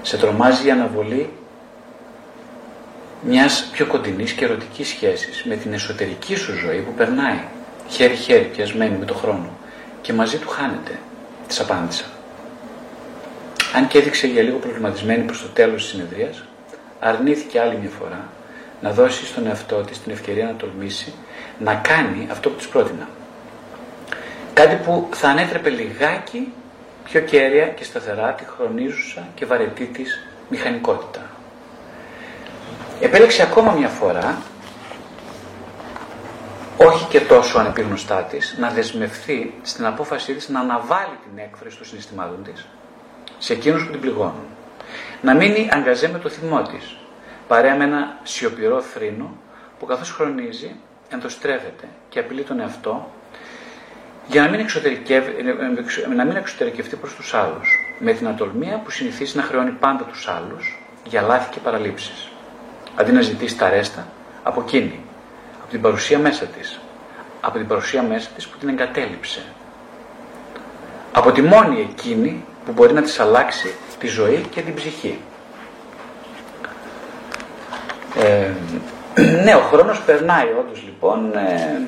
Σε 0.03 0.17
τρομάζει 0.17 0.67
η 0.67 0.71
αναβολή 0.71 1.31
μιας 3.21 3.69
πιο 3.73 3.87
κοντινής 3.87 4.33
και 4.33 4.45
ερωτικής 4.45 4.89
σχέσης 4.89 5.45
με 5.45 5.57
την 5.57 5.73
εσωτερική 5.73 6.35
σου 6.37 6.53
ζωή 6.53 6.81
που 6.81 6.93
περνάει 6.93 7.41
χέρι-χέρι 7.89 8.45
πιασμένη 8.45 8.97
με 8.97 9.05
το 9.05 9.15
χρόνο 9.15 9.49
και 10.01 10.13
μαζί 10.13 10.37
του 10.37 10.49
χάνεται. 10.49 10.99
Της 11.47 11.61
απάντησα. 11.61 12.05
Αν 13.77 13.87
και 13.87 13.99
έδειξε 13.99 14.27
για 14.27 14.43
λίγο 14.43 14.59
προβληματισμένη 14.59 15.23
προς 15.23 15.43
το 15.43 15.49
τέλος 15.49 15.83
της 15.83 15.91
συνεδρίας, 15.91 16.43
αρνήθηκε 17.01 17.61
άλλη 17.61 17.77
μια 17.81 17.91
φορά 17.99 18.29
να 18.81 18.91
δώσει 18.91 19.27
στον 19.27 19.47
εαυτό 19.47 19.77
της 19.77 20.03
την 20.03 20.13
ευκαιρία 20.13 20.45
να 20.45 20.55
τολμήσει 20.55 21.15
να 21.59 21.75
κάνει 21.75 22.29
αυτό 22.31 22.51
που 22.51 22.57
της 22.57 22.69
πρότεινα. 22.69 23.09
Κάτι 24.53 24.75
που 24.85 25.09
θα 25.13 25.29
ανέτρεπε 25.29 25.69
λιγάκι 25.69 26.53
πιο 27.05 27.21
κέρια 27.21 27.67
και 27.67 27.85
σταθερά 27.85 28.33
τη 28.33 28.45
χρονίζουσα 28.57 29.29
και 29.35 29.47
βαρετή 29.47 29.85
της 29.85 30.19
μηχανικότητα. 30.49 31.21
Επέλεξε 33.01 33.43
ακόμα 33.43 33.73
μια 33.73 33.89
φορά 33.89 34.39
όχι 36.77 37.07
και 37.07 37.21
τόσο 37.21 37.59
ανεπίγνωστά 37.59 38.23
της, 38.23 38.57
να 38.59 38.71
δεσμευθεί 38.71 39.55
στην 39.63 39.87
απόφασή 39.87 40.35
της 40.35 40.49
να 40.49 40.61
αναβάλει 40.61 41.19
την 41.29 41.45
έκφραση 41.45 41.77
των 41.77 41.87
συναισθημάτων 41.87 42.43
της 42.45 42.67
σε 43.39 43.53
εκείνους 43.53 43.85
που 43.85 43.91
την 43.91 44.01
πληγώνουν. 44.01 44.47
Να 45.23 45.35
μείνει 45.35 45.69
αγκαζέ 45.73 46.09
με 46.09 46.19
το 46.19 46.29
θυμό 46.29 46.63
της, 46.63 46.97
παρέα 47.49 47.77
με 47.77 47.85
ένα 47.85 48.19
σιωπηρό 48.23 48.81
θρήνο 48.81 49.37
που 49.79 49.87
καθώς 49.87 50.11
χρονίζει 50.11 50.75
ενδοστρέφεται 51.09 51.89
και 52.09 52.19
απειλεί 52.19 52.43
τον 52.43 52.61
εαυτό 52.61 53.11
για 54.27 54.43
να 54.43 54.49
μην, 54.49 54.67
να 56.17 56.25
μην 56.25 56.37
εξωτερικευτεί 56.37 56.97
προς 56.97 57.15
τους 57.15 57.35
άλλους 57.35 57.97
με 57.99 58.13
την 58.13 58.29
ατολμία 58.29 58.81
που 58.85 58.91
συνηθίζει 58.91 59.37
να 59.37 59.43
χρεώνει 59.43 59.71
πάντα 59.71 60.05
τους 60.05 60.29
άλλους 60.29 60.83
για 61.05 61.23
λάθη 61.23 61.51
και 61.51 61.61
παραλήψεις 61.61 62.29
αντί 62.95 63.13
να 63.13 63.21
ζητήσει 63.21 63.57
τα 63.57 63.69
ρέστα 63.69 64.07
από 64.43 64.61
εκείνη 64.61 65.06
από 65.67 65.75
την 65.75 65.85
παρουσία 65.85 66.19
μέσα 66.19 66.45
της. 66.45 66.81
Από 67.41 67.59
την 67.59 67.67
παρουσία 67.67 68.03
μέσα 68.03 68.29
της 68.35 68.47
που 68.47 68.59
την 68.59 68.69
εγκατέλειψε. 68.69 69.43
Από 71.13 71.33
τη 71.33 71.43
μόνη 71.43 71.81
εκείνη 71.81 72.45
που 72.65 72.73
μπορεί 72.73 72.93
να 72.93 73.03
της 73.03 73.21
αλλάξει 73.21 73.75
τη 73.99 74.07
ζωή 74.07 74.47
και 74.51 74.61
την 74.61 74.75
ψυχή. 74.75 75.19
Ε, 78.17 78.51
ναι, 79.45 79.55
ο 79.55 79.61
χρόνος 79.61 80.01
περνάει 80.01 80.47
όντως 80.61 80.83
λοιπόν 80.85 81.37
ε, 81.37 81.81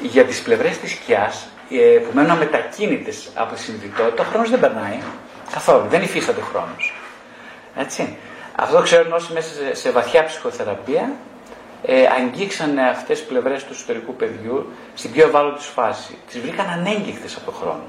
για 0.00 0.24
τις 0.24 0.42
πλευρές 0.42 0.78
της 0.78 0.90
σκιάς 0.90 1.46
ε, 1.70 1.98
που 1.98 2.10
μένουν 2.12 2.30
αμετακίνητες 2.30 3.28
από 3.34 3.54
τη 3.54 3.60
συνειδητότητα, 3.60 4.22
ο 4.22 4.26
χρόνος 4.26 4.50
δεν 4.50 4.60
περνάει 4.60 4.98
καθόλου, 5.52 5.86
δεν 5.88 6.02
υφίσταται 6.02 6.40
ο 6.40 6.44
χρόνος. 6.44 6.94
Έτσι. 7.76 8.16
Αυτό 8.56 8.82
ξέρουν 8.82 9.12
όσοι 9.12 9.32
μέσα 9.32 9.54
σε, 9.54 9.74
σε 9.74 9.90
βαθιά 9.90 10.24
ψυχοθεραπεία 10.24 11.12
ε, 11.86 12.06
αγγίξανε 12.06 12.82
αυτές 12.88 13.18
τις 13.18 13.28
πλευρές 13.28 13.64
του 13.64 13.72
εσωτερικού 13.72 14.14
παιδιού 14.14 14.66
στην 14.94 15.12
πιο 15.12 15.26
ευάλωτη 15.26 15.62
φάση. 15.62 16.18
Τις 16.26 16.40
βρήκαν 16.40 16.66
ανέγγιχτες 16.68 17.36
από 17.36 17.44
τον 17.44 17.54
χρόνο. 17.54 17.82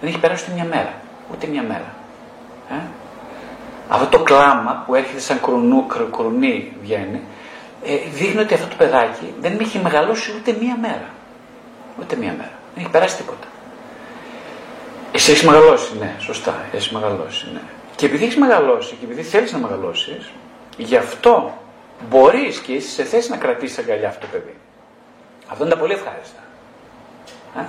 Δεν 0.00 0.08
έχει 0.08 0.18
περάσει 0.18 0.44
ούτε 0.44 0.54
μια 0.54 0.64
μέρα. 0.64 0.92
Ούτε 1.32 1.46
μια 1.46 1.62
μέρα. 1.62 1.94
Ε; 2.70 2.74
Αυτό 3.88 4.06
το 4.06 4.22
κλάμα 4.22 4.82
που 4.86 4.94
έρχεται 4.94 5.20
σαν 5.20 5.40
κρουνού, 5.40 5.86
κρουνί 6.10 6.72
βγαίνει, 6.82 7.20
ε, 7.84 7.96
δείχνει 8.14 8.40
ότι 8.40 8.54
αυτό 8.54 8.66
το 8.66 8.74
παιδάκι 8.78 9.34
δεν 9.40 9.58
έχει 9.60 9.78
μεγαλώσει 9.78 10.32
ούτε 10.36 10.56
μία 10.60 10.76
μέρα. 10.80 11.08
Ούτε 12.00 12.16
μία 12.16 12.34
μέρα. 12.36 12.52
Δεν 12.74 12.82
έχει 12.82 12.90
περάσει 12.90 13.16
τίποτα. 13.16 13.46
Εσύ 15.12 15.30
έχεις 15.30 15.44
μεγαλώσει, 15.44 15.92
ναι, 15.98 16.14
σωστά. 16.18 16.54
Έχεις 16.72 16.90
μεγαλώσει, 16.90 17.48
ναι. 17.52 17.60
Και 17.96 18.06
επειδή 18.06 18.24
έχεις 18.24 18.36
μεγαλώσει 18.36 18.94
και 19.00 19.04
επειδή 19.04 19.22
θέλεις 19.22 19.52
να 19.52 19.58
μεγαλώσεις, 19.58 20.30
γι' 20.76 20.96
αυτό 20.96 21.59
μπορείς 22.08 22.58
και 22.58 22.72
είσαι 22.72 22.90
σε 22.90 23.04
θέση 23.04 23.30
να 23.30 23.36
κρατήσεις 23.36 23.78
αγκαλιά 23.78 24.08
αυτό 24.08 24.20
το 24.20 24.26
παιδί. 24.32 24.56
Αυτό 25.48 25.64
είναι 25.64 25.72
τα 25.72 25.78
πολύ 25.78 25.92
ευχάριστα. 25.92 26.40
Ε; 27.56 27.60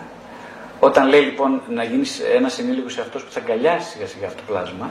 Όταν 0.79 1.07
λέει 1.07 1.21
λοιπόν 1.21 1.61
να 1.69 1.83
γίνεις 1.83 2.19
ένας 2.19 2.59
ενήλικος 2.59 2.93
σε 2.93 3.01
αυτός 3.01 3.23
που 3.23 3.31
θα 3.31 3.39
αγκαλιάσει 3.39 3.89
σιγά 3.89 4.07
σιγά 4.07 4.27
αυτό 4.27 4.41
το 4.47 4.51
πλάσμα, 4.51 4.89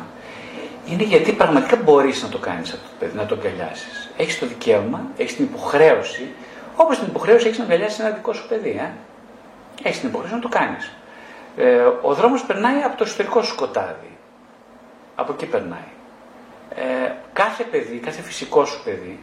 είναι 0.87 1.03
γιατί 1.03 1.33
πραγματικά 1.33 1.77
μπορείς 1.77 2.23
να 2.23 2.29
το 2.29 2.39
κάνεις 2.39 2.73
αυτό 2.73 2.85
το 2.89 2.95
παιδί, 2.99 3.17
να 3.17 3.27
το 3.27 3.35
αγκαλιάσεις. 3.35 4.11
Έχεις 4.17 4.39
το 4.39 4.47
δικαίωμα, 4.47 5.01
έχεις 5.17 5.37
την 5.37 5.45
υποχρέωση, 5.45 6.29
όπως 6.77 6.99
την 6.99 7.07
υποχρέωση 7.07 7.47
έχεις 7.47 7.59
να 7.59 7.65
αγκαλιάσεις 7.65 7.99
ένα 7.99 8.11
δικό 8.11 8.33
σου 8.33 8.49
παιδί. 8.49 8.81
Ε; 8.81 8.91
Έχεις 9.83 10.01
την 10.01 10.09
υποχρέωση 10.09 10.35
να 10.35 10.41
το 10.41 10.49
κάνεις. 10.49 10.93
Ε, 11.57 11.81
ο 12.03 12.15
δρόμος 12.15 12.45
περνάει 12.45 12.83
από 12.83 12.97
το 12.97 13.05
εσωτερικό 13.05 13.43
σου 13.43 13.53
σκοτάδι. 13.53 14.17
Από 15.15 15.33
εκεί 15.33 15.47
περνάει. 15.47 15.91
Ε, 16.75 17.13
κάθε 17.33 17.65
παιδί, 17.65 17.97
κάθε 17.97 18.23
φυσικό 18.23 18.65
σου 18.65 18.81
παιδί, 18.85 19.19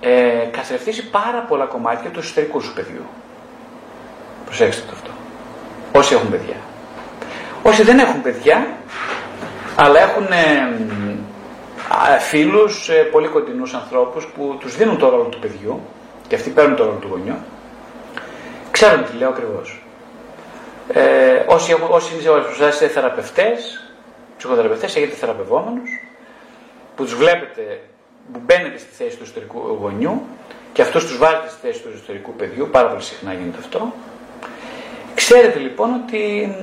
ε, 0.00 0.48
καθρεφτίσει 0.50 1.10
πάρα 1.10 1.38
πολλά 1.48 1.64
κομμάτια 1.64 2.10
τους 2.10 2.24
εσωτερικούς 2.24 2.64
σου 2.64 2.72
παιδιού. 2.72 3.04
Προσέξτε 4.44 4.82
το 4.86 4.92
αυτό. 4.92 5.10
Όσοι 5.92 6.14
έχουν 6.14 6.30
παιδιά. 6.30 6.56
Όσοι 7.62 7.82
δεν 7.82 7.98
έχουν 7.98 8.22
παιδιά, 8.22 8.76
αλλά 9.76 10.00
έχουν 10.00 10.26
ε, 10.26 12.18
φίλους, 12.18 12.88
ε, 12.88 12.92
πολύ 12.94 13.28
κοντινούς 13.28 13.74
ανθρώπους 13.74 14.26
που 14.26 14.56
τους 14.60 14.76
δίνουν 14.76 14.98
το 14.98 15.08
ρόλο 15.08 15.24
του 15.24 15.38
παιδιού 15.38 15.80
και 16.28 16.34
αυτοί 16.34 16.50
παίρνουν 16.50 16.76
το 16.76 16.84
ρόλο 16.84 16.96
του 16.96 17.08
γονιού, 17.10 17.34
ξέρουν 18.70 19.04
τι 19.04 19.16
λέω 19.16 19.28
ακριβώς. 19.28 19.82
Ε, 20.92 21.42
όσοι, 21.46 21.76
όσοι 21.88 22.14
είστε 22.68 22.88
θεραπευτές, 22.88 23.88
ψυχοθεραπευτές, 24.36 24.96
έχετε 24.96 25.14
θεραπευόμενους, 25.14 25.90
που 26.96 27.04
τους 27.04 27.14
βλέπετε 27.14 27.80
που 28.32 28.40
μπαίνετε 28.46 28.78
στη 28.78 28.94
θέση 28.94 29.16
του 29.16 29.24
ιστορικού 29.24 29.78
γονιού 29.80 30.22
και 30.72 30.82
αυτός 30.82 31.06
τους 31.06 31.18
βάζετε 31.18 31.48
στη 31.48 31.66
θέση 31.66 31.80
του 31.80 31.90
ιστορικού 31.94 32.32
παιδιού, 32.32 32.68
πάρα 32.70 32.88
πολύ 32.88 33.02
συχνά 33.02 33.32
γίνεται 33.32 33.58
αυτό, 33.58 33.92
Ξέρετε 35.14 35.58
λοιπόν 35.58 35.94
ότι 35.94 36.54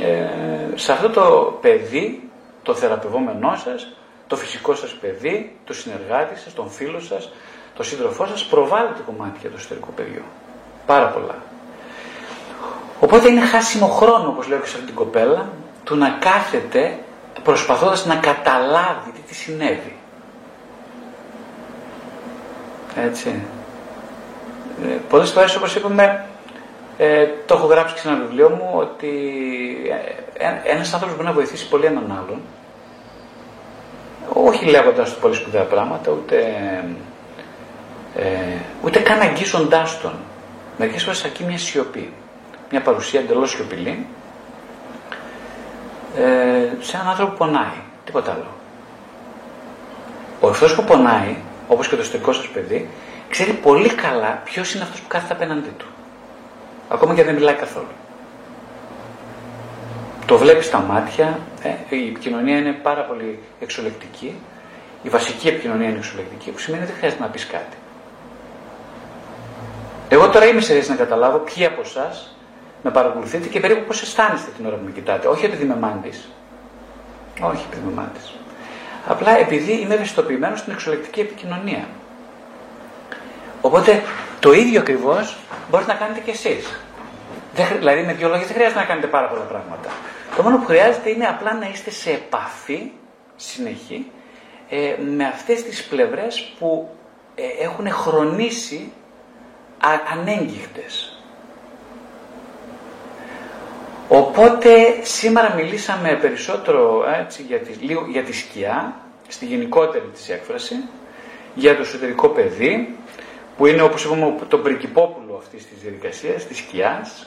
ε, 0.00 0.76
σε 0.76 0.92
αυτό 0.92 1.10
το 1.10 1.58
παιδί, 1.60 2.30
το 2.62 2.74
θεραπευόμενό 2.74 3.56
σας, 3.64 3.92
το 4.26 4.36
φυσικό 4.36 4.74
σας 4.74 4.90
παιδί, 4.92 5.56
το 5.64 5.72
συνεργάτη 5.74 6.38
σας, 6.38 6.54
τον 6.54 6.70
φίλο 6.70 7.00
σας, 7.00 7.32
το 7.76 7.82
σύντροφό 7.82 8.26
σας, 8.26 8.44
προβάλλεται 8.44 9.00
κομμάτια 9.06 9.50
του 9.50 9.56
εσωτερικού 9.56 9.92
παιδιού. 9.92 10.22
Πάρα 10.86 11.06
πολλά. 11.06 11.34
Οπότε 13.00 13.28
είναι 13.28 13.40
χάσιμο 13.40 13.86
χρόνο, 13.86 14.28
όπως 14.28 14.48
λέω 14.48 14.58
και 14.58 14.66
σε 14.66 14.74
αυτή 14.74 14.86
την 14.86 14.94
κοπέλα, 14.94 15.48
του 15.84 15.96
να 15.96 16.10
κάθεται 16.10 16.98
προσπαθώντας 17.42 18.06
να 18.06 18.16
καταλάβει 18.16 19.10
τι 19.14 19.20
της 19.20 19.36
συνέβη. 19.36 19.96
Έτσι. 22.96 23.42
Ε, 24.84 24.98
πολλές 25.08 25.30
φορές 25.30 25.56
όπως 25.56 25.74
είπαμε 25.74 26.24
ε, 26.98 27.26
το 27.46 27.54
έχω 27.54 27.66
γράψει 27.66 27.94
και 27.94 28.00
σε 28.00 28.08
ένα 28.08 28.18
βιβλίο 28.18 28.48
μου 28.48 28.70
ότι 28.74 29.08
ε, 30.38 30.44
ε, 30.46 30.60
ένας 30.72 30.92
άνθρωπος 30.92 31.16
μπορεί 31.16 31.28
να 31.28 31.34
βοηθήσει 31.34 31.68
πολύ 31.68 31.86
έναν 31.86 32.04
άλλον 32.18 32.40
όχι 34.32 34.64
λέγοντας 34.64 35.12
του 35.14 35.20
πολύ 35.20 35.34
σπουδαία 35.34 35.62
πράγματα 35.62 36.10
ούτε, 36.12 36.36
ε, 38.16 38.24
ούτε 38.84 38.98
καν 38.98 39.20
αγγίζοντάς 39.20 40.00
τον. 40.00 40.12
Μερικές 40.78 41.02
φορές 41.02 41.24
αρκεί 41.24 41.44
μια 41.44 41.58
σιωπή, 41.58 42.12
μια 42.70 42.80
παρουσία 42.80 43.20
εντελώς 43.20 43.50
σιωπηλή 43.50 44.06
ε, 46.16 46.22
σε 46.80 46.96
έναν 46.96 47.08
άνθρωπο 47.08 47.30
που 47.30 47.38
πονάει, 47.38 47.80
τίποτα 48.04 48.32
άλλο. 48.32 48.46
Ο 50.40 50.48
εχθρός 50.48 50.74
που 50.74 50.84
πονάει, 50.84 51.36
όπως 51.68 51.88
και 51.88 51.94
το 51.94 52.00
εσωτερικό 52.00 52.32
σας 52.32 52.48
παιδί, 52.48 52.88
ξέρει 53.28 53.52
πολύ 53.52 53.88
καλά 53.88 54.40
ποιος 54.44 54.74
είναι 54.74 54.82
αυτός 54.82 55.00
που 55.00 55.08
κάθεται 55.08 55.34
απέναντί 55.34 55.72
του. 55.78 55.86
Ακόμα 56.88 57.14
και 57.14 57.24
δεν 57.24 57.34
μιλάει 57.34 57.54
καθόλου. 57.54 57.86
Το 60.26 60.38
βλέπει 60.38 60.64
στα 60.64 60.78
μάτια, 60.78 61.38
ε, 61.62 61.96
η 61.96 62.08
επικοινωνία 62.08 62.58
είναι 62.58 62.72
πάρα 62.72 63.02
πολύ 63.02 63.38
εξολεκτική. 63.60 64.40
Η 65.02 65.08
βασική 65.08 65.48
επικοινωνία 65.48 65.88
είναι 65.88 65.98
εξολεκτική, 65.98 66.50
που 66.50 66.58
σημαίνει 66.58 66.82
ότι 66.82 66.90
δεν 66.92 67.00
χρειάζεται 67.00 67.22
να 67.22 67.28
πεις 67.28 67.46
κάτι. 67.46 67.76
Εγώ 70.08 70.28
τώρα 70.28 70.46
είμαι 70.46 70.60
σε 70.60 70.72
θέση 70.72 70.90
να 70.90 70.96
καταλάβω 70.96 71.38
ποιοι 71.38 71.64
από 71.64 71.80
εσάς 71.80 72.36
με 72.82 72.90
παρακολουθείτε 72.90 73.48
και 73.48 73.60
περίπου 73.60 73.86
πώς 73.86 74.02
αισθάνεστε 74.02 74.50
την 74.56 74.66
ώρα 74.66 74.76
που 74.76 74.84
με 74.84 74.90
κοιτάτε. 74.90 75.26
Όχι 75.26 75.46
ότι 75.46 75.62
είμαι 75.62 75.76
μάντης. 75.76 76.28
Όχι 77.40 77.64
επειδή 77.70 77.82
είμαι 77.82 77.92
μάντης. 77.94 78.34
Απλά 79.06 79.38
επειδή 79.38 79.72
είμαι 79.72 79.94
ευαισθητοποιημένος 79.94 80.58
στην 80.58 80.72
εξολεκτική 80.72 81.20
επικοινωνία. 81.20 81.86
Οπότε 83.60 84.02
το 84.40 84.52
ίδιο 84.52 84.80
ακριβώς 84.80 85.36
μπορείτε 85.70 85.92
να 85.92 85.98
κάνετε 85.98 86.20
κι 86.20 86.30
εσείς. 86.30 86.80
Δηλαδή 87.78 88.02
με 88.02 88.12
δύο 88.12 88.28
λόγια 88.28 88.46
δεν 88.46 88.54
χρειάζεται 88.54 88.80
να 88.80 88.86
κάνετε 88.86 89.06
πάρα 89.06 89.28
πολλά 89.28 89.42
πράγματα. 89.42 89.90
Το 90.36 90.42
μόνο 90.42 90.58
που 90.58 90.64
χρειάζεται 90.64 91.10
είναι 91.10 91.26
απλά 91.26 91.54
να 91.54 91.68
είστε 91.68 91.90
σε 91.90 92.10
επαφή 92.10 92.90
συνεχή 93.36 94.10
ε, 94.68 94.94
με 95.16 95.24
αυτές 95.24 95.62
τις 95.62 95.84
πλευρές 95.84 96.52
που 96.58 96.88
ε, 97.34 97.64
έχουν 97.64 97.90
χρονίσει 97.90 98.92
α, 99.78 99.88
ανέγγιχτες. 100.12 101.11
Οπότε 104.34 104.70
σήμερα 105.02 105.54
μιλήσαμε 105.54 106.18
περισσότερο 106.20 107.04
έτσι, 107.20 107.42
για, 107.42 107.58
τη, 107.58 107.72
λίγο, 107.72 108.06
για 108.10 108.22
τη 108.22 108.32
σκιά, 108.32 108.96
στη 109.28 109.44
γενικότερη 109.44 110.04
της 110.14 110.28
έκφραση, 110.28 110.74
για 111.54 111.76
το 111.76 111.82
εσωτερικό 111.82 112.28
παιδί, 112.28 112.96
που 113.56 113.66
είναι 113.66 113.82
όπως 113.82 114.04
είπαμε 114.04 114.34
το 114.48 114.58
πρικυπόπουλο 114.58 115.36
αυτής 115.36 115.66
της 115.68 115.78
διαδικασίας, 115.82 116.46
της 116.46 116.56
σκιάς, 116.58 117.26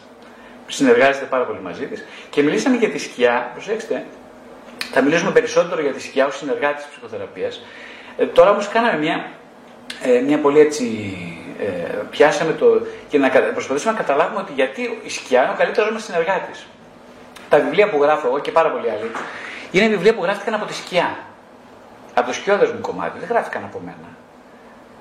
συνεργάζεται 0.68 1.26
πάρα 1.26 1.43
πολύ 1.43 1.60
μαζί 1.60 1.86
της 1.86 2.03
και 2.30 2.41
μιλήσαμε 2.41 2.78
για 2.78 2.89
τη 2.89 2.97
σκιά, 2.97 3.49
προσέξτε, 3.53 4.06
θα 4.91 5.01
μιλήσουμε 5.01 5.32
περισσότερο 5.32 5.82
για 5.82 5.91
τη 5.91 6.01
σκιά 6.01 6.26
ως 6.26 6.38
συνεργάτη 6.38 6.76
της 6.76 6.86
ψυχοθεραπείας. 6.86 7.62
Ε, 8.18 8.26
τώρα 8.26 8.51
όμως 8.51 8.68
κάναμε 8.68 8.97
μια, 8.97 9.32
ε, 10.03 10.20
μια 10.20 10.39
πολύ 10.39 10.60
έτσι, 10.60 10.86
ε, 11.60 11.66
πιάσαμε 12.10 12.53
το, 12.53 12.82
και 13.10 13.18
να 13.18 13.30
προσπαθήσουμε 13.30 13.91
να 13.93 13.97
καταλάβουμε 13.97 14.41
ότι 14.41 14.51
γιατί 14.56 14.99
η 15.03 15.10
σκιά 15.10 15.43
είναι 15.43 15.51
ο 15.51 15.56
καλύτερος 15.58 15.91
μας 15.91 16.03
συνεργάτης. 16.03 16.66
Τα 17.50 17.60
βιβλία 17.60 17.89
που 17.89 18.02
γράφω 18.02 18.28
εγώ 18.28 18.39
και 18.39 18.52
πάρα 18.52 18.70
πολλοί 18.72 18.89
άλλοι, 18.89 19.12
είναι 19.72 19.88
βιβλία 19.88 20.14
που 20.14 20.24
γράφτηκαν 20.24 20.54
από 20.54 20.66
τη 20.66 20.74
σκιά. 20.74 21.18
Από 22.14 22.28
το 22.28 22.34
σκιώδες 22.34 22.72
μου 22.72 22.82
κομμάτι, 22.82 23.20
δεν 23.20 23.28
γράφτηκαν 23.30 23.64
από 23.64 23.82
μένα. 23.86 24.10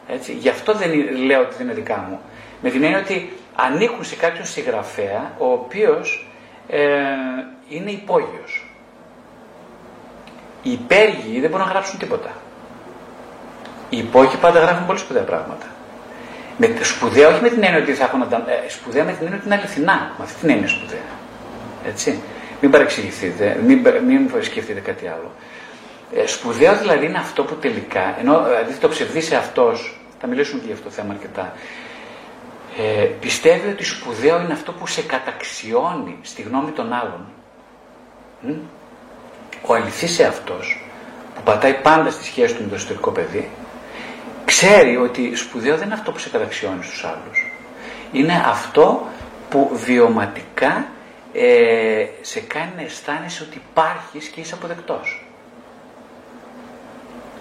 Έτσι. 0.08 0.32
Γι' 0.32 0.48
αυτό 0.48 0.72
δεν 0.72 0.90
λέω 1.26 1.40
ότι 1.40 1.54
δεν 1.54 1.66
είναι 1.66 1.74
δικά 1.74 2.06
μου. 2.08 2.20
Με 2.62 2.70
την 2.70 2.84
έννοια 2.84 2.98
ότι 2.98 3.32
ανήκουν 3.54 4.04
σε 4.04 4.16
κάποιον 4.16 4.46
συγγραφέα 4.46 5.32
ο 5.38 5.52
οποίος 5.52 6.28
ε, 6.68 6.80
είναι 7.68 7.90
υπόγειος. 7.90 8.68
Οι 10.62 10.72
υπέργοι 10.72 11.40
δεν 11.40 11.50
μπορούν 11.50 11.66
να 11.66 11.72
γράψουν 11.72 11.98
τίποτα. 11.98 12.30
Οι 13.88 13.98
υπόγειοι 13.98 14.36
πάντα 14.40 14.60
γράφουν 14.60 14.86
πολύ 14.86 14.98
σπουδαία 14.98 15.22
πράγματα. 15.22 15.66
Με 16.56 16.76
σπουδαία 16.82 17.28
όχι 17.28 17.40
με 17.42 17.48
την 17.48 17.62
έννοια 17.62 17.82
ότι 17.82 17.94
θα 17.94 18.04
έχουν 18.04 18.22
ε, 18.22 18.68
σπουδαία 18.68 19.04
με 19.04 19.12
την 19.12 19.20
έννοια 19.20 19.36
ότι 19.36 19.46
είναι 19.46 19.54
αληθινά. 19.54 20.14
Με 20.18 20.24
αυτή 20.24 20.40
την 20.40 20.50
έννοια 20.50 20.68
σπουδαία. 20.68 21.08
Έτσι. 21.86 22.20
Μην 22.64 22.72
παρεξηγηθείτε, 22.72 23.60
μην, 23.66 23.86
μην 24.06 24.30
σκεφτείτε 24.40 24.80
κάτι 24.80 25.06
άλλο. 25.06 25.32
Ε, 26.14 26.26
σπουδαίο 26.26 26.76
δηλαδή 26.76 27.06
είναι 27.06 27.18
αυτό 27.18 27.44
που 27.44 27.54
τελικά, 27.54 28.18
ενώ 28.18 28.44
δηλαδή 28.44 28.74
το 28.74 28.88
ψευδή 28.88 29.34
αυτός, 29.34 30.00
θα 30.20 30.26
μιλήσουμε 30.26 30.60
και 30.60 30.66
για 30.66 30.74
αυτό 30.74 30.88
το 30.88 30.94
θέμα 30.94 31.12
αρκετά, 31.12 31.52
ε, 32.78 33.04
πιστεύει 33.04 33.68
ότι 33.68 33.84
σπουδαίο 33.84 34.40
είναι 34.40 34.52
αυτό 34.52 34.72
που 34.72 34.86
σε 34.86 35.02
καταξιώνει 35.02 36.18
στη 36.22 36.42
γνώμη 36.42 36.70
των 36.70 36.92
άλλων; 36.92 37.26
Ο 39.66 39.74
αληθής 39.74 40.20
αυτός 40.20 40.84
που 41.34 41.40
πατάει 41.44 41.74
πάντα 41.74 42.10
στη 42.10 42.24
σχέση 42.24 42.54
του 42.54 42.62
με 42.62 42.68
το 42.68 42.74
εσωτερικό 42.74 43.10
παιδί 43.10 43.48
ξέρει 44.44 44.96
ότι 44.96 45.36
σπουδαίο 45.36 45.76
δεν 45.76 45.84
είναι 45.84 45.94
αυτό 45.94 46.12
που 46.12 46.18
σε 46.18 46.28
καταξιώνει 46.28 46.82
στους 46.82 47.04
άλλους. 47.04 47.52
Είναι 48.12 48.44
αυτό 48.46 49.06
που 49.48 49.70
βιωματικά 49.72 50.86
ε, 51.34 52.06
σε 52.20 52.40
κάνει 52.40 52.72
να 52.76 52.82
αισθάνεσαι 52.82 53.42
ότι 53.42 53.62
υπάρχεις 53.70 54.26
και 54.26 54.40
είσαι 54.40 54.54
αποδεκτός. 54.54 55.26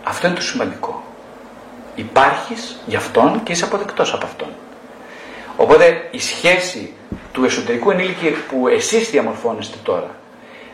Αυτό 0.04 0.28
είναι 0.28 0.36
το 0.36 0.42
σημαντικό. 0.42 1.04
Υπάρχεις 1.96 2.80
για 2.86 2.98
αυτόν 2.98 3.44
και 3.44 3.52
είσαι 3.52 3.66
αποδεκτός 3.66 4.14
από 4.14 4.26
αυτόν. 4.26 4.48
Οπότε 5.58 6.08
η 6.12 6.20
σχέση 6.20 6.94
του 7.32 7.44
εσωτερικού 7.44 7.92
ενήλικη 7.92 8.30
που 8.50 8.68
εσείς 8.68 9.10
διαμορφώνεστε 9.10 9.78
τώρα 9.84 10.16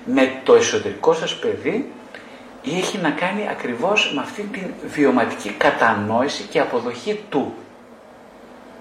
με 0.05 0.41
το 0.43 0.55
εσωτερικό 0.55 1.13
σας 1.13 1.35
παιδί 1.35 1.91
έχει 2.65 2.97
να 2.97 3.09
κάνει 3.09 3.47
ακριβώς 3.49 4.11
με 4.15 4.21
αυτή 4.21 4.41
τη 4.41 4.59
βιωματική 4.87 5.49
κατανόηση 5.49 6.43
και 6.43 6.59
αποδοχή 6.59 7.23
του. 7.29 7.53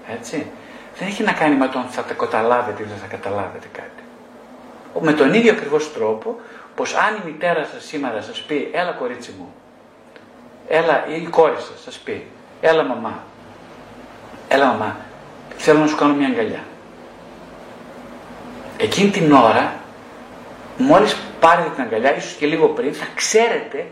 Έτσι. 0.07 0.45
Δεν 0.97 1.07
έχει 1.07 1.23
να 1.23 1.31
κάνει 1.31 1.55
με 1.55 1.67
τον 1.67 1.83
θα 1.89 2.03
τα 2.03 2.13
καταλάβετε 2.13 2.83
ή 2.83 2.85
δεν 2.85 2.97
θα 2.97 3.07
καταλάβετε 3.07 3.67
κάτι. 3.71 3.98
Με 5.01 5.13
τον 5.13 5.33
ίδιο 5.33 5.51
ακριβώς 5.51 5.93
τρόπο 5.93 6.39
πως 6.75 6.93
αν 6.95 7.15
η 7.15 7.21
μητέρα 7.25 7.67
σας 7.73 7.83
σήμερα 7.83 8.21
σας 8.21 8.41
πει 8.41 8.69
έλα 8.73 8.91
κορίτσι 8.91 9.33
μου, 9.37 9.53
έλα 10.67 11.05
ή 11.07 11.21
η 11.21 11.27
κόρη 11.29 11.55
σας 11.55 11.81
σας 11.83 11.97
πει 11.97 12.27
έλα 12.61 12.83
μαμά, 12.83 13.23
έλα 14.47 14.65
μαμά, 14.65 14.95
θέλω 15.57 15.79
να 15.79 15.87
σου 15.87 15.95
κάνω 15.95 16.13
μια 16.13 16.27
αγκαλιά. 16.27 16.63
Εκείνη 18.77 19.09
την 19.09 19.31
ώρα, 19.31 19.73
μόλις 20.77 21.17
πάρετε 21.39 21.69
την 21.69 21.83
αγκαλιά, 21.83 22.15
ίσως 22.15 22.33
και 22.33 22.45
λίγο 22.45 22.67
πριν, 22.67 22.93
θα 22.93 23.05
ξέρετε 23.15 23.87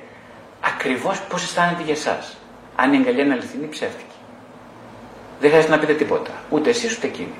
ακριβώς 0.61 1.21
πώς 1.21 1.43
αισθάνεται 1.43 1.83
για 1.83 1.93
εσάς. 1.93 2.37
Αν 2.75 2.93
η 2.93 2.97
αγκαλιά 2.97 3.23
είναι 3.23 3.33
αληθινή 3.33 3.63
ή 3.63 3.69
ψεύτικη. 3.69 4.15
Δεν 5.39 5.49
χρειάζεται 5.49 5.73
να 5.73 5.79
πείτε 5.79 5.93
τίποτα. 5.93 6.31
Ούτε 6.49 6.69
εσείς 6.69 6.97
ούτε 6.97 7.07
εκείνη. 7.07 7.33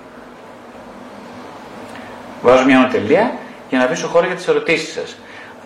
Βάζω 2.42 2.66
μια 2.66 2.78
ανωτελεία 2.78 3.34
για 3.70 3.78
να 3.78 3.84
αφήσω 3.84 4.08
χώρο 4.08 4.26
για 4.26 4.36
τις 4.36 4.48
ερωτήσεις 4.48 4.94
σας. 4.94 5.18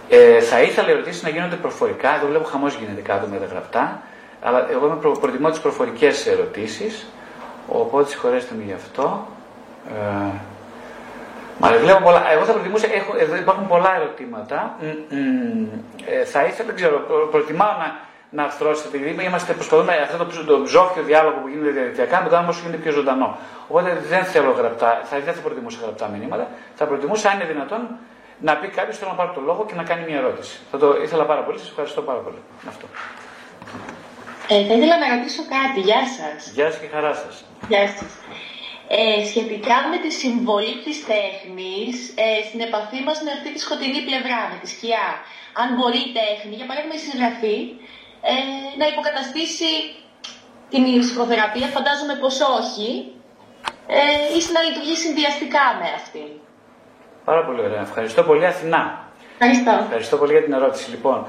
Ε, 0.10 0.42
θα 0.42 0.62
ήθελα 0.62 0.88
οι 0.88 0.92
ερωτήσεις 0.92 1.24
να 1.24 1.30
γίνονται 1.30 1.56
προφορικά. 1.56 2.16
Εδώ 2.16 2.28
βλέπω 2.28 2.44
χαμός 2.44 2.76
γίνεται 2.76 3.02
κάτω 3.02 3.28
με 3.28 3.38
τα 3.38 3.46
γραπτά. 3.46 4.02
Αλλά 4.42 4.68
εγώ 4.72 4.86
είμαι 4.86 5.16
προτιμώ 5.20 5.50
τις 5.50 5.60
προφορικές 5.60 6.28
ερωτήσεις. 6.28 7.06
Οπότε 7.68 8.10
συγχωρέστε 8.10 8.56
με 8.58 8.64
γι' 8.64 8.74
αυτό. 8.74 9.28
Ε, 9.88 10.34
μα 11.60 11.78
βλέπω 11.78 12.02
πολλά. 12.04 12.32
Εγώ 12.32 12.44
θα 12.44 12.54
προτιμούσα, 12.54 12.88
έχω, 12.94 13.14
εδώ 13.20 13.36
υπάρχουν 13.36 13.68
πολλά 13.68 13.96
ερωτήματα. 13.96 14.76
Ε, 16.06 16.26
θα 16.26 16.44
ήθελα, 16.44 16.68
δεν 16.68 16.76
ξέρω, 16.76 17.00
προτιμάω 17.32 17.72
να, 17.78 18.00
να 18.36 18.44
αρθρώσετε, 18.44 18.98
επειδή 18.98 19.24
είμαστε 19.24 19.54
προσπαθούμε 19.54 19.94
αυτό 19.96 20.18
το, 20.26 20.44
το 20.46 20.64
ψόφιο 20.64 21.04
διάλογο 21.04 21.38
που 21.42 21.48
γίνεται 21.48 21.72
διαδικτυακά, 21.78 22.18
να 22.18 22.24
το 22.24 22.30
κάνουμε 22.34 22.52
όσο 22.54 22.62
γίνεται 22.64 22.82
πιο 22.86 22.92
ζωντανό. 22.92 23.38
Οπότε 23.68 23.90
δεν 24.10 24.24
θέλω 24.34 24.52
γραπτά, 24.52 25.02
θα, 25.04 25.20
δεν 25.20 25.34
θα 25.34 25.42
προτιμούσα 25.42 25.80
γραπτά 25.82 26.08
μηνύματα. 26.08 26.48
Θα 26.76 26.86
προτιμούσα, 26.86 27.30
αν 27.30 27.36
είναι 27.40 27.48
δυνατόν, 27.54 27.82
να 28.40 28.58
πει 28.58 28.68
κάποιος 28.68 28.98
θέλω 28.98 29.10
να 29.12 29.18
πάρει 29.18 29.32
το 29.38 29.42
λόγο 29.42 29.66
και 29.66 29.76
να 29.76 29.84
κάνει 29.84 30.04
μια 30.10 30.18
ερώτηση. 30.18 30.60
Θα 30.72 30.78
το 30.78 30.88
ήθελα 31.06 31.26
πάρα 31.26 31.42
πολύ, 31.42 31.58
σας 31.60 31.70
ευχαριστώ 31.70 32.02
πάρα 32.02 32.20
πολύ. 32.20 32.42
Αυτό. 32.68 32.86
Ε, 34.48 34.66
θα 34.68 34.74
ήθελα 34.78 34.96
να 35.04 35.08
ρωτήσω 35.16 35.44
κάτι. 35.56 35.80
Γεια 35.90 36.04
σας. 36.18 36.52
Γεια 36.58 36.68
σας 36.72 36.80
και 36.82 36.88
χαρά 36.94 37.14
σας. 37.14 37.36
Γεια 37.68 37.88
σας. 37.88 38.12
ε, 38.98 39.26
σχετικά 39.32 39.78
με 39.92 39.98
τη 40.04 40.10
συμβολή 40.24 40.76
της 40.86 40.98
τέχνης 41.14 41.96
ε, 42.26 42.28
στην 42.48 42.60
επαφή 42.68 43.00
μας 43.08 43.18
με 43.26 43.32
αυτή 43.38 43.50
τη 43.54 43.60
σκοτεινή 43.66 44.02
πλευρά, 44.10 44.40
με 44.52 44.58
τη 44.62 44.68
σκιά. 44.76 45.08
Αν 45.62 45.68
μπορεί 45.76 46.02
η 46.10 46.12
τέχνη, 46.20 46.54
για 46.60 46.68
παράδειγμα 46.70 46.96
η 47.00 47.04
συγγραφή, 47.08 47.58
ε, 48.30 48.34
να 48.80 48.86
υποκαταστήσει 48.92 49.72
την 50.70 51.00
ψυχοθεραπεία, 51.00 51.68
φαντάζομαι 51.68 52.16
πως 52.24 52.36
όχι, 52.60 52.90
ε, 53.88 54.02
ή 54.38 54.40
να 54.56 54.62
λειτουργεί 54.68 54.96
συνδυαστικά 54.96 55.66
με 55.80 55.88
αυτή. 56.00 56.24
Πάρα 57.26 57.46
πολύ 57.46 57.62
ωραία. 57.68 57.82
Ευχαριστώ 57.82 58.24
πολύ 58.24 58.46
Αθηνά. 58.46 58.84
Ευχαριστώ. 59.38 59.72
Ευχαριστώ 59.84 60.18
πολύ 60.18 60.32
για 60.32 60.44
την 60.44 60.54
ερώτηση. 60.54 60.90
Λοιπόν, 60.90 61.28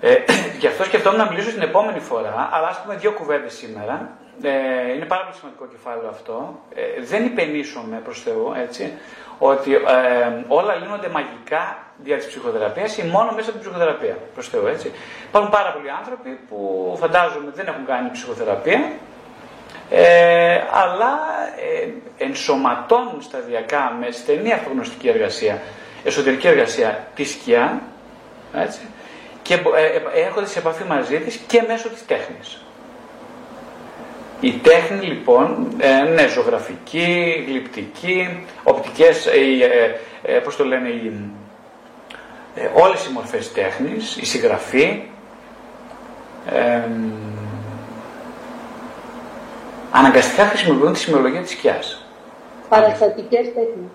ε, 0.00 0.14
γι' 0.60 0.66
αυτό 0.66 0.84
σκεφτόμουν 0.84 1.18
να 1.18 1.28
μιλήσω 1.28 1.50
την 1.50 1.62
επόμενη 1.62 2.00
φορά, 2.00 2.48
αλλά 2.52 2.66
ας 2.66 2.82
πούμε 2.82 2.94
δύο 2.96 3.12
κουβέντες 3.12 3.54
σήμερα. 3.54 4.18
Ε, 4.42 4.92
είναι 4.94 5.04
πάρα 5.04 5.22
πολύ 5.22 5.36
σημαντικό 5.36 5.66
κεφάλαιο 5.66 6.08
αυτό. 6.08 6.60
Ε, 6.74 7.02
δεν 7.02 7.24
υπενήσουμε 7.24 8.00
προς 8.04 8.22
Θεού, 8.22 8.52
έτσι, 8.56 8.92
ότι 9.38 9.74
ε, 9.74 9.80
όλα 10.48 10.74
λύνονται 10.74 11.08
μαγικά 11.08 11.78
δια 11.96 12.16
της 12.16 12.26
ψυχοθεραπείας 12.26 12.98
ή 12.98 13.02
μόνο 13.02 13.32
μέσα 13.32 13.50
από 13.50 13.58
την 13.58 13.60
ψυχοθεραπεία, 13.60 14.16
προς 14.34 14.48
Θεού, 14.48 14.66
έτσι. 14.66 14.92
Υπάρχουν 15.28 15.50
πάρα 15.50 15.72
πολλοί 15.72 15.90
άνθρωποι 15.90 16.38
που 16.48 16.58
φαντάζομαι 17.00 17.50
δεν 17.54 17.66
έχουν 17.66 17.86
κάνει 17.86 18.10
ψυχοθεραπεία, 18.10 18.92
ε, 19.90 20.60
αλλά 20.70 21.18
ε, 21.56 21.88
ενσωματώνουν 22.24 23.22
σταδιακά 23.22 23.96
με 24.00 24.10
στενή 24.10 24.52
αυτογνωστική 24.52 25.08
εργασία, 25.08 25.62
εσωτερική 26.04 26.48
εργασία 26.48 27.06
τη 27.14 27.24
σκιά, 27.24 27.82
έτσι, 28.54 28.80
και 29.42 29.54
ε, 29.54 30.20
έρχονται 30.20 30.46
σε 30.46 30.58
επαφή 30.58 30.84
μαζί 30.84 31.18
της 31.18 31.36
και 31.36 31.62
μέσω 31.68 31.88
της 31.88 32.06
τέχνης. 32.06 32.65
Η 34.40 34.52
τέχνη 34.52 35.06
λοιπόν, 35.06 35.74
ε, 35.78 36.02
ναι, 36.02 36.26
ζωγραφική, 36.28 37.44
γλυπτική, 37.48 38.44
οπτικές, 38.62 39.26
ε, 39.26 40.00
ε, 40.22 40.32
πώς 40.38 40.56
το 40.56 40.64
λένε, 40.64 40.88
οι, 40.88 41.12
ε, 42.54 42.68
όλες 42.74 43.06
οι 43.06 43.12
μορφές 43.12 43.52
τέχνης, 43.52 44.16
η 44.16 44.24
συγγραφή, 44.24 45.02
ε, 46.50 46.80
αναγκαστικά 49.90 50.44
χρησιμοποιούν 50.44 50.92
τη 50.92 50.98
σημειολογία 50.98 51.40
της 51.40 51.50
σκιάς. 51.50 52.06
Παραστατικές 52.68 53.46
τέχνες. 53.46 53.90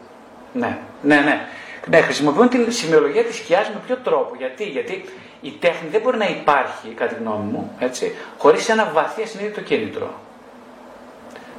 Ναι, 0.53 0.77
ναι, 1.01 1.15
ναι. 1.15 1.41
Ναι, 1.87 2.01
χρησιμοποιούν 2.01 2.49
τη 2.49 2.71
σημειολογία 2.73 3.23
της 3.23 3.35
σκιάς 3.35 3.69
με 3.69 3.81
ποιο 3.85 3.95
τρόπο. 4.03 4.35
Γιατί, 4.37 4.63
γιατί 4.63 5.05
η 5.41 5.51
τέχνη 5.59 5.89
δεν 5.91 6.01
μπορεί 6.01 6.17
να 6.17 6.27
υπάρχει, 6.27 6.87
κατά 6.95 7.13
τη 7.13 7.19
γνώμη 7.23 7.51
μου, 7.51 7.75
έτσι, 7.79 8.15
χωρίς 8.37 8.69
ένα 8.69 8.91
βαθύ 8.93 9.21
ασυνείδητο 9.21 9.61
κίνητρο. 9.61 10.13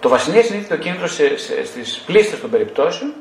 Το 0.02 0.08
βασιλείο 0.08 0.40
ασυνείδητο 0.40 0.76
κίνητρο 0.76 1.06
σε, 1.06 1.36
σε, 1.36 1.64
στις 1.64 2.02
πλήστες 2.06 2.40
των 2.40 2.50
περιπτώσεων 2.50 3.12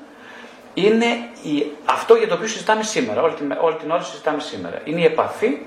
είναι 0.74 1.06
η, 1.44 1.72
αυτό 1.86 2.16
για 2.16 2.28
το 2.28 2.34
οποίο 2.34 2.48
συζητάμε 2.48 2.84
σήμερα, 2.84 3.22
όλη 3.22 3.34
την, 3.34 3.58
όλη 3.62 3.76
την 3.76 3.92
ώρα 3.92 4.02
συζητάμε 4.02 4.42
σήμερα. 4.42 4.82
Είναι 4.84 5.02
η 5.02 5.04
επαφή 5.04 5.58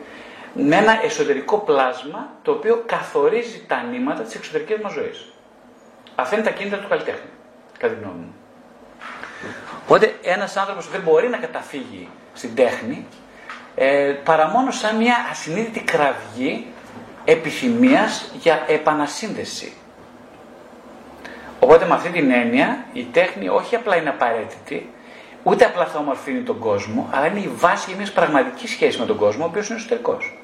με 0.54 0.76
ένα 0.76 1.04
εσωτερικό 1.04 1.58
πλάσμα 1.58 2.28
το 2.42 2.50
οποίο 2.50 2.82
καθορίζει 2.86 3.64
τα 3.66 3.82
νήματα 3.82 4.22
της 4.22 4.34
εξωτερικής 4.34 4.76
μας 4.82 4.92
ζωής. 4.92 5.32
Αυτά 6.14 6.36
είναι 6.36 6.44
τα 6.44 6.50
κίνητρα 6.50 6.78
του 6.78 6.88
καλλιτέχνη, 6.88 7.30
κατά 7.78 7.94
τη 7.94 8.00
γνώμη 8.00 8.18
μου. 8.18 8.34
Οπότε 9.84 10.14
ένας 10.22 10.56
άνθρωπος 10.56 10.88
δεν 10.90 11.00
μπορεί 11.00 11.28
να 11.28 11.36
καταφύγει 11.36 12.08
στην 12.32 12.54
τέχνη 12.54 13.06
ε, 13.74 14.14
παρά 14.24 14.48
μόνο 14.48 14.70
σαν 14.70 14.96
μια 14.96 15.16
ασυνείδητη 15.30 15.80
κραυγή 15.80 16.66
επιθυμίας 17.24 18.30
για 18.40 18.64
επανασύνδεση. 18.66 19.72
Οπότε 21.64 21.86
με 21.86 21.94
αυτή 21.94 22.08
την 22.08 22.30
έννοια 22.30 22.84
η 22.92 23.06
τέχνη 23.12 23.48
όχι 23.48 23.74
απλά 23.76 23.96
είναι 23.96 24.08
απαραίτητη, 24.08 24.90
ούτε 25.42 25.64
απλά 25.64 25.86
θα 25.86 25.98
ομορφύνει 25.98 26.40
τον 26.40 26.58
κόσμο, 26.58 27.08
αλλά 27.12 27.26
είναι 27.26 27.40
η 27.40 27.50
βάση 27.56 27.84
για 27.86 27.96
μιας 27.96 28.12
πραγματικής 28.12 28.70
σχέσης 28.70 29.00
με 29.00 29.06
τον 29.06 29.16
κόσμο, 29.16 29.44
ο 29.44 29.46
οποίος 29.46 29.68
είναι 29.68 29.78
εσωτερικός. 29.78 30.38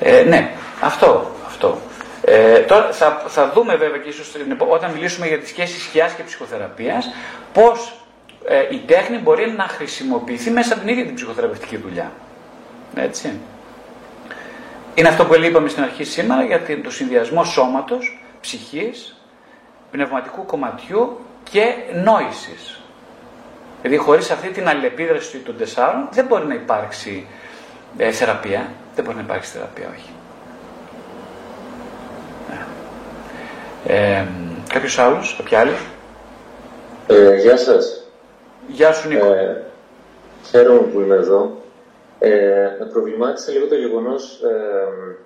Ε, 0.00 0.22
ναι, 0.22 0.50
αυτό, 0.80 1.30
αυτό. 1.46 1.78
Ε, 2.24 2.58
τώρα 2.58 2.92
θα, 2.92 3.22
θα 3.26 3.50
δούμε 3.54 3.76
βέβαια 3.76 3.98
και 3.98 4.08
ίσως 4.08 4.32
όταν 4.58 4.92
μιλήσουμε 4.92 5.26
για 5.26 5.38
τη 5.38 5.48
σχέση 5.48 5.80
σκιάς 5.80 6.12
και 6.12 6.22
ψυχοθεραπείας 6.22 7.06
πώς 7.52 8.00
ε, 8.48 8.74
η 8.74 8.82
τέχνη 8.86 9.18
μπορεί 9.18 9.50
να 9.50 9.64
χρησιμοποιηθεί 9.64 10.50
μέσα 10.50 10.72
από 10.72 10.82
την 10.82 10.92
ίδια 10.92 11.04
την 11.04 11.14
ψυχοθεραπευτική 11.14 11.76
δουλειά. 11.76 12.12
Έτσι. 12.96 13.40
Είναι 14.98 15.08
αυτό 15.08 15.24
που 15.24 15.34
είπαμε 15.34 15.68
στην 15.68 15.82
αρχή 15.82 16.04
σήμερα 16.04 16.42
για 16.42 16.60
το 16.82 16.90
συνδυασμό 16.90 17.44
σώματος, 17.44 18.18
ψυχής, 18.40 19.20
πνευματικού 19.90 20.44
κομματιού 20.46 21.18
και 21.50 21.74
νόησης. 22.04 22.80
Δηλαδή 23.82 24.00
χωρίς 24.00 24.30
αυτή 24.30 24.48
την 24.48 24.68
αλληλεπίδραση 24.68 25.38
των 25.38 25.56
τεσσάρων 25.56 26.08
δεν 26.12 26.24
μπορεί 26.24 26.46
να 26.46 26.54
υπάρξει 26.54 27.26
ε, 27.96 28.10
θεραπεία. 28.10 28.70
Δεν 28.94 29.04
μπορεί 29.04 29.16
να 29.16 29.22
υπάρξει 29.22 29.50
θεραπεία, 29.50 29.88
όχι. 29.96 30.10
Ε, 33.86 34.24
κάποιος 34.68 34.98
άλλος, 34.98 35.34
κάποια 35.36 35.60
άλλη; 35.60 35.74
Ε, 37.06 37.36
γεια 37.36 37.56
σας. 37.56 38.02
Γεια 38.68 38.92
σου 38.92 39.08
Νίκο. 39.08 39.26
Ε, 39.26 39.64
χαίρομαι 40.50 40.78
που 40.80 41.00
είμαι 41.00 41.14
εδώ. 41.14 41.64
Ε, 42.18 42.76
με 42.78 42.86
προβλημάτισε 42.92 43.52
λίγο 43.52 43.66
το 43.66 43.74
γεγονός 43.74 44.42
ε, 44.42 45.16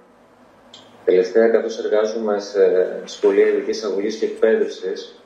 τελευταία 1.04 1.48
καθώς 1.48 1.84
εργάζομαι 1.84 2.40
σε 2.40 2.92
σχολεία 3.04 3.46
ειδικής 3.46 3.84
αγωγής 3.84 4.16
και 4.16 4.24
εκπαίδευσης 4.24 5.22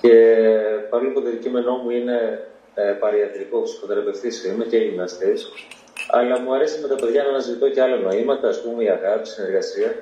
και 0.00 0.34
παρόλο 0.90 1.12
που 1.12 1.22
το 1.22 1.28
αντικείμενό 1.28 1.76
μου 1.76 1.90
είναι 1.90 2.48
ε, 2.74 2.82
παριατρικό 2.82 3.62
ψυχοθεραπευτής 3.62 4.44
είμαι 4.44 4.64
και 4.64 4.76
γυμναστής 4.76 5.52
αλλά 6.10 6.40
μου 6.40 6.54
αρέσει 6.54 6.80
με 6.80 6.88
τα 6.88 6.94
παιδιά 6.94 7.22
να 7.22 7.28
αναζητώ 7.28 7.70
και 7.70 7.82
άλλα 7.82 7.96
νοήματα, 7.96 8.48
ας 8.48 8.62
πούμε 8.62 8.82
η 8.82 8.88
αγάπη, 8.88 9.28
η 9.28 9.30
συνεργασία 9.30 9.94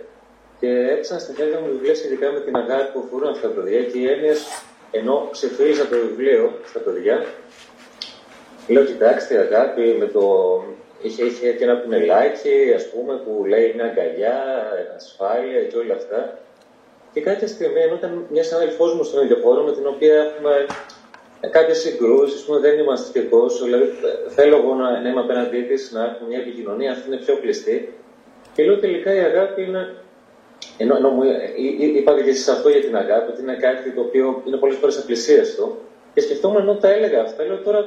και 0.61 0.69
έψανα 0.91 1.21
στην 1.21 1.35
χέρια 1.35 1.61
μου 1.61 1.67
βιβλία 1.71 1.95
σχετικά 1.95 2.31
με 2.31 2.41
την 2.41 2.57
αγάπη 2.57 2.93
που 2.93 3.03
αφορούν 3.05 3.29
αυτά 3.29 3.49
τα 3.49 3.55
παιδιά 3.55 3.83
και 3.83 3.99
οι 3.99 4.09
έννοιες 4.09 4.47
ενώ 4.91 5.29
ψηφίζα 5.31 5.87
το 5.87 5.97
βιβλίο 5.97 6.53
στα 6.67 6.79
παιδιά 6.79 7.25
λέω 8.69 8.85
κοιτάξτε 8.85 9.35
η 9.35 9.37
αγάπη 9.37 9.97
με 9.99 10.07
το 10.07 10.25
είχε, 11.07 11.25
είχε 11.25 11.53
και 11.53 11.65
ένα 11.65 11.77
πινελάκι, 11.77 12.73
ας 12.75 12.85
πούμε, 12.91 13.15
που 13.25 13.45
λέει 13.45 13.71
είναι 13.71 13.83
αγκαλιά, 13.83 14.39
ασφάλεια 14.97 15.63
και 15.71 15.77
όλα 15.77 15.95
αυτά. 15.95 16.39
Και 17.13 17.21
κάποια 17.21 17.49
στιγμή, 17.49 17.81
ενώ 17.81 17.95
ήταν 17.95 18.27
μιας 18.31 18.47
συνάδελφός 18.47 18.95
μου 18.95 19.05
στον 19.05 19.25
ίδιο 19.25 19.37
χώρο, 19.43 19.63
με 19.63 19.73
την 19.73 19.87
οποία 19.87 20.15
έχουμε 20.15 20.67
κάποιες 21.51 21.79
συγκρούσεις, 21.79 22.45
πούμε, 22.45 22.59
δεν 22.59 22.79
είμαστε 22.79 23.21
και 23.21 23.27
τόσο. 23.27 23.65
Δηλαδή, 23.65 23.87
θέλω 24.29 24.57
εγώ 24.57 24.75
να, 24.75 25.01
να 25.01 25.09
είμαι 25.09 25.21
απέναντί 25.21 25.63
της, 25.63 25.93
να 25.93 26.05
έχουμε 26.05 26.29
μια 26.29 26.39
επικοινωνία, 26.39 26.91
αυτή 26.93 27.07
είναι 27.09 27.17
πιο 27.17 27.37
κλειστή. 27.37 27.93
Και 28.55 28.65
λέω 28.65 28.79
τελικά 28.79 29.15
η 29.15 29.19
αγάπη 29.19 29.63
είναι. 29.63 29.95
Ενώ, 30.79 30.97
ενώ 30.97 31.09
μου 31.09 31.23
είπατε 31.97 32.23
και 32.23 32.31
εσείς 32.31 32.49
αυτό 32.49 32.69
για 32.69 32.81
την 32.81 32.97
αγάπη, 32.97 33.31
ότι 33.31 33.41
είναι 33.43 33.57
κάτι 33.57 33.91
το 33.91 34.01
οποίο 34.01 34.43
είναι 34.47 34.57
πολλές 34.57 34.77
φορές 34.77 34.99
απλησίαστο. 34.99 35.77
Και 36.15 36.21
σκεφτόμουν 36.21 36.61
ενώ 36.61 36.75
τα 36.75 36.89
έλεγα 36.91 37.21
αυτά, 37.21 37.45
λέω 37.45 37.59
τώρα 37.59 37.85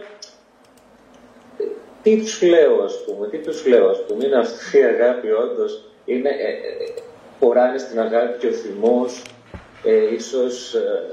τι 2.16 2.40
του 2.40 2.46
λέω, 2.46 2.74
α 2.74 2.92
πούμε, 3.06 3.28
τι 3.28 3.38
του 3.38 3.70
λέω, 3.70 3.90
α 3.90 3.98
πούμε, 4.08 4.26
είναι 4.26 4.38
αυτή 4.38 4.78
η 4.78 4.84
αγάπη 4.84 5.32
όντω, 5.32 5.66
είναι, 6.06 6.30
ε, 6.30 6.50
ε, 6.50 7.02
χωράνε 7.40 7.78
στην 7.78 8.00
αγάπη 8.00 8.38
και 8.40 8.48
ο 8.48 8.52
θυμό, 8.52 9.06
ε, 9.84 10.14
ίσως, 10.14 10.74
ε, 10.74 11.04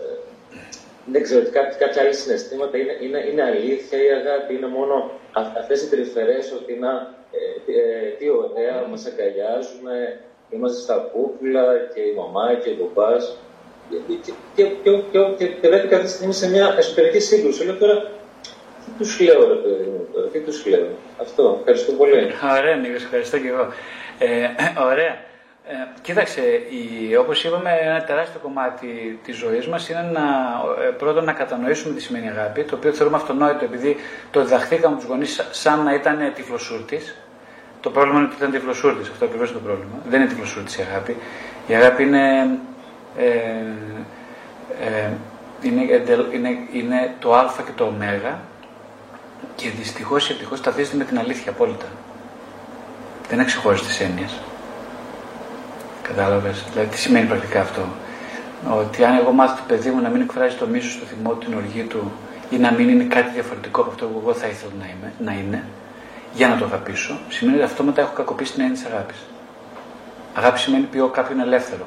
δεν 1.06 1.22
ξέρω, 1.22 1.42
κάποια, 1.44 1.76
κάποια 1.78 2.02
άλλα 2.02 2.12
συναισθήματα, 2.12 2.78
είναι, 2.78 2.96
είναι, 3.00 3.20
είναι 3.30 3.42
αλήθεια 3.42 3.98
η 4.04 4.10
αγάπη, 4.20 4.54
είναι 4.54 4.66
μόνο 4.66 5.10
αυτές 5.32 5.82
οι 5.82 5.88
τρυφερές 5.88 6.52
ότι 6.52 6.72
να, 6.74 7.14
ε, 7.32 7.72
ε, 7.72 8.10
τι 8.18 8.28
ωραία, 8.28 8.86
μας 8.90 9.06
αγκαλιάζουμε, 9.06 10.20
είμαστε 10.50 10.80
στα 10.80 10.96
πούπουλα 11.12 11.62
και 11.94 12.00
η 12.00 12.12
μαμά 12.14 12.54
και 12.54 12.70
ο 12.70 12.76
μπαμπάς. 12.78 13.36
Και, 13.90 13.96
και, 14.24 14.32
και, 14.54 14.62
και, 14.82 14.90
και, 15.12 15.46
και, 15.46 15.68
και, 15.68 15.88
κάθε 15.88 16.06
στιγμή 16.06 16.32
σε 16.32 16.50
μια 16.50 16.74
εσωτερική 16.78 17.18
σύγκρουση. 17.18 17.64
Λέω 17.64 17.76
τώρα, 17.76 17.96
τι 18.02 18.15
τους 18.98 19.20
λέω, 19.20 19.48
ρε 19.48 19.54
παιδί 19.54 19.84
μου, 19.90 20.06
τώρα, 20.12 20.26
τι 20.26 20.38
τους 20.38 20.66
λέω. 20.66 20.88
Αυτό. 21.20 21.56
Ευχαριστώ 21.58 21.92
πολύ. 21.92 22.12
Ωραία, 22.58 22.76
Νίκο, 22.76 22.94
ευχαριστώ 22.94 23.38
και 23.38 23.48
εγώ. 23.48 23.66
Ε, 24.18 24.48
ωραία. 24.90 25.14
Ε, 25.68 25.74
κοίταξε, 26.02 26.40
η, 27.10 27.16
όπως 27.16 27.44
είπαμε, 27.44 27.70
ένα 27.82 28.04
τεράστιο 28.04 28.40
κομμάτι 28.42 29.20
της 29.24 29.36
ζωής 29.36 29.66
μας 29.66 29.88
είναι 29.88 30.10
να, 30.12 30.22
ε, 30.86 30.90
πρώτον 30.90 31.24
να 31.24 31.32
κατανοήσουμε 31.32 31.94
τι 31.94 32.02
σημαίνει 32.02 32.28
αγάπη, 32.28 32.62
το 32.62 32.76
οποίο 32.76 32.92
θεωρούμε 32.92 33.16
αυτονόητο 33.16 33.64
επειδή 33.64 33.96
το 34.30 34.42
διδαχθήκαμε 34.42 34.96
τους 34.96 35.04
γονείς 35.04 35.48
σαν 35.50 35.82
να 35.82 35.94
ήταν 35.94 36.32
τυφλοσούρτης. 36.34 37.16
Το 37.80 37.90
πρόβλημα 37.90 38.18
είναι 38.18 38.26
ότι 38.28 38.36
ήταν 38.36 38.50
τυφλοσούρτης, 38.50 39.08
αυτό 39.08 39.24
ακριβώς 39.24 39.50
είναι 39.50 39.58
το 39.58 39.64
πρόβλημα. 39.64 40.02
Δεν 40.08 40.20
είναι 40.20 40.28
τυφλοσούρτης 40.28 40.78
η 40.78 40.82
αγάπη. 40.90 41.16
Η 41.66 41.74
αγάπη 41.74 42.02
είναι, 42.02 42.48
ε, 43.18 43.26
ε, 44.86 45.10
είναι, 45.62 45.82
είναι, 46.32 46.58
είναι 46.72 47.14
το 47.18 47.34
α 47.34 47.52
και 47.56 47.72
το 47.76 47.84
ω 47.84 47.90
και 49.54 49.70
δυστυχώς 49.70 50.28
ή 50.28 50.32
ευτυχώς 50.32 50.60
ταυτίζεται 50.60 50.96
με 50.96 51.04
την 51.04 51.18
αλήθεια 51.18 51.50
απόλυτα. 51.50 51.86
Δεν 53.28 53.40
εξεχώρισε 53.40 53.84
τι 53.84 54.04
έννοιες. 54.04 54.40
Κατάλαβες. 56.02 56.64
Δηλαδή, 56.72 56.88
τι 56.88 56.98
σημαίνει 56.98 57.26
πρακτικά 57.26 57.60
αυτό; 57.60 57.80
Ότι 58.70 59.04
αν 59.04 59.16
εγώ 59.16 59.32
μάθω 59.32 59.54
το 59.54 59.62
παιδί 59.66 59.90
μου 59.90 60.00
να 60.00 60.08
μην 60.08 60.20
εκφράζει 60.20 60.56
το 60.56 60.66
μίσος, 60.66 60.98
το 60.98 61.04
θυμό 61.04 61.30
του, 61.30 61.46
την 61.46 61.54
οργή 61.54 61.82
του 61.82 62.12
ή 62.50 62.56
να 62.56 62.72
μην 62.72 62.88
είναι 62.88 63.04
κάτι 63.04 63.30
διαφορετικό 63.30 63.80
από 63.80 63.90
αυτό 63.90 64.06
που 64.06 64.20
εγώ 64.22 64.34
θα 64.34 64.46
ήθελα 64.46 64.72
να, 64.78 64.84
είμαι, 64.84 65.12
να 65.18 65.32
είναι, 65.32 65.64
για 66.34 66.48
να 66.48 66.56
το 66.56 66.64
αγαπήσω, 66.64 67.18
σημαίνει 67.28 67.56
ότι 67.56 67.66
αυτόματα 67.66 68.00
έχω 68.00 68.12
κακοποιήσει 68.12 68.52
την 68.52 68.62
έννοια 68.62 68.76
της 68.76 68.86
αγάπης. 68.86 69.16
Αγάπη 70.34 70.58
σημαίνει 70.58 70.84
ποιό 70.84 71.08
κάποιον 71.08 71.40
ελεύθερο. 71.40 71.86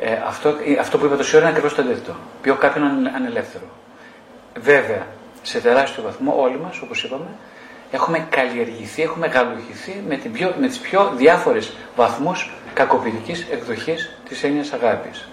Ε, 0.00 0.12
αυτό, 0.26 0.48
ε, 0.48 0.78
αυτό 0.80 0.98
που 0.98 1.04
είπα 1.04 1.16
τόση 1.16 1.36
ώρα 1.36 1.44
είναι 1.44 1.54
ακριβώς 1.54 1.74
το 1.74 1.82
αντίθετο. 1.82 2.16
Ποιό 2.42 2.54
κάποιον 2.54 2.84
ανελεύθερο. 3.16 3.64
Βέβαια, 4.60 5.06
σε 5.46 5.60
τεράστιο 5.60 6.02
βαθμό 6.02 6.34
όλοι 6.38 6.58
μας, 6.58 6.80
όπως 6.80 7.04
είπαμε, 7.04 7.28
έχουμε 7.90 8.26
καλλιεργηθεί, 8.30 9.02
έχουμε 9.02 9.26
γαλουχηθεί 9.26 10.02
με, 10.08 10.16
την 10.16 10.32
πιο, 10.32 10.54
με 10.60 10.66
τις 10.66 10.78
πιο 10.78 11.12
διάφορες 11.16 11.72
βαθμούς 11.96 12.50
κακοποιητικής 12.74 13.46
εκδοχής 13.50 14.16
της 14.28 14.42
έννοιας 14.42 14.72
αγάπης. 14.72 15.28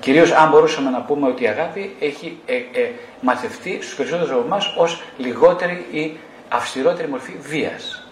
Κυρίως 0.00 0.32
αν 0.32 0.50
μπορούσαμε 0.50 0.90
να 0.90 1.00
πούμε 1.00 1.28
ότι 1.28 1.42
η 1.42 1.46
αγάπη 1.46 1.96
έχει 2.00 2.38
ε, 2.46 2.54
ε, 2.54 2.90
μαθευτεί 3.20 3.78
στους 3.82 3.94
περισσότερους 3.94 4.30
από 4.30 4.42
εμάς 4.46 4.74
ως 4.76 5.02
λιγότερη 5.16 5.86
ή 5.90 6.16
αυστηρότερη 6.48 7.08
μορφή 7.08 7.36
βίας. 7.40 8.08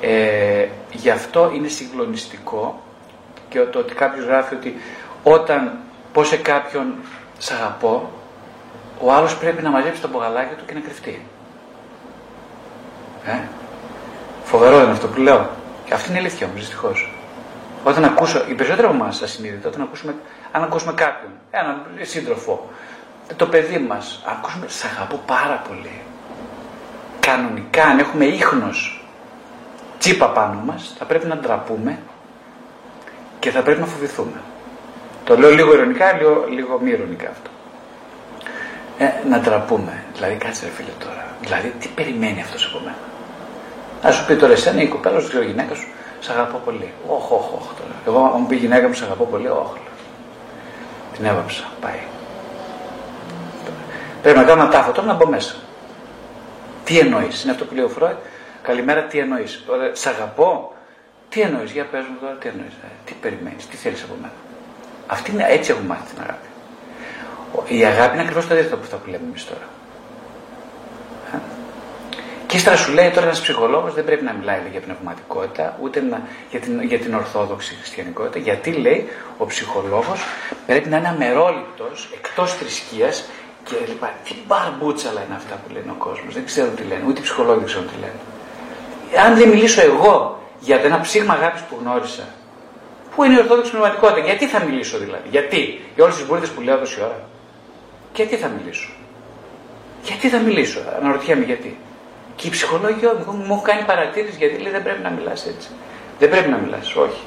Ε, 0.00 0.66
γι' 0.92 1.10
αυτό 1.10 1.52
είναι 1.54 1.68
συγκλονιστικό 1.68 2.82
και 3.48 3.60
το 3.60 3.78
ότι 3.78 3.94
κάποιος 3.94 4.24
γράφει 4.24 4.54
ότι 4.54 4.74
όταν 5.22 5.78
πω 6.12 6.24
σε 6.24 6.36
κάποιον 6.36 6.94
σ' 7.38 7.50
αγαπώ, 7.50 8.10
ο 9.04 9.12
άλλος 9.12 9.36
πρέπει 9.36 9.62
να 9.62 9.70
μαζέψει 9.70 10.00
τα 10.00 10.08
μπογαλάκια 10.08 10.56
του 10.56 10.64
και 10.64 10.74
να 10.74 10.80
κρυφτεί. 10.80 11.26
Ε; 13.26 13.38
Φοβερό 14.44 14.80
είναι 14.80 14.90
αυτό 14.90 15.08
που 15.08 15.20
λέω. 15.20 15.50
Και 15.84 15.94
αυτή 15.94 16.08
είναι 16.08 16.18
η 16.18 16.20
αλήθεια 16.20 16.46
όμως, 16.46 16.60
δυστυχώς. 16.60 17.12
Όταν 17.84 18.04
ακούσω, 18.04 18.44
οι 18.48 18.54
περισσότεροι 18.54 18.86
από 18.86 18.96
εμάς 18.96 19.22
ασυνείδητα, 19.22 19.68
όταν 19.68 19.82
ακούσουμε, 19.82 20.14
αν 20.52 20.62
ακούσουμε 20.62 20.92
κάποιον, 20.92 21.32
έναν 21.50 21.82
σύντροφο, 22.00 22.70
το 23.36 23.46
παιδί 23.46 23.78
μας, 23.78 24.22
ακούσουμε, 24.26 24.66
σ' 24.68 24.84
αγαπώ 24.84 25.20
πάρα 25.26 25.62
πολύ. 25.68 26.00
Κανονικά, 27.20 27.84
αν 27.84 27.98
έχουμε 27.98 28.24
ίχνος 28.24 29.04
τσίπα 29.98 30.28
πάνω 30.28 30.60
μας, 30.64 30.94
θα 30.98 31.04
πρέπει 31.04 31.26
να 31.26 31.36
ντραπούμε 31.36 31.98
και 33.38 33.50
θα 33.50 33.62
πρέπει 33.62 33.80
να 33.80 33.86
φοβηθούμε. 33.86 34.40
Το 35.24 35.38
λέω 35.38 35.50
λίγο 35.50 35.72
ειρωνικά, 35.72 36.12
λίγο, 36.12 36.44
λίγο 36.48 36.78
μη 36.82 36.90
ειρωνικά 36.90 37.28
αυτό. 37.28 37.50
Ε, 38.98 39.28
να 39.28 39.38
ντραπούμε. 39.38 40.04
Δηλαδή, 40.14 40.34
κάτσε 40.34 40.64
ρε 40.64 40.70
φίλε 40.70 40.90
τώρα. 40.98 41.26
Δηλαδή, 41.40 41.74
τι 41.78 41.88
περιμένει 41.88 42.40
αυτός 42.40 42.66
από 42.66 42.78
μένα; 42.84 42.96
Α 44.06 44.12
σου 44.12 44.26
πει 44.26 44.36
τώρα 44.36 44.52
εσένα 44.52 44.82
η 44.82 44.88
κοπέλα 44.88 45.20
σου, 45.20 45.42
η 45.42 45.46
γυναίκα 45.46 45.74
σου, 45.74 45.86
σε 46.20 46.32
αγαπώ 46.32 46.58
πολύ. 46.64 46.92
Όχι, 47.06 47.32
όχι, 47.32 47.54
όχι 47.58 47.74
τώρα. 47.78 47.94
Εγώ, 48.06 48.32
αν 48.34 48.40
μου 48.40 48.46
πει 48.46 48.54
η 48.54 48.58
γυναίκα 48.58 48.88
μου, 48.88 48.94
σε 48.94 49.04
αγαπώ 49.04 49.24
πολύ, 49.24 49.48
όχι. 49.48 49.80
Την 51.12 51.24
έβαψα, 51.24 51.64
πάει. 51.80 52.00
Πρέπει 54.22 54.38
να 54.38 54.44
κάνω 54.44 54.62
ένα 54.62 54.70
τάφο 54.70 54.92
τώρα 54.92 55.06
να 55.06 55.14
μπω 55.14 55.26
μέσα. 55.26 55.54
Τι 56.84 56.98
εννοείς, 56.98 57.42
είναι 57.42 57.52
αυτό 57.52 57.64
που 57.64 57.74
λέει 57.74 57.84
ο 57.84 57.88
Φρόιτ. 57.88 58.16
Καλημέρα, 58.62 59.02
τι 59.02 59.18
εννοείς. 59.18 59.64
Σ' 59.92 60.06
αγαπώ, 60.06 60.72
τι 61.28 61.40
εννοείς, 61.40 61.70
για 61.70 61.84
πες 61.84 62.04
μου 62.10 62.16
τώρα, 62.20 62.32
τι 62.32 62.48
εννοείς. 62.48 62.72
Ε, 62.72 62.86
τι 63.04 63.14
περιμένεις, 63.20 63.66
τι 63.66 63.76
θέλεις 63.76 64.02
από 64.02 64.14
μένα. 64.20 64.32
Αυτή 65.06 65.30
είναι, 65.30 65.46
έτσι 65.48 65.70
έχουμε 65.70 65.86
μάθει 65.86 66.14
την 66.14 66.22
αγάπη. 66.22 66.46
Η 67.66 67.84
αγάπη 67.84 68.12
είναι 68.12 68.22
ακριβώς 68.22 68.46
το 68.46 68.54
αντίθετο 68.54 68.74
από 68.74 68.84
αυτά 68.84 68.96
που 68.96 69.10
λέμε 69.10 69.24
εμείς 69.28 69.44
τώρα. 69.46 69.66
Και 72.52 72.58
ύστερα 72.58 72.76
σου 72.76 72.92
λέει 72.92 73.10
τώρα 73.10 73.26
ένας 73.26 73.40
ψυχολόγος 73.40 73.94
δεν 73.94 74.04
πρέπει 74.04 74.24
να 74.24 74.32
μιλάει 74.32 74.58
για 74.70 74.80
πνευματικότητα, 74.80 75.76
ούτε 75.82 76.00
να, 76.00 76.22
για, 76.50 76.60
την, 76.60 76.82
για 76.82 76.98
την 76.98 77.14
ορθόδοξη 77.14 77.74
χριστιανικότητα. 77.74 78.38
Γιατί 78.38 78.70
λέει 78.72 79.08
ο 79.38 79.46
ψυχολόγος 79.46 80.20
πρέπει 80.66 80.88
να 80.88 80.96
είναι 80.96 81.08
αμερόληπτος, 81.08 82.10
εκτός 82.14 82.54
θρησκείας 82.54 83.24
και 83.64 83.74
λοιπά. 83.88 84.12
Τι 84.24 84.34
μπαρμπούτσαλα 84.46 85.22
είναι 85.26 85.34
αυτά 85.36 85.54
που 85.54 85.72
λένε 85.72 85.90
ο 85.90 85.94
κόσμος. 85.98 86.34
Δεν 86.34 86.44
ξέρω 86.44 86.68
τι 86.68 86.82
λένε, 86.82 87.02
ούτε 87.06 87.20
οι 87.20 87.22
ψυχολόγοι 87.22 87.58
δεν 87.58 87.66
ξέρουν 87.66 87.86
τι 87.86 87.94
λένε. 88.00 88.20
Αν 89.26 89.36
δεν 89.36 89.48
μιλήσω 89.48 89.82
εγώ 89.82 90.42
για 90.60 90.80
ένα 90.84 91.00
ψήγμα 91.00 91.34
αγάπης 91.34 91.60
που 91.60 91.76
γνώρισα, 91.80 92.24
πού 93.14 93.24
είναι 93.24 93.34
η 93.34 93.38
ορθόδοξη 93.38 93.70
πνευματικότητα, 93.70 94.20
γιατί 94.20 94.46
θα 94.46 94.60
μιλήσω 94.64 94.98
δηλαδή, 94.98 95.28
γιατί, 95.30 95.84
για 95.94 96.04
όλε 96.04 96.12
τι 96.14 96.24
μπουρδες 96.24 96.48
που 96.48 96.60
λέω 96.60 96.78
τόση 96.78 97.00
ώρα. 97.00 97.18
Γιατί 98.14 98.36
θα 98.36 98.48
μιλήσω; 98.48 98.90
Γιατί 100.02 100.28
θα 100.28 100.38
μιλήσω, 100.38 100.80
αναρωτιέμαι 101.00 101.44
γιατί. 101.44 101.78
Και 102.36 102.46
οι 102.46 102.50
ψυχολόγοι 102.50 103.06
μου 103.26 103.52
έχουν 103.54 103.62
κάνει 103.62 103.84
παρατήρηση 103.84 104.36
γιατί 104.38 104.58
λέει 104.58 104.72
δεν 104.72 104.82
πρέπει 104.82 105.02
να 105.02 105.10
μιλάς 105.10 105.46
έτσι. 105.46 105.68
Δεν 106.18 106.30
πρέπει 106.30 106.48
να 106.48 106.56
μιλάς, 106.56 106.94
όχι. 106.94 107.22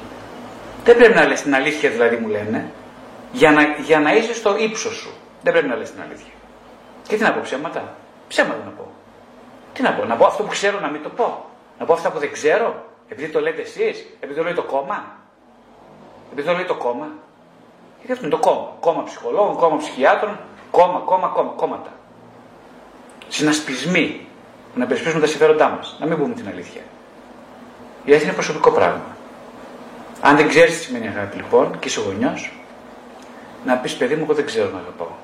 Δεν 0.84 0.96
πρέπει 0.96 1.14
να 1.14 1.26
λες 1.26 1.42
την 1.42 1.54
αλήθεια 1.54 1.90
δηλαδή 1.90 2.16
μου 2.16 2.28
λένε, 2.28 2.70
για 3.32 3.50
να, 3.50 3.62
για 3.62 4.00
να 4.00 4.14
είσαι 4.14 4.34
στο 4.34 4.56
ύψος 4.58 4.94
σου. 4.94 5.10
Δεν 5.42 5.52
πρέπει 5.52 5.68
να 5.68 5.76
λες 5.76 5.90
την 5.90 6.00
αλήθεια. 6.02 6.32
Και 7.08 7.16
τι 7.16 7.22
να 7.22 7.32
πω, 7.32 7.40
ψέματα; 7.42 7.94
Ψέματα 8.28 8.60
να 8.64 8.70
πω. 8.70 8.90
Τι 9.72 9.82
να 9.82 9.92
πω, 9.92 10.04
να 10.04 10.16
πω 10.16 10.26
αυτό 10.26 10.42
που 10.42 10.48
ξέρω 10.48 10.80
να 10.80 10.88
μην 10.88 11.02
το 11.02 11.08
πω; 11.08 11.44
Να 11.78 11.84
πω 11.84 11.92
αυτά 11.92 12.10
που 12.10 12.18
δεν 12.18 12.32
ξέρω, 12.32 12.84
επειδή 13.08 13.32
το 13.32 13.40
λέτε 13.40 13.60
εσείς, 13.60 14.06
επειδή 14.20 14.38
το 14.38 14.44
λέει 14.44 14.54
το 14.54 14.62
κόμμα; 14.62 15.04
Επειδή 16.32 16.48
το 16.48 16.54
λέει 16.54 16.64
το 16.64 16.74
κόμμα; 16.74 17.08
Γιατί 17.96 18.12
αυτό 18.12 18.26
είναι 18.26 18.34
το 18.34 18.40
κόμμα. 18.40 18.72
Κόμμα 18.80 19.02
ψυχολόγων, 19.02 19.56
κόμμα 19.56 19.76
ψυχιάτρων, 19.76 20.38
κόμμα, 20.70 20.98
κόμμα, 21.04 21.26
κόμμα, 21.28 21.52
κόμματα. 21.56 21.90
Συνασπισμοί 23.28 24.26
να 24.74 24.84
υπερασπίσουμε 24.84 25.20
τα 25.20 25.26
συμφέροντά 25.26 25.68
μας. 25.68 25.96
Να 26.00 26.06
μην 26.06 26.18
πούμε 26.18 26.34
την 26.34 26.48
αλήθεια. 26.48 26.80
Η 28.04 28.10
αλήθεια 28.10 28.26
είναι 28.26 28.32
προσωπικό 28.32 28.70
πράγμα. 28.70 29.16
Αν 30.20 30.36
δεν 30.36 30.48
ξέρεις 30.48 30.78
τι 30.78 30.84
σημαίνει 30.84 31.08
αγάπη 31.08 31.36
λοιπόν 31.36 31.78
και 31.78 31.88
είσαι 31.88 32.00
γονιός, 32.00 32.52
να 33.64 33.76
πεις 33.76 33.96
παιδί 33.96 34.14
μου, 34.14 34.22
εγώ 34.22 34.34
δεν 34.34 34.46
ξέρω 34.46 34.70
να 34.70 34.78
αγαπάω. 34.78 35.14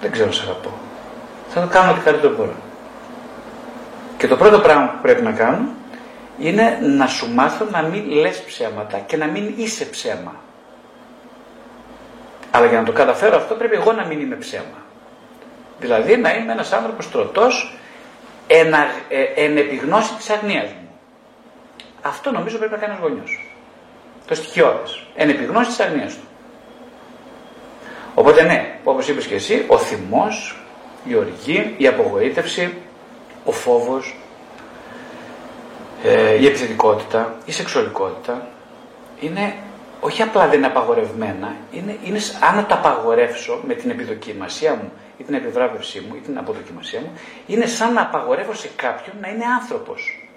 Δεν 0.00 0.10
ξέρω 0.10 0.26
να 0.26 0.32
σε 0.32 0.42
αγαπώ. 0.42 0.70
Θα 1.48 1.60
το 1.60 1.66
κάνω 1.66 1.90
ό,τι 1.90 2.00
καλύτερο 2.00 2.34
μπορώ. 2.36 2.54
Και 4.16 4.28
το 4.28 4.36
πρώτο 4.36 4.58
πράγμα 4.60 4.86
που 4.86 4.98
πρέπει 5.02 5.22
να 5.22 5.32
κάνω 5.32 5.68
είναι 6.38 6.78
να 6.82 7.06
σου 7.06 7.32
μάθω 7.34 7.64
να 7.64 7.82
μην 7.82 8.10
λες 8.10 8.42
ψέματα 8.42 8.98
και 8.98 9.16
να 9.16 9.26
μην 9.26 9.54
είσαι 9.56 9.84
ψέμα. 9.84 10.34
Αλλά 12.50 12.66
για 12.66 12.78
να 12.78 12.84
το 12.84 12.92
καταφέρω 12.92 13.36
αυτό 13.36 13.54
πρέπει 13.54 13.74
εγώ 13.74 13.92
να 13.92 14.04
μην 14.04 14.20
είμαι 14.20 14.36
ψέμα. 14.36 14.84
Δηλαδή 15.80 16.16
να 16.16 16.34
είμαι 16.34 16.52
ένας 16.52 16.72
άνθρωπος 16.72 17.10
τροτός 17.10 17.78
εν, 18.46 18.72
ε, 19.08 19.22
εν 19.34 19.56
επιγνώση 19.56 20.14
της 20.14 20.30
αγνίας 20.30 20.64
μου. 20.64 20.88
Αυτό 22.02 22.30
νομίζω 22.30 22.58
πρέπει 22.58 22.72
να 22.72 22.78
κάνει 22.78 22.92
ένας 22.92 23.08
γονιός. 23.08 23.54
Το 24.26 24.34
στοιχειώδες. 24.34 25.02
Εν 25.14 25.28
επιγνώση 25.28 25.66
της 25.68 25.80
αγνίας 25.80 26.14
του. 26.14 26.24
Οπότε 28.14 28.42
ναι, 28.42 28.78
όπως 28.84 29.08
είπες 29.08 29.26
και 29.26 29.34
εσύ, 29.34 29.64
ο 29.66 29.78
θυμός, 29.78 30.56
η 31.04 31.14
οργή, 31.14 31.74
η 31.76 31.86
απογοήτευση, 31.86 32.74
ο 33.44 33.52
φόβος, 33.52 34.16
ε, 36.04 36.34
η 36.34 36.46
επιθετικότητα, 36.46 37.34
η 37.44 37.52
σεξουαλικότητα 37.52 38.46
είναι 39.20 39.54
όχι 40.00 40.22
απλά 40.22 40.48
δεν 40.48 40.58
είναι 40.58 40.66
απαγορευμένα, 40.66 41.54
είναι, 41.70 41.98
είναι 42.04 42.18
αν 42.50 42.66
τα 42.66 42.74
απαγορεύσω 42.74 43.60
με 43.66 43.74
την 43.74 43.90
επιδοκιμασία 43.90 44.74
μου 44.74 44.92
ή 45.18 45.24
την 45.24 45.34
επιβράβευσή 45.34 46.00
μου 46.08 46.14
ή 46.14 46.18
την 46.18 46.38
αποδοκιμασία 46.38 47.00
μου, 47.00 47.12
είναι 47.46 47.66
σαν 47.66 47.92
να 47.92 48.00
απαγορεύω 48.02 48.54
σε 48.54 48.70
κάποιον 48.76 49.16
να 49.20 49.28
είναι 49.28 49.44
άνθρωπος. 49.60 50.28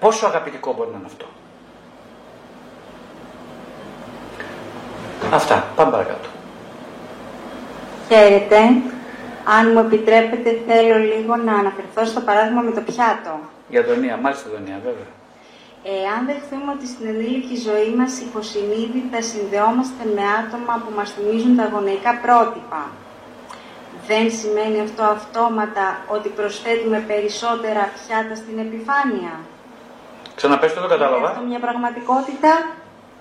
Πόσο 0.00 0.26
αγαπητικό 0.26 0.72
μπορεί 0.72 0.90
να 0.90 0.96
είναι 0.96 1.06
αυτό; 1.06 1.26
Αυτά. 5.32 5.66
Πάμε 5.76 5.90
παρακάτω. 5.90 6.28
Χαίρετε. 8.08 8.56
Αν 9.58 9.72
μου 9.72 9.78
επιτρέπετε 9.78 10.58
θέλω 10.66 10.98
λίγο 10.98 11.36
να 11.36 11.52
αναφερθώ 11.54 12.04
στο 12.04 12.20
παράδειγμα 12.20 12.60
με 12.60 12.70
το 12.70 12.80
πιάτο. 12.80 13.40
Για 13.68 13.82
Δονία, 13.82 14.16
μάλιστα 14.16 14.50
Δονία, 14.50 14.80
βέβαια. 14.84 15.17
Εάν 15.82 16.26
δεχθούμε 16.26 16.72
ότι 16.72 16.86
στην 16.86 17.06
ενήλικη 17.06 17.56
ζωή 17.56 17.90
μας 17.98 18.20
υποσυνείδητα 18.20 19.22
συνδεόμαστε 19.22 20.02
με 20.14 20.22
άτομα 20.40 20.82
που 20.82 20.92
μας 20.96 21.10
θυμίζουν 21.10 21.56
τα 21.56 21.66
γονεϊκά 21.72 22.12
πρότυπα, 22.24 22.90
δεν 24.06 24.30
σημαίνει 24.30 24.80
αυτό 24.80 25.02
αυτόματα 25.02 26.00
ότι 26.08 26.28
προσθέτουμε 26.28 26.98
περισσότερα 27.06 27.82
πιάτα 27.96 28.34
στην 28.34 28.58
επιφάνεια. 28.58 29.40
Ξαναπες 30.34 30.74
το, 30.74 30.80
το 30.80 30.88
κατάλαβα. 30.88 31.16
Είναι 31.16 31.26
αυτό 31.26 31.44
μια 31.44 31.58
πραγματικότητα 31.58 32.66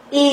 ή 0.10 0.30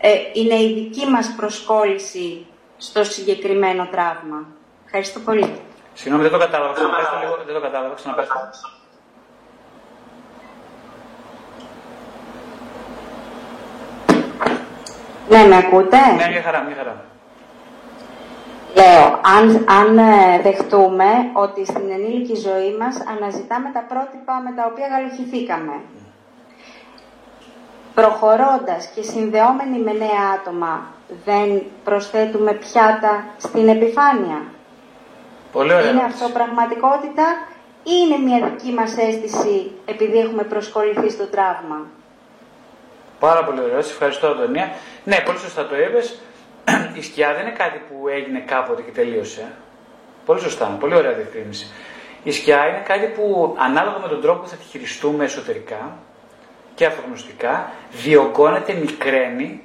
ε, 0.00 0.10
είναι 0.32 0.54
η 0.54 0.72
δική 0.74 1.06
μας 1.06 1.34
προσκόλληση 1.36 2.46
στο 2.76 3.04
συγκεκριμένο 3.04 3.88
τραύμα; 3.90 4.46
Ευχαριστώ 4.84 5.20
πολύ. 5.20 5.60
Συγγνώμη, 5.94 6.22
δεν 6.22 6.32
το 6.32 6.38
κατάλαβα. 6.38 6.72
Ξαναπες 6.72 7.06
το 7.08 7.16
λίγο. 7.20 7.36
Δεν 7.46 7.54
το 7.54 7.60
κατάλαβα. 7.60 7.94
Ξαναπες 7.94 8.28
Ναι, 15.28 15.44
με 15.44 15.56
ακούτε; 15.56 15.96
Ναι, 15.96 16.28
μια 16.30 16.42
χαρά, 16.42 16.62
μια 16.62 16.76
χαρά. 16.76 17.04
Λέω, 18.74 19.20
αν, 19.36 19.64
αν 19.80 19.98
ε, 19.98 20.40
δεχτούμε 20.42 21.10
ότι 21.32 21.64
στην 21.64 21.90
ενήλικη 21.90 22.34
ζωή 22.34 22.76
μας 22.80 23.02
αναζητάμε 23.16 23.70
τα 23.72 23.84
πρότυπα 23.88 24.34
με 24.44 24.52
τα 24.56 24.70
οποία 24.70 24.86
γαλουχηθήκαμε. 24.86 25.72
προχωρώντας 27.94 28.86
και 28.94 29.02
συνδεόμενοι 29.02 29.78
με 29.78 29.92
νέα 29.92 30.24
άτομα, 30.40 30.86
δεν 31.24 31.62
προσθέτουμε 31.84 32.52
πιάτα 32.52 33.24
στην 33.36 33.68
επιφάνεια. 33.68 34.42
Πολύ 35.52 35.72
ωραία. 35.74 35.90
Είναι 35.90 36.02
αυτό 36.02 36.28
πραγματικότητα 36.28 37.26
ή 37.82 37.92
είναι 38.04 38.18
μια 38.26 38.48
δική 38.48 38.72
μας 38.72 38.96
αίσθηση 38.96 39.70
επειδή 39.84 40.18
έχουμε 40.18 40.42
προσκοληθεί 40.42 41.10
στο 41.10 41.24
τραύμα; 41.26 41.86
Πάρα 43.18 43.44
πολύ 43.44 43.60
ωραία. 43.60 43.82
Σε 43.82 43.92
ευχαριστώ, 43.92 44.26
Αντωνία. 44.26 44.72
Ναι, 45.04 45.16
πολύ 45.24 45.38
σωστά 45.38 45.66
το 45.66 45.76
είπες. 45.80 46.20
Η 46.98 47.02
σκιά 47.02 47.32
δεν 47.32 47.42
είναι 47.46 47.56
κάτι 47.56 47.80
που 47.88 48.08
έγινε 48.08 48.38
κάποτε 48.38 48.82
και 48.82 48.90
τελείωσε. 48.90 49.52
Πολύ 50.26 50.40
σωστά. 50.40 50.76
Πολύ 50.80 50.94
ωραία 50.94 51.12
διευκρίνηση. 51.12 51.66
Η 52.22 52.30
σκιά 52.30 52.68
είναι 52.68 52.82
κάτι 52.86 53.06
που 53.06 53.56
ανάλογα 53.58 53.98
με 53.98 54.08
τον 54.08 54.20
τρόπο 54.20 54.40
που 54.40 54.48
θα 54.48 54.56
τη 54.56 54.64
χειριστούμε 54.64 55.24
εσωτερικά 55.24 55.98
και 56.74 56.86
αυτογνωστικά, 56.86 57.70
διωγγώνεται, 57.92 58.72
μικραίνει, 58.72 59.62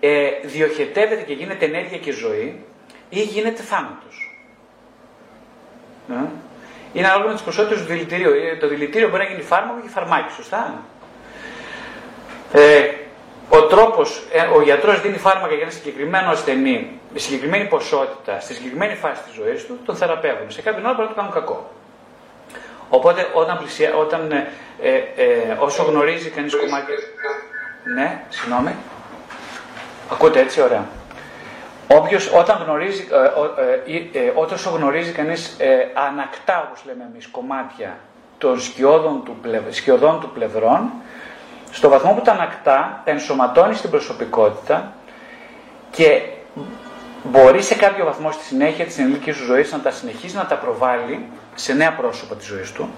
ε, 0.00 0.28
διοχετεύεται 0.42 1.22
και 1.22 1.32
γίνεται 1.32 1.64
ενέργεια 1.64 1.98
και 1.98 2.12
ζωή 2.12 2.64
ή 3.08 3.20
γίνεται 3.20 3.62
θάνατος. 3.62 4.40
Ε; 6.10 6.14
Είναι 6.92 7.06
ανάλογα 7.06 7.28
με 7.28 7.34
τις 7.34 7.42
ποσότητες 7.42 7.78
του 7.78 7.86
δηλητηρίου. 7.86 8.30
Ε, 8.30 8.56
το 8.56 8.68
δηλητήριο 8.68 9.08
μπορεί 9.08 9.22
να 9.22 9.28
γίνει 9.28 9.42
φάρμακο 9.42 9.80
και 9.80 9.88
φαρμάκι, 9.88 10.32
σωστά; 10.32 10.82
Ε, 12.52 12.90
ο 13.48 13.62
τρόπος, 13.62 14.22
ε, 14.32 14.40
ο 14.56 14.62
γιατρός 14.62 15.00
δίνει 15.00 15.16
φάρμακα 15.16 15.54
για 15.54 15.62
ένα 15.62 15.70
συγκεκριμένο 15.70 16.30
ασθενή 16.30 17.00
με 17.12 17.18
συγκεκριμένη 17.18 17.64
ποσότητα, 17.64 18.40
στη 18.40 18.54
συγκεκριμένη 18.54 18.94
φάση 18.94 19.22
της 19.22 19.34
ζωής 19.34 19.66
του, 19.66 19.78
τον 19.84 19.96
θεραπεύουν. 19.96 20.50
Σε 20.50 20.62
κάποιον 20.62 20.86
άλλο 20.86 20.94
μπορεί 20.94 21.08
να 21.08 21.12
του 21.12 21.18
κάνουν 21.18 21.32
κακό. 21.32 21.70
Οπότε 22.88 23.26
όταν, 23.32 23.58
πλησια... 23.58 23.94
όταν 23.94 24.32
ε, 24.32 24.48
ε, 24.82 24.94
ε, 24.94 25.56
όσο 25.58 25.82
γνωρίζει 25.82 26.30
κανείς 26.30 26.56
κομμάτια... 26.56 26.94
Ναι, 27.94 28.22
συγγνώμη. 28.28 28.74
Ακούτε 30.12 30.40
έτσι, 30.40 30.60
ωραία. 30.60 30.86
Όποιος 31.88 32.32
όταν 32.32 32.62
γνωρίζει, 32.66 33.08
ε, 33.86 34.18
ε, 34.18 34.32
όταν 34.34 34.54
όσο 34.54 34.70
γνωρίζει 34.70 35.12
κανείς 35.12 35.56
ανακτά, 35.94 36.66
όπως 36.68 36.84
λέμε 36.84 37.08
εμείς, 37.12 37.26
κομμάτια 37.26 37.98
των 38.38 38.60
σκιώδων 38.60 39.22
του, 39.24 39.36
σκιωδών 39.70 40.20
του 40.20 40.30
πλευρών, 40.30 40.90
στο 41.76 41.88
βαθμό 41.88 42.12
που 42.12 42.20
τα 42.20 42.32
ανακτά, 42.32 43.02
ενσωματώνεις 43.04 43.78
στην 43.78 43.90
προσωπικότητα 43.90 44.92
και 45.90 46.22
μπορεί 47.22 47.62
σε 47.62 47.74
κάποιο 47.74 48.04
βαθμό 48.04 48.32
στη 48.32 48.44
συνέχεια 48.44 48.84
της 48.84 48.98
ενηλίκης 48.98 49.36
σου 49.36 49.44
ζωής 49.44 49.72
να 49.72 49.78
τα 49.80 49.90
συνεχίσει 49.90 50.36
να 50.36 50.46
τα 50.46 50.54
προβάλλει 50.54 51.26
σε 51.54 51.72
νέα 51.72 51.92
πρόσωπα 51.92 52.34
της 52.34 52.46
ζωής 52.46 52.72
του, 52.72 52.90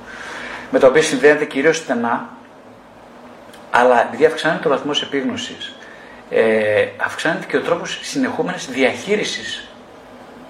με 0.70 0.78
τα 0.78 0.86
οποία 0.86 1.02
συνδέεται 1.02 1.44
κυρίως 1.44 1.76
στενά, 1.76 2.28
αλλά 3.70 4.06
επειδή 4.06 4.24
αυξάνεται 4.24 4.68
ο 4.68 4.70
βαθμός 4.70 5.02
επίγνωσης, 5.02 5.74
ε, 6.30 6.86
αυξάνεται 6.96 7.46
και 7.46 7.56
ο 7.56 7.62
τρόπος 7.62 7.98
συνεχόμενης 8.02 8.66
διαχείρισης 8.66 9.68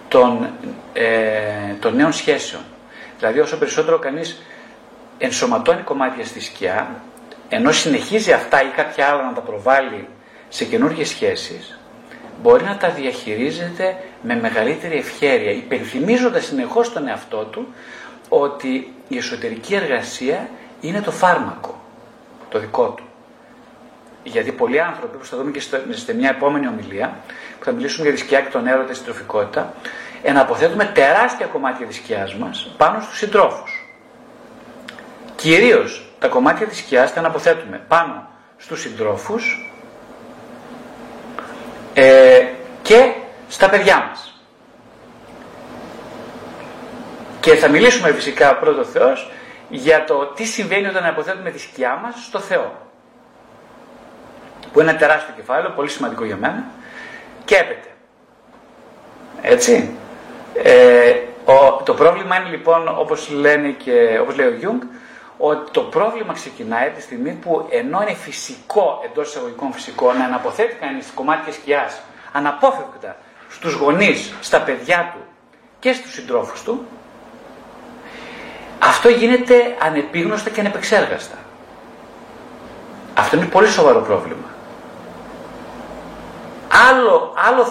των, 0.08 0.50
ε, 0.92 1.06
των 1.80 1.94
νέων 1.94 2.12
σχέσεων. 2.12 2.62
Δηλαδή 3.18 3.40
όσο 3.40 3.58
περισσότερο 3.58 3.98
κανείς 3.98 4.42
ενσωματώνει 5.18 5.82
κομμάτια 5.82 6.24
στη 6.24 6.40
σκιά, 6.40 6.90
ενώ 7.48 7.72
συνεχίζει 7.72 8.32
αυτά 8.32 8.62
ή 8.62 8.68
κάποια 8.68 9.06
άλλα 9.06 9.22
να 9.22 9.32
τα 9.32 9.40
προβάλλει 9.40 10.08
σε 10.48 10.64
καινούργιες 10.64 11.08
σχέσεις, 11.08 11.78
μπορεί 12.42 12.64
να 12.64 12.76
τα 12.76 12.90
διαχειρίζεται 12.90 13.96
με 14.22 14.36
μεγαλύτερη 14.36 14.96
ευχέρεια, 14.96 15.50
υπενθυμίζοντας 15.50 16.44
συνεχώς 16.44 16.92
τον 16.92 17.08
εαυτό 17.08 17.44
του 17.44 17.74
ότι 18.28 18.92
η 19.08 19.16
εσωτερική 19.16 19.74
εργασία 19.74 20.48
είναι 20.80 21.00
το 21.00 21.10
φάρμακο, 21.10 21.80
το 22.48 22.58
δικό 22.58 22.88
του. 22.88 23.02
Γιατί 24.22 24.52
πολλοί 24.52 24.80
άνθρωποι, 24.80 25.16
που 25.16 25.24
θα 25.24 25.36
δούμε 25.36 25.50
και 25.50 25.60
σε 25.90 26.14
μια 26.14 26.30
επόμενη 26.30 26.68
ομιλία, 26.68 27.16
που 27.58 27.64
θα 27.64 27.72
μιλήσουμε 27.72 28.06
για 28.06 28.12
τη 28.12 28.18
σκιά 28.18 28.40
και 28.40 28.50
τον 28.50 28.66
έρωτα, 28.66 28.92
τη 28.92 28.98
τροφικότητα, 29.00 29.74
εναποθέτουμε 30.22 30.84
τεράστια 30.84 31.46
κομμάτια 31.46 31.86
της 31.86 31.96
σκιάς 31.96 32.34
μας 32.34 32.74
πάνω 32.76 33.00
στους 33.00 33.18
συντρόφους. 33.18 33.86
Κυρίως 35.36 36.07
τα 36.18 36.28
κομμάτια 36.28 36.66
της 36.66 36.78
σκιάς 36.78 37.12
τα 37.12 37.18
αναποθέτουμε 37.18 37.84
πάνω 37.88 38.28
στους 38.56 38.80
συντρόφους 38.80 39.72
ε, 41.94 42.46
και 42.82 43.12
στα 43.48 43.68
παιδιά 43.68 44.06
μας. 44.08 44.42
Και 47.40 47.54
θα 47.54 47.68
μιλήσουμε 47.68 48.12
φυσικά 48.12 48.56
πρώτο 48.56 48.84
Θεός 48.84 49.30
για 49.68 50.04
το 50.04 50.26
τι 50.26 50.44
συμβαίνει 50.44 50.86
όταν 50.86 51.06
αποθέτουμε 51.06 51.50
τη 51.50 51.58
σκιά 51.58 52.00
μας 52.02 52.14
στο 52.24 52.38
Θεό. 52.38 52.86
Που 54.72 54.80
είναι 54.80 54.90
ένα 54.90 54.98
τεράστιο 54.98 55.34
κεφάλαιο, 55.36 55.70
πολύ 55.70 55.88
σημαντικό 55.88 56.24
για 56.24 56.36
μένα. 56.36 56.64
Και 57.44 57.56
έπεται. 57.56 57.88
Έτσι. 59.42 59.96
Ε, 60.62 61.14
ο, 61.44 61.82
το 61.84 61.94
πρόβλημα 61.94 62.36
είναι 62.36 62.48
λοιπόν, 62.48 62.88
όπως, 62.98 63.28
λένε 63.30 63.68
και, 63.68 64.18
όπως 64.22 64.36
λέει 64.36 64.46
ο 64.46 64.54
Γιούγκ, 64.54 64.82
ότι 65.38 65.70
το 65.70 65.80
πρόβλημα 65.80 66.32
ξεκινάει 66.32 66.90
τη 66.90 67.02
στιγμή 67.02 67.30
που 67.30 67.66
ενώ 67.70 68.02
είναι 68.02 68.14
φυσικό, 68.14 69.00
εντός 69.04 69.28
εισαγωγικών 69.28 69.72
φυσικό, 69.72 70.12
να 70.12 70.24
αναποθέτει 70.24 70.74
κανείς 70.74 71.10
κομμάτια 71.14 71.52
σκιάς 71.52 72.00
αναπόφευκτα 72.32 73.16
στους 73.50 73.74
γονείς, 73.74 74.34
στα 74.40 74.60
παιδιά 74.60 75.10
του 75.14 75.20
και 75.78 75.92
στους 75.92 76.12
συντρόφους 76.12 76.62
του, 76.62 76.86
αυτό 78.78 79.08
γίνεται 79.08 79.76
ανεπίγνωστα 79.82 80.50
και 80.50 80.60
ανεπεξέργαστα. 80.60 81.36
Αυτό 83.14 83.36
είναι 83.36 83.46
πολύ 83.46 83.68
σοβαρό 83.68 84.00
πρόβλημα. 84.00 84.48
Άλλο, 86.90 87.34
άλλο 87.48 87.66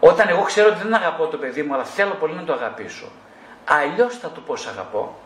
όταν 0.00 0.28
εγώ 0.28 0.42
ξέρω 0.42 0.68
ότι 0.68 0.82
δεν 0.82 0.94
αγαπώ 0.94 1.26
το 1.26 1.36
παιδί 1.36 1.62
μου, 1.62 1.74
αλλά 1.74 1.84
θέλω 1.84 2.14
πολύ 2.14 2.34
να 2.34 2.44
το 2.44 2.52
αγαπήσω, 2.52 3.06
αλλιώς 3.64 4.18
θα 4.18 4.28
του 4.28 4.42
πω 4.42 4.56
σ' 4.56 4.66
αγαπώ. 4.66 5.16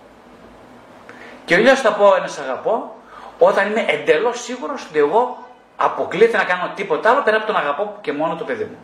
Και 1.45 1.55
αλλιώς 1.55 1.81
θα 1.81 1.93
πω 1.93 2.15
ένα 2.15 2.27
σ' 2.27 2.39
αγαπώ, 2.39 2.97
όταν 3.39 3.71
είμαι 3.71 3.85
εντελώς 3.89 4.43
σίγουρος 4.43 4.87
ότι 4.89 4.99
εγώ 4.99 5.47
αποκλείεται 5.77 6.37
να 6.37 6.45
κάνω 6.45 6.73
τίποτα 6.75 7.11
άλλο 7.11 7.23
πέρα 7.23 7.37
από 7.37 7.47
τον 7.47 7.57
αγαπώ 7.57 7.99
και 8.01 8.13
μόνο 8.13 8.37
το 8.37 8.45
παιδί 8.45 8.65
μου. 8.65 8.79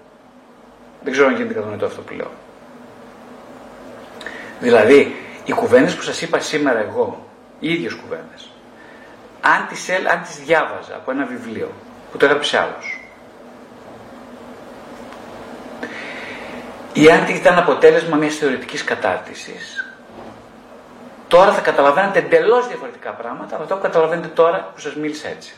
Δεν 1.02 1.12
ξέρω 1.12 1.26
αν 1.26 1.34
γίνεται 1.34 1.54
κατανοητό 1.54 1.86
αυτό 1.86 2.00
που 2.00 2.12
λέω. 2.12 2.30
Δηλαδή, 4.60 5.16
οι 5.44 5.52
κουβέντε 5.52 5.90
που 5.90 6.02
σας 6.02 6.22
είπα 6.22 6.38
σήμερα 6.38 6.78
εγώ, 6.78 7.26
οι 7.60 7.72
ίδιες 7.72 7.94
κουβέντες, 7.94 8.50
αν 9.40 9.66
τις, 9.68 9.88
αν 9.90 10.22
τις 10.22 10.36
διάβαζα 10.36 10.94
από 10.94 11.10
ένα 11.10 11.24
βιβλίο 11.24 11.70
που 12.10 12.16
το 12.16 12.24
έγραψε 12.24 12.58
άλλος, 12.58 13.00
ή 16.92 17.10
αν 17.10 17.28
ήταν 17.28 17.58
αποτέλεσμα 17.58 18.16
μιας 18.16 18.34
θεωρητικής 18.34 18.84
κατάρτισης, 18.84 19.79
τώρα 21.30 21.52
θα 21.52 21.60
καταλαβαίνετε 21.60 22.18
εντελώς 22.18 22.68
διαφορετικά 22.68 23.10
πράγματα 23.10 23.54
από 23.54 23.62
αυτό 23.62 23.74
που 23.74 23.82
καταλαβαίνετε 23.82 24.28
τώρα 24.28 24.70
που 24.74 24.80
σας 24.80 24.94
μίλησα 24.94 25.28
έτσι. 25.28 25.54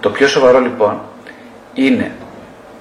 Το 0.00 0.10
πιο 0.10 0.26
σοβαρό 0.28 0.60
λοιπόν 0.60 1.00
είναι 1.74 2.12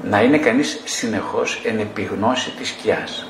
να 0.03 0.21
είναι 0.21 0.37
κανείς 0.37 0.81
συνεχώς 0.85 1.61
εν 1.63 1.79
επιγνώση 1.79 2.49
της 2.49 2.69
σκιάς. 2.69 3.27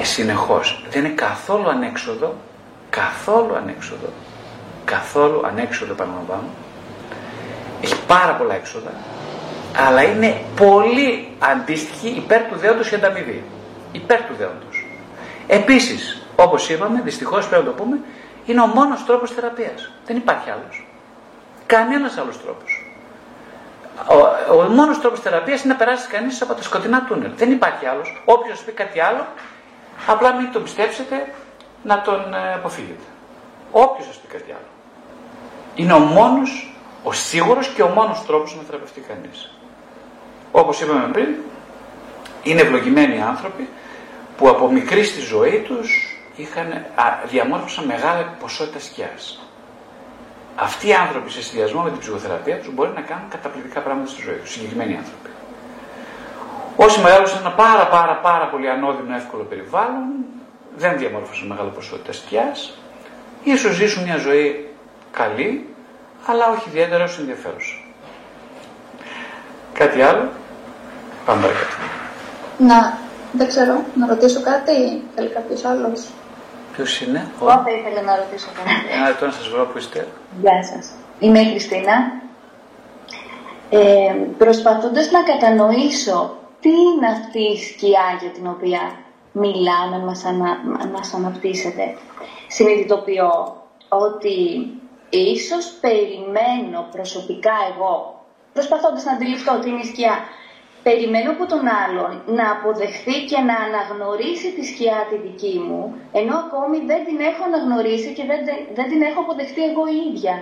Ε, 0.00 0.04
συνεχώς. 0.04 0.84
Δεν 0.90 1.04
είναι 1.04 1.14
καθόλου 1.14 1.68
ανέξοδο, 1.68 2.34
καθόλου 2.90 3.54
ανέξοδο, 3.56 4.08
καθόλου 4.84 5.46
ανέξοδο 5.46 5.92
επαναλαμβάνω. 5.92 6.48
Έχει 7.82 7.96
πάρα 8.06 8.32
πολλά 8.32 8.54
έξοδα, 8.54 8.90
αλλά 9.86 10.02
είναι 10.02 10.40
πολύ 10.56 11.28
αντίστοιχη 11.38 12.08
υπέρ 12.08 12.42
του 12.42 12.56
δέοντος 12.56 12.90
η 12.90 12.94
ανταμοιβή. 12.94 13.44
Υπέρ 13.92 14.22
του 14.22 14.34
δέοντος. 14.38 14.86
Επίσης, 15.46 16.26
όπως 16.36 16.68
είπαμε, 16.68 17.00
δυστυχώς 17.00 17.48
πρέπει 17.48 17.64
να 17.64 17.70
το 17.70 17.76
πούμε, 17.76 17.98
είναι 18.46 18.60
ο 18.60 18.66
μόνος 18.66 19.04
τρόπος 19.04 19.30
θεραπείας. 19.30 19.92
Δεν 20.06 20.16
υπάρχει 20.16 20.50
άλλος. 20.50 20.86
Κανένας 21.66 22.16
άλλος 22.18 22.42
τρόπος. 22.42 22.90
Ο, 24.08 24.54
ο 24.54 24.68
μόνος 24.68 25.00
τρόπος 25.00 25.20
θεραπείας 25.20 25.64
είναι 25.64 25.72
να 25.72 25.78
περάσεις 25.78 26.06
κανείς 26.06 26.42
από 26.42 26.54
τα 26.54 26.62
σκοτεινά 26.62 27.04
τούνελ. 27.04 27.30
Δεν 27.36 27.50
υπάρχει 27.50 27.86
άλλος. 27.86 28.22
Όποιος 28.24 28.60
πει 28.60 28.72
κάτι 28.72 29.00
άλλο, 29.00 29.26
απλά 30.06 30.34
μην 30.34 30.52
τον 30.52 30.62
πιστέψετε 30.62 31.32
να 31.82 32.00
τον 32.00 32.34
ε, 32.34 32.52
αποφύγετε. 32.54 33.04
Όποιος 33.70 34.06
σας 34.06 34.16
πει 34.16 34.26
κάτι 34.26 34.50
άλλο. 34.50 34.68
Είναι 35.74 35.92
ο 35.92 35.98
μόνος, 35.98 36.76
ο 37.02 37.12
σίγουρος 37.12 37.68
και 37.68 37.82
ο 37.82 37.88
μόνος 37.88 38.26
τρόπος 38.26 38.56
να 38.56 38.62
θεραπευτεί 38.62 39.00
κανείς. 39.00 39.55
Όπως 40.60 40.80
είπαμε 40.80 41.08
πριν, 41.12 41.28
είναι 42.42 42.60
ευλογημένοι 42.60 43.22
άνθρωποι 43.22 43.68
που 44.36 44.48
από 44.48 44.70
μικρή 44.70 45.04
στη 45.04 45.20
ζωή 45.20 45.58
τους 45.66 46.16
είχαν, 46.36 46.84
διαμόρφωσαν 47.28 47.84
μεγάλη 47.84 48.26
ποσότητα 48.40 48.78
σκιάς. 48.78 49.40
Αυτοί 50.56 50.88
οι 50.88 50.94
άνθρωποι 50.94 51.30
σε 51.30 51.42
συνδυασμό 51.42 51.82
με 51.82 51.90
την 51.90 51.98
ψυχοθεραπεία 51.98 52.56
τους 52.58 52.74
μπορεί 52.74 52.90
να 52.94 53.00
κάνουν 53.00 53.28
καταπληκτικά 53.28 53.80
πράγματα 53.80 54.10
στη 54.10 54.22
ζωή 54.22 54.34
τους. 54.34 54.52
Συγκεκριμένοι 54.52 54.96
άνθρωποι. 54.96 55.30
Όσοι 56.76 57.00
μεγάλωσαν 57.00 57.38
ένα 57.40 57.52
πάρα 57.52 57.86
πάρα 57.86 58.16
πάρα 58.16 58.46
πολύ 58.46 58.68
ανώδυνο 58.70 59.16
εύκολο 59.16 59.42
περιβάλλον, 59.42 60.06
δεν 60.76 60.98
διαμόρφωσαν 60.98 61.46
μεγάλη 61.46 61.70
ποσότητα 61.70 62.12
σκιάς, 62.12 62.78
ίσως 63.44 63.74
ζήσουν 63.74 64.02
μια 64.02 64.16
ζωή 64.16 64.68
καλή, 65.10 65.74
αλλά 66.26 66.50
όχι 66.50 66.68
ιδιαίτερα 66.68 67.04
όσο 67.04 67.20
ενδιαφέρουσα. 67.20 67.74
Κάτι 69.72 70.02
άλλο. 70.02 70.28
Πάμε 71.26 71.40
παρακάτω. 71.42 71.74
Να, 72.58 72.98
δεν 73.32 73.46
ξέρω, 73.46 73.84
να 73.94 74.06
ρωτήσω 74.06 74.40
κάτι, 74.42 75.02
θέλει 75.14 75.28
κάποιος 75.28 75.64
άλλος; 75.64 76.08
Ποιος 76.72 77.00
είναι, 77.00 77.30
Εγώ 77.40 77.50
θα 77.50 77.70
ήθελα 77.70 78.02
να 78.02 78.16
ρωτήσω 78.16 78.48
κάτι. 78.56 78.70
Ένα 78.92 79.08
λεπτό 79.08 79.26
να 79.26 79.32
σας 79.32 79.48
βρω 79.48 79.64
που 79.66 79.78
είστε. 79.78 80.08
Γεια 80.40 80.64
σας. 80.64 80.90
Είμαι 81.18 81.40
η 81.40 81.50
Χριστίνα. 81.50 82.12
Ε, 83.70 84.14
προσπαθώντας 84.38 85.10
να 85.10 85.22
κατανοήσω 85.22 86.36
τι 86.60 86.68
είναι 86.68 87.06
αυτή 87.06 87.40
η 87.40 87.56
σκιά 87.56 88.06
για 88.20 88.30
την 88.30 88.46
οποία 88.46 88.80
μιλάμε, 89.32 89.98
μας, 90.04 90.24
ανα, 90.24 90.58
μας 90.92 91.14
αναπτύσσεται, 91.14 91.94
συνειδητοποιώ 92.48 93.56
ότι 93.88 94.36
ίσως 95.10 95.66
περιμένω 95.80 96.86
προσωπικά 96.90 97.52
εγώ, 97.74 98.24
προσπαθώντας 98.52 99.04
να 99.04 99.12
αντιληφθώ 99.12 99.58
τι 99.58 99.68
είναι 99.68 99.80
η 99.82 99.86
σκιά, 99.86 100.18
περιμένω 100.88 101.30
από 101.36 101.44
τον 101.52 101.64
άλλον 101.82 102.12
να 102.38 102.46
αποδεχθεί 102.56 103.16
και 103.30 103.38
να 103.48 103.56
αναγνωρίσει 103.66 104.48
τη 104.56 104.62
σκιά 104.70 104.98
τη 105.10 105.16
δική 105.26 105.56
μου, 105.66 105.82
ενώ 106.20 106.34
ακόμη 106.44 106.78
δεν 106.90 107.00
την 107.06 107.18
έχω 107.30 107.42
αναγνωρίσει 107.50 108.10
και 108.16 108.24
δεν, 108.30 108.40
δεν 108.78 108.86
την 108.90 109.00
έχω 109.08 109.18
αποδεχτεί 109.24 109.62
εγώ 109.70 109.84
η 109.96 109.98
ίδια. 110.08 110.34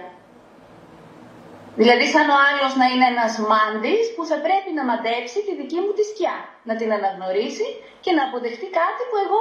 Δηλαδή 1.81 2.05
σαν 2.15 2.27
ο 2.35 2.37
άλλος 2.49 2.73
να 2.81 2.87
είναι 2.93 3.07
ένας 3.15 3.35
μάντης 3.51 4.05
που 4.15 4.23
θα 4.31 4.39
πρέπει 4.47 4.71
να 4.79 4.83
μαντέψει 4.91 5.39
τη 5.47 5.53
δική 5.61 5.79
μου 5.85 5.93
τη 5.97 6.05
σκιά, 6.11 6.37
να 6.69 6.75
την 6.81 6.89
αναγνωρίσει 6.99 7.67
και 8.05 8.13
να 8.17 8.23
αποδεχτεί 8.29 8.67
κάτι 8.81 9.03
που 9.09 9.17
εγώ 9.25 9.41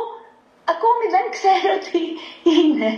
ακόμη 0.74 1.06
δεν 1.16 1.26
ξέρω 1.36 1.74
τι 1.88 2.02
είναι. 2.58 2.92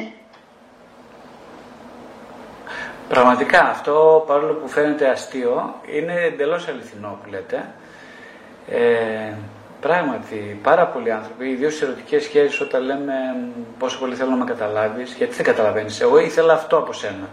Πραγματικά 3.13 3.61
αυτό 3.75 3.95
παρόλο 4.27 4.53
που 4.59 4.67
φαίνεται 4.75 5.05
αστείο 5.15 5.55
είναι 5.95 6.15
εντελώς 6.29 6.63
αληθινό 6.71 7.11
που 7.21 7.29
λέτε. 7.33 7.59
Ε, 8.69 9.33
πράγματι 9.81 10.59
πάρα 10.63 10.87
πολλοί 10.87 11.11
άνθρωποι, 11.11 11.49
ιδίως 11.49 11.75
σε 11.75 11.85
ερωτικές 11.85 12.23
σχέσεις 12.23 12.61
όταν 12.61 12.83
λέμε 12.83 13.13
πόσο 13.79 13.99
πολύ 13.99 14.15
θέλω 14.15 14.29
να 14.29 14.35
με 14.35 14.45
καταλάβεις, 14.45 15.13
γιατί 15.13 15.35
δεν 15.35 15.45
καταλαβαίνεις, 15.45 16.01
εγώ 16.01 16.19
ήθελα 16.19 16.53
αυτό 16.53 16.77
από 16.77 16.93
σένα. 16.93 17.29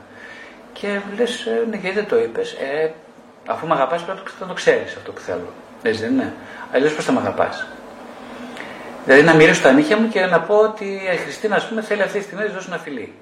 Και 0.73 1.01
λες, 1.19 1.47
ε, 1.47 1.67
ναι, 1.71 1.77
γιατί 1.77 1.97
δεν 1.97 2.07
το 2.07 2.19
είπες. 2.19 2.53
Ε, 2.53 2.93
αφού 3.47 3.67
με 3.67 3.75
αγαπάς, 3.75 4.03
πρέπει 4.03 4.21
να 4.41 4.47
το 4.47 4.53
ξέρεις 4.53 4.97
αυτό 4.97 5.13
που 5.13 5.21
θέλω. 5.21 5.53
Έτσι 5.83 6.01
δεν 6.01 6.13
είναι. 6.13 6.33
Αλλιώς 6.73 6.95
πώς 6.95 7.05
θα 7.05 7.13
με 7.13 7.19
αγαπάς. 7.19 7.67
Δηλαδή 9.05 9.23
να 9.23 9.35
μυρίσω 9.35 9.63
τα 9.63 9.73
νύχια 9.73 9.97
μου 9.97 10.09
και 10.09 10.27
να 10.27 10.41
πω 10.41 10.55
ότι 10.55 10.85
η 10.85 11.17
Χριστίνα, 11.17 11.57
ας 11.57 11.69
πούμε, 11.69 11.83
θέλει 11.83 12.03
αυτή 12.03 12.19
τη 12.19 12.25
στιγμή 12.25 12.43
να 12.43 12.49
τη 12.49 12.55
δώσει 12.55 12.67
ένα 12.71 12.79
φιλί. 12.79 13.15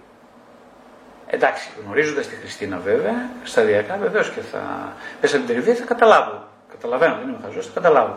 Εντάξει, 1.27 1.69
γνωρίζοντας 1.85 2.27
τη 2.27 2.35
Χριστίνα 2.35 2.79
βέβαια, 2.79 3.31
σταδιακά 3.45 3.97
βεβαίως 3.97 4.31
και 4.31 4.41
θα. 4.41 4.93
Μέσα 5.21 5.37
από 5.37 5.47
την 5.47 5.55
τριβή 5.55 5.73
θα 5.79 5.85
καταλάβω. 5.85 6.50
Καταλαβαίνω, 6.81 7.15
δεν 7.19 7.29
είμαι 7.29 7.39
χαζός, 7.45 7.67
θα 7.67 7.73
καταλάβω. 7.75 8.17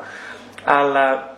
Αλλά 0.63 1.35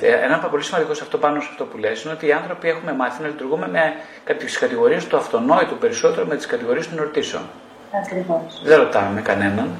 ε, 0.00 0.24
ένα 0.24 0.38
πολύ 0.38 0.62
σημαντικό 0.62 0.94
σε 0.94 1.02
αυτό 1.02 1.18
πάνω 1.18 1.40
σε 1.40 1.48
αυτό 1.50 1.64
που 1.64 1.78
λες 1.78 2.02
είναι 2.02 2.12
ότι 2.12 2.26
οι 2.26 2.32
άνθρωποι 2.32 2.68
έχουμε 2.68 2.92
μάθει 2.92 3.22
να 3.22 3.28
λειτουργούμε 3.28 3.68
με 3.68 3.94
τι 4.34 4.58
κατηγορίες 4.58 5.06
του 5.06 5.16
αυτονόητου 5.16 5.78
περισσότερο 5.78 6.26
με 6.26 6.36
τις 6.36 6.46
κατηγορίες 6.46 6.88
των 6.88 6.98
ερωτήσεων. 6.98 7.42
Ακριβώς. 8.04 8.62
Δεν 8.64 8.78
ρωτάμε 8.78 9.20
κανέναν. 9.20 9.70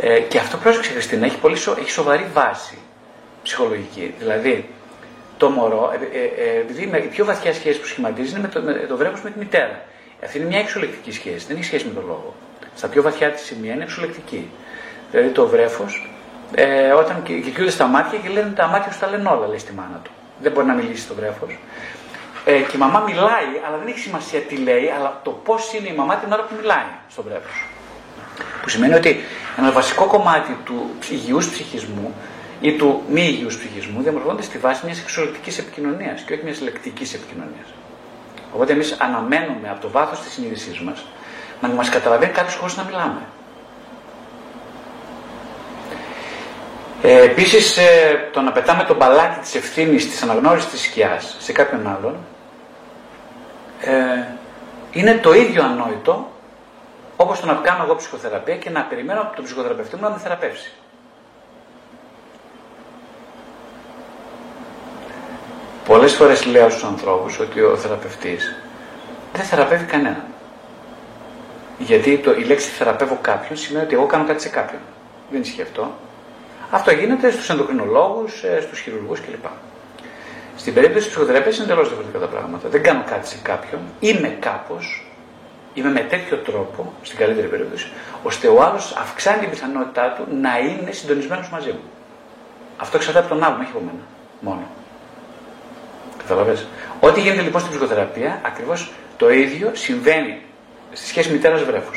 Ε, 0.00 0.20
και 0.20 0.38
αυτό 0.38 0.56
πρόσεξε 0.56 0.90
Χριστίνα, 0.90 1.26
έχει, 1.26 1.38
πολύ 1.38 1.56
σο, 1.56 1.76
έχει 1.78 1.90
σοβαρή 1.90 2.26
βάση 2.32 2.78
ψυχολογική. 3.42 4.14
Δηλαδή, 4.18 4.68
το 5.36 5.50
μωρό, 5.50 5.92
ε, 6.12 6.18
ε, 6.18 6.48
ε 6.48 6.58
επειδή 6.58 6.82
η 6.82 7.08
πιο 7.08 7.24
βαθιά 7.24 7.54
σχέση 7.54 7.80
που 7.80 7.86
σχηματίζει 7.86 8.30
είναι 8.30 8.40
με 8.40 8.48
το, 8.48 8.60
με 8.60 8.72
το 8.72 8.96
βρέφος 8.96 9.22
με 9.22 9.30
τη 9.30 9.38
μητέρα. 9.38 9.82
Αυτή 10.24 10.38
είναι 10.38 10.46
μια 10.46 10.58
εξολεκτική 10.58 11.12
σχέση, 11.12 11.46
δεν 11.46 11.56
έχει 11.56 11.64
σχέση 11.64 11.86
με 11.86 11.92
τον 11.92 12.04
λόγο. 12.06 12.34
Στα 12.74 12.88
πιο 12.88 13.02
βαθιά 13.02 13.30
της 13.30 13.42
σημεία 13.42 13.74
είναι 13.74 13.82
εξολεκτική. 13.82 14.50
Δηλαδή 15.10 15.28
το 15.28 15.46
βρέφος 15.46 16.08
ε, 16.54 16.90
όταν 16.90 17.22
κοιτούνται 17.22 17.70
στα 17.70 17.86
μάτια 17.86 18.18
και 18.18 18.28
λένε 18.28 18.50
τα 18.50 18.66
μάτια 18.66 18.92
σου 18.92 18.98
τα 18.98 19.08
λένε 19.08 19.28
όλα, 19.28 19.46
λέει 19.46 19.58
στη 19.58 19.72
μάνα 19.72 20.00
του. 20.04 20.10
Δεν 20.40 20.52
μπορεί 20.52 20.66
να 20.66 20.74
μιλήσει 20.74 21.02
στο 21.02 21.14
βρέφος. 21.14 21.58
Ε, 22.44 22.58
και 22.58 22.76
η 22.76 22.78
μαμά 22.78 23.00
μιλάει, 23.00 23.50
αλλά 23.66 23.76
δεν 23.76 23.86
έχει 23.88 23.98
σημασία 23.98 24.40
τι 24.40 24.56
λέει, 24.56 24.92
αλλά 24.98 25.20
το 25.22 25.30
πώς 25.30 25.72
είναι 25.72 25.88
η 25.88 25.94
μαμά 25.94 26.14
την 26.16 26.32
ώρα 26.32 26.42
που 26.42 26.54
μιλάει 26.60 26.88
στο 27.08 27.22
βρέφος. 27.22 27.66
Που 28.62 28.68
σημαίνει 28.68 28.94
ότι 28.94 29.20
ένα 29.58 29.72
βασικό 29.72 30.04
κομμάτι 30.06 30.56
του 30.64 30.90
υγιούς 31.10 31.50
ψυχισμού 31.50 32.14
ή 32.60 32.72
του 32.72 33.02
μη 33.08 33.22
υγιούς 33.22 33.58
ψυχισμού 33.58 34.02
διαμορφώνεται 34.02 34.42
στη 34.42 34.58
βάση 34.58 34.84
μιας 34.84 35.00
εξολεκτική 35.00 35.60
επικοινωνίας 35.60 36.22
και 36.22 36.32
όχι 36.32 36.42
μιας 36.44 36.60
λεκτικής 36.60 37.14
επικοινωνίας. 37.14 37.68
Οπότε 38.54 38.72
εμείς 38.72 38.96
αναμένουμε 39.00 39.68
από 39.70 39.80
το 39.80 39.90
βάθος 39.90 40.20
της 40.20 40.32
συνείδησής 40.32 40.80
μας 40.80 41.04
να 41.60 41.68
μας 41.68 41.88
καταλαβαίνει 41.88 42.32
κάποιος 42.32 42.54
χωρίς 42.54 42.76
να 42.76 42.84
μιλάμε. 42.84 43.20
Ε, 47.02 47.22
Επίσης, 47.22 47.76
ε, 47.76 48.28
το 48.32 48.40
να 48.40 48.52
πετάμε 48.52 48.84
το 48.84 48.94
μπαλάκι 48.94 49.40
της 49.40 49.54
ευθύνης, 49.54 50.10
της 50.10 50.22
αναγνώρισης 50.22 50.70
της 50.70 50.80
σκιάς 50.80 51.36
σε 51.38 51.52
κάποιον 51.52 51.86
άλλον 51.86 52.16
ε, 53.80 54.26
είναι 54.92 55.14
το 55.14 55.34
ίδιο 55.34 55.64
ανόητο 55.64 56.30
όπως 57.16 57.40
το 57.40 57.46
να 57.46 57.54
κάνω 57.54 57.84
εγώ 57.84 57.94
ψυχοθεραπεία 57.94 58.56
και 58.56 58.70
να 58.70 58.82
περιμένω 58.82 59.20
από 59.20 59.36
τον 59.36 59.44
ψυχοθεραπευτή 59.44 59.96
μου 59.96 60.02
να 60.02 60.10
με 60.10 60.18
θεραπεύσει. 60.18 60.72
Πολλές 65.86 66.14
φορές 66.14 66.44
λέω 66.44 66.70
στους 66.70 66.84
ανθρώπους 66.84 67.38
ότι 67.38 67.60
ο 67.60 67.76
θεραπευτής 67.76 68.54
δεν 69.32 69.44
θεραπεύει 69.44 69.84
κανέναν. 69.84 70.24
Γιατί 71.78 72.18
το, 72.18 72.32
η 72.32 72.44
λέξη 72.44 72.68
θεραπεύω 72.68 73.18
κάποιον 73.20 73.58
σημαίνει 73.58 73.84
ότι 73.84 73.94
εγώ 73.94 74.06
κάνω 74.06 74.24
κάτι 74.24 74.42
σε 74.42 74.48
κάποιον. 74.48 74.80
Δεν 75.30 75.40
ισχύει 75.40 75.62
αυτό. 75.62 75.92
Αυτό 76.70 76.90
γίνεται 76.90 77.30
στους 77.30 77.50
ενδοκρινολόγους, 77.50 78.42
ε, 78.42 78.60
στους 78.60 78.80
χειρουργούς 78.80 79.20
κλπ. 79.20 79.44
Στην 80.56 80.74
περίπτωση 80.74 81.04
της 81.04 81.14
ψυχοθεραπείας 81.14 81.56
είναι 81.56 81.64
εντελώς 81.64 81.86
διαφορετικά 81.88 82.18
τα 82.18 82.26
πράγματα. 82.26 82.68
Δεν 82.68 82.82
κάνω 82.82 83.04
κάτι 83.10 83.28
σε 83.28 83.38
κάποιον, 83.42 83.80
είμαι 84.00 84.28
κάπως, 84.40 85.06
είμαι 85.74 85.90
με 85.90 86.00
τέτοιο 86.00 86.36
τρόπο, 86.36 86.92
στην 87.02 87.18
καλύτερη 87.18 87.46
περίπτωση, 87.46 87.88
ώστε 88.22 88.48
ο 88.48 88.62
άλλος 88.62 88.96
αυξάνει 88.96 89.38
την 89.38 89.50
πιθανότητά 89.50 90.14
του 90.16 90.26
να 90.40 90.58
είναι 90.58 90.90
συντονισμένος 90.90 91.50
μαζί 91.50 91.70
μου. 91.70 91.82
Αυτό 92.76 92.96
εξαρτάται 92.96 93.26
από 93.26 93.34
τον 93.34 93.44
άλλον, 93.44 93.60
όχι 93.60 93.70
από 93.70 93.80
μένα. 93.80 94.04
Μόνο. 94.40 94.62
Καταλαβες. 96.18 96.66
Ό,τι 97.00 97.20
γίνεται 97.20 97.42
λοιπόν 97.42 97.60
στην 97.60 97.72
ψυχοθεραπεία, 97.72 98.40
ακριβώς 98.44 98.92
το 99.16 99.30
ίδιο 99.30 99.70
συμβαίνει 99.74 100.42
στη 100.92 101.06
σχέση 101.06 101.30
μητέρα 101.30 101.56
βρέφου. 101.56 101.92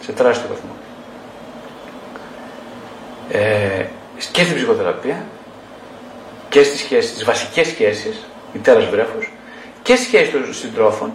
Σε 0.00 0.12
τεράστιο 0.12 0.48
βαθμό 0.48 0.70
ε, 3.30 3.84
και 4.30 4.42
στην 4.42 4.54
ψυχοθεραπεία 4.54 5.24
και 6.48 6.62
στις 6.62 6.80
σχέσεις, 6.80 7.12
τις 7.12 7.24
βασικές 7.24 7.66
σχέσεις, 7.66 8.26
μητέρας 8.52 8.86
βρέφους 8.86 9.30
και 9.82 9.94
στις 9.94 10.06
σχέσεις 10.06 10.30
των 10.30 10.54
συντρόφων 10.54 11.12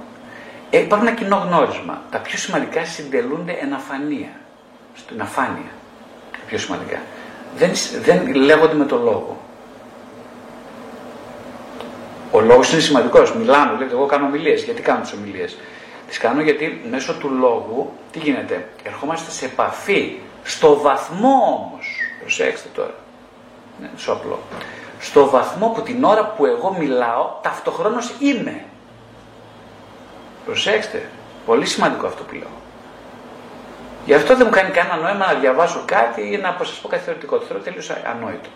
ε, 0.70 0.78
υπάρχει 0.80 1.08
ένα 1.08 1.16
κοινό 1.16 1.36
γνώρισμα. 1.36 2.02
Τα 2.12 2.18
πιο 2.18 2.38
σημαντικά 2.38 2.86
συντελούνται 2.86 3.58
εν 3.62 3.74
αφανία. 3.74 4.30
Στην 4.96 5.22
αφάνεια. 5.22 5.72
Τα 6.32 6.38
πιο 6.48 6.58
σημαντικά. 6.58 7.00
Δεν, 7.58 7.72
δεν 8.02 8.36
λέγονται 8.36 8.74
με 8.74 8.86
το 8.86 8.98
λόγο. 8.98 9.38
Ο 12.32 12.40
λόγος 12.40 12.72
είναι 12.72 12.82
σημαντικός. 12.82 13.36
Μιλάμε, 13.36 13.78
λέτε, 13.80 13.94
εγώ 13.94 14.06
κάνω 14.06 14.26
ομιλίες. 14.26 14.64
Γιατί 14.64 14.82
κάνω 14.82 15.02
τις 15.02 15.14
ομιλίες; 15.14 15.58
Τις 16.08 16.18
κάνω 16.18 16.42
γιατί 16.42 16.82
μέσω 16.90 17.14
του 17.14 17.30
λόγου, 17.30 17.94
τι 18.12 18.20
γίνεται, 18.20 18.68
ερχόμαστε 18.84 19.32
σε 19.32 19.46
επαφή, 19.46 20.18
στο 20.44 20.80
βαθμό 20.80 21.34
όμως 21.58 21.81
Προσέξτε 22.22 22.69
τώρα. 22.76 22.93
Ναι, 23.81 23.89
σου 23.98 24.11
απλό. 24.11 24.39
Στο 24.99 25.30
βαθμό 25.30 25.68
που 25.68 25.81
την 25.81 26.03
ώρα 26.03 26.26
που 26.26 26.45
εγώ 26.45 26.76
μιλάω, 26.80 27.30
ταυτοχρόνως 27.41 28.14
είμαι. 28.19 28.65
Προσέξτε. 30.45 31.10
Πολύ 31.45 31.65
σημαντικό 31.65 32.07
αυτό 32.07 32.23
που 32.23 32.35
λέω. 32.35 32.48
Γι' 34.06 34.14
αυτό 34.14 34.35
δεν 34.35 34.45
μου 34.45 34.52
κάνει 34.52 34.69
κανένα 34.69 34.95
νόημα 34.95 35.34
να 35.34 35.39
διαβάσω 35.39 35.84
κάτι 35.85 36.22
ή 36.22 36.38
να 36.38 36.57
σας 36.60 36.80
πω 36.80 36.88
κάτι 36.88 37.03
θεωρητικό. 37.03 37.38
Το 37.38 37.45
θεωρώ 37.45 37.64
τελείως 37.64 37.89
ανόητο. 37.89 38.49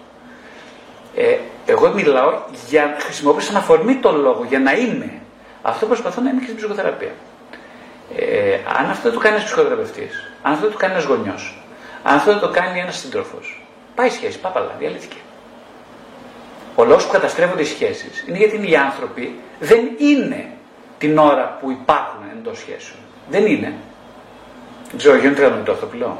Ε, 1.16 1.38
εγώ 1.66 1.94
μιλάω 1.94 2.40
για 2.68 2.96
χρησιμοποιήσω 3.00 3.48
σαν 3.48 3.58
αφορμή 3.58 3.96
τον 3.96 4.22
λόγο, 4.22 4.44
για 4.44 4.60
να 4.60 4.72
είμαι. 4.72 5.22
Αυτό 5.62 5.86
προσπαθώ 5.86 6.22
να 6.22 6.30
είμαι 6.30 6.40
και 6.40 6.46
στην 6.46 6.58
ψυχοθεραπεία. 6.58 7.12
Ε, 8.18 8.60
αν 8.80 8.90
αυτό 8.90 9.12
το 9.12 9.20
κάνει 9.20 9.36
ένα 9.36 9.46
ψυχοθεραπευτής, 9.46 10.32
αν 10.42 10.54
αυτό 10.54 10.68
το 10.68 10.78
κάνει 10.78 10.94
ένας 10.94 11.06
γονιός, 11.06 11.58
αν 11.65 11.65
αυτό 12.14 12.40
το 12.40 12.50
κάνει 12.50 12.80
ένας 12.80 12.98
σύντροφος, 12.98 13.62
πάει 13.96 14.08
η 14.08 14.10
σχέση, 14.10 14.40
πάπαλα, 14.40 14.72
διαλύθηκε. 14.80 15.18
Ο 16.76 16.84
λόγο 16.84 16.98
που 16.98 17.12
καταστρέφονται 17.12 17.62
οι 17.62 17.66
σχέσεις 17.66 18.26
είναι 18.28 18.38
γιατί 18.38 18.72
οι 18.72 18.76
άνθρωποι 18.76 19.40
δεν 19.60 19.80
είναι 19.98 20.50
την 20.98 21.18
ώρα 21.18 21.58
που 21.60 21.72
υπάρχουν 21.72 22.22
εντός 22.32 22.58
σχέσεων. 22.58 23.00
Δεν 23.30 23.46
είναι. 23.46 23.74
Δεν 24.90 24.98
ξέρω, 24.98 25.16
γίνεται 25.18 25.50
με 25.50 25.62
το 25.66 25.72
αυτό 25.72 25.86
που 25.86 25.98
λέω. 25.98 26.18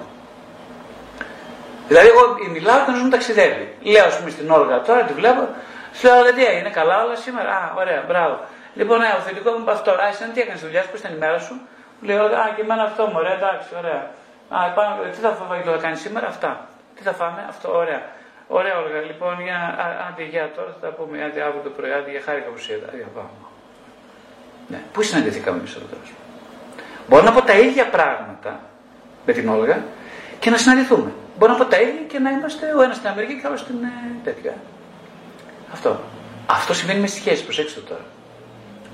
Δηλαδή, 1.88 2.08
εγώ 2.08 2.22
μιλάω 2.52 2.86
και 2.86 2.92
μου 2.92 3.10
ταξιδεύει. 3.10 3.74
Λέω, 3.82 4.06
ας 4.06 4.18
πούμε, 4.18 4.30
στην 4.30 4.52
Όλγα 4.52 4.82
τώρα, 4.82 5.02
τη 5.02 5.14
βλέπω, 5.14 5.48
σου 5.94 6.08
λέω, 6.08 6.34
τι 6.34 6.58
είναι 6.60 6.70
καλά 6.70 7.04
όλα 7.04 7.16
σήμερα; 7.16 7.50
Α, 7.50 7.74
ωραία, 7.78 8.04
μπράβο. 8.08 8.40
Λοιπόν, 8.76 9.00
ναι, 9.00 9.16
ο 9.20 9.22
θετικό 9.22 9.52
μου 9.52 9.60
είπε 9.62 9.72
αυτό. 9.72 9.92
Α, 9.92 10.08
εσύ 10.12 10.24
τι 10.34 10.42
έκανες 10.42 10.62
δουλειάς, 10.62 10.86
πώς 10.86 11.00
ήταν 11.00 11.14
η 11.14 11.18
μέρα 11.18 11.40
σου; 11.40 11.54
Μου 12.00 12.08
λέει, 12.08 12.18
Α, 12.18 12.52
και 12.56 12.62
εμένα 12.62 12.84
αυτό 12.84 13.06
μου, 13.06 13.14
ωραία, 13.16 13.34
εντάξει, 13.34 13.68
ωραία. 13.78 14.12
Α, 14.50 14.70
πάνω, 14.76 15.02
τι 15.12 15.20
θα 15.20 15.32
φάμε 15.32 15.62
θα 15.66 15.78
κάνεις 15.78 16.00
σήμερα, 16.00 16.28
αυτά. 16.28 16.68
Τι 16.96 17.02
θα 17.04 17.14
φάμε, 17.14 17.46
αυτό, 17.50 17.76
ωραία. 17.76 18.02
Ωραία, 18.48 18.78
Όλγα, 18.78 19.00
λοιπόν, 19.02 19.42
για, 19.42 19.60
άντε, 20.08 20.24
για 20.24 20.52
τώρα 20.56 20.76
θα 20.80 20.88
τα 20.88 20.94
πούμε, 20.94 21.24
άντε, 21.24 21.42
αύριο 21.42 21.62
το 21.64 21.70
πρωί, 21.70 21.92
άντε, 21.92 22.12
για 22.12 22.22
χάρηκα 22.26 22.50
που 22.50 22.60
είδα. 22.72 22.90
Για 22.96 23.08
πάμε. 23.16 23.30
Ναι, 24.68 24.80
πού 24.94 25.02
συναντηθήκαμε 25.02 25.58
εμείς 25.58 25.76
εδώ 25.76 25.86
τέλο 25.86 26.02
Μπορώ 27.08 27.24
να 27.24 27.32
πω 27.32 27.42
τα 27.42 27.54
ίδια 27.54 27.86
πράγματα 27.90 28.60
με 29.26 29.34
την 29.34 29.50
Όλγα 29.50 29.84
και 30.40 30.50
να 30.50 30.58
συναντηθούμε. 30.58 31.12
Μπορώ 31.38 31.52
να 31.52 31.58
πω 31.58 31.66
τα 31.66 31.82
ίδια 31.82 32.02
και 32.08 32.20
να 32.20 32.30
είμαστε 32.30 32.74
ο 32.78 32.82
ένας 32.82 32.96
στην 32.96 33.10
Αμερική 33.10 33.34
και 33.40 33.46
ο 33.46 33.48
άλλος 33.48 33.60
στην 33.60 33.76
ε, 33.84 33.90
τέτοια. 34.24 34.54
Αυτό. 35.74 36.00
Αυτό 36.46 36.74
σημαίνει 36.74 37.00
μες 37.00 37.12
σχέση, 37.12 37.44
προσέξτε 37.44 37.80
το 37.80 37.86
τώρα. 37.86 38.06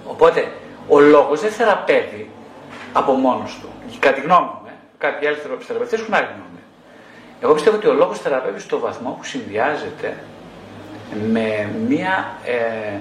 Οπότε, 0.06 0.52
ο 0.88 0.99
λόγος 0.99 1.41
δεν 1.41 1.52
θεραπεύει 1.52 2.30
από 2.94 3.11
μόνος 3.11 3.60
του. 3.61 3.69
Κατά 3.99 4.15
τη 4.15 4.22
γνώμη 4.22 4.45
μου, 4.45 4.61
ε, 4.61 4.61
κάποιοι 5.02 5.28
άλλοι 5.28 5.38
θεραπευτές 5.68 5.99
έχουν 5.99 6.14
άλλη 6.14 6.26
γνώμη. 6.26 6.61
Εγώ 7.41 7.53
πιστεύω 7.53 7.76
ότι 7.76 7.88
ο 7.88 7.94
λόγος 7.94 8.19
θεραπεύει 8.19 8.60
στο 8.60 8.80
βαθμό 8.80 9.10
που 9.19 9.23
συνδυάζεται 9.26 10.18
με 11.32 11.69
μια 11.88 12.38
ε, 12.45 12.98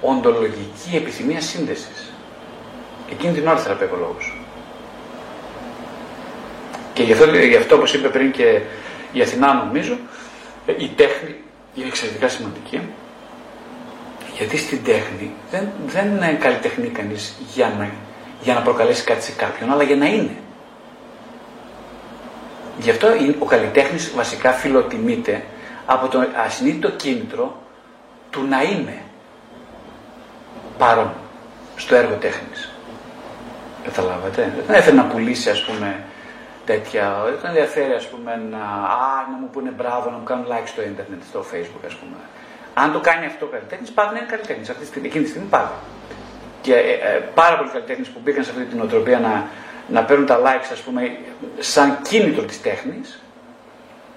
οντολογική 0.00 0.96
επιθυμία 0.96 1.40
σύνδεσης. 1.40 2.12
Εκείνη 3.10 3.32
την 3.32 3.46
ώρα 3.46 3.56
θεραπεύει 3.56 3.94
ο 3.94 3.96
λόγο. 3.96 4.16
Και 6.92 7.02
γι' 7.02 7.12
αυτό, 7.12 7.24
γι 7.36 7.56
αυτό 7.56 7.76
όπως 7.76 7.94
είπε 7.94 8.08
πριν 8.08 8.30
και 8.30 8.60
η 9.12 9.20
Αθηνά 9.20 9.54
νομίζω, 9.54 9.96
η 10.76 10.88
τέχνη 10.88 11.34
είναι 11.74 11.86
εξαιρετικά 11.86 12.28
σημαντική. 12.28 12.80
Γιατί 14.36 14.56
στην 14.56 14.84
τέχνη 14.84 15.32
δεν, 15.50 15.68
δεν 15.86 16.38
καλλιτεχνεί 16.38 16.88
κανείς 16.88 17.34
για 17.54 17.74
να, 17.78 17.90
για 18.42 18.54
να 18.54 18.60
προκαλέσει 18.60 19.04
κάτι 19.04 19.22
σε 19.22 19.32
κάποιον, 19.32 19.72
αλλά 19.72 19.82
για 19.82 19.96
να 19.96 20.06
είναι. 20.06 20.36
Γι' 22.78 22.90
αυτό 22.90 23.08
ο 23.38 23.44
καλλιτέχνης 23.44 24.12
βασικά 24.14 24.50
φιλοτιμείται 24.52 25.44
από 25.86 26.08
το 26.08 26.26
ασυνείδητο 26.46 26.90
κίνητρο 26.90 27.62
του 28.30 28.46
να 28.48 28.62
είμαι 28.62 29.02
παρόν 30.78 31.12
στο 31.76 31.94
έργο 31.94 32.14
τέχνης. 32.14 32.72
Καταλάβατε; 33.84 34.52
Δεν 34.66 34.76
έφερε 34.76 34.96
να 34.96 35.04
πουλήσει 35.04 35.50
ας 35.50 35.64
πούμε 35.64 36.04
τέτοια. 36.66 37.20
Δεν 37.24 37.40
τον 37.40 37.50
ενδιαφέρει 37.50 37.92
ας 37.92 38.08
πούμε 38.08 38.42
να, 38.50 38.64
α, 39.02 39.26
να 39.30 39.36
μου 39.40 39.48
πούνε 39.52 39.70
μπράβο, 39.70 40.10
να 40.10 40.16
μου 40.16 40.24
κάνουν 40.24 40.46
like 40.46 40.66
στο 40.66 40.82
ίντερνετ, 40.82 41.22
στο 41.28 41.44
facebook 41.52 41.84
ας 41.86 41.94
πούμε. 41.94 42.16
Αν 42.74 42.92
το 42.92 43.00
κάνει 43.00 43.26
αυτό 43.26 43.46
ο 43.46 43.48
καλλιτέχνης, 43.48 43.90
πάβει 43.90 44.12
να 44.14 44.18
είναι 44.18 44.28
καλλιτέχνης. 44.28 44.68
Αυτή 44.70 44.84
τη 44.86 45.06
εκείνη 45.06 45.24
τη 45.24 45.30
στιγμή 45.30 45.48
πάβει. 45.48 45.72
Και 46.60 46.74
ε, 46.74 46.92
ε, 46.92 47.18
πάρα 47.34 47.56
πολλοί 47.56 47.70
καλλιτέχνες 47.70 48.08
που 48.08 48.20
μπήκαν 48.22 48.44
σε 48.44 48.50
αυτή 48.50 48.64
την 48.64 48.80
οτροπία 48.80 49.18
να, 49.18 49.48
να 49.88 50.04
παίρνουν 50.04 50.26
τα 50.26 50.38
likes, 50.38 50.68
ας 50.72 50.80
πούμε, 50.80 51.16
σαν 51.58 51.98
κίνητρο 52.02 52.42
της 52.42 52.60
τέχνης, 52.62 53.22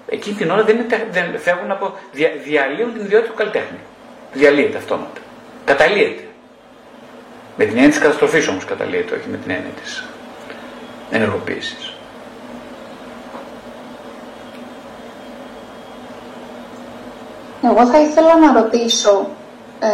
εκείνη 0.08 0.36
την 0.36 0.52
ώρα 0.52 0.64
δεν, 0.64 0.76
είναι, 0.76 1.08
δεν 1.12 1.40
φεύγουν 1.40 1.72
από. 1.72 1.94
Δια, 2.12 2.32
διαλύουν 2.44 2.94
την 2.94 3.02
ιδιότητα 3.02 3.32
του 3.32 3.38
καλλιτέχνη. 3.38 3.80
Διαλύεται 4.34 4.78
αυτόματα. 4.78 5.22
Καταλύεται. 5.66 6.22
Με 7.58 7.66
την 7.66 7.76
έννοια 7.76 7.90
της 7.90 8.00
καταστροφής 8.00 8.48
όμως 8.48 8.66
καταλύεται, 8.66 9.16
όχι 9.16 9.28
με 9.30 9.38
την 9.38 9.52
έννοια 9.52 9.72
της 9.84 10.04
ενεργοποίησης. 11.12 11.94
Εγώ 17.64 17.86
θα 17.86 18.00
ήθελα 18.00 18.38
να 18.38 18.62
ρωτήσω 18.62 19.30
ε, 19.80 19.88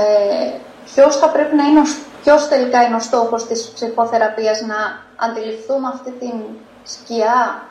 ποιος 0.93 1.17
θα 1.17 1.27
πρέπει 1.27 1.55
να 1.55 1.63
είναι, 1.63 1.81
ποιος 2.23 2.47
τελικά 2.47 2.83
είναι 2.83 2.95
ο 2.95 2.99
στόχος 2.99 3.47
της 3.47 3.71
ψυχοθεραπείας, 3.73 4.61
να 4.61 5.02
αντιληφθούμε 5.15 5.87
αυτή 5.87 6.11
την 6.11 6.33
σκιά 6.83 7.63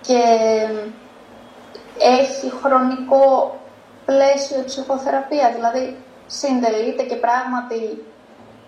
και 0.00 0.22
έχει 1.98 2.52
χρονικό 2.62 3.58
πλαίσιο 4.04 4.60
η 4.60 4.64
ψυχοθεραπεία, 4.64 5.52
δηλαδή 5.54 5.96
συντελείται 6.26 7.02
και 7.02 7.16
πράγματι 7.16 8.04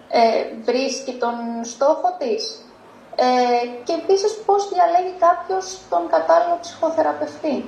ε, 0.09 0.21
βρίσκει 0.65 1.13
τον 1.13 1.35
στόχο 1.63 2.17
της. 2.19 2.67
Ε, 3.17 3.67
και 3.85 3.93
επίσης 4.03 4.33
πώς 4.47 4.69
διαλέγει 4.73 5.15
κάποιος 5.19 5.79
τον 5.91 6.09
κατάλληλο 6.11 6.59
ψυχοθεραπευτή. 6.61 7.65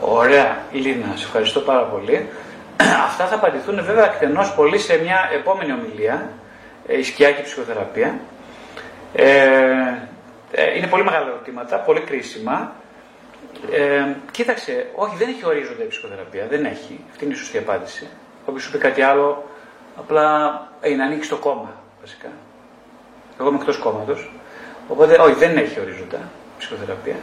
Ωραία, 0.00 0.58
Λίνα, 0.72 1.16
σε 1.16 1.24
ευχαριστώ 1.24 1.60
πάρα 1.60 1.84
πολύ. 1.84 2.28
Αυτά 3.08 3.26
θα 3.26 3.34
απαντηθούν 3.34 3.84
βέβαια 3.84 4.04
εκτενώς 4.04 4.54
πολύ 4.54 4.78
σε 4.78 4.98
μια 4.98 5.28
επόμενη 5.32 5.72
ομιλία, 5.72 6.14
ε, 6.14 6.43
η 6.86 7.02
σκιά 7.02 7.32
και 7.32 7.40
η 7.40 7.44
ψυχοθεραπεία. 7.44 8.18
Ε, 9.14 9.26
ε, 10.52 10.76
είναι 10.76 10.86
πολύ 10.86 11.04
μεγάλα 11.04 11.26
ερωτήματα, 11.26 11.76
πολύ 11.76 12.00
κρίσιμα. 12.00 12.72
Ε, 13.72 14.14
κοίταξε, 14.30 14.86
όχι, 14.94 15.16
δεν 15.16 15.28
έχει 15.28 15.46
ορίζοντα 15.46 15.82
η 15.82 15.86
ψυχοθεραπεία, 15.86 16.46
δεν 16.50 16.64
έχει. 16.64 17.04
Αυτή 17.10 17.24
είναι 17.24 17.34
η 17.34 17.36
σωστή 17.36 17.58
απάντηση. 17.58 18.06
Όποιο 18.46 18.60
σου 18.60 18.70
πει 18.70 18.78
κάτι 18.78 19.02
άλλο, 19.02 19.44
απλά 19.96 20.26
είναι 20.82 20.96
να 20.96 21.04
ανοίξει 21.04 21.28
το 21.28 21.36
κόμμα, 21.36 21.74
βασικά. 22.00 22.28
Εγώ 23.40 23.48
είμαι 23.48 23.58
εκτός 23.58 23.78
κόμματος. 23.78 24.32
Οπότε, 24.88 25.16
όχι, 25.20 25.34
δεν 25.34 25.56
έχει 25.56 25.80
ορίζοντα 25.80 26.18
ψυχοθεραπεία. 26.58 27.16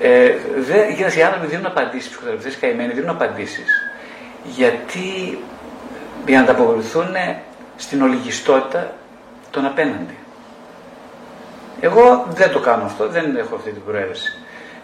Ε, 0.00 0.32
δεν, 0.56 0.90
οι 1.18 1.22
άνθρωποι 1.22 1.46
δίνουν 1.46 1.66
απαντήσεις, 1.66 2.06
οι 2.06 2.08
ψυχοθεραπευτές 2.08 2.58
καημένοι 2.58 2.92
δίνουν 2.92 3.10
απαντήσεις 3.10 3.90
γιατί 4.44 5.38
για 6.26 6.38
να 6.38 6.44
ανταποκριθούν 6.44 7.14
στην 7.80 8.02
ολιγιστότητα 8.02 8.92
των 9.50 9.66
απέναντι. 9.66 10.14
Εγώ 11.80 12.26
δεν 12.28 12.52
το 12.52 12.60
κάνω 12.60 12.84
αυτό, 12.84 13.08
δεν 13.08 13.36
έχω 13.36 13.54
αυτή 13.54 13.70
την 13.70 13.84
προαίρεση. 13.84 14.32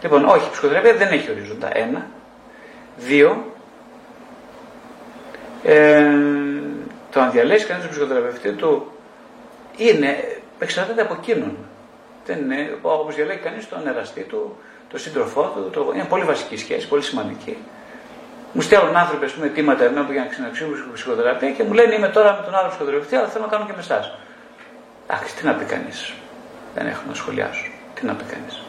Λοιπόν, 0.03 0.25
όχι, 0.25 0.47
η 0.47 0.51
ψυχοθεραπεία 0.51 0.95
δεν 0.95 1.09
έχει 1.09 1.31
ορίζοντα. 1.31 1.77
Ένα. 1.77 2.07
Δύο. 2.97 3.45
Ε, 5.63 6.11
το 7.13 7.21
αν 7.21 7.31
διαλέξει 7.31 7.67
κανένας 7.67 7.89
τον 7.89 7.97
ψυχοθεραπευτή 7.97 8.51
του 8.51 8.93
είναι, 9.77 10.39
εξαρτάται 10.59 11.03
από 11.03 11.17
εκείνον. 11.21 11.57
Δεν 12.27 12.39
είναι, 12.39 12.79
όπως 12.83 13.15
διαλέγει 13.15 13.39
κανείς 13.39 13.69
τον 13.69 13.87
εραστή 13.87 14.21
του, 14.23 14.57
τον 14.91 15.01
σύντροφό 15.01 15.43
του. 15.43 15.71
Το... 15.71 15.93
Είναι 15.95 16.05
πολύ 16.05 16.25
βασική 16.25 16.57
σχέση, 16.57 16.89
πολύ 16.89 17.03
σημαντική. 17.03 17.57
Μου 18.53 18.61
στέλνουν 18.61 18.97
άνθρωποι, 18.97 19.25
ας 19.25 19.33
πούμε, 19.33 19.47
αιτήματα 19.47 19.85
εμένα 19.85 20.13
για 20.13 20.21
να 20.21 20.27
ξαναξύγουν 20.27 20.91
ψυχοθεραπεία 20.93 21.51
και 21.51 21.63
μου 21.63 21.73
λένε 21.73 21.95
Είμαι 21.95 22.09
τώρα 22.09 22.33
με 22.33 22.43
τον 22.45 22.55
άλλο 22.55 22.69
ψυχοθεραπευτή, 22.69 23.17
αλλά 23.17 23.27
θέλω 23.27 23.45
να 23.45 23.51
κάνω 23.51 23.65
και 23.67 23.73
με 23.73 23.81
εσάς. 23.81 24.15
Εντάξει, 25.07 25.37
τι 25.37 25.45
να 25.47 25.53
πει 25.53 25.65
κανείς. 25.65 26.13
Δεν 26.75 26.87
έχω 26.87 27.03
να 27.09 27.15
σχολιάσω. 27.15 27.71
Τι 27.95 28.07
να 28.07 28.13
πει 28.13 28.25
κανείς. 28.25 28.61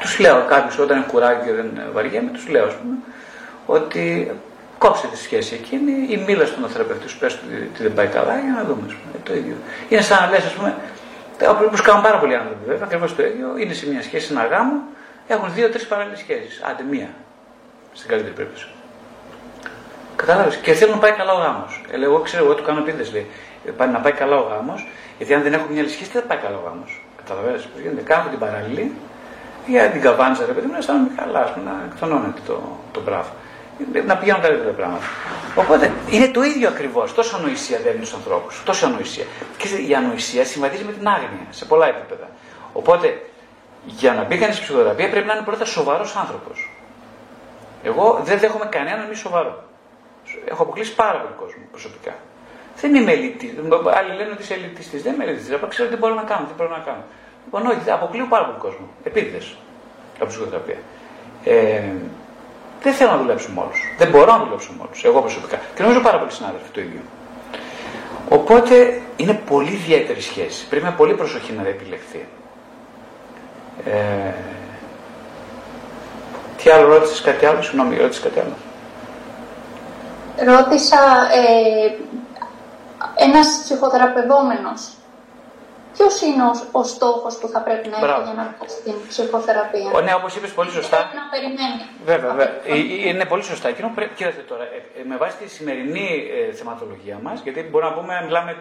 Τους 0.00 0.18
λέω 0.18 0.44
κάποιους 0.48 0.78
όταν 0.78 0.96
είναι 0.96 1.06
κουράκι 1.06 1.46
και 1.46 1.52
δεν 1.52 1.82
βαριέμαι, 1.92 2.30
τους 2.30 2.48
λέω, 2.48 2.66
ας 2.66 2.74
πούμε, 2.74 2.94
ότι 3.66 4.32
κόψε 4.78 5.06
τη 5.06 5.16
σχέση 5.16 5.54
εκείνη 5.54 5.92
ή 6.08 6.16
μίλα 6.26 6.46
στον 6.46 6.68
θεραπευτή 6.68 7.08
σου, 7.08 7.18
πες 7.18 7.34
ότι 7.34 7.82
δεν 7.82 7.92
πάει 7.92 8.06
καλά 8.06 8.38
για 8.38 8.52
να 8.56 8.64
δούμε. 8.64 8.86
Πούμε, 8.86 9.18
το 9.22 9.34
ίδιο. 9.34 9.56
Είναι 9.88 10.00
σαν 10.00 10.22
να 10.22 10.30
λες, 10.30 10.44
ας 10.44 10.52
πούμε, 10.52 10.74
όπως 11.66 11.80
κάνουν 11.80 12.02
πάρα 12.02 12.18
πολλοί 12.18 12.34
άνθρωποι 12.34 12.64
βέβαια, 12.66 12.84
ακριβώς 12.84 13.14
το 13.14 13.22
ίδιο, 13.22 13.56
είναι 13.56 13.72
σε 13.72 13.88
μια 13.88 14.02
σχέση, 14.02 14.32
ένα 14.32 14.46
γάμο 14.46 14.80
έχουν 15.26 15.52
δύο-τρεις 15.54 15.86
παράλληλες 15.86 16.18
σχέσεις. 16.18 16.62
Άντε 16.62 16.82
μία. 16.90 17.08
Στην 17.92 18.08
καλύτερη 18.08 18.34
περίπτωση. 18.34 18.66
Κατάλαβες. 20.22 20.56
Και 20.56 20.72
θέλουν 20.72 20.94
να 20.94 21.00
πάει 21.00 21.12
καλά 21.20 21.32
ο 21.32 21.40
γάμος. 21.44 21.72
Ε, 21.90 22.04
εγώ 22.04 22.18
ξέρω, 22.26 22.44
εγώ 22.44 22.54
του 22.54 22.62
κάνω 22.62 22.78
επίθεση. 22.78 23.12
Λέει, 23.12 23.26
ε, 23.80 23.84
να 23.86 24.00
πάει 24.04 24.12
καλά 24.12 24.36
ο 24.36 24.46
γάμος, 24.50 24.80
γιατί 25.16 25.34
αν 25.34 25.42
δεν 25.42 25.52
έχω 25.52 25.66
μια 25.70 25.80
άλλη 25.80 25.90
σχέση, 25.90 26.10
δεν 26.12 26.22
θα 26.22 26.28
πάει 26.28 26.38
καλά 26.38 26.56
ο 26.56 26.62
γάμος. 26.66 26.90
Καταλαβαίνετε 27.20 27.62
πώς 27.72 27.80
γίνεται. 27.82 28.02
Κάνω 28.02 28.28
την 28.30 28.38
παράλληλη 28.38 28.84
για 29.66 29.90
την 29.90 30.00
καβάντσα, 30.00 30.46
ρε 30.46 30.52
παιδί 30.52 30.66
μου, 30.66 30.72
να 30.72 30.78
αισθάνομαι 30.78 31.10
καλά, 31.16 31.40
ας 31.40 31.52
πούμε, 31.52 31.70
να 31.70 31.76
εκτονώνεται 31.92 32.40
το, 32.46 32.56
το 32.92 33.00
μπράβο. 33.00 33.30
Να 34.06 34.16
πηγαίνουν 34.16 34.40
καλύτερα 34.40 34.70
πράγματα. 34.70 35.04
Οπότε 35.54 35.92
είναι 36.10 36.28
το 36.28 36.42
ίδιο 36.42 36.68
ακριβώς. 36.68 37.14
Τόσο 37.14 37.36
ανοησία 37.36 37.78
δένει 37.84 38.04
του 38.04 38.10
ανθρώπους. 38.14 38.62
Τόσο 38.64 38.86
ανοησία. 38.86 39.24
Και 39.56 39.66
η 39.88 39.94
ανοησία 39.94 40.44
συμβαδίζει 40.44 40.84
με 40.84 40.92
την 40.92 41.08
άγνοια 41.08 41.46
σε 41.50 41.64
πολλά 41.64 41.86
επίπεδα. 41.88 42.28
Οπότε 42.72 43.22
για 43.86 44.12
να 44.12 44.22
μπει 44.24 44.38
κανείς 44.38 44.54
στη 44.54 44.64
ψυχοθεραπεία 44.64 45.10
πρέπει 45.10 45.26
να 45.26 45.32
είναι 45.32 45.42
πρώτα 45.44 45.64
σοβαρός 45.64 46.16
άνθρωπος. 46.16 46.70
Εγώ 47.82 48.20
δεν 48.24 48.38
δέχομαι 48.38 48.66
κανέναν 48.70 49.08
μη 49.08 49.14
σοβαρό. 49.14 49.62
Έχω 50.44 50.62
αποκλείσει 50.62 50.94
πάρα 50.94 51.18
πολύ 51.18 51.34
κόσμο 51.38 51.62
προσωπικά. 51.70 52.14
Δεν 52.80 52.94
είμαι 52.94 53.12
ελιτή. 53.12 53.58
Άλλοι 53.98 54.12
λένε 54.16 54.30
ότι 54.32 54.42
είσαι 54.42 54.54
ελιτιστή. 54.54 54.98
Δεν 54.98 55.14
είμαι 55.14 55.24
ελιτιστή. 55.24 55.54
Απλά 55.54 55.68
ξέρω 55.68 55.88
τι 55.88 55.96
μπορώ 55.96 56.14
να 56.14 56.22
κάνω, 56.22 56.46
τι 56.46 56.52
μπορώ 56.56 56.70
να 56.70 56.82
κάνω. 56.88 57.04
Λοιπόν, 57.44 57.66
όχι, 57.66 57.90
αποκλείω 57.90 58.26
πάρα 58.28 58.44
πολύ 58.44 58.58
κόσμο. 58.58 58.86
Επίτηδες 59.04 59.56
από 60.18 60.26
ψυχοθεραπεία. 60.26 60.78
Ε, 61.44 61.82
δεν 62.82 62.92
θέλω 62.92 63.10
να 63.10 63.16
δουλέψω 63.16 63.48
με 63.54 63.60
όλους. 63.60 63.80
Δεν 63.98 64.08
μπορώ 64.10 64.32
να 64.32 64.38
δουλέψω 64.44 64.72
με 64.76 64.82
όλους. 64.86 65.04
Εγώ 65.04 65.20
προσωπικά. 65.20 65.60
Και 65.74 65.82
νομίζω 65.82 66.00
πάρα 66.00 66.18
πολλοί 66.18 66.30
συνάδελφοι 66.30 66.70
το 66.72 66.80
ίδιο. 66.80 67.00
Οπότε 68.28 69.00
είναι 69.16 69.40
πολύ 69.46 69.72
ιδιαίτερη 69.72 70.20
σχέση. 70.20 70.68
Πρέπει 70.68 70.84
με 70.84 70.94
πολύ 70.96 71.14
προσοχή 71.14 71.52
να 71.52 71.68
επιλεχθεί. 71.68 72.26
Ε, 73.86 74.34
τι 76.62 76.70
άλλο 76.70 76.88
ρώτησες, 76.88 77.20
κάτι 77.20 77.46
άλλο, 77.46 77.62
συγγνώμη, 77.62 77.96
ρώτησες 77.96 78.22
κάτι 78.22 78.38
άλλο; 78.38 78.56
Ρώτησα 80.38 81.00
ε, 81.32 81.94
ένας 83.16 83.60
ψυχοθεραπευόμενος 83.62 84.96
Ποιος 85.96 86.20
είναι 86.20 86.42
ο, 86.42 86.78
ο 86.80 86.82
στόχος 86.84 87.38
που 87.38 87.48
θα 87.48 87.60
πρέπει 87.60 87.88
να 87.88 87.96
έχει 87.96 88.22
για 88.24 88.34
να 88.36 88.54
βγει 88.58 88.68
στην 88.68 88.94
ψυχοθεραπεία; 89.08 89.90
Ο, 89.94 90.00
ναι, 90.00 90.14
όπως 90.14 90.36
είπες 90.36 90.50
πολύ 90.50 90.70
σωστά. 90.70 90.96
Πρέπει 90.96 91.16
να 91.22 91.28
περιμένει. 91.34 91.82
Βέβαια, 92.04 92.30
βέβαια. 92.30 92.54
Ε, 92.66 93.06
ε, 93.06 93.08
είναι 93.08 93.24
πολύ 93.24 93.42
σωστά. 93.42 93.68
Εκείνο 93.68 93.92
πρέπει, 93.94 94.14
κοίταξε 94.14 94.40
τώρα, 94.40 94.64
ε, 94.64 95.04
με 95.10 95.16
βάση 95.16 95.36
τη 95.36 95.48
σημερινή 95.48 96.08
ε, 96.50 96.52
θεματολογία 96.52 97.18
μας, 97.22 97.40
γιατί 97.42 97.60
μπορούμε 97.70 97.90
να 97.90 97.96
πούμε, 97.96 98.22
μιλάμε 98.24 98.56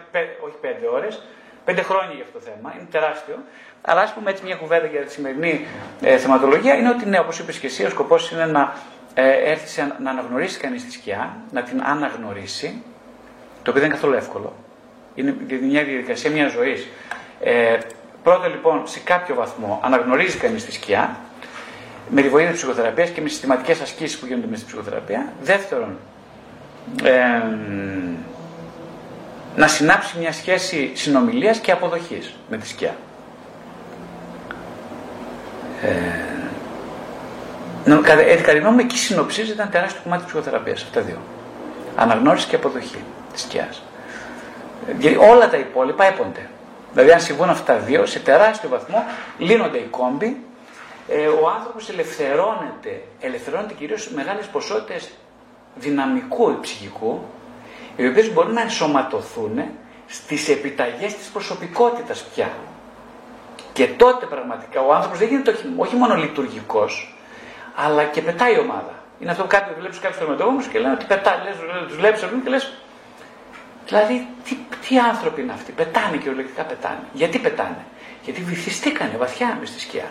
όχι 0.45 0.56
πέντε 0.61 0.85
ώρες, 0.98 1.22
πέντε 1.65 1.81
χρόνια 1.81 2.14
για 2.18 2.23
αυτό 2.27 2.38
το 2.39 2.43
θέμα, 2.49 2.73
είναι 2.77 2.88
τεράστιο. 2.91 3.38
Αλλά 3.81 4.02
ας 4.02 4.14
πούμε 4.14 4.30
έτσι 4.30 4.43
μια 4.43 4.56
κουβέντα 4.56 4.85
για 4.85 5.02
τη 5.02 5.11
σημερινή 5.11 5.65
ε, 6.02 6.18
θεματολογία 6.18 6.73
είναι 6.76 6.89
ότι 6.89 7.06
ναι, 7.06 7.19
όπως 7.19 7.39
είπες 7.39 7.57
και 7.57 7.68
εσύ, 7.68 7.85
ο 7.85 7.89
σκοπός 7.89 8.31
είναι 8.31 8.45
να 8.45 8.73
ε, 9.13 9.51
έρθει 9.51 9.67
σε, 9.67 9.95
να 9.99 10.09
αναγνωρίσει 10.09 10.59
κανείς 10.59 10.85
τη 10.85 10.91
σκιά, 10.91 11.38
να 11.51 11.61
την 11.63 11.81
αναγνωρίσει, 11.83 12.81
το 13.63 13.69
οποίο 13.69 13.73
δεν 13.73 13.83
είναι 13.83 13.93
καθόλου 13.93 14.13
εύκολο. 14.13 14.53
Είναι 15.15 15.35
μια 15.61 15.83
διαδικασία 15.83 16.31
μιας 16.31 16.51
ζωής. 16.51 16.88
Ε, 17.43 17.77
πρώτα 18.23 18.47
λοιπόν, 18.47 18.88
σε 18.88 18.99
κάποιο 18.99 19.35
βαθμό 19.35 19.79
αναγνωρίζει 19.83 20.38
κανείς 20.38 20.65
τη 20.65 20.71
σκιά 20.71 21.17
με 22.09 22.21
τη 22.21 22.29
βοήθεια 22.29 22.49
της 22.49 22.59
ψυχοθεραπείας 22.59 23.09
και 23.09 23.21
με 23.21 23.29
συστηματικές 23.29 23.81
ασκήσεις 23.81 24.19
που 24.19 24.25
γίνονται 24.25 24.47
με 24.47 24.55
στη 24.55 24.65
ψυχοθεραπεία. 24.65 25.33
Δεύτερον, 25.41 25.97
ε, 27.03 27.11
να 29.55 29.67
συνάψει 29.67 30.17
μια 30.19 30.31
σχέση 30.31 30.91
συνομιλίας 30.93 31.59
και 31.59 31.71
αποδοχής 31.71 32.35
με 32.49 32.57
τη 32.57 32.67
σκιά. 32.67 32.95
Ε, 35.81 36.40
κατά 37.84 38.52
τη 38.52 38.58
γνώμη 38.58 38.76
μου, 38.76 38.80
εκεί 38.80 38.98
συνοψίζεται 38.98 39.62
ένα 39.62 39.72
τεράστιο 39.72 40.02
κομμάτι 40.03 40.24
της 40.24 40.32
ψυχοθεραπείας, 40.32 40.84
αυτά 40.84 41.02
δύο. 41.02 41.18
Αναγνώριση 41.95 42.48
και 42.48 42.56
αποδοχή 42.56 43.03
της 43.32 43.41
σκιάς. 43.41 43.82
Γιατί 44.99 45.18
όλα 45.18 45.49
τα 45.49 45.58
υπόλοιπα 45.58 46.06
έπονται. 46.06 46.49
Δηλαδή, 46.94 47.12
αν 47.12 47.20
συμβούν 47.20 47.49
αυτά 47.49 47.78
δύο, 47.78 48.06
σε 48.06 48.20
τεράστιο 48.20 48.70
βαθμό 48.70 49.06
λύνονται 49.38 49.78
οι 49.78 49.88
κόμποι, 49.90 50.38
ε, 51.08 51.28
ο 51.28 51.49
άνθρωπος 51.56 51.90
ελευθερώνεται, 51.90 53.03
ελευθερώνεται 53.20 53.74
κυρίως 53.74 54.10
μεγάλες 54.10 54.45
ποσότητες 54.45 55.10
δυναμικού 55.76 56.58
ψυχικού, 56.62 57.22
οι 57.95 58.08
οποίες 58.08 58.34
μπορούν 58.34 58.53
να 58.53 58.62
ενσωματωθούν 58.62 59.62
στις 60.08 60.49
επιταγές 60.49 61.16
της 61.16 61.28
προσωπικότητας 61.28 62.24
πια. 62.24 62.49
Και 63.74 63.88
τότε 63.88 64.26
πραγματικά 64.26 64.82
ο 64.82 64.94
άνθρωπος 64.94 65.20
δεν 65.20 65.28
γίνεται 65.28 65.56
όχι 65.78 65.95
μόνο 65.95 66.16
λειτουργικός, 66.16 67.16
αλλά 67.76 68.03
και 68.03 68.22
πετάει 68.22 68.56
η 68.56 68.60
ομάδα. 68.60 68.93
Είναι 69.19 69.31
αυτό 69.31 69.43
που 69.43 69.49
κάποιοι 69.49 69.73
βλέπεις 69.80 69.99
κάποιους 69.99 70.19
θερματογόνους 70.19 70.68
και 70.68 70.80
λένε 70.80 70.93
ότι 70.93 71.06
πετάει, 71.06 71.38
λες, 71.43 71.56
τους 71.88 71.98
βλέπεις 71.98 72.22
και 72.43 72.49
λες 72.49 72.73
Δηλαδή, 73.85 74.27
τι, 74.43 74.57
τι 74.88 74.99
άνθρωποι 74.99 75.41
είναι 75.41 75.52
αυτοί, 75.52 75.72
πετάνε 75.72 76.18
κυριολεκτικά 76.18 76.64
πετάνε. 76.64 77.03
Γιατί 77.14 77.39
πετάνε, 77.39 77.85
Γιατί 78.23 78.41
βυθιστήκανε 78.41 79.18
βαθιά 79.18 79.57
μες 79.60 79.69
στη 79.69 79.80
σκιά. 79.80 80.07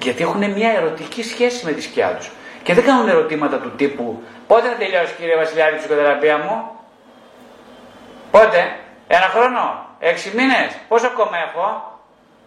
Γιατί 0.00 0.22
έχουν 0.22 0.50
μια 0.50 0.70
ερωτική 0.70 1.22
σχέση 1.22 1.64
με 1.64 1.72
τη 1.72 1.80
σκιά 1.80 2.14
τους. 2.14 2.30
Και 2.62 2.74
δεν 2.74 2.84
κάνουν 2.84 3.08
ερωτήματα 3.08 3.58
του 3.58 3.70
τύπου 3.76 4.22
Πότε 4.46 4.68
θα 4.68 4.74
τελειώσει 4.74 5.14
κύριε 5.18 5.36
Βασιλιάδη 5.36 5.74
η 5.74 5.78
ψυχοθεραπεία 5.78 6.38
μου, 6.38 6.70
Πότε, 8.30 8.76
ένα 9.06 9.26
χρόνο, 9.26 9.86
έξι 9.98 10.32
μήνες, 10.36 10.78
πόσο 10.88 11.06
ακόμα 11.06 11.36
έχω, 11.48 11.98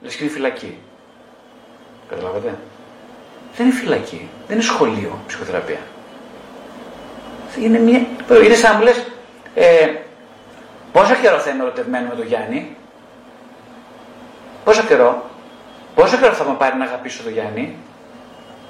λες 0.01 0.15
και 0.15 0.23
είναι 0.23 0.33
φυλακή. 0.33 0.77
Καταλάβατε; 2.09 2.57
Δεν 3.57 3.65
είναι 3.65 3.75
φυλακή, 3.75 4.29
δεν 4.47 4.55
είναι 4.55 4.65
σχολείο 4.65 5.19
ψυχοθεραπεία. 5.27 5.79
Είναι, 7.59 7.79
μια... 7.79 8.05
είναι 8.45 8.55
σαν 8.55 8.71
να 8.71 8.77
μου 8.77 8.83
λες, 8.83 9.05
ε, 9.55 9.87
πόσο 10.91 11.15
καιρό 11.15 11.37
θα 11.37 11.49
είμαι 11.49 11.63
ερωτευμένο 11.63 12.07
με 12.07 12.15
τον 12.15 12.25
Γιάννη, 12.25 12.75
πόσο 14.63 14.83
καιρό, 14.83 15.29
πόσο 15.95 16.17
καιρό 16.17 16.33
θα 16.33 16.43
μου 16.43 16.57
πάρει 16.57 16.77
να 16.77 16.85
αγαπήσω 16.85 17.23
τον 17.23 17.31
Γιάννη, 17.31 17.75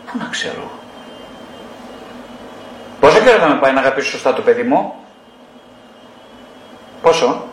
πού 0.06 0.18
να 0.18 0.28
ξέρω. 0.32 0.72
Πόσο 3.00 3.20
καιρό 3.20 3.40
θα 3.40 3.48
με 3.48 3.56
πάει 3.56 3.74
να 3.74 3.80
αγαπήσω 3.80 4.10
σωστά 4.10 4.34
το 4.34 4.42
παιδί 4.42 4.64
μου, 4.64 4.94
πόσο, 7.02 7.44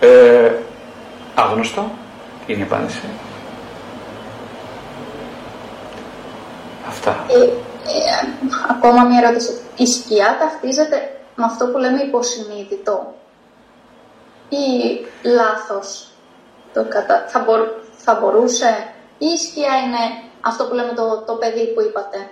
ε, 0.00 0.52
άγνωστο, 1.34 1.90
είναι 2.46 2.60
η 2.60 2.62
απάντηση. 2.62 3.02
Αυτά. 6.88 7.26
Ε, 7.28 7.42
ε, 7.42 7.50
ακόμα 8.70 9.04
μια 9.04 9.20
ερώτηση. 9.22 9.60
Η 9.76 9.86
σκιά 9.86 10.36
ταυτίζεται 10.40 11.20
με 11.36 11.44
αυτό 11.44 11.66
που 11.66 11.78
λέμε 11.78 12.02
υποσυνείδητο 12.02 13.14
ή 14.48 14.66
λάθος 15.22 16.08
το 16.72 16.84
κατα... 16.88 17.24
θα, 17.28 17.46
θα 17.96 18.14
μπορούσε 18.20 18.92
ή 19.18 19.26
η 19.26 19.36
σκιά 19.36 19.76
είναι 19.84 20.02
αυτό 20.40 20.64
που 20.64 20.74
λέμε 20.74 20.92
το, 20.92 21.22
το 21.26 21.34
παιδί 21.34 21.66
που 21.74 21.80
είπατε 21.80 22.30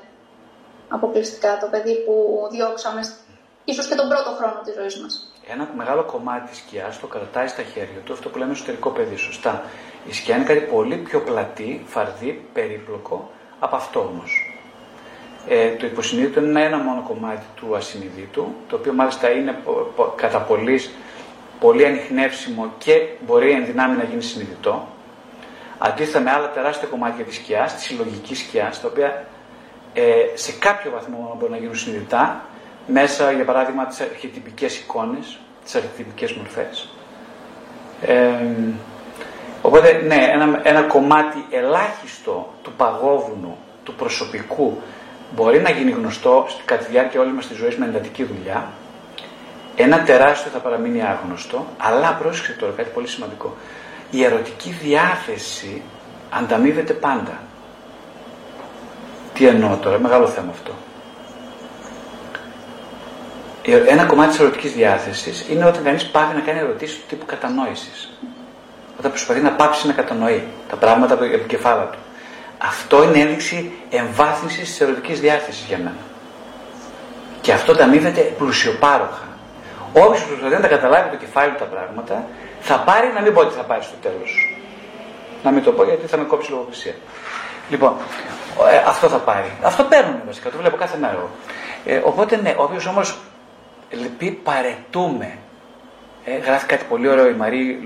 αποκλειστικά, 0.88 1.58
το 1.60 1.66
παιδί 1.70 1.94
που 2.04 2.14
διώξαμε 2.50 3.00
ίσως 3.64 3.86
και 3.88 3.94
τον 3.94 4.08
πρώτο 4.08 4.30
χρόνο 4.38 4.60
της 4.64 4.74
ζωής 4.74 5.00
μας. 5.00 5.32
Ένα 5.52 5.68
μεγάλο 5.76 6.04
κομμάτι 6.04 6.50
της 6.50 6.58
σκιάς 6.58 7.00
το 7.00 7.06
κρατάει 7.06 7.46
στα 7.46 7.62
χέρια 7.62 8.00
του, 8.04 8.12
αυτό 8.12 8.28
που 8.28 8.38
λέμε 8.38 8.52
εσωτερικό 8.52 8.90
παιδί, 8.90 9.16
σωστά. 9.16 9.62
Η 10.08 10.12
σκιά 10.12 10.36
είναι 10.36 10.44
κάτι 10.44 10.60
πολύ 10.60 10.96
πιο 10.96 11.20
πλατή, 11.20 11.84
φαρδί, 11.86 12.48
περίπλοκο 12.52 13.30
από 13.58 13.76
αυτό 13.76 14.00
όμως. 14.00 14.52
Ε, 15.48 15.70
το 15.70 15.86
υποσυνείδητο 15.86 16.40
είναι 16.40 16.64
ένα 16.64 16.78
μόνο 16.78 17.04
κομμάτι 17.08 17.46
του 17.56 17.76
ασυνειδήτου, 17.76 18.54
το 18.68 18.76
οποίο 18.76 18.92
μάλιστα 18.92 19.30
είναι 19.30 19.58
κατά 20.16 20.38
πολύ, 20.38 20.80
πολύ 21.60 21.86
ανοιχνεύσιμο 21.86 22.72
και 22.78 23.06
μπορεί 23.26 23.50
εν 23.50 23.66
δυνάμει 23.66 23.96
να 23.96 24.04
γίνει 24.04 24.22
συνειδητό. 24.22 24.88
Αντίθετα 25.78 26.20
με 26.20 26.30
άλλα 26.30 26.50
τεράστια 26.50 26.88
κομμάτια 26.88 27.24
της 27.24 27.34
σκιάς, 27.34 27.74
της 27.74 27.84
συλλογικής 27.84 28.38
σκιάς, 28.38 28.80
τα 28.80 28.88
οποία 28.88 29.24
ε, 29.94 30.02
σε 30.34 30.52
κάποιο 30.52 30.90
βαθμό 30.90 31.36
μπορεί 31.38 31.50
να 31.52 31.58
γίνουν 31.58 31.76
συνειδητά, 31.76 32.44
μέσα 32.86 33.32
για 33.32 33.44
παράδειγμα 33.44 33.86
τις 33.86 34.00
αρχιτυπικές 34.00 34.78
εικόνες, 34.78 35.38
τις 35.64 35.74
αρχιτυπικές 35.74 36.32
μορφές. 36.32 36.88
Ε, 38.02 38.34
οπότε 39.68 40.02
ναι, 40.06 40.28
ένα, 40.32 40.60
ένα 40.62 40.82
κομμάτι 40.82 41.44
ελάχιστο 41.50 42.54
του 42.62 42.72
παγόβουνου, 42.76 43.56
του 43.84 43.94
προσωπικού, 43.94 44.78
μπορεί 45.34 45.60
να 45.60 45.70
γίνει 45.70 45.90
γνωστό 45.90 46.46
κατά 46.64 46.84
τη 46.84 46.90
διάρκεια 46.90 47.20
όλη 47.20 47.32
μας 47.32 47.46
της 47.46 47.56
ζωής 47.56 47.76
με 47.76 47.86
εντατική 47.86 48.24
δουλειά. 48.24 48.66
Ένα 49.76 50.02
τεράστιο 50.02 50.50
θα 50.50 50.58
παραμείνει 50.58 51.02
άγνωστο, 51.02 51.66
αλλά 51.78 52.12
πρόσεξε 52.12 52.52
τώρα 52.52 52.72
κάτι 52.76 52.90
πολύ 52.94 53.06
σημαντικό. 53.08 53.56
Η 54.10 54.24
ερωτική 54.24 54.70
διάθεση 54.70 55.82
ανταμείβεται 56.30 56.92
πάντα. 56.92 57.38
Τι 59.34 59.46
εννοώ 59.46 59.76
τώρα, 59.76 59.98
μεγάλο 59.98 60.26
θέμα 60.26 60.50
αυτό. 60.50 60.72
Ένα 63.88 64.04
κομμάτι 64.04 64.28
της 64.30 64.38
ερωτικής 64.38 64.72
διάθεσης 64.72 65.48
είναι 65.48 65.64
όταν 65.64 65.84
κανείς 65.84 66.06
πάβει 66.06 66.34
να 66.34 66.40
κάνει 66.40 66.58
ερωτήσεις 66.58 66.96
του 66.96 67.04
τύπου 67.08 67.26
κατανόησης. 67.26 68.12
Όταν 68.98 69.10
προσπαθεί 69.10 69.40
να 69.40 69.52
πάψει 69.52 69.86
να 69.86 69.92
κατανοεί 69.92 70.46
τα 70.68 70.76
πράγματα 70.76 71.14
από 71.14 71.24
την 71.24 71.46
κεφάλα 71.46 71.84
του. 71.84 71.98
Αυτό 72.58 73.02
είναι 73.02 73.18
ένδειξη 73.18 73.72
εμβάθυνσης 73.90 74.68
της 74.68 74.80
ερωτικής 74.80 75.20
διάθεσης 75.20 75.66
για 75.66 75.76
μένα. 75.76 75.96
Και 77.40 77.52
αυτό 77.52 77.74
τα 77.74 77.84
αμείβεται 77.84 78.20
πλουσιοπάροχα. 78.20 79.26
Όποιος 79.92 80.24
προσπαθεί 80.24 80.54
να 80.54 80.60
τα 80.60 80.68
καταλάβει 80.68 81.10
το 81.10 81.16
κεφάλι 81.16 81.52
του 81.52 81.58
τα 81.58 81.64
πράγματα, 81.64 82.26
θα 82.60 82.78
πάρει 82.78 83.12
να 83.14 83.20
μην 83.20 83.34
πω 83.34 83.40
ότι 83.40 83.54
θα 83.54 83.62
πάρει 83.62 83.82
στο 83.82 83.96
τέλος. 84.02 84.58
Να 85.42 85.50
μην 85.50 85.62
το 85.62 85.72
πω 85.72 85.84
γιατί 85.84 86.06
θα 86.06 86.16
με 86.16 86.24
κόψει 86.24 86.50
λογοκρισία. 86.50 86.94
Λοιπόν, 87.70 87.96
ε, 88.70 88.76
αυτό 88.86 89.08
θα 89.08 89.16
πάρει. 89.16 89.52
Αυτό 89.62 89.84
παίρνουν 89.84 90.20
βασικά, 90.26 90.50
το 90.50 90.56
βλέπω 90.58 90.76
κάθε 90.76 90.98
μέρα. 90.98 91.28
Ε, 91.84 92.00
οπότε 92.04 92.36
ναι, 92.36 92.54
όποιος 92.56 92.90
όμως 92.90 93.18
πει 94.18 94.30
παραιτούμαι. 94.30 95.38
Ε, 96.30 96.38
γράφει 96.38 96.66
κάτι 96.66 96.84
πολύ 96.88 97.08
ωραίο 97.08 97.28
η 97.28 97.34
Μαρί 97.34 97.78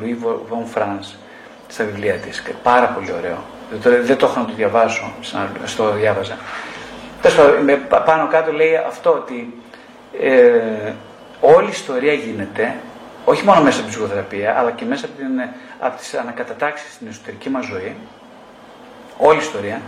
Λουίζ 0.00 0.18
φον 0.48 0.66
Φραντς 0.66 1.14
στα 1.68 1.84
βιβλία 1.84 2.14
της. 2.14 2.42
Πάρα 2.62 2.86
πολύ 2.86 3.12
ωραίο 3.12 3.38
δεν 3.80 4.16
το 4.16 4.26
έχω 4.26 4.40
να 4.40 4.46
το 4.46 4.52
διαβάσω, 4.56 5.12
στο 5.64 5.92
διάβαζα. 5.92 6.36
Πάνω 8.04 8.28
κάτω 8.28 8.52
λέει 8.52 8.76
αυτό 8.76 9.10
ότι 9.10 9.54
ε, 10.20 10.92
όλη 11.40 11.66
η 11.66 11.70
ιστορία 11.70 12.12
γίνεται 12.12 12.74
όχι 13.24 13.44
μόνο 13.44 13.60
μέσα 13.60 13.80
από 13.80 13.88
την 13.88 13.96
ψυχοθεραπεία, 13.96 14.58
αλλά 14.58 14.70
και 14.70 14.84
μέσα 14.84 15.06
από, 15.06 15.16
την, 15.16 15.26
από 15.80 15.98
τις 15.98 16.14
ανακατατάξεις 16.14 16.92
στην 16.92 17.06
εσωτερική 17.08 17.48
μας 17.48 17.64
ζωή, 17.66 17.96
όλη 19.16 19.38
η 19.38 19.42
ιστορία, 19.42 19.80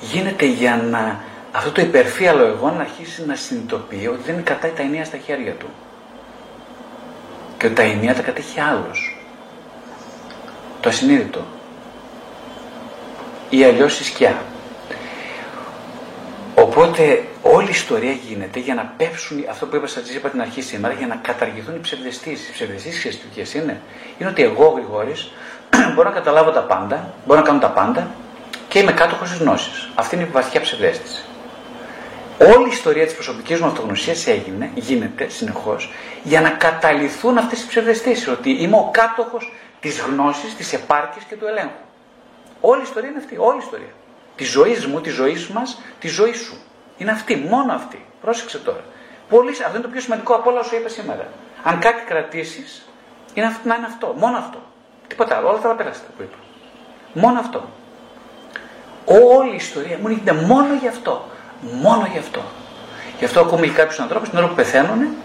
γίνεται 0.00 0.44
για 0.44 0.76
να 0.90 1.20
αυτό 1.52 1.70
το 1.70 1.80
υπερφύαλο 1.80 2.44
εγώ 2.44 2.70
να 2.70 2.80
αρχίσει 2.80 3.26
να 3.26 3.34
συνειδητοποιεί 3.34 4.08
ότι 4.12 4.32
δεν 4.32 4.42
κατάει 4.42 4.70
τα 4.70 4.82
ενία 4.82 5.04
στα 5.04 5.16
χέρια 5.16 5.52
του. 5.52 5.66
Και 7.60 7.66
ότι 7.66 7.74
τα 7.74 7.82
ενία 7.82 8.14
τα 8.14 8.22
κατέχει 8.22 8.60
άλλος. 8.60 9.24
Το 10.80 10.88
ασυνείδητο 10.88 11.44
ή 13.50 13.64
αλλιώς 13.64 14.00
η 14.00 14.04
σκιά. 14.04 14.42
Οπότε 16.54 17.24
Όλη 17.42 17.66
η 17.66 17.70
ιστορία 17.70 18.12
γίνεται 18.12 18.58
για 18.58 18.74
να 18.74 18.94
πέψουν 18.96 19.44
αυτό 19.50 19.66
που 19.66 19.76
είπα, 19.76 19.86
σας 19.86 20.10
είπα 20.10 20.28
την 20.28 20.40
αρχή 20.40 20.62
σήμερα, 20.62 20.94
για 20.94 21.06
να 21.06 21.14
καταργηθούν 21.14 21.74
οι 21.74 21.78
ψευδεστήσεις. 21.78 22.48
Οι 22.48 22.52
ψευδεστήσεις 22.52 23.18
ποιες 23.34 23.54
είναι. 23.54 23.80
Είναι 24.18 24.30
ότι 24.30 24.42
εγώ, 24.42 24.66
ο 24.66 24.70
Γρηγόρης, 24.70 25.30
μπορώ 25.94 26.08
να 26.08 26.14
καταλάβω 26.14 26.50
τα 26.50 26.60
πάντα, 26.60 27.14
μπορώ 27.26 27.40
να 27.40 27.46
κάνω 27.46 27.58
τα 27.58 27.68
πάντα 27.68 28.10
και 28.68 28.78
είμαι 28.78 28.92
κάτοχος 28.92 29.30
της 29.30 29.38
γνώσης. 29.38 29.90
Αυτή 29.94 30.14
είναι 30.14 30.24
η 30.24 30.28
βαθιά 30.32 30.60
ψευδέστηση. 30.60 31.24
Όλη 32.42 32.66
η 32.66 32.70
ιστορία 32.70 33.04
της 33.04 33.14
προσωπικής 33.14 33.60
μου 33.60 33.66
αυτογνωσίας 33.66 34.26
έγινε, 34.26 34.70
γίνεται 34.74 35.28
συνεχώς, 35.28 35.92
για 36.22 36.40
να 36.40 36.50
καταληθούν 36.50 37.38
αυτές 37.38 37.62
οι 37.62 37.66
ψευδεστήσεις. 37.66 38.28
Ότι 38.28 38.50
είμαι 38.50 38.76
ο 38.76 38.88
κάτοχος 38.92 39.52
της 39.80 40.00
γνώσης, 40.00 40.56
της 40.56 40.72
επάρκειας 40.72 41.24
και 41.24 41.36
του 41.36 41.46
ελέγχου. 41.46 41.70
Όλη 42.60 42.80
η 42.80 42.82
ιστορία 42.82 43.08
είναι 43.08 43.18
αυτή. 43.18 43.36
Όλη 43.38 43.56
η 43.56 43.62
ιστορία. 43.64 43.92
Τη 44.36 44.44
ζωής 44.44 44.86
μου, 44.86 45.00
τη 45.00 45.10
ζωής 45.10 45.48
μας, 45.48 45.80
τη 46.00 46.08
ζωή 46.08 46.32
σου. 46.32 46.56
Είναι 46.98 47.10
αυτή, 47.10 47.36
μόνο 47.36 47.72
αυτή. 47.72 48.04
Πρόσεξε 48.20 48.58
τώρα. 48.58 48.84
Πολύ, 49.28 49.50
αυτό 49.50 49.70
είναι 49.70 49.80
το 49.80 49.88
πιο 49.88 50.00
σημαντικό 50.00 50.34
από 50.34 50.50
όλα 50.50 50.60
όσο 50.60 50.76
είπα 50.76 50.88
σήμερα. 50.88 51.28
Αν 51.62 51.78
κάτι 51.78 52.02
κρατήσεις, 52.06 52.88
είναι 53.34 53.56
να 53.64 53.74
είναι 53.74 53.86
αυτό. 53.86 54.14
Μόνο 54.18 54.36
αυτό. 54.36 54.58
Τίποτα 55.06 55.36
άλλο. 55.36 55.48
Όλα 55.48 55.58
τα 55.58 55.74
πέραστα 55.74 56.06
που 56.16 56.22
είπα. 56.22 56.36
Μόνο 57.12 57.38
αυτό. 57.38 57.68
Όλη 59.04 59.52
η 59.52 59.56
ιστορία 59.56 59.98
μου 59.98 60.08
γίνεται 60.08 60.32
μόνο 60.32 60.74
γι' 60.74 60.88
αυτό. 60.88 61.28
Μόνο 61.60 62.08
γι' 62.12 62.18
αυτό. 62.18 62.42
Γι' 63.18 63.24
αυτό 63.24 63.40
ακούμε 63.40 63.66
και 63.66 63.72
κάποιους 63.72 63.98
ανθρώπους 63.98 64.28
την 64.28 64.38
ώρα 64.38 64.48
που 64.48 64.54
πεθαίνουν, 64.54 65.16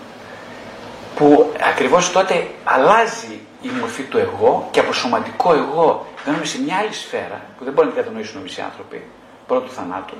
που 1.15 1.53
ακριβώς 1.69 2.11
τότε 2.11 2.47
αλλάζει 2.63 3.39
η 3.61 3.69
μορφή 3.79 4.03
του 4.03 4.17
εγώ 4.17 4.67
και 4.71 4.79
από 4.79 4.93
σωματικό 4.93 5.53
εγώ 5.53 6.05
μπαίνουμε 6.25 6.45
σε 6.45 6.61
μια 6.61 6.77
άλλη 6.77 6.93
σφαίρα 6.93 7.41
που 7.57 7.63
δεν 7.63 7.73
μπορεί 7.73 7.87
να 7.87 7.93
την 7.93 8.03
κατανοήσουν 8.03 8.45
οι 8.45 8.61
άνθρωποι 8.61 9.07
πρώτου 9.47 9.71
θανάτου. 9.71 10.15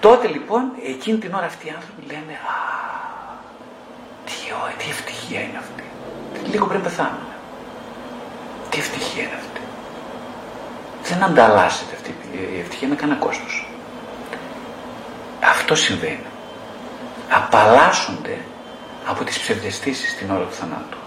Τότε 0.00 0.26
λοιπόν 0.26 0.62
εκείνη 0.86 1.18
την 1.18 1.34
ώρα 1.34 1.46
αυτοί 1.46 1.66
οι 1.66 1.72
άνθρωποι 1.74 2.02
λένε 2.06 2.32
Α, 2.32 2.56
τι, 4.24 4.32
τι 4.78 4.90
ευτυχία 4.90 5.40
είναι 5.40 5.58
αυτή. 5.58 5.84
Λίγο 6.50 6.66
πριν 6.66 6.82
πεθάνουν. 6.82 7.26
Τι 8.70 8.78
ευτυχία 8.78 9.22
είναι 9.22 9.38
αυτή. 9.38 9.60
Δεν 11.02 11.22
ανταλλάσσεται 11.22 11.94
αυτή 11.94 12.14
η 12.56 12.60
ευτυχία 12.60 12.88
με 12.88 12.94
κανένα 12.94 13.18
κόστος. 13.18 13.66
Αυτό 15.40 15.74
συμβαίνει. 15.74 16.26
Απαλλάσσονται 17.30 18.38
από 19.06 19.24
τις 19.24 19.38
ψευδεστήσεις 19.38 20.16
την 20.16 20.30
ώρα 20.30 20.44
του 20.44 20.52
θανάτου. 20.54 20.98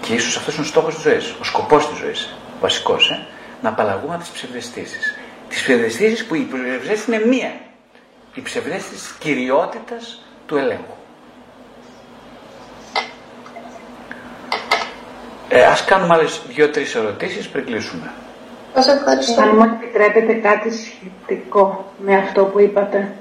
Και 0.00 0.14
ίσως 0.14 0.36
αυτός 0.36 0.54
είναι 0.54 0.64
ο 0.64 0.68
στόχος 0.68 0.94
της 0.94 1.02
ζωής, 1.02 1.34
ο 1.40 1.44
σκοπός 1.44 1.88
της 1.88 1.98
ζωής, 1.98 2.34
ο 2.56 2.60
βασικός, 2.60 3.10
ε, 3.10 3.26
να 3.62 3.68
απαλλαγούμε 3.68 4.14
από 4.14 4.22
τις 4.22 4.32
ψευδεστήσεις. 4.32 5.18
Τις 5.48 5.62
ψευδεστήσεις 5.62 6.24
που 6.24 6.34
η 6.34 6.48
ψευδεστήση 6.52 7.14
είναι 7.14 7.26
μία. 7.26 7.52
Η 8.34 8.40
ψευδέστηση 8.42 8.90
της 8.94 9.14
κυριότητας 9.18 10.22
του 10.46 10.56
ελέγχου. 10.56 10.94
Ε, 15.48 15.64
ας 15.64 15.84
κάνουμε 15.84 16.14
άλλες 16.14 16.40
δύο-τρεις 16.48 16.94
ερωτήσεις 16.94 17.48
πριν 17.48 17.64
κλείσουμε. 17.64 18.12
Σας 18.74 18.86
ευχαριστώ. 18.88 19.42
Αν 19.42 19.48
μου 19.56 19.62
επιτρέπετε 19.62 20.32
κάτι 20.32 20.70
σχετικό 20.72 21.92
με 21.98 22.16
αυτό 22.16 22.44
που 22.44 22.60
είπατε. 22.60 23.12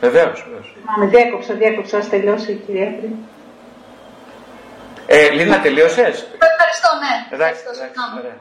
Βεβαίως, 0.00 0.44
βεβαίως. 0.46 0.76
Μα 0.86 1.04
με 1.04 1.06
διέκοψα, 1.10 1.54
διέκοψα, 1.54 1.98
ας 1.98 2.08
τελειώσει 2.08 2.52
η 2.52 2.54
κυρία 2.66 2.94
πριν. 2.98 3.10
Ε, 5.06 5.30
Λίνα, 5.30 5.60
τελείωσες; 5.60 6.26
Ευχαριστώ, 6.50 6.88
ναι. 7.02 7.34
Εντάξει, 7.34 7.60
Ευχαριστώ, 7.60 7.70
εντάξει, 7.70 7.82
συγγνώμη. 7.84 8.18
ωραία. 8.18 8.36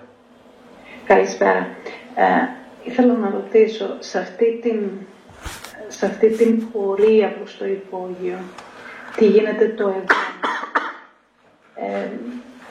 Καλησπέρα. 1.07 1.67
Ε, 2.15 2.47
ήθελα 2.83 3.13
να 3.13 3.29
ρωτήσω, 3.29 3.95
σε 3.99 4.19
αυτή 4.19 4.59
την, 4.61 4.89
σε 5.87 6.05
αυτή 6.05 6.29
την 6.29 6.71
πορεία 6.71 7.27
προς 7.31 7.57
το 7.57 7.65
υπόγειο, 7.65 8.37
τι 9.15 9.25
γίνεται 9.25 9.67
το 9.67 9.87
εγώ. 9.87 10.03
Ε, 11.75 12.07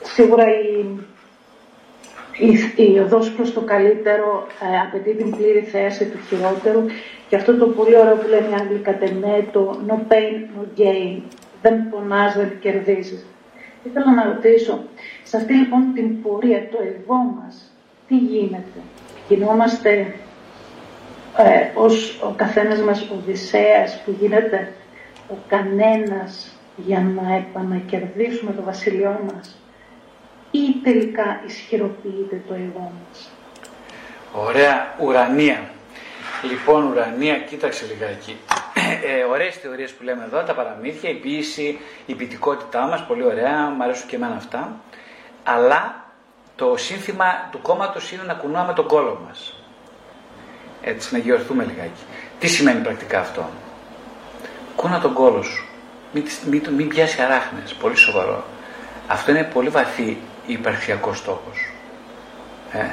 σίγουρα 0.03 0.43
η, 0.49 0.85
η, 2.37 2.83
η 2.91 2.99
οδός 2.99 3.31
προς 3.31 3.53
το 3.53 3.61
καλύτερο 3.61 4.47
ε, 4.73 4.79
απαιτεί 4.87 5.13
την 5.15 5.35
πλήρη 5.35 5.61
θέση 5.61 6.05
του 6.05 6.17
χειρότερου 6.27 6.85
και 7.29 7.35
αυτό 7.35 7.57
το 7.57 7.67
πολύ 7.67 7.97
ωραίο 7.97 8.15
που 8.15 8.27
λένε 8.27 8.47
οι 8.49 8.53
Άγγλοι 8.61 8.79
κατ' 8.79 9.03
εμέ, 9.03 9.47
το 9.51 9.79
no 9.87 9.93
pain, 9.93 10.35
no 10.57 10.79
gain. 10.79 11.21
Δεν 11.61 11.89
πονάς, 11.89 12.35
δεν 12.35 12.59
κερδίζεις. 12.59 13.25
Ήθελα 13.83 14.13
να 14.13 14.23
ρωτήσω, 14.23 14.79
σε 15.23 15.37
αυτή 15.37 15.53
λοιπόν 15.53 15.91
την 15.93 16.21
πορεία, 16.21 16.67
το 16.71 16.77
εγώ 16.81 17.15
μας, 17.15 17.73
τι 18.07 18.17
γίνεται; 18.17 18.79
Γινόμαστε 19.27 20.13
ε, 21.37 21.69
ως 21.75 22.21
ο 22.23 22.33
καθένας 22.35 22.79
μας 22.79 23.09
Οδυσσέας 23.11 24.01
που 24.05 24.15
γίνεται 24.19 24.73
ο 25.29 25.33
κανένας 25.47 26.57
για 26.75 26.99
να 26.99 27.35
επανακερδίσουμε 27.35 28.53
το 28.53 28.63
βασιλειό 28.63 29.19
μας; 29.33 29.62
Ή 30.55 30.75
τελικά 30.83 31.41
ισχυροποιείται 31.47 32.41
το 32.47 32.53
εγώ 32.53 32.91
μας. 33.09 33.29
Ωραία, 34.33 34.95
ουρανία. 34.99 35.59
Λοιπόν, 36.49 36.91
ουρανία, 36.91 37.37
κοίταξε 37.37 37.85
λιγάκι. 37.85 38.37
Ε, 39.03 39.23
ωραίες 39.31 39.55
θεωρίες 39.55 39.91
που 39.91 40.03
λέμε 40.03 40.23
εδώ, 40.23 40.41
τα 40.43 40.53
παραμύθια, 40.53 41.09
η 41.09 41.13
ποίηση, 41.13 41.79
η 42.05 42.13
ποιητικότητά 42.15 42.81
μας, 42.87 43.05
πολύ 43.05 43.23
ωραία, 43.23 43.69
μου 43.69 43.83
αρέσουν 43.83 44.07
και 44.07 44.15
εμένα 44.15 44.35
αυτά. 44.35 44.75
Αλλά 45.43 46.05
το 46.55 46.73
σύνθημα 46.77 47.25
του 47.51 47.61
κόμματος 47.61 48.11
είναι 48.11 48.23
να 48.23 48.33
κουνάμε 48.33 48.73
τον 48.73 48.87
κόλο 48.87 49.21
μας. 49.27 49.57
Έτσι, 50.81 51.13
να 51.13 51.19
γιορθούμε 51.19 51.63
λιγάκι. 51.63 52.01
Τι 52.39 52.47
σημαίνει 52.47 52.79
πρακτικά 52.83 53.19
αυτό; 53.19 53.49
Κούνα 54.75 54.99
τον 54.99 55.13
κόλο 55.13 55.41
σου. 55.41 55.65
Μην, 56.13 56.23
τις- 56.23 56.41
μην, 56.49 56.63
μην 56.75 56.87
πιάσει 56.87 57.21
αράχνες. 57.21 57.73
Πολύ 57.73 57.95
σοβαρό. 57.95 58.43
Αυτό 59.07 59.31
είναι 59.31 59.43
πολύ 59.43 59.69
βαθύ 59.69 60.17
υπαρξιακό 60.45 61.13
στόχος. 61.13 61.71
Ε, 62.71 62.85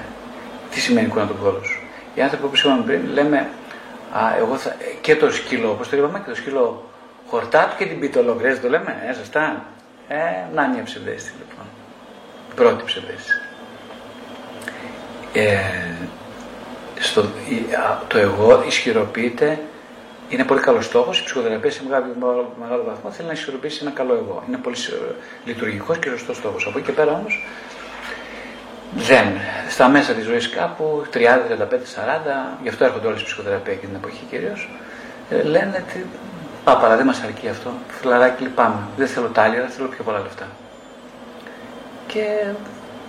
τι 0.70 0.80
σημαίνει 0.80 1.08
κούνα 1.08 1.26
τον 1.26 1.38
κόλο 1.42 1.62
σου. 1.64 1.80
Οι 2.14 2.20
άνθρωποι 2.22 2.44
όπως 2.44 2.60
είπαμε 2.64 2.82
πριν 2.82 3.06
λέμε 3.12 3.48
α, 4.12 4.36
εγώ 4.38 4.56
θα, 4.56 4.76
και 5.00 5.16
το 5.16 5.32
σκύλο, 5.32 5.70
όπως 5.70 5.88
το 5.88 5.96
είπαμε, 5.96 6.18
και 6.18 6.30
το 6.30 6.36
σκύλο 6.36 6.90
χορτάτου 7.26 7.76
και 7.76 7.86
την 7.86 8.00
πιτολογρές, 8.00 8.60
το 8.60 8.68
λέμε, 8.68 8.96
ε, 9.10 9.12
σωστά. 9.12 9.64
Ε, 10.08 10.16
να 10.54 10.68
μια 10.68 10.82
ψευδέστη 10.82 11.32
λοιπόν. 11.38 11.64
Πρώτη 12.54 12.84
ψευδέστη. 12.84 13.30
Ε, 15.32 15.58
στο, 16.98 17.20
η- 17.48 17.74
α, 17.74 18.02
το 18.08 18.18
εγώ 18.18 18.62
ισχυροποιείται, 18.66 19.60
είναι 20.30 20.44
πολύ 20.44 20.60
καλός 20.60 20.84
στόχος. 20.84 21.18
Η 21.18 21.24
ψυχοθεραπεία 21.24 21.70
σε 21.70 21.82
μεγάλο, 21.84 22.06
μεγάλο, 22.20 22.52
μεγάλο 22.60 22.82
βαθμό 22.86 23.10
θέλει 23.10 23.26
να 23.26 23.34
ισχυροποιήσει 23.34 23.78
ένα 23.82 23.90
καλό 23.90 24.14
εγώ. 24.14 24.42
Είναι 24.48 24.56
πολύ 24.56 24.76
λειτουργικός 25.44 25.98
και 25.98 26.08
σωστός 26.08 26.36
στόχος. 26.36 26.66
Από 26.66 26.78
εκεί 26.78 26.86
και 26.86 26.92
πέρα 26.92 27.12
όμως 27.12 27.44
δεν. 28.94 29.26
Στα 29.68 29.88
μέσα 29.88 30.12
της 30.12 30.24
ζωής 30.24 30.50
κάπου, 30.50 31.02
30, 31.12 31.46
35, 31.48 31.86
40, 31.86 32.58
γι' 32.62 32.68
αυτό 32.68 32.84
έρχονται 32.84 33.06
όλες 33.06 33.20
οι 33.20 33.24
ψυχοθεραπεία 33.24 33.74
και 33.74 33.86
την 33.86 33.94
εποχή 33.94 34.24
κυρίως, 34.30 34.68
ε, 35.30 35.42
λένε 35.42 35.84
ότι 35.88 36.06
πάπαρα 36.64 36.96
δεν 36.96 37.06
μας 37.06 37.22
αρκεί 37.22 37.48
αυτό. 37.48 37.70
Φιλαράκι 37.88 38.42
λυπάμαι. 38.42 38.80
Δεν 38.96 39.06
θέλω 39.06 39.28
τα 39.28 39.42
άλλα, 39.42 39.66
θέλω 39.68 39.88
πιο 39.88 40.04
πολλά 40.04 40.18
λεφτά. 40.18 40.46
Και 42.06 42.24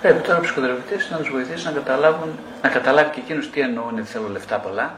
πρέπει 0.02 0.22
τώρα 0.22 0.38
ο 0.38 0.42
ψυχοθεραπευτής 0.42 1.10
να 1.12 1.18
τους 1.18 1.30
βοηθήσει 1.30 1.66
να 1.66 1.72
καταλάβουν, 1.72 2.30
να 2.62 2.70
καταλάβει 2.70 3.10
και 3.10 3.20
εκείνου 3.20 3.50
τι 3.50 3.60
εννοούν 3.60 3.98
ότι 4.00 4.08
θέλω 4.08 4.28
λεφτά 4.28 4.58
πολλά. 4.58 4.96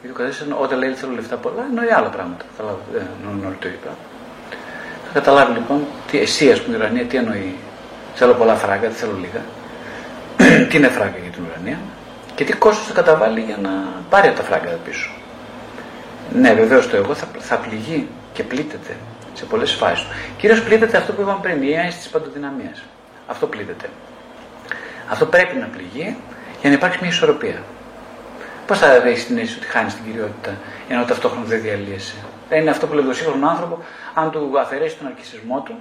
Γιατί 0.00 0.20
ο 0.20 0.24
καθένα 0.24 0.56
όταν 0.56 0.78
λέει 0.78 0.92
θέλω 0.92 1.12
λεφτά 1.12 1.36
πολλά 1.36 1.62
εννοεί 1.70 1.90
άλλα 1.92 2.08
πράγματα. 2.08 2.44
Καταλάβετε, 2.56 2.88
δεν 2.92 3.06
εννοούν 3.20 3.46
όλοι 3.46 3.56
το 3.60 3.68
ίδιο 3.68 3.80
πράγμα. 3.82 4.04
Θα 5.06 5.10
καταλάβει 5.12 5.52
λοιπόν 5.52 5.84
τι, 6.10 6.18
εσύ, 6.18 6.50
ας 6.50 6.60
πούμε, 6.62 6.76
η 6.76 6.78
ουρανία 6.78 7.04
τι 7.04 7.16
εννοεί. 7.16 7.54
Θέλω 8.14 8.34
πολλά 8.34 8.54
φράγκα, 8.54 8.88
δεν 8.88 8.96
θέλω 9.00 9.16
λίγα. 9.24 9.42
τι 10.68 10.76
είναι 10.76 10.88
φράγκα 10.88 11.18
για 11.22 11.30
την 11.30 11.42
ουρανία 11.44 11.78
και 12.34 12.44
τι 12.44 12.52
κόστος 12.52 12.86
θα 12.86 12.92
καταβάλει 12.92 13.40
για 13.40 13.56
να 13.62 13.70
πάρει 14.10 14.28
από 14.28 14.36
τα 14.36 14.42
φράγκα 14.42 14.68
πίσω. 14.84 15.10
Ναι, 16.32 16.52
βεβαίως 16.52 16.88
το 16.88 16.96
εγώ 16.96 17.14
θα, 17.14 17.26
θα 17.38 17.56
πληγεί 17.56 18.08
και 18.32 18.42
πλήττεται 18.42 18.96
σε 19.34 19.44
πολλές 19.44 19.72
φάσεις 19.72 20.04
του. 20.04 20.10
Κυρίως 20.36 20.62
πλήττεται 20.62 20.96
αυτό 20.96 21.12
που 21.12 21.20
είπαμε 21.20 21.38
πριν, 21.42 21.62
η 21.62 21.72
αίσθηση 21.72 22.10
παντοδυναμίας. 22.10 22.82
Αυτό 23.26 23.46
πλήττεται. 23.46 23.88
Αυτό 25.08 25.26
πρέπει 25.26 25.56
να 25.56 25.66
πληγεί 25.66 26.16
για 26.60 26.70
να 26.70 26.72
υπάρξει 26.72 26.98
μια 27.00 27.10
ισορροπία. 27.10 27.62
Πώς 28.66 28.78
θα 28.78 28.92
έχει 28.92 29.26
την 29.26 29.38
αίσθηση 29.38 29.58
ότι 29.58 29.66
χάνεις 29.66 29.94
την 29.94 30.04
κυριότητα 30.04 30.54
ενώ 30.88 31.04
ταυτόχρονα 31.04 31.44
δεν 31.44 31.60
διαλύεσαι; 31.60 32.14
Είναι 32.50 32.70
αυτό 32.70 32.86
που 32.86 32.94
λέει 32.94 33.04
το 33.04 33.12
σύγχρονο 33.12 33.48
άνθρωπο, 33.48 33.78
αν 34.14 34.30
του 34.30 34.60
αφαιρέσεις 34.60 34.98
τον 34.98 35.06
αρκισισμό 35.06 35.60
του, 35.60 35.74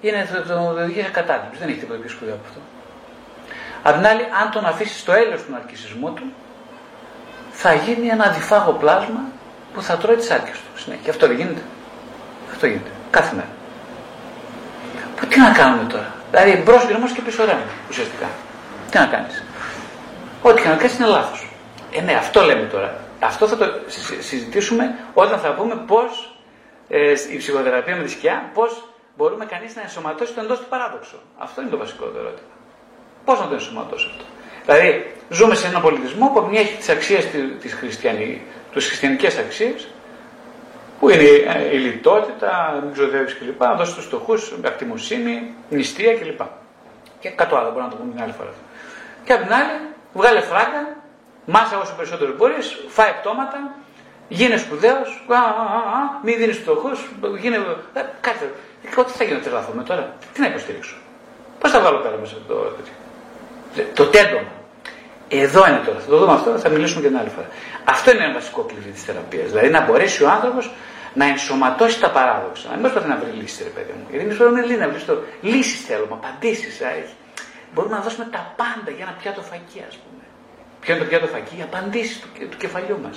είναι 0.00 0.28
το, 0.32 0.42
το, 0.42 0.54
το 0.74 0.82
οδηγεί 0.82 1.02
σε 1.02 1.10
κατάθλιψη. 1.10 1.58
Δεν 1.58 1.68
έχει 1.68 1.78
τίποτα 1.78 1.98
πιο 2.00 2.10
σπουδαίο 2.10 2.34
από 2.34 2.44
αυτό. 2.48 2.60
Απ' 3.82 3.94
την 3.96 4.06
άλλη, 4.06 4.22
αν 4.42 4.50
τον 4.50 4.64
αφήσεις 4.66 5.00
στο 5.00 5.12
έλεος 5.12 5.42
του 5.42 5.52
ναρκισισμού 5.52 6.12
του, 6.12 6.32
θα 7.52 7.74
γίνει 7.74 8.06
ένα 8.08 8.24
αδιφάγο 8.24 8.72
πλάσμα 8.72 9.20
που 9.74 9.82
θα 9.82 9.96
τρώει 9.96 10.16
τις 10.16 10.30
άρκε 10.30 10.50
του 10.74 10.80
συνέχεια. 10.80 11.04
Και 11.04 11.10
αυτό 11.10 11.26
δεν 11.26 11.36
γίνεται. 11.36 11.62
Αυτό 12.52 12.66
γίνεται. 12.66 12.90
Κάθε 13.10 13.34
μέρα. 13.34 13.48
Που 15.16 15.26
τι 15.26 15.38
να 15.38 15.50
κάνουμε 15.50 15.84
τώρα; 15.88 16.14
Δηλαδή 16.30 16.62
μπρος 16.64 16.86
γκρεμό 16.86 17.06
και 17.06 17.20
πίσω 17.20 17.44
ρεύμα 17.44 17.62
ουσιαστικά. 17.88 18.26
Τι 18.90 18.98
να 18.98 19.06
κάνεις; 19.06 19.44
Ό,τι 20.42 20.62
και 20.62 20.68
να 20.68 20.74
κάνεις 20.74 20.98
είναι 20.98 21.06
λάθος. 21.06 21.51
Ε, 21.92 22.00
ναι, 22.00 22.12
αυτό 22.12 22.40
λέμε 22.40 22.66
τώρα. 22.66 22.94
αυτό 23.20 23.46
θα 23.46 23.56
το 23.56 23.64
συζητήσουμε 24.18 24.94
όταν 25.14 25.38
θα 25.38 25.52
πούμε 25.52 25.82
πώς 25.86 26.36
ε, 26.88 27.14
η 27.32 27.36
ψυχοθεραπεία 27.36 27.96
με 27.96 28.02
τη 28.02 28.10
σκιά, 28.10 28.50
πώς 28.54 28.88
μπορούμε 29.16 29.44
κανείς 29.44 29.76
να 29.76 29.82
ενσωματώσει 29.82 30.32
το 30.32 30.40
εντός 30.40 30.58
του 30.58 30.66
παράδοξο. 30.68 31.16
Αυτό 31.38 31.60
είναι 31.60 31.70
το 31.70 31.76
βασικό 31.76 32.04
ερώτημα. 32.04 32.48
Πώς 33.24 33.40
να 33.40 33.46
το 33.46 33.54
ενσωματώσει 33.54 34.06
αυτό. 34.10 34.24
Δηλαδή, 34.64 35.12
ζούμε 35.28 35.54
σε 35.54 35.66
έναν 35.66 35.82
πολιτισμό 35.82 36.28
που 36.28 36.38
από 36.38 36.50
έχει 36.54 36.76
τις 36.76 36.88
αξίες 36.88 37.26
της 37.60 37.74
χριστιανικής, 37.74 38.40
τις 38.72 38.86
χριστιανικές 38.86 39.38
αξίες, 39.38 39.88
που 41.00 41.08
είναι 41.08 41.22
η 41.72 41.76
λιτότητα, 41.76 42.80
μην 42.82 42.92
ξοδεύεις 42.92 43.38
κλπ. 43.38 43.62
Δώσει 43.76 43.94
τους 43.94 44.04
στοχούς, 44.04 44.54
ακτιμοσύνη, 44.64 45.54
νηστεία 45.68 46.14
κλπ. 46.18 46.40
Και 47.20 47.28
κάτω 47.28 47.56
άλλο, 47.56 47.68
μπορούμε 47.68 47.84
να 47.84 47.90
το 47.90 47.96
πούμε 47.96 48.12
την 48.12 48.22
άλλη 48.22 48.32
φορά. 48.32 48.52
Και 49.24 49.32
απ' 49.32 49.42
την 49.42 49.52
άλλη, 49.52 49.78
βγάλε 50.12 50.40
φράγκα, 50.40 50.96
μάσα 51.44 51.78
όσο 51.78 51.94
περισσότερο 51.96 52.32
μπορείς, 52.36 52.84
φάει 52.88 53.12
πτώματα, 53.20 53.74
γίνε 54.28 54.56
σπουδαίος, 54.56 55.24
μην 56.22 56.36
δίνεις 56.38 56.56
φτωχούς, 56.56 57.08
γίνε. 57.40 57.56
Ε, 57.92 58.00
κάτι. 58.20 58.50
Τι 58.82 59.12
θα 59.18 59.24
γίνει 59.24 59.36
να 59.36 59.42
τρελαθούμε 59.42 59.82
τώρα, 59.82 60.14
τι 60.32 60.40
να 60.40 60.46
υποστηρίξω. 60.46 60.96
Πώς 61.58 61.70
θα 61.70 61.80
βάλω 61.80 61.98
πέρα 61.98 62.16
μέσα 62.20 62.34
από 62.36 62.54
το 62.54 62.76
Το 63.94 64.06
τέντομα. 64.06 64.50
Εδώ 65.28 65.68
είναι 65.68 65.82
τώρα. 65.86 65.98
Θα 65.98 66.06
το 66.06 66.18
δούμε 66.18 66.32
αυτό, 66.32 66.58
θα 66.58 66.68
μιλήσουμε 66.68 67.00
και 67.00 67.06
την 67.06 67.16
άλλη 67.16 67.28
φορά. 67.28 67.48
Αυτό 67.84 68.10
είναι 68.10 68.24
ένα 68.24 68.32
βασικό 68.32 68.62
κλειδί 68.62 68.90
της 68.90 69.02
θεραπείας. 69.02 69.48
Δηλαδή 69.50 69.68
να 69.68 69.80
μπορέσει 69.80 70.24
ο 70.24 70.28
άνθρωπος 70.30 70.70
να 71.14 71.24
ενσωματώσει 71.24 72.00
τα 72.00 72.10
παράδοξα. 72.10 72.66
Να 72.68 72.72
μην 72.72 72.82
προσπαθεί 72.82 73.08
να 73.08 73.16
βρει 73.16 73.30
λύσει, 73.30 73.62
ρε 73.62 73.68
παιδί 73.68 73.92
μου. 73.98 74.06
Γιατί 74.10 74.24
εμείς 74.24 74.36
θέλουμε 74.36 74.60
να 74.60 74.88
βρει 74.88 75.02
το. 75.02 75.18
Λύσεις 75.40 75.80
θέλουμε, 75.86 76.12
απαντήσεις. 76.12 76.80
Μπορούμε 77.74 77.96
να 77.96 78.02
δώσουμε 78.02 78.26
τα 78.30 78.52
πάντα 78.56 78.90
για 78.96 79.04
ένα 79.06 79.14
πιάτο 79.20 79.42
φακή, 79.42 79.82
ας 79.88 79.96
πούμε. 80.00 80.11
Ποιο 80.82 80.94
είναι 80.94 81.02
το 81.02 81.08
πιάτο 81.08 81.26
φακή, 81.26 81.54
οι 81.58 81.62
απαντήσει 81.62 82.20
του, 82.20 82.28
του 82.50 82.56
κεφαλιού 82.56 82.98
μας. 83.04 83.16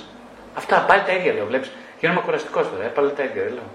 Αυτά 0.54 0.76
πάλι 0.88 1.02
τα 1.06 1.12
ίδια 1.12 1.32
λέω. 1.32 1.46
Βλέπεις, 1.46 1.70
γίνομαι 2.00 2.20
κουραστικός 2.20 2.64
τώρα, 2.70 2.84
ε, 2.84 2.86
πάλι 2.86 3.10
τα 3.18 3.22
ίδια 3.22 3.42
λέω. 3.42 3.68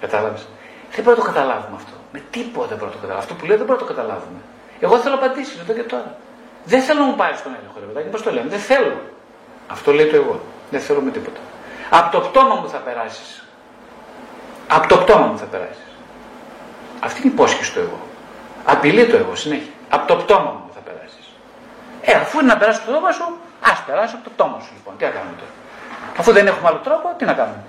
Κατάλαβες. 0.00 0.46
Δεν 0.94 1.02
μπορούμε 1.04 1.22
να 1.22 1.28
το 1.28 1.32
καταλάβουμε 1.32 1.76
αυτό. 1.80 1.94
Με 2.12 2.22
τίποτα 2.30 2.66
δεν 2.66 2.76
μπορούμε 2.78 2.94
να 2.94 3.00
το 3.00 3.06
καταλάβουμε. 3.06 3.22
Αυτό 3.24 3.34
που 3.34 3.44
λέω 3.46 3.56
δεν 3.56 3.66
μπορούμε 3.66 3.84
να 3.84 3.88
το 3.88 3.94
καταλάβουμε. 3.94 4.40
Εγώ 4.80 4.96
θέλω 5.02 5.14
απαντήσεις 5.14 5.60
εδώ 5.60 5.72
και 5.72 5.82
τώρα. 5.82 6.16
Δεν 6.64 6.80
θέλω 6.82 7.00
να 7.00 7.06
μου 7.06 7.16
πάρεις 7.22 7.42
τον 7.42 7.52
έλεγχο, 7.58 7.76
ρε 7.80 7.86
παιδάκι, 7.86 8.08
πώς 8.14 8.22
το 8.22 8.30
λέμε. 8.32 8.48
Δεν 8.48 8.58
θέλω. 8.70 8.96
Αυτό 9.68 9.92
λέει 9.92 10.06
το 10.06 10.16
εγώ. 10.16 10.40
Δεν 10.70 10.80
θέλω 10.80 11.00
με 11.00 11.10
τίποτα. 11.10 11.40
Από 11.90 12.08
το 12.16 12.20
πτώμα 12.26 12.54
μου 12.54 12.68
θα 12.68 12.78
περάσεις. 12.78 13.44
Από 14.68 14.88
το 14.88 14.96
πτώμα 14.96 15.26
μου 15.26 15.38
θα 15.38 15.44
περάσεις. 15.44 15.88
Αυτή 17.00 17.20
είναι 17.20 17.30
η 17.30 17.32
υπόσχεση 17.34 17.72
του 17.72 17.78
εγώ. 17.78 17.98
Απειλεί 18.64 19.06
το 19.06 19.16
εγώ 19.16 19.34
συνέχεια. 19.34 19.72
Από 19.88 20.06
το 20.06 20.16
πτώμα 20.16 20.50
μου 20.50 20.50
θα 20.50 20.62
περάσει. 20.62 20.67
Ε, 22.10 22.12
αφού 22.14 22.38
είναι 22.38 22.52
να 22.52 22.56
περάσει 22.56 22.80
το 22.80 22.90
πτώμα 22.90 23.12
σου, 23.12 23.26
ας 23.60 23.82
περάσει 23.86 24.14
από 24.14 24.24
το 24.24 24.30
πτώμα 24.34 24.58
σου 24.64 24.70
λοιπόν. 24.76 24.94
Τι 24.98 25.04
να 25.04 25.10
κάνουμε 25.10 25.34
τώρα; 25.40 25.50
Αφού 26.18 26.32
δεν 26.32 26.46
έχουμε 26.46 26.68
άλλο 26.68 26.80
τρόπο, 26.84 27.14
τι 27.18 27.24
να 27.24 27.32
κάνουμε; 27.32 27.62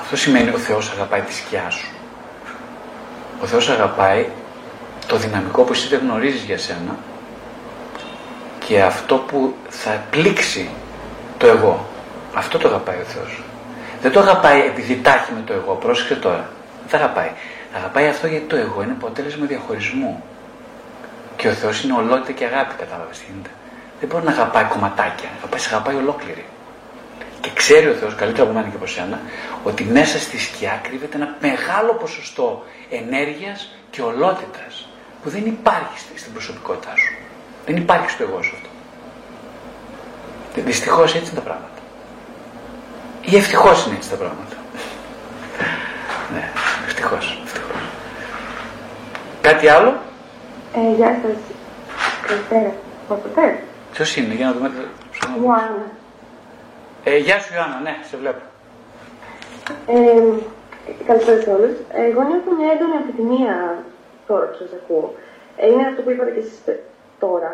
Αυτό 0.00 0.16
σημαίνει 0.16 0.50
ο 0.50 0.58
Θεός 0.58 0.90
αγαπάει 0.90 1.20
τη 1.20 1.34
σκιά 1.34 1.70
σου. 1.70 1.88
Ο 3.42 3.46
Θεός 3.46 3.70
αγαπάει 3.70 4.28
το 5.06 5.16
δυναμικό 5.16 5.62
που 5.62 5.72
εσύ 5.72 5.88
δεν 5.88 5.98
γνωρίζεις 5.98 6.42
για 6.42 6.58
σένα 6.58 6.96
και 8.66 8.82
αυτό 8.82 9.16
που 9.16 9.54
θα 9.68 10.02
πλήξει 10.10 10.70
το 11.38 11.46
εγώ. 11.46 11.86
Αυτό 12.34 12.58
το 12.58 12.68
αγαπάει 12.68 12.96
ο 12.96 13.04
Θεός. 13.04 13.42
Δεν 14.02 14.12
το 14.12 14.20
αγαπάει 14.20 14.60
επειδή 14.60 14.94
τάχει 14.96 15.32
με 15.32 15.42
το 15.46 15.52
εγώ. 15.52 15.74
Πρόσεξε 15.74 16.14
τώρα. 16.14 16.48
Δεν 16.88 17.00
αγαπάει. 17.00 17.30
Αγαπάει 17.76 18.06
αυτό 18.08 18.26
γιατί 18.26 18.44
το 18.44 18.56
εγώ 18.56 18.82
είναι 18.82 18.92
αποτέλεσμα 18.92 19.46
διαχωρισμού. 19.46 20.24
Και 21.36 21.48
ο 21.48 21.52
Θεός 21.52 21.82
είναι 21.82 21.92
ολότητα 21.92 22.32
και 22.32 22.44
αγάπη, 22.44 22.74
κατάλαβες 22.74 23.18
τι 23.18 23.24
γίνεται. 23.28 23.50
Δεν 24.00 24.08
μπορεί 24.08 24.24
να 24.24 24.30
αγαπάει 24.30 24.64
κομματάκια. 24.64 25.28
Αγαπάει, 25.38 25.60
σε 25.60 25.74
αγαπάει 25.74 25.96
ολόκληρη. 25.96 26.44
Και 27.40 27.50
ξέρει 27.54 27.88
ο 27.88 27.94
Θεός 27.94 28.14
καλύτερα 28.14 28.42
από 28.42 28.52
μένα 28.52 28.68
και 28.68 28.76
από 28.76 28.86
σένα 28.86 29.20
ότι 29.64 29.84
μέσα 29.84 30.18
στη 30.18 30.38
σκιά 30.38 30.80
κρύβεται 30.82 31.16
ένα 31.16 31.36
μεγάλο 31.40 31.92
ποσοστό 31.92 32.64
ενέργειας 32.90 33.74
και 33.90 34.02
ολότητας 34.02 34.88
που 35.22 35.30
δεν 35.30 35.46
υπάρχει 35.46 35.98
στην 36.14 36.32
προσωπικότητά 36.32 36.92
σου. 36.96 37.14
Δεν 37.66 37.76
υπάρχει 37.76 38.10
στο 38.10 38.22
εγώ 38.22 38.42
σου 38.42 38.54
αυτό. 38.54 38.68
Δυστυχώς 40.62 41.14
έτσι 41.14 41.30
είναι 41.30 41.40
τα 41.40 41.40
πράγματα. 41.40 41.80
Ή 43.22 43.36
ευτυχώς 43.36 43.86
είναι 43.86 43.96
έτσι 43.96 44.10
τα 44.10 44.16
πράγματα. 44.16 44.56
ναι, 46.34 46.50
ευτυχώς. 46.86 47.42
Κάτι 49.40 49.68
άλλο; 49.68 50.00
Ε, 50.78 50.94
γεια 50.96 51.18
σας. 51.22 51.38
Καλησπέρα. 52.26 52.72
Μπορείτε. 53.08 53.62
Ποιος 53.92 54.16
είναι, 54.16 54.34
για 54.34 54.46
να 54.46 54.52
δούμε. 54.52 54.70
Ιωάννα. 55.40 55.86
Ε, 57.04 57.16
γεια 57.26 57.38
σου 57.40 57.54
Ιωάννα, 57.54 57.78
ναι, 57.86 57.94
σε 58.08 58.16
βλέπω. 58.16 58.42
Ε, 59.86 60.22
καλησπέρα 61.08 61.40
σε 61.42 61.50
όλους. 61.56 61.74
Εγώ 62.06 62.20
νιώθω 62.28 62.50
μια 62.58 62.68
έντονη 62.74 62.96
αμφιτημία 63.00 63.54
τώρα 64.26 64.44
που 64.48 64.56
σας 64.60 64.70
ακούω. 64.78 65.14
Ε, 65.56 65.66
είναι 65.70 65.86
αυτό 65.88 66.00
που 66.02 66.10
είπατε 66.10 66.30
και 66.30 66.42
εσείς 66.44 66.58
τώρα. 67.24 67.52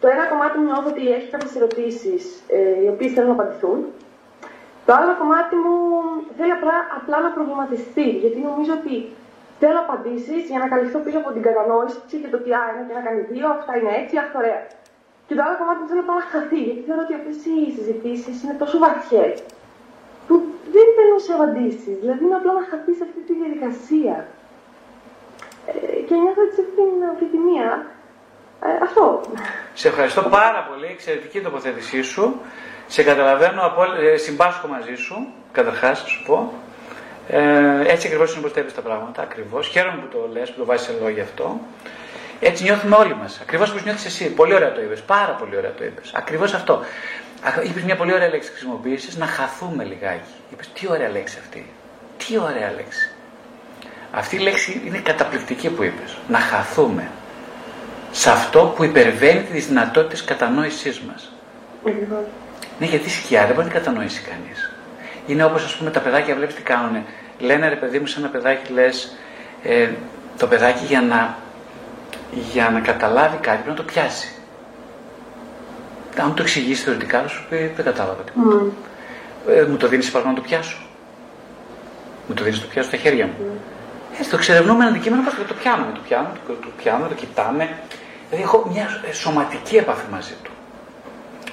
Το 0.00 0.06
ένα 0.14 0.24
κομμάτι 0.32 0.54
μου 0.58 0.66
νιώθω 0.68 0.88
ότι 0.94 1.02
έχει 1.16 1.28
κάποιες 1.34 1.54
ερωτήσεις 1.58 2.22
ε, 2.56 2.82
οι 2.82 2.88
οποίες 2.94 3.10
θέλουν 3.14 3.30
να 3.32 3.36
απαντηθούν. 3.38 3.78
Το 4.86 4.92
άλλο 4.98 5.12
κομμάτι 5.22 5.54
μου 5.62 5.76
θέλει 6.38 6.54
απλά, 6.58 6.76
απλά 6.98 7.16
να 7.26 7.30
προβληματιστεί, 7.36 8.06
γιατί 8.22 8.38
νομίζω 8.50 8.72
ότι 8.80 8.94
θέλω 9.62 9.80
απαντήσεις 9.86 10.42
για 10.50 10.60
να 10.62 10.66
καλυφθώ 10.72 10.98
πίσω 11.04 11.18
από 11.22 11.30
την 11.36 11.42
κατανόηση 11.48 11.96
και 12.22 12.30
το 12.34 12.38
τι 12.44 12.50
είναι 12.70 12.84
και 12.88 12.96
να 12.98 13.02
κάνει 13.06 13.20
δύο, 13.32 13.46
αυτά 13.56 13.72
είναι 13.78 13.92
έτσι, 14.00 14.14
αυτό 14.24 14.36
ωραία. 14.42 14.60
Και 15.26 15.34
το 15.36 15.42
άλλο 15.44 15.56
κομμάτι 15.60 15.78
μου 15.82 15.88
θέλω 15.90 16.04
να 16.10 16.26
χαθεί, 16.34 16.60
γιατί 16.66 16.80
θεωρώ 16.86 17.02
ότι 17.06 17.14
αυτές 17.20 17.36
οι 17.50 17.56
συζητήσεις 17.76 18.34
είναι 18.42 18.56
τόσο 18.62 18.76
βαθιές 18.84 19.34
που 20.26 20.34
δεν 20.74 20.86
μπαίνουν 20.94 21.20
σε 21.26 21.32
απαντήσεις. 21.36 21.94
Δηλαδή 22.02 22.20
είναι 22.26 22.38
απλά 22.40 22.52
να 22.60 22.64
χαθείς 22.70 22.96
σε 22.98 23.04
αυτή 23.08 23.20
τη 23.28 23.32
διαδικασία. 23.40 24.16
Ε, 25.70 25.98
και 26.06 26.14
νιώθω 26.22 26.42
έτσι 26.48 26.60
την 26.76 26.92
αμφιτημία. 27.10 27.68
Ε, 28.66 28.68
αυτό. 28.86 29.04
Σε 29.80 29.86
ευχαριστώ 29.90 30.22
πάρα 30.38 30.60
πολύ. 30.68 30.88
Εξαιρετική 30.96 31.38
τοποθέτησή 31.46 32.00
σου. 32.12 32.24
Σε 32.94 33.00
καταλαβαίνω, 33.10 33.62
ε, 34.00 34.16
συμπάσχω 34.24 34.66
μαζί 34.74 34.96
σου, 35.04 35.16
καταρχάς, 35.58 35.96
να 36.02 36.08
σου 36.12 36.22
πω. 36.28 36.36
Ε, 37.34 37.92
έτσι 37.92 38.06
ακριβώς 38.06 38.36
είναι 38.36 38.48
τα 38.74 38.80
πράγματα. 38.80 39.22
Ακριβώς. 39.22 39.68
Χαίρομαι 39.68 40.00
που 40.00 40.08
το 40.16 40.28
λες, 40.32 40.50
που 40.50 40.58
το 40.58 40.64
βάζεις 40.64 40.86
σε 40.86 40.92
λόγια 41.02 41.22
αυτό. 41.22 41.60
Έτσι 42.40 42.62
νιώθουμε 42.62 42.96
όλοι 42.96 43.16
μας. 43.16 43.38
Ακριβώς 43.42 43.70
όπως 43.70 43.84
νιώθεις 43.84 44.04
εσύ. 44.04 44.30
Πολύ 44.30 44.54
ωραία 44.54 44.72
το 44.72 44.80
είπες. 44.80 45.00
Πάρα 45.00 45.32
πολύ 45.32 45.56
ωραία 45.56 45.72
το 45.72 45.84
είπες. 45.84 46.10
Ακριβώς 46.14 46.54
αυτό. 46.54 46.80
Είπες 47.62 47.82
μια 47.82 47.96
πολύ 47.96 48.12
ωραία 48.12 48.28
λέξη 48.28 48.50
χρησιμοποίηση, 48.50 49.18
να 49.18 49.26
χαθούμε 49.26 49.84
λιγάκι. 49.84 50.30
Είπες 50.52 50.70
τι 50.72 50.86
ωραία 50.90 51.08
λέξη 51.08 51.38
αυτή. 51.40 51.70
Τι 52.16 52.38
ωραία 52.38 52.72
λέξη. 52.76 53.10
Αυτή 54.12 54.36
η 54.36 54.38
λέξη 54.38 54.82
είναι 54.86 54.98
καταπληκτική 54.98 55.68
που 55.68 55.82
είπες. 55.82 56.16
Να 56.28 56.38
χαθούμε 56.38 57.08
σε 58.10 58.30
αυτό 58.30 58.72
που 58.76 58.84
υπερβαίνει 58.84 59.40
τις 59.40 59.66
δυνατότητες 59.66 60.24
κατανόησής 60.24 61.00
μας. 61.00 61.32
Ναι, 62.78 62.86
γιατί 62.86 63.10
σκιά 63.10 63.46
δεν 63.46 63.54
μπορεί 63.54 63.66
να 63.66 63.72
κατανοήσει 63.72 64.22
κανείς. 64.22 64.70
Είναι 65.26 65.44
όπως 65.44 65.64
ας 65.64 65.76
πούμε 65.76 65.90
τα 65.90 66.00
παιδάκια, 66.00 66.34
βλέπεις 66.34 66.54
τι 66.54 66.62
κάνουν. 66.62 67.04
Λένε 67.42 67.68
ρε 67.68 67.76
παιδί 67.76 67.98
μου, 67.98 68.06
σε 68.06 68.18
ένα 68.18 68.28
παιδάκι 68.28 68.72
λες, 68.72 69.16
ε, 69.62 69.88
το 70.38 70.46
παιδάκι 70.46 70.84
για 70.84 71.00
να, 71.00 71.36
για 72.52 72.70
να 72.70 72.80
καταλάβει 72.80 73.36
κάτι 73.36 73.62
πρέπει 73.62 73.68
να 73.68 73.74
το 73.74 73.82
πιάσει. 73.82 74.32
Αν 76.16 76.34
το 76.34 76.42
εξηγήσει 76.42 76.82
θεωρητικά, 76.82 77.20
θα 77.22 77.28
σου 77.28 77.46
πει 77.48 77.72
δεν 77.76 77.84
κατάλαβα 77.84 78.22
τίποτα. 78.22 78.56
Mm. 78.56 78.68
Ε, 79.48 79.62
μου 79.62 79.76
το 79.76 79.88
δίνεις 79.88 80.10
παράδειγμα 80.10 80.38
να 80.38 80.42
το 80.42 80.48
πιάσω. 80.48 80.76
Μου 82.26 82.34
το 82.34 82.44
δίνεις 82.44 82.60
το 82.60 82.66
πιάσω 82.66 82.88
στα 82.88 82.96
χέρια 82.96 83.26
μου. 83.26 83.34
Mm. 83.38 84.18
Έτσι, 84.18 84.30
το 84.30 84.36
ξερευνούμε 84.36 84.84
ένα 84.84 84.92
αντικείμενο, 84.92 85.22
πώς 85.22 85.34
το 85.48 85.54
πιάνουμε, 85.54 85.92
το 85.92 86.00
πιάνουμε, 86.08 86.34
το, 86.46 86.52
το 86.52 86.68
πιάνουμε, 86.76 87.08
το 87.08 87.14
κοιτάμε. 87.14 87.78
Δηλαδή 88.28 88.44
έχω 88.48 88.68
μια 88.72 88.86
σωματική 89.12 89.76
επαφή 89.76 90.04
μαζί 90.10 90.34
του. 90.42 90.50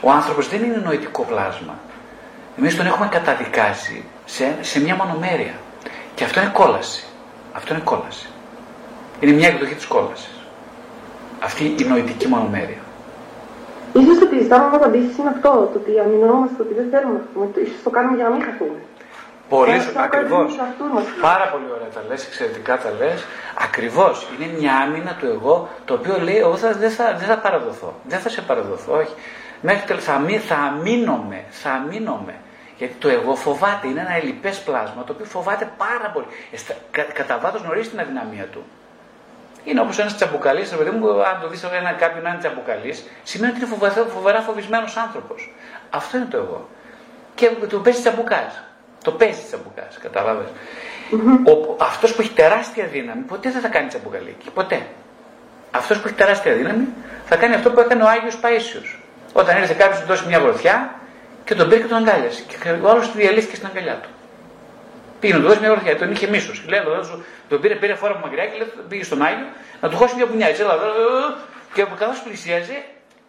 Ο 0.02 0.12
άνθρωπος 0.12 0.50
δεν 0.50 0.64
είναι 0.64 0.82
νοητικό 0.86 1.24
πλάσμα. 1.24 1.80
Εμείς 2.58 2.76
τον 2.76 2.86
έχουμε 2.86 3.08
καταδικάσει 3.12 4.04
σε, 4.26 4.56
σε 4.62 4.80
μια 4.80 4.96
μονομέρεια. 4.96 5.54
Και 6.20 6.26
αυτό 6.26 6.40
είναι 6.42 6.52
κόλαση. 6.54 7.04
Αυτό 7.54 7.74
είναι 7.74 7.84
κόλαση. 7.84 8.28
Είναι 9.20 9.32
μια 9.32 9.48
εκδοχή 9.48 9.76
της 9.76 9.86
κόλασης. 9.86 10.36
Αυτή 11.40 11.64
η 11.80 11.84
νοητική 11.84 12.28
μονομέρεια. 12.28 12.82
Ίσως 13.94 14.22
ότι 14.22 14.40
ζητάμε 14.42 14.76
απαντήσει 14.76 15.22
είναι 15.22 15.30
αυτό, 15.36 15.50
το 15.74 15.80
ότι 15.82 16.00
αμυνόμαστε, 16.00 16.62
ότι 16.62 16.74
δεν 16.74 16.88
θέλουμε 16.92 17.14
να 17.14 17.26
πούμε. 17.34 17.46
Ίσως 17.66 17.84
το 17.84 17.90
κάνουμε 17.90 18.16
για 18.16 18.26
να 18.28 18.32
μην 18.36 18.42
χαθούμε. 18.48 18.80
Πολύ 19.50 19.80
σωστά, 19.80 20.02
ακριβώς. 20.02 20.50
Πάρα 21.22 21.46
πολύ 21.52 21.68
ωραία 21.76 21.92
τα 21.96 22.02
λες, 22.08 22.26
εξαιρετικά 22.28 22.78
τα 22.78 22.92
λες. 23.00 23.20
Ακριβώς. 23.66 24.28
Είναι 24.32 24.48
μια 24.60 24.74
άμυνα 24.84 25.12
του 25.20 25.26
εγώ, 25.36 25.70
το 25.86 25.94
οποίο 25.94 26.16
λέει: 26.28 26.38
Εγώ 26.38 26.56
θα, 26.56 26.72
δεν, 26.72 26.92
θα, 26.92 27.06
δεν 27.20 27.28
θα 27.28 27.38
παραδοθώ. 27.38 27.94
Δεν 28.12 28.20
θα 28.20 28.30
σε 28.30 28.42
παραδοθώ, 28.42 28.94
όχι. 28.94 29.14
Μέχρι 29.62 29.84
τέλος 29.88 30.04
θα, 30.04 30.14
θα 30.48 30.56
αμήνομαι, 30.56 31.44
θα 31.50 31.70
αμήνομαι. 31.72 32.36
Γιατί 32.80 32.94
το 32.94 33.10
εγώ 33.10 33.36
φοβάται, 33.36 33.88
είναι 33.88 34.00
ένα 34.00 34.16
ελληπέ 34.16 34.54
πλάσμα 34.66 35.04
το 35.04 35.14
οποίο 35.14 35.26
φοβάται 35.26 35.70
πάρα 35.78 36.10
πολύ. 36.14 36.26
Εστα, 36.52 36.74
κα, 36.92 37.04
κατά 37.04 37.38
βάθος 37.38 37.62
γνωρίζει 37.62 37.90
την 37.90 38.00
αδυναμία 38.00 38.46
του. 38.46 38.64
Είναι 39.64 39.82
όπως 39.82 40.00
ένας 40.00 40.16
τσαμπουκαλής, 40.16 40.72
ρε 40.72 40.78
παιδί 40.78 40.90
μου, 40.90 41.24
αν 41.24 41.40
το 41.42 41.48
δεις 41.50 41.64
ένα 41.64 41.92
κάποιον 41.92 42.24
να 42.24 42.30
είναι 42.30 42.40
τσαμπουκαλής, 42.40 43.04
σημαίνει 43.24 43.52
ότι 43.52 43.62
είναι 43.62 43.70
φοβερά, 43.70 43.94
φοβερά 43.94 44.42
φοβισμένος 44.42 44.96
άνθρωπος. 44.98 45.54
Αυτό 45.90 46.18
είναι 46.18 46.26
το 46.26 46.38
εγώ. 46.38 46.70
Και 47.36 47.50
το 47.70 47.80
παίζεις 47.80 48.02
τσαμπουκάς. 48.02 48.64
Το 49.04 49.12
παίζεις 49.12 49.46
τσαμπουκάς, 49.46 49.98
κατάλαβες. 50.02 50.46
Mm-hmm. 51.12 51.76
Αυτός 51.78 52.16
που 52.16 52.22
έχει 52.22 52.32
τεράστια 52.32 52.86
δύναμη 52.86 53.22
ποτέ 53.22 53.52
δεν 53.52 53.62
θα 53.62 53.68
κάνει 53.68 53.88
τσαμπουκαλίκι. 53.88 54.50
Ποτέ. 54.50 54.86
Αυτός 55.72 56.00
που 56.00 56.08
έχει 56.08 56.16
τεράστια 56.16 56.54
δύναμη 56.54 56.88
θα 57.26 57.36
κάνει 57.36 57.54
αυτό 57.54 57.72
που 57.72 57.80
έκανε 57.80 58.04
ο 58.04 58.08
Άγιος 58.08 58.38
Παΐσιος. 58.38 58.82
Όταν 59.34 59.58
ήρθε 59.58 59.74
κάποιος 59.74 60.00
του 60.00 60.06
δώσει 60.06 60.28
μια 60.28 60.38
γροθιά 60.38 60.94
και 61.50 61.56
τον 61.56 61.70
πήρε 61.70 61.82
και 61.82 61.88
τον 61.88 61.98
αγκάλιασε. 61.98 62.42
Και 62.50 62.70
ο 62.86 62.90
άλλος 62.90 63.12
τη 63.12 63.18
διαλύθηκε 63.18 63.56
στην 63.56 63.68
αγκαλιά 63.68 63.96
του. 64.04 64.10
Πήγε 65.20 65.34
να 65.34 65.40
του 65.40 65.48
δώσει 65.48 65.60
μια 65.60 65.70
γροθιά, 65.70 65.98
τον 65.98 66.12
είχε 66.12 66.28
μίσος. 66.28 66.64
Λέει, 66.68 66.80
τον 67.50 67.62
πήρε, 67.62 67.76
πήρε 67.76 67.96
φόρα 67.96 68.14
από 68.14 68.26
μακριά 68.26 68.46
και 68.46 68.58
λέει, 68.58 68.72
πήγε 68.90 69.04
στον 69.04 69.22
Άγιο 69.22 69.48
να 69.82 69.90
του 69.90 69.98
χώσει 69.98 70.16
μια 70.16 70.26
μπουνιά. 70.26 70.48
Έτσι, 70.48 70.64
και 71.74 71.86
καθώς 72.00 72.22
πλησίαζε, 72.22 72.78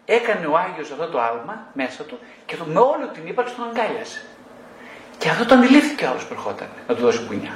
έκανε 0.04 0.46
ο 0.46 0.54
Άγιος 0.64 0.90
αυτό 0.90 1.06
το 1.06 1.20
άλμα 1.20 1.66
μέσα 1.72 2.02
του 2.02 2.18
και 2.46 2.56
το, 2.56 2.64
με 2.64 2.80
όλη 2.80 3.06
την 3.14 3.22
ύπαρξη 3.26 3.54
τον 3.54 3.64
αγκάλιασε. 3.68 4.20
Και 5.18 5.28
αυτό 5.28 5.44
το 5.44 5.54
αντιλήφθηκε 5.54 6.04
ο 6.04 6.08
άλλος 6.10 6.24
που 6.26 6.32
ερχόταν 6.36 6.68
να 6.88 6.94
του 6.94 7.02
δώσει 7.02 7.20
μπουνιά. 7.26 7.54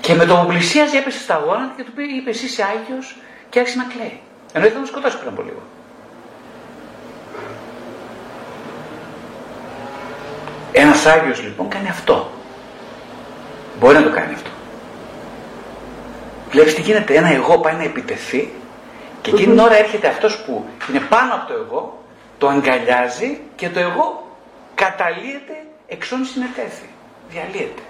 Και 0.00 0.14
με 0.14 0.24
το 0.24 0.34
που 0.36 0.46
πλησίαζε 0.46 0.96
έπεσε 0.98 1.18
στα 1.18 1.36
γόνατα 1.44 1.72
και 1.76 1.82
του 1.82 1.92
είπε: 2.18 2.30
Εσύ 2.30 2.44
είσαι 2.44 2.62
Άγιος 2.72 3.16
και 3.50 3.58
άρχισε 3.58 3.78
να 3.78 3.84
κλαίει. 3.92 4.20
Ενώ 4.52 4.64
ήθελε 4.66 4.80
να 4.80 4.86
σκοτώσει 4.86 5.16
πριν 5.18 5.28
από 5.28 5.42
λίγο. 5.42 5.62
Ένας 10.76 11.06
Άγιος 11.06 11.42
λοιπόν 11.42 11.68
κάνει 11.68 11.88
αυτό. 11.88 12.30
Μπορεί 13.80 13.94
να 13.94 14.02
το 14.02 14.10
κάνει 14.10 14.34
αυτό. 14.34 14.50
Βλέπεις 16.50 16.74
τι 16.74 16.80
γίνεται, 16.80 17.14
ένα 17.14 17.28
εγώ 17.28 17.58
πάει 17.58 17.74
να 17.74 17.82
επιτεθεί 17.82 18.52
και 19.22 19.30
εκείνη 19.30 19.50
την 19.50 19.58
ώρα 19.58 19.76
έρχεται 19.76 20.08
αυτός 20.08 20.42
που 20.44 20.64
είναι 20.90 21.00
πάνω 21.00 21.34
από 21.34 21.46
το 21.46 21.54
εγώ, 21.66 22.02
το 22.38 22.48
αγκαλιάζει 22.48 23.40
και 23.56 23.68
το 23.68 23.80
εγώ 23.80 24.36
καταλύεται 24.74 25.56
εξών 25.86 26.24
συνετέθη. 26.24 26.88
Διαλύεται. 27.30 27.82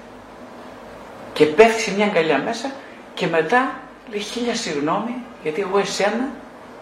Και 1.32 1.44
πέφτει 1.44 1.80
σε 1.80 1.94
μια 1.94 2.06
αγκαλιά 2.06 2.38
μέσα 2.38 2.70
και 3.14 3.26
μετά 3.26 3.70
λέει 4.10 4.20
χίλια 4.20 4.54
συγγνώμη 4.54 5.14
γιατί 5.42 5.60
εγώ 5.60 5.78
εσένα 5.78 6.28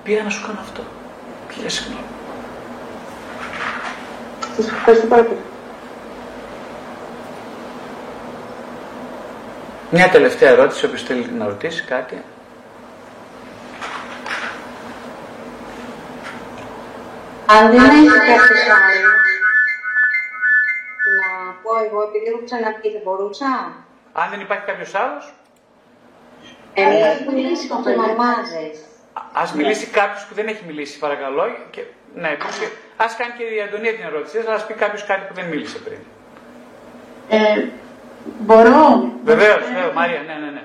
πήγα 0.03 0.23
να 0.23 0.31
σου 0.31 0.47
κάνω 0.47 0.59
αυτό. 0.61 0.83
Χίλια 1.53 1.69
συγγνώμη. 1.69 2.05
Σας 4.57 4.67
ευχαριστώ 4.67 5.07
πάρα 5.07 5.23
πολύ. 5.23 5.41
Μια 9.95 10.09
τελευταία 10.09 10.51
ερώτηση, 10.51 10.87
όποιος 10.87 11.03
θέλει 11.03 11.27
να 11.39 11.47
ρωτήσει 11.47 11.85
κάτι. 11.85 12.23
Αν 17.47 17.71
δεν 17.71 17.81
έχει 17.81 18.07
κάποιος 18.07 18.69
άλλο, 18.89 19.11
να 21.19 21.53
πω 21.63 21.71
εγώ, 21.85 22.03
επειδή 22.03 22.25
έχω 22.31 22.41
ξαναπεί, 22.45 22.91
δεν 22.91 23.01
μπορούσα. 23.05 23.73
Αν 24.13 24.31
δεν 24.31 24.41
υπάρχει 24.41 24.65
κάποιος 24.65 24.95
άλλος. 24.95 25.35
Εμείς 26.75 27.27
μιλήσει 27.33 27.69
με 27.69 27.83
τις 27.85 27.97
μαμάδες. 27.97 28.79
Α 29.33 29.57
μιλήσει 29.57 29.87
κάποιος 29.87 30.25
που 30.25 30.35
δεν 30.35 30.47
έχει 30.47 30.65
μιλήσει, 30.67 30.99
παρακαλώ. 30.99 31.43
Και, 31.71 31.83
ναι, 32.15 32.37
ας 32.97 33.17
κάνει 33.17 33.33
και 33.39 33.45
η 33.45 33.61
Αντωνία 33.61 33.95
την 33.95 34.05
ερώτηση. 34.05 34.39
Θα 34.39 34.65
πει 34.67 34.75
κάποιος 34.75 35.05
κάτι 35.05 35.23
που 35.29 35.35
δεν 35.35 35.45
μίλησε 35.45 35.79
πριν. 35.79 35.99
Ε, 37.29 37.69
μπορώ; 38.39 39.13
Βεβαίως, 39.25 39.65
βεβαίω, 39.69 39.93
Μάρια, 39.93 40.21
ναι, 40.27 40.47
ναι, 40.47 40.51
ναι. 40.51 40.63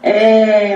Ε, 0.00 0.72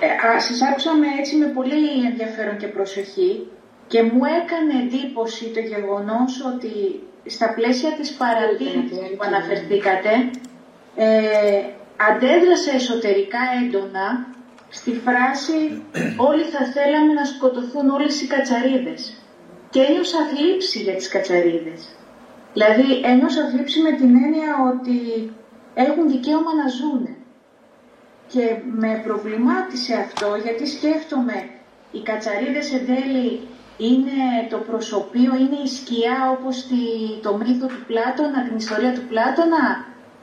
ε, 0.00 0.38
σας 0.38 0.62
άκουσα 0.62 0.94
με, 0.94 1.06
έτσι 1.18 1.36
με 1.36 1.46
πολύ 1.46 2.04
ενδιαφέρον 2.10 2.56
και 2.56 2.66
προσοχή 2.66 3.50
και 3.86 4.02
μου 4.02 4.24
έκανε 4.24 4.72
εντύπωση 4.82 5.44
το 5.54 5.60
γεγονός 5.60 6.44
ότι 6.52 6.72
στα 7.26 7.54
πλαίσια 7.54 7.90
της 7.98 8.12
παρατήρησης 8.12 8.98
που 9.16 9.24
αναφερθήκατε 9.26 10.12
ε, 10.96 11.62
αντέδρασε 12.10 12.70
εσωτερικά 12.74 13.38
έντονα 13.62 14.26
στη 14.68 14.92
φράση 15.04 15.82
«Όλοι 16.16 16.42
θα 16.42 16.62
θέλαμε 16.74 17.12
να 17.12 17.24
σκοτωθούν 17.24 17.88
όλες 17.88 18.20
οι 18.22 18.26
κατσαρίδες» 18.26 19.16
και 19.70 19.80
ένιωσα 19.80 20.18
θλίψη 20.30 20.78
για 20.78 20.94
τις 20.94 21.08
κατσαρίδες. 21.08 21.96
Δηλαδή 22.52 23.00
ένιωσα 23.04 23.48
θλίψη 23.48 23.80
με 23.80 23.92
την 23.92 24.16
έννοια 24.24 24.50
ότι 24.72 25.30
έχουν 25.74 26.08
δικαίωμα 26.08 26.54
να 26.54 26.68
ζουν. 26.68 27.16
Και 28.28 28.56
με 28.70 29.00
προβλημάτισε 29.04 29.94
αυτό 29.94 30.36
γιατί 30.44 30.66
σκέφτομαι 30.66 31.48
οι 31.92 32.00
κατσαρίδες 32.02 32.72
εν 32.72 32.86
τέλει 32.86 33.40
είναι 33.76 34.18
το 34.50 34.58
προσωπείο, 34.58 35.32
είναι 35.42 35.58
η 35.64 35.66
σκιά 35.66 36.18
όπως 36.36 36.66
τη, 36.66 36.82
το 37.22 37.36
μύθο 37.36 37.66
του 37.66 37.84
Πλάτωνα, 37.86 38.42
την 38.46 38.56
ιστορία 38.56 38.92
του 38.94 39.06
Πλάτωνα 39.08 39.64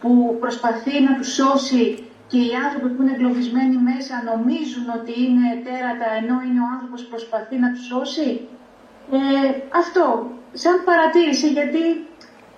που 0.02 0.38
προσπαθεί 0.40 1.02
να 1.02 1.16
τους 1.18 1.34
σώσει 1.34 2.04
και 2.28 2.38
οι 2.38 2.52
άνθρωποι 2.66 2.90
που 2.94 3.02
είναι 3.02 3.12
εγκλωβισμένοι 3.16 3.78
μέσα 3.92 4.16
νομίζουν 4.30 4.86
ότι 5.00 5.14
είναι 5.26 5.48
τέρατα 5.68 6.08
ενώ 6.22 6.36
είναι 6.46 6.62
ο 6.66 6.68
άνθρωπος 6.76 7.00
που 7.04 7.10
προσπαθεί 7.10 7.56
να 7.64 7.70
τους 7.74 7.86
σώσει. 7.92 8.30
Ε, 9.18 9.50
αυτό, 9.82 10.06
σαν 10.54 10.76
παρατήρηση 10.86 11.48
γιατί 11.58 11.84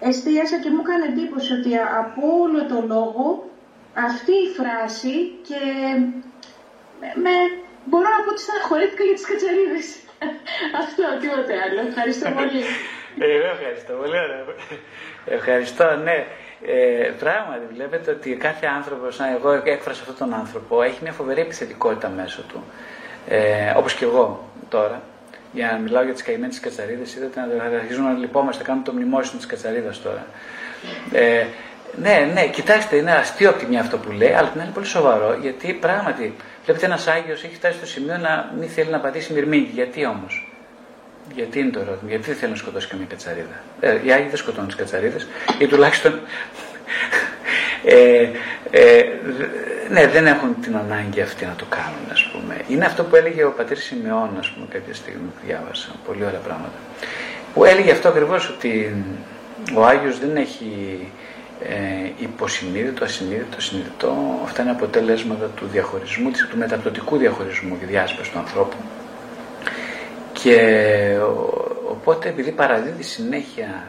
εστίασα 0.09 0.57
και 0.63 0.69
μου 0.73 0.81
έκανε 0.85 1.05
εντύπωση 1.11 1.49
ότι 1.59 1.71
από 2.01 2.21
όλο 2.43 2.59
το 2.71 2.77
λόγο 2.93 3.25
αυτή 4.07 4.31
η 4.45 4.47
φράση 4.57 5.13
και 5.47 5.61
με, 7.23 7.33
μπορώ 7.89 8.07
να 8.15 8.21
πω 8.23 8.29
ότι 8.33 8.41
στεναχωρήθηκα 8.45 9.03
για 9.07 9.15
τις 9.17 9.25
κατσαρίδες. 9.29 9.87
Αυτό, 10.81 11.03
τίποτε 11.21 11.53
άλλο. 11.63 11.79
Ευχαριστώ 11.89 12.27
πολύ. 12.39 12.61
Εγώ 13.33 13.47
ευχαριστώ, 13.55 13.93
πολύ 14.01 14.17
ωραία. 14.25 14.43
Ευχαριστώ, 15.25 15.85
ναι. 16.07 16.17
Ε, 16.65 17.11
πράγματι, 17.19 17.65
βλέπετε 17.73 18.11
ότι 18.11 18.29
κάθε 18.35 18.65
άνθρωπος, 18.65 19.19
εγώ 19.19 19.49
έκφρασα 19.63 20.01
αυτόν 20.01 20.17
τον 20.17 20.33
άνθρωπο, 20.39 20.81
έχει 20.81 20.99
μια 21.01 21.11
φοβερή 21.11 21.41
επιθετικότητα 21.41 22.09
μέσω 22.09 22.41
του. 22.41 22.63
Ε, 23.27 23.73
Όπως 23.77 23.93
και 23.93 24.05
εγώ 24.05 24.49
τώρα. 24.69 25.01
Για 25.53 25.71
να 25.71 25.77
μιλάω 25.77 26.03
για 26.03 26.13
τις 26.13 26.23
καημένες 26.23 26.59
κατσαρίδες, 26.59 27.15
είδατε 27.15 27.39
να 27.57 27.77
αρχίζουμε 27.77 28.11
να 28.11 28.17
λυπόμαστε, 28.17 28.63
κάνουμε 28.63 28.85
το 28.85 28.93
μνημόσυνο 28.93 29.37
της 29.37 29.45
κατσαρίδας 29.45 30.01
τώρα. 30.01 30.25
Ε, 31.11 31.45
ναι, 31.95 32.31
ναι, 32.33 32.47
κοιτάξτε, 32.47 32.95
είναι 32.95 33.11
αστείο 33.11 33.49
από 33.49 33.59
τη 33.59 33.65
μια 33.65 33.79
αυτό 33.79 33.97
που 33.97 34.11
λέει, 34.11 34.33
αλλά 34.33 34.47
την 34.47 34.61
άλλη 34.61 34.69
πολύ 34.71 34.85
σοβαρό, 34.85 35.37
γιατί 35.41 35.73
πράγματι 35.73 36.35
βλέπετε 36.65 36.85
ένας 36.85 37.07
Άγιος 37.07 37.43
έχει 37.43 37.55
φτάσει 37.55 37.77
στο 37.77 37.85
σημείο 37.85 38.17
να 38.17 38.51
μην 38.59 38.69
θέλει 38.69 38.89
να 38.89 38.99
πατήσει 38.99 39.33
μυρμήγκι. 39.33 39.71
Γιατί 39.73 40.05
όμως, 40.05 40.53
γιατί 41.35 41.59
είναι 41.59 41.71
το 41.71 41.79
ερώτημα, 41.79 42.09
γιατί 42.09 42.25
δεν 42.25 42.35
θέλει 42.35 42.51
να 42.51 42.57
σκοτώσει 42.57 42.87
καμία 42.87 43.05
κατσαρίδα; 43.05 43.63
Ε, 43.79 43.99
οι 44.03 44.11
Άγιοι 44.11 44.27
δεν 44.27 44.37
σκοτώνουν 44.37 44.67
τις 44.67 44.75
κατσαρίδες, 44.75 45.27
ή 45.59 45.67
τουλάχιστον. 45.67 46.19
Ε, 47.83 48.29
ε, 48.71 49.03
ναι, 49.89 50.07
δεν 50.07 50.27
έχουν 50.27 50.55
την 50.61 50.75
ανάγκη 50.75 51.21
αυτή 51.21 51.45
να 51.45 51.55
το 51.55 51.65
κάνουν, 51.69 52.05
ας 52.11 52.29
πούμε. 52.31 52.55
Είναι 52.67 52.85
αυτό 52.85 53.03
που 53.03 53.15
έλεγε 53.15 53.43
ο 53.43 53.51
πατήρ 53.51 53.77
Σιμεών, 53.77 54.29
ας 54.39 54.49
πούμε, 54.49 54.65
κάποια 54.69 54.93
στιγμή 54.93 55.27
που 55.35 55.45
διάβασα. 55.45 55.89
Πολύ 56.07 56.25
ωραία 56.25 56.39
πράγματα. 56.39 56.79
Που 57.53 57.65
έλεγε 57.65 57.91
αυτό 57.91 58.07
ακριβώς 58.07 58.49
ότι 58.49 58.95
ο 59.75 59.85
Άγιος 59.85 60.19
δεν 60.19 60.35
έχει 60.35 60.99
ε, 61.63 62.09
υποσυνείδητο, 62.19 63.03
ασυνείδητο, 63.03 63.61
συνειδητό. 63.61 64.39
Αυτά 64.43 64.61
είναι 64.61 64.71
αποτέλεσματα 64.71 65.45
του 65.45 65.65
διαχωρισμού, 65.71 66.31
του 66.31 66.57
μεταπτωτικού 66.57 67.17
διαχωρισμού 67.17 67.79
και 67.79 67.85
διάσπαση 67.85 68.31
του 68.31 68.39
ανθρώπου. 68.39 68.77
Και 70.33 70.57
οπότε 71.89 72.29
επειδή 72.29 72.51
παραδίδει 72.51 73.03
συνέχεια 73.03 73.83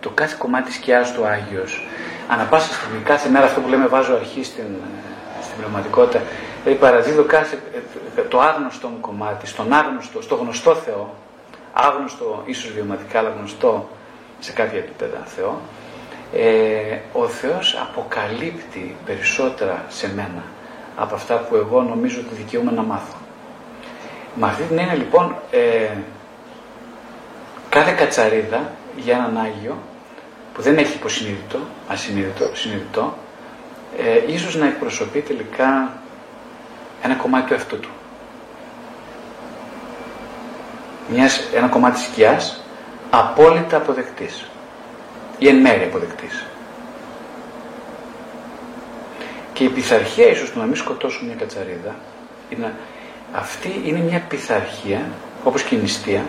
το 0.00 0.10
κάθε 0.10 0.34
κομμάτι 0.38 0.72
σκιάς 0.72 1.12
του 1.12 1.26
Άγιος, 1.26 1.86
ανα 2.28 2.44
πάσα 2.44 2.72
στιγμή, 2.74 3.02
κάθε 3.04 3.28
μέρα 3.28 3.44
αυτό 3.44 3.60
που 3.60 3.68
λέμε 3.68 3.86
βάζω 3.86 4.14
αρχή 4.14 4.44
στην, 4.44 4.68
στην 5.42 5.56
πραγματικότητα, 5.58 6.22
δηλαδή 6.62 6.80
παραδίδω 6.80 7.22
κάθε, 7.22 7.58
το 8.28 8.40
άγνωστο 8.40 8.88
μου 8.88 9.00
κομμάτι, 9.00 9.46
στον 9.46 9.72
άγνωστο, 9.72 10.22
στο 10.22 10.34
γνωστό 10.34 10.74
Θεό, 10.74 11.14
άγνωστο 11.72 12.42
ίσως 12.44 12.72
βιωματικά 12.72 13.18
αλλά 13.18 13.32
γνωστό 13.38 13.88
σε 14.38 14.52
κάποια 14.52 14.78
επίπεδα 14.78 15.18
Θεό, 15.24 15.60
ε, 16.34 16.98
ο 17.12 17.26
Θεός 17.26 17.78
αποκαλύπτει 17.90 18.96
περισσότερα 19.04 19.84
σε 19.88 20.12
μένα 20.14 20.42
από 20.96 21.14
αυτά 21.14 21.34
που 21.34 21.56
εγώ 21.56 21.82
νομίζω 21.82 22.20
ότι 22.26 22.34
δικαιούμαι 22.34 22.70
να 22.72 22.82
μάθω. 22.82 23.16
Με 24.34 24.46
αυτή 24.46 24.62
την 24.62 24.78
έννοια 24.78 24.94
λοιπόν 24.94 25.36
ε, 25.50 25.88
κάθε 27.68 27.92
κατσαρίδα 27.92 28.70
για 28.96 29.14
έναν 29.14 29.36
Άγιο 29.36 29.76
που 30.56 30.62
δεν 30.62 30.78
έχει 30.78 30.94
υποσυνείδητο, 30.94 31.58
ασυνείδητο, 31.88 32.50
συνειδητό, 32.54 33.18
ε, 33.98 34.32
ίσως 34.32 34.56
να 34.56 34.66
εκπροσωπεί 34.66 35.20
τελικά 35.20 35.92
ένα 37.02 37.14
κομμάτι 37.14 37.46
του 37.46 37.52
εαυτού 37.52 37.80
του. 37.80 37.88
Μιας, 41.08 41.40
ένα 41.54 41.66
κομμάτι 41.66 42.00
σκιάς 42.00 42.60
απόλυτα 43.10 43.76
αποδεκτής 43.76 44.44
ή 45.38 45.48
εν 45.48 45.56
μέρει 45.56 45.84
αποδεκτής. 45.84 46.44
Και 49.52 49.64
η 49.64 49.68
πειθαρχία 49.68 50.28
ίσως 50.28 50.50
του 50.50 50.58
να 50.58 50.64
μην 50.64 50.76
σκοτώσουν 50.76 51.26
μια 51.26 51.34
κατσαρίδα 51.34 51.94
Είναι, 52.48 52.74
αυτή 53.32 53.82
είναι 53.84 53.98
μια 53.98 54.22
πειθαρχία, 54.28 55.02
όπως 55.44 55.62
και 55.62 55.74
η 55.74 55.78
νηστεία, 55.78 56.24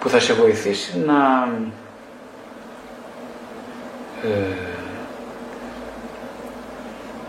που 0.00 0.08
θα 0.08 0.20
σε 0.20 0.32
βοηθήσει 0.32 0.98
να 0.98 1.48
ε, 1.48 1.70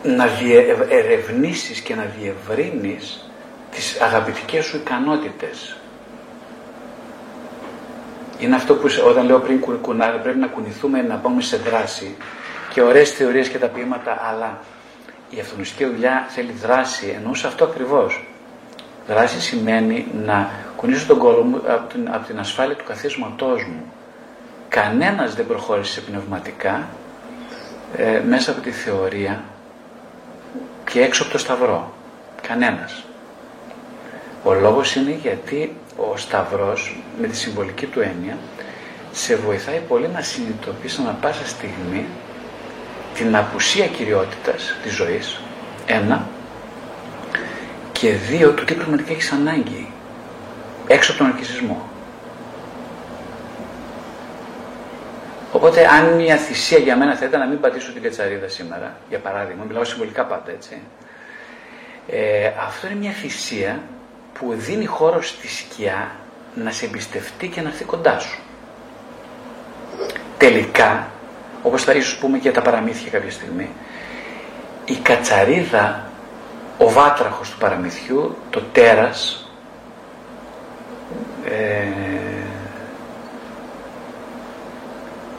να 0.03 0.30
ερευνήσεις 0.90 1.80
και 1.80 1.95
να 1.95 2.06
διευρύνεις 2.20 3.30
τις 3.72 4.02
αγαπητικές 4.02 4.65
σου 4.65 4.78
ικανότητες. 4.78 5.78
Είναι 8.40 8.56
αυτό 8.56 8.76
που 8.76 8.88
όταν 9.07 9.26
λέω 9.26 9.40
πριν 9.40 9.60
κουνά, 9.82 10.07
πρέπει 10.07 10.38
να 10.38 10.48
κουνηθούμε 10.48 11.02
να 11.02 11.15
πάμε 11.15 11.41
σε 11.41 11.57
δράση 11.57 12.15
και 12.74 12.82
ωραίες 12.82 13.11
θεωρίες 13.11 13.48
και 13.48 13.57
τα 13.57 13.68
ποίηματα, 13.68 14.22
αλλά 14.30 14.60
η 15.30 15.40
αυτονοσική 15.40 15.86
δουλειά 15.86 16.26
θέλει 16.30 16.52
δράση, 16.52 17.14
εννοούσε 17.15 17.48
αυτό 17.48 17.64
ακριβώς. 17.64 18.24
Δράση 19.07 19.41
σημαίνει 19.41 20.07
να 20.26 20.49
κουνήσω 20.76 21.07
τον 21.07 21.18
κόλλο 21.18 21.41
μου 21.44 21.61
από 21.68 21.94
την, 21.94 22.10
από 22.11 22.28
την 22.28 22.40
ασφάλεια 22.40 22.76
του 22.76 22.84
καθίσματός 22.88 23.64
μου. 23.64 23.94
Κανένας 24.74 25.36
δεν 25.36 25.48
προχώρησε 25.48 26.02
πνευματικά 26.02 26.88
ε, 27.98 28.22
μέσα 28.28 28.52
από 28.52 28.62
τη 28.62 28.72
θεωρία 28.72 29.44
και 30.91 31.02
έξω 31.02 31.24
από 31.24 31.32
το 31.32 31.38
σταυρό. 31.38 31.94
Κανένας. 32.48 33.04
Ο 34.44 34.54
λόγος 34.54 34.95
είναι 34.95 35.12
γιατί 35.22 35.76
ο 35.98 36.18
σταυρός 36.18 36.98
με 37.22 37.28
τη 37.28 37.36
συμβολική 37.36 37.86
του 37.86 38.00
έννοια 38.00 38.38
σε 39.12 39.36
βοηθάει 39.36 39.80
πολύ 39.88 40.08
να 40.14 40.22
συνειδητοποιήσει 40.22 41.02
ανα 41.02 41.18
πάσα 41.22 41.48
στιγμή 41.48 42.06
την 43.14 43.36
απουσία 43.36 43.88
κυριότητας 43.88 44.76
της 44.84 44.94
ζωής, 44.94 45.40
ένα, 45.86 46.28
και 47.91 48.12
δύο, 48.12 48.52
του 48.52 48.66
τι 48.66 48.74
πραγματικά 48.74 49.12
έχεις 49.12 49.32
ανάγκη, 49.32 49.91
έξω 50.88 51.12
από 51.12 51.20
τον 51.24 51.30
αρκισμό. 51.32 51.91
Οπότε, 55.54 55.88
αν 55.88 56.16
μια 56.16 56.38
θυσία 56.38 56.78
για 56.78 56.98
μένα 56.98 57.16
θα 57.16 57.26
ήταν 57.26 57.40
να 57.40 57.46
μην 57.46 57.60
πατήσω 57.60 57.92
την 57.92 58.02
κατσαρίδα 58.02 58.48
σήμερα, 58.48 58.96
για 59.10 59.20
παράδειγμα, 59.20 59.64
μιλάω 59.64 59.84
συμβολικά 59.84 60.26
πάντα 60.26 60.52
έτσι. 60.52 60.82
Ε, 62.08 62.52
αυτό 62.68 62.88
είναι 62.88 62.96
μια 62.96 63.12
θυσία 63.12 63.80
που 64.34 64.54
δίνει 64.58 64.86
χώρο 64.86 65.22
στη 65.22 65.48
σκιά 65.48 66.12
να 66.56 66.72
σε 66.72 66.86
εμπιστευτεί 66.86 67.48
και 67.48 67.62
να 67.62 67.70
έρθει 67.70 67.84
κοντά 67.84 68.20
σου. 68.20 68.40
Τελικά, 70.38 71.08
όπως 71.64 71.84
θα 71.84 71.94
ίσως 71.94 72.18
πούμε 72.18 72.38
και 72.38 72.52
τα 72.52 72.62
παραμύθια 72.62 73.12
κάποια 73.12 73.32
στιγμή, 73.32 73.70
η 74.86 74.96
κατσαρίδα, 74.96 76.10
ο 76.78 76.90
βάτραχος 76.90 77.50
του 77.50 77.58
παραμυθιού, 77.58 78.36
το 78.50 78.62
τέρας, 78.72 79.50
ε, 81.46 82.14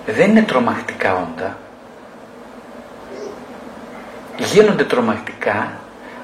δεν 0.06 0.30
είναι 0.30 0.42
τρομακτικά 0.42 1.14
όντα. 1.14 1.56
Γίνονται 4.36 4.84
τρομακτικά 4.84 5.72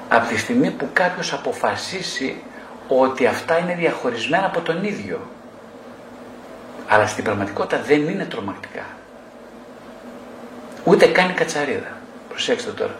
από 0.09 0.27
τη 0.27 0.37
στιγμή 0.37 0.71
που 0.71 0.89
κάποιος 0.93 1.33
αποφασίσει 1.33 2.41
ότι 2.87 3.25
αυτά 3.25 3.57
είναι 3.57 3.75
διαχωρισμένα 3.75 4.45
από 4.45 4.61
τον 4.61 4.83
ίδιο. 4.83 5.19
Αλλά 6.87 7.07
στην 7.07 7.23
πραγματικότητα 7.23 7.81
δεν 7.81 8.07
είναι 8.07 8.25
τρομακτικά. 8.25 8.83
Ούτε 10.83 11.05
καν 11.05 11.33
κατσαρίδα. 11.33 11.97
Προσέξτε 12.29 12.71
τώρα. 12.71 12.95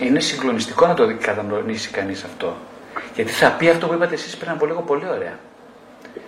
Είναι 0.00 0.20
συγκλονιστικό 0.20 0.86
να 0.86 0.94
το 0.94 1.16
κατανοήσει 1.20 1.90
κανείς 1.90 2.24
αυτό. 2.24 2.56
Γιατί 3.14 3.30
θα 3.30 3.50
πει 3.50 3.68
αυτό 3.68 3.86
που 3.86 3.94
είπατε 3.94 4.14
εσείς 4.14 4.36
πριν 4.36 4.50
από 4.50 4.66
λίγο 4.66 4.80
πολύ 4.80 5.08
ωραία. 5.08 5.38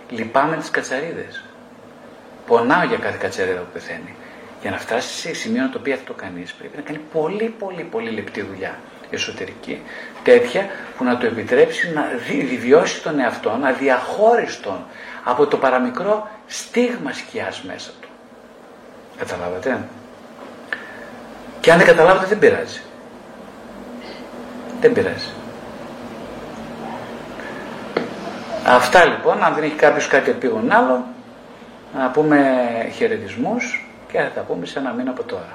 Λυπάμαι 0.09 0.57
τις 0.57 0.69
κατσαρίδες. 0.69 1.43
Πονάω 2.47 2.83
για 2.83 2.97
κάθε 2.97 3.17
κατσαρίδα 3.19 3.59
που 3.59 3.71
πεθαίνει. 3.73 4.15
Για 4.61 4.71
να 4.71 4.77
φτάσει 4.77 5.07
σε 5.07 5.33
σημείο 5.33 5.61
να 5.61 5.69
το 5.69 5.79
πει 5.79 5.91
αυτό 5.91 6.13
κανείς, 6.13 6.53
πρέπει 6.53 6.75
να 6.77 6.81
κάνει 6.81 6.99
πολύ 7.13 7.55
πολύ 7.59 7.83
πολύ 7.83 8.09
λεπτή 8.09 8.41
δουλειά 8.41 8.79
εσωτερική. 9.09 9.81
Τέτοια 10.23 10.67
που 10.97 11.03
να 11.03 11.17
το 11.17 11.25
επιτρέψει 11.25 11.91
να 11.93 12.01
διβιώσει 12.27 13.01
τον 13.01 13.19
εαυτό, 13.19 13.57
να 13.57 13.71
διαχώριστον 13.71 14.85
από 15.23 15.47
το 15.47 15.57
παραμικρό 15.57 16.29
στίγμα 16.47 17.13
σκιάς 17.13 17.61
μέσα 17.63 17.91
του. 18.01 18.07
Καταλάβατε; 19.17 19.87
Και 21.59 21.71
αν 21.71 21.77
δεν 21.77 21.87
καταλάβετε 21.87 22.25
δεν 22.25 22.39
πειράζει. 22.39 22.81
Δεν 24.81 24.93
πειράζει. 24.93 25.29
Αυτά 28.65 29.05
λοιπόν, 29.05 29.43
αν 29.43 29.53
δεν 29.53 29.63
έχει 29.63 29.75
κάποιος 29.75 30.07
κάτι 30.07 30.29
επίγον 30.29 30.71
άλλο, 30.71 31.05
να 31.93 32.11
πούμε 32.11 32.37
χαιρετισμούς 32.93 33.85
και 34.11 34.19
θα 34.19 34.29
τα 34.29 34.41
πούμε 34.41 34.65
σε 34.65 34.79
ένα 34.79 34.93
μήνα 34.93 35.11
από 35.11 35.23
τώρα. 35.23 35.53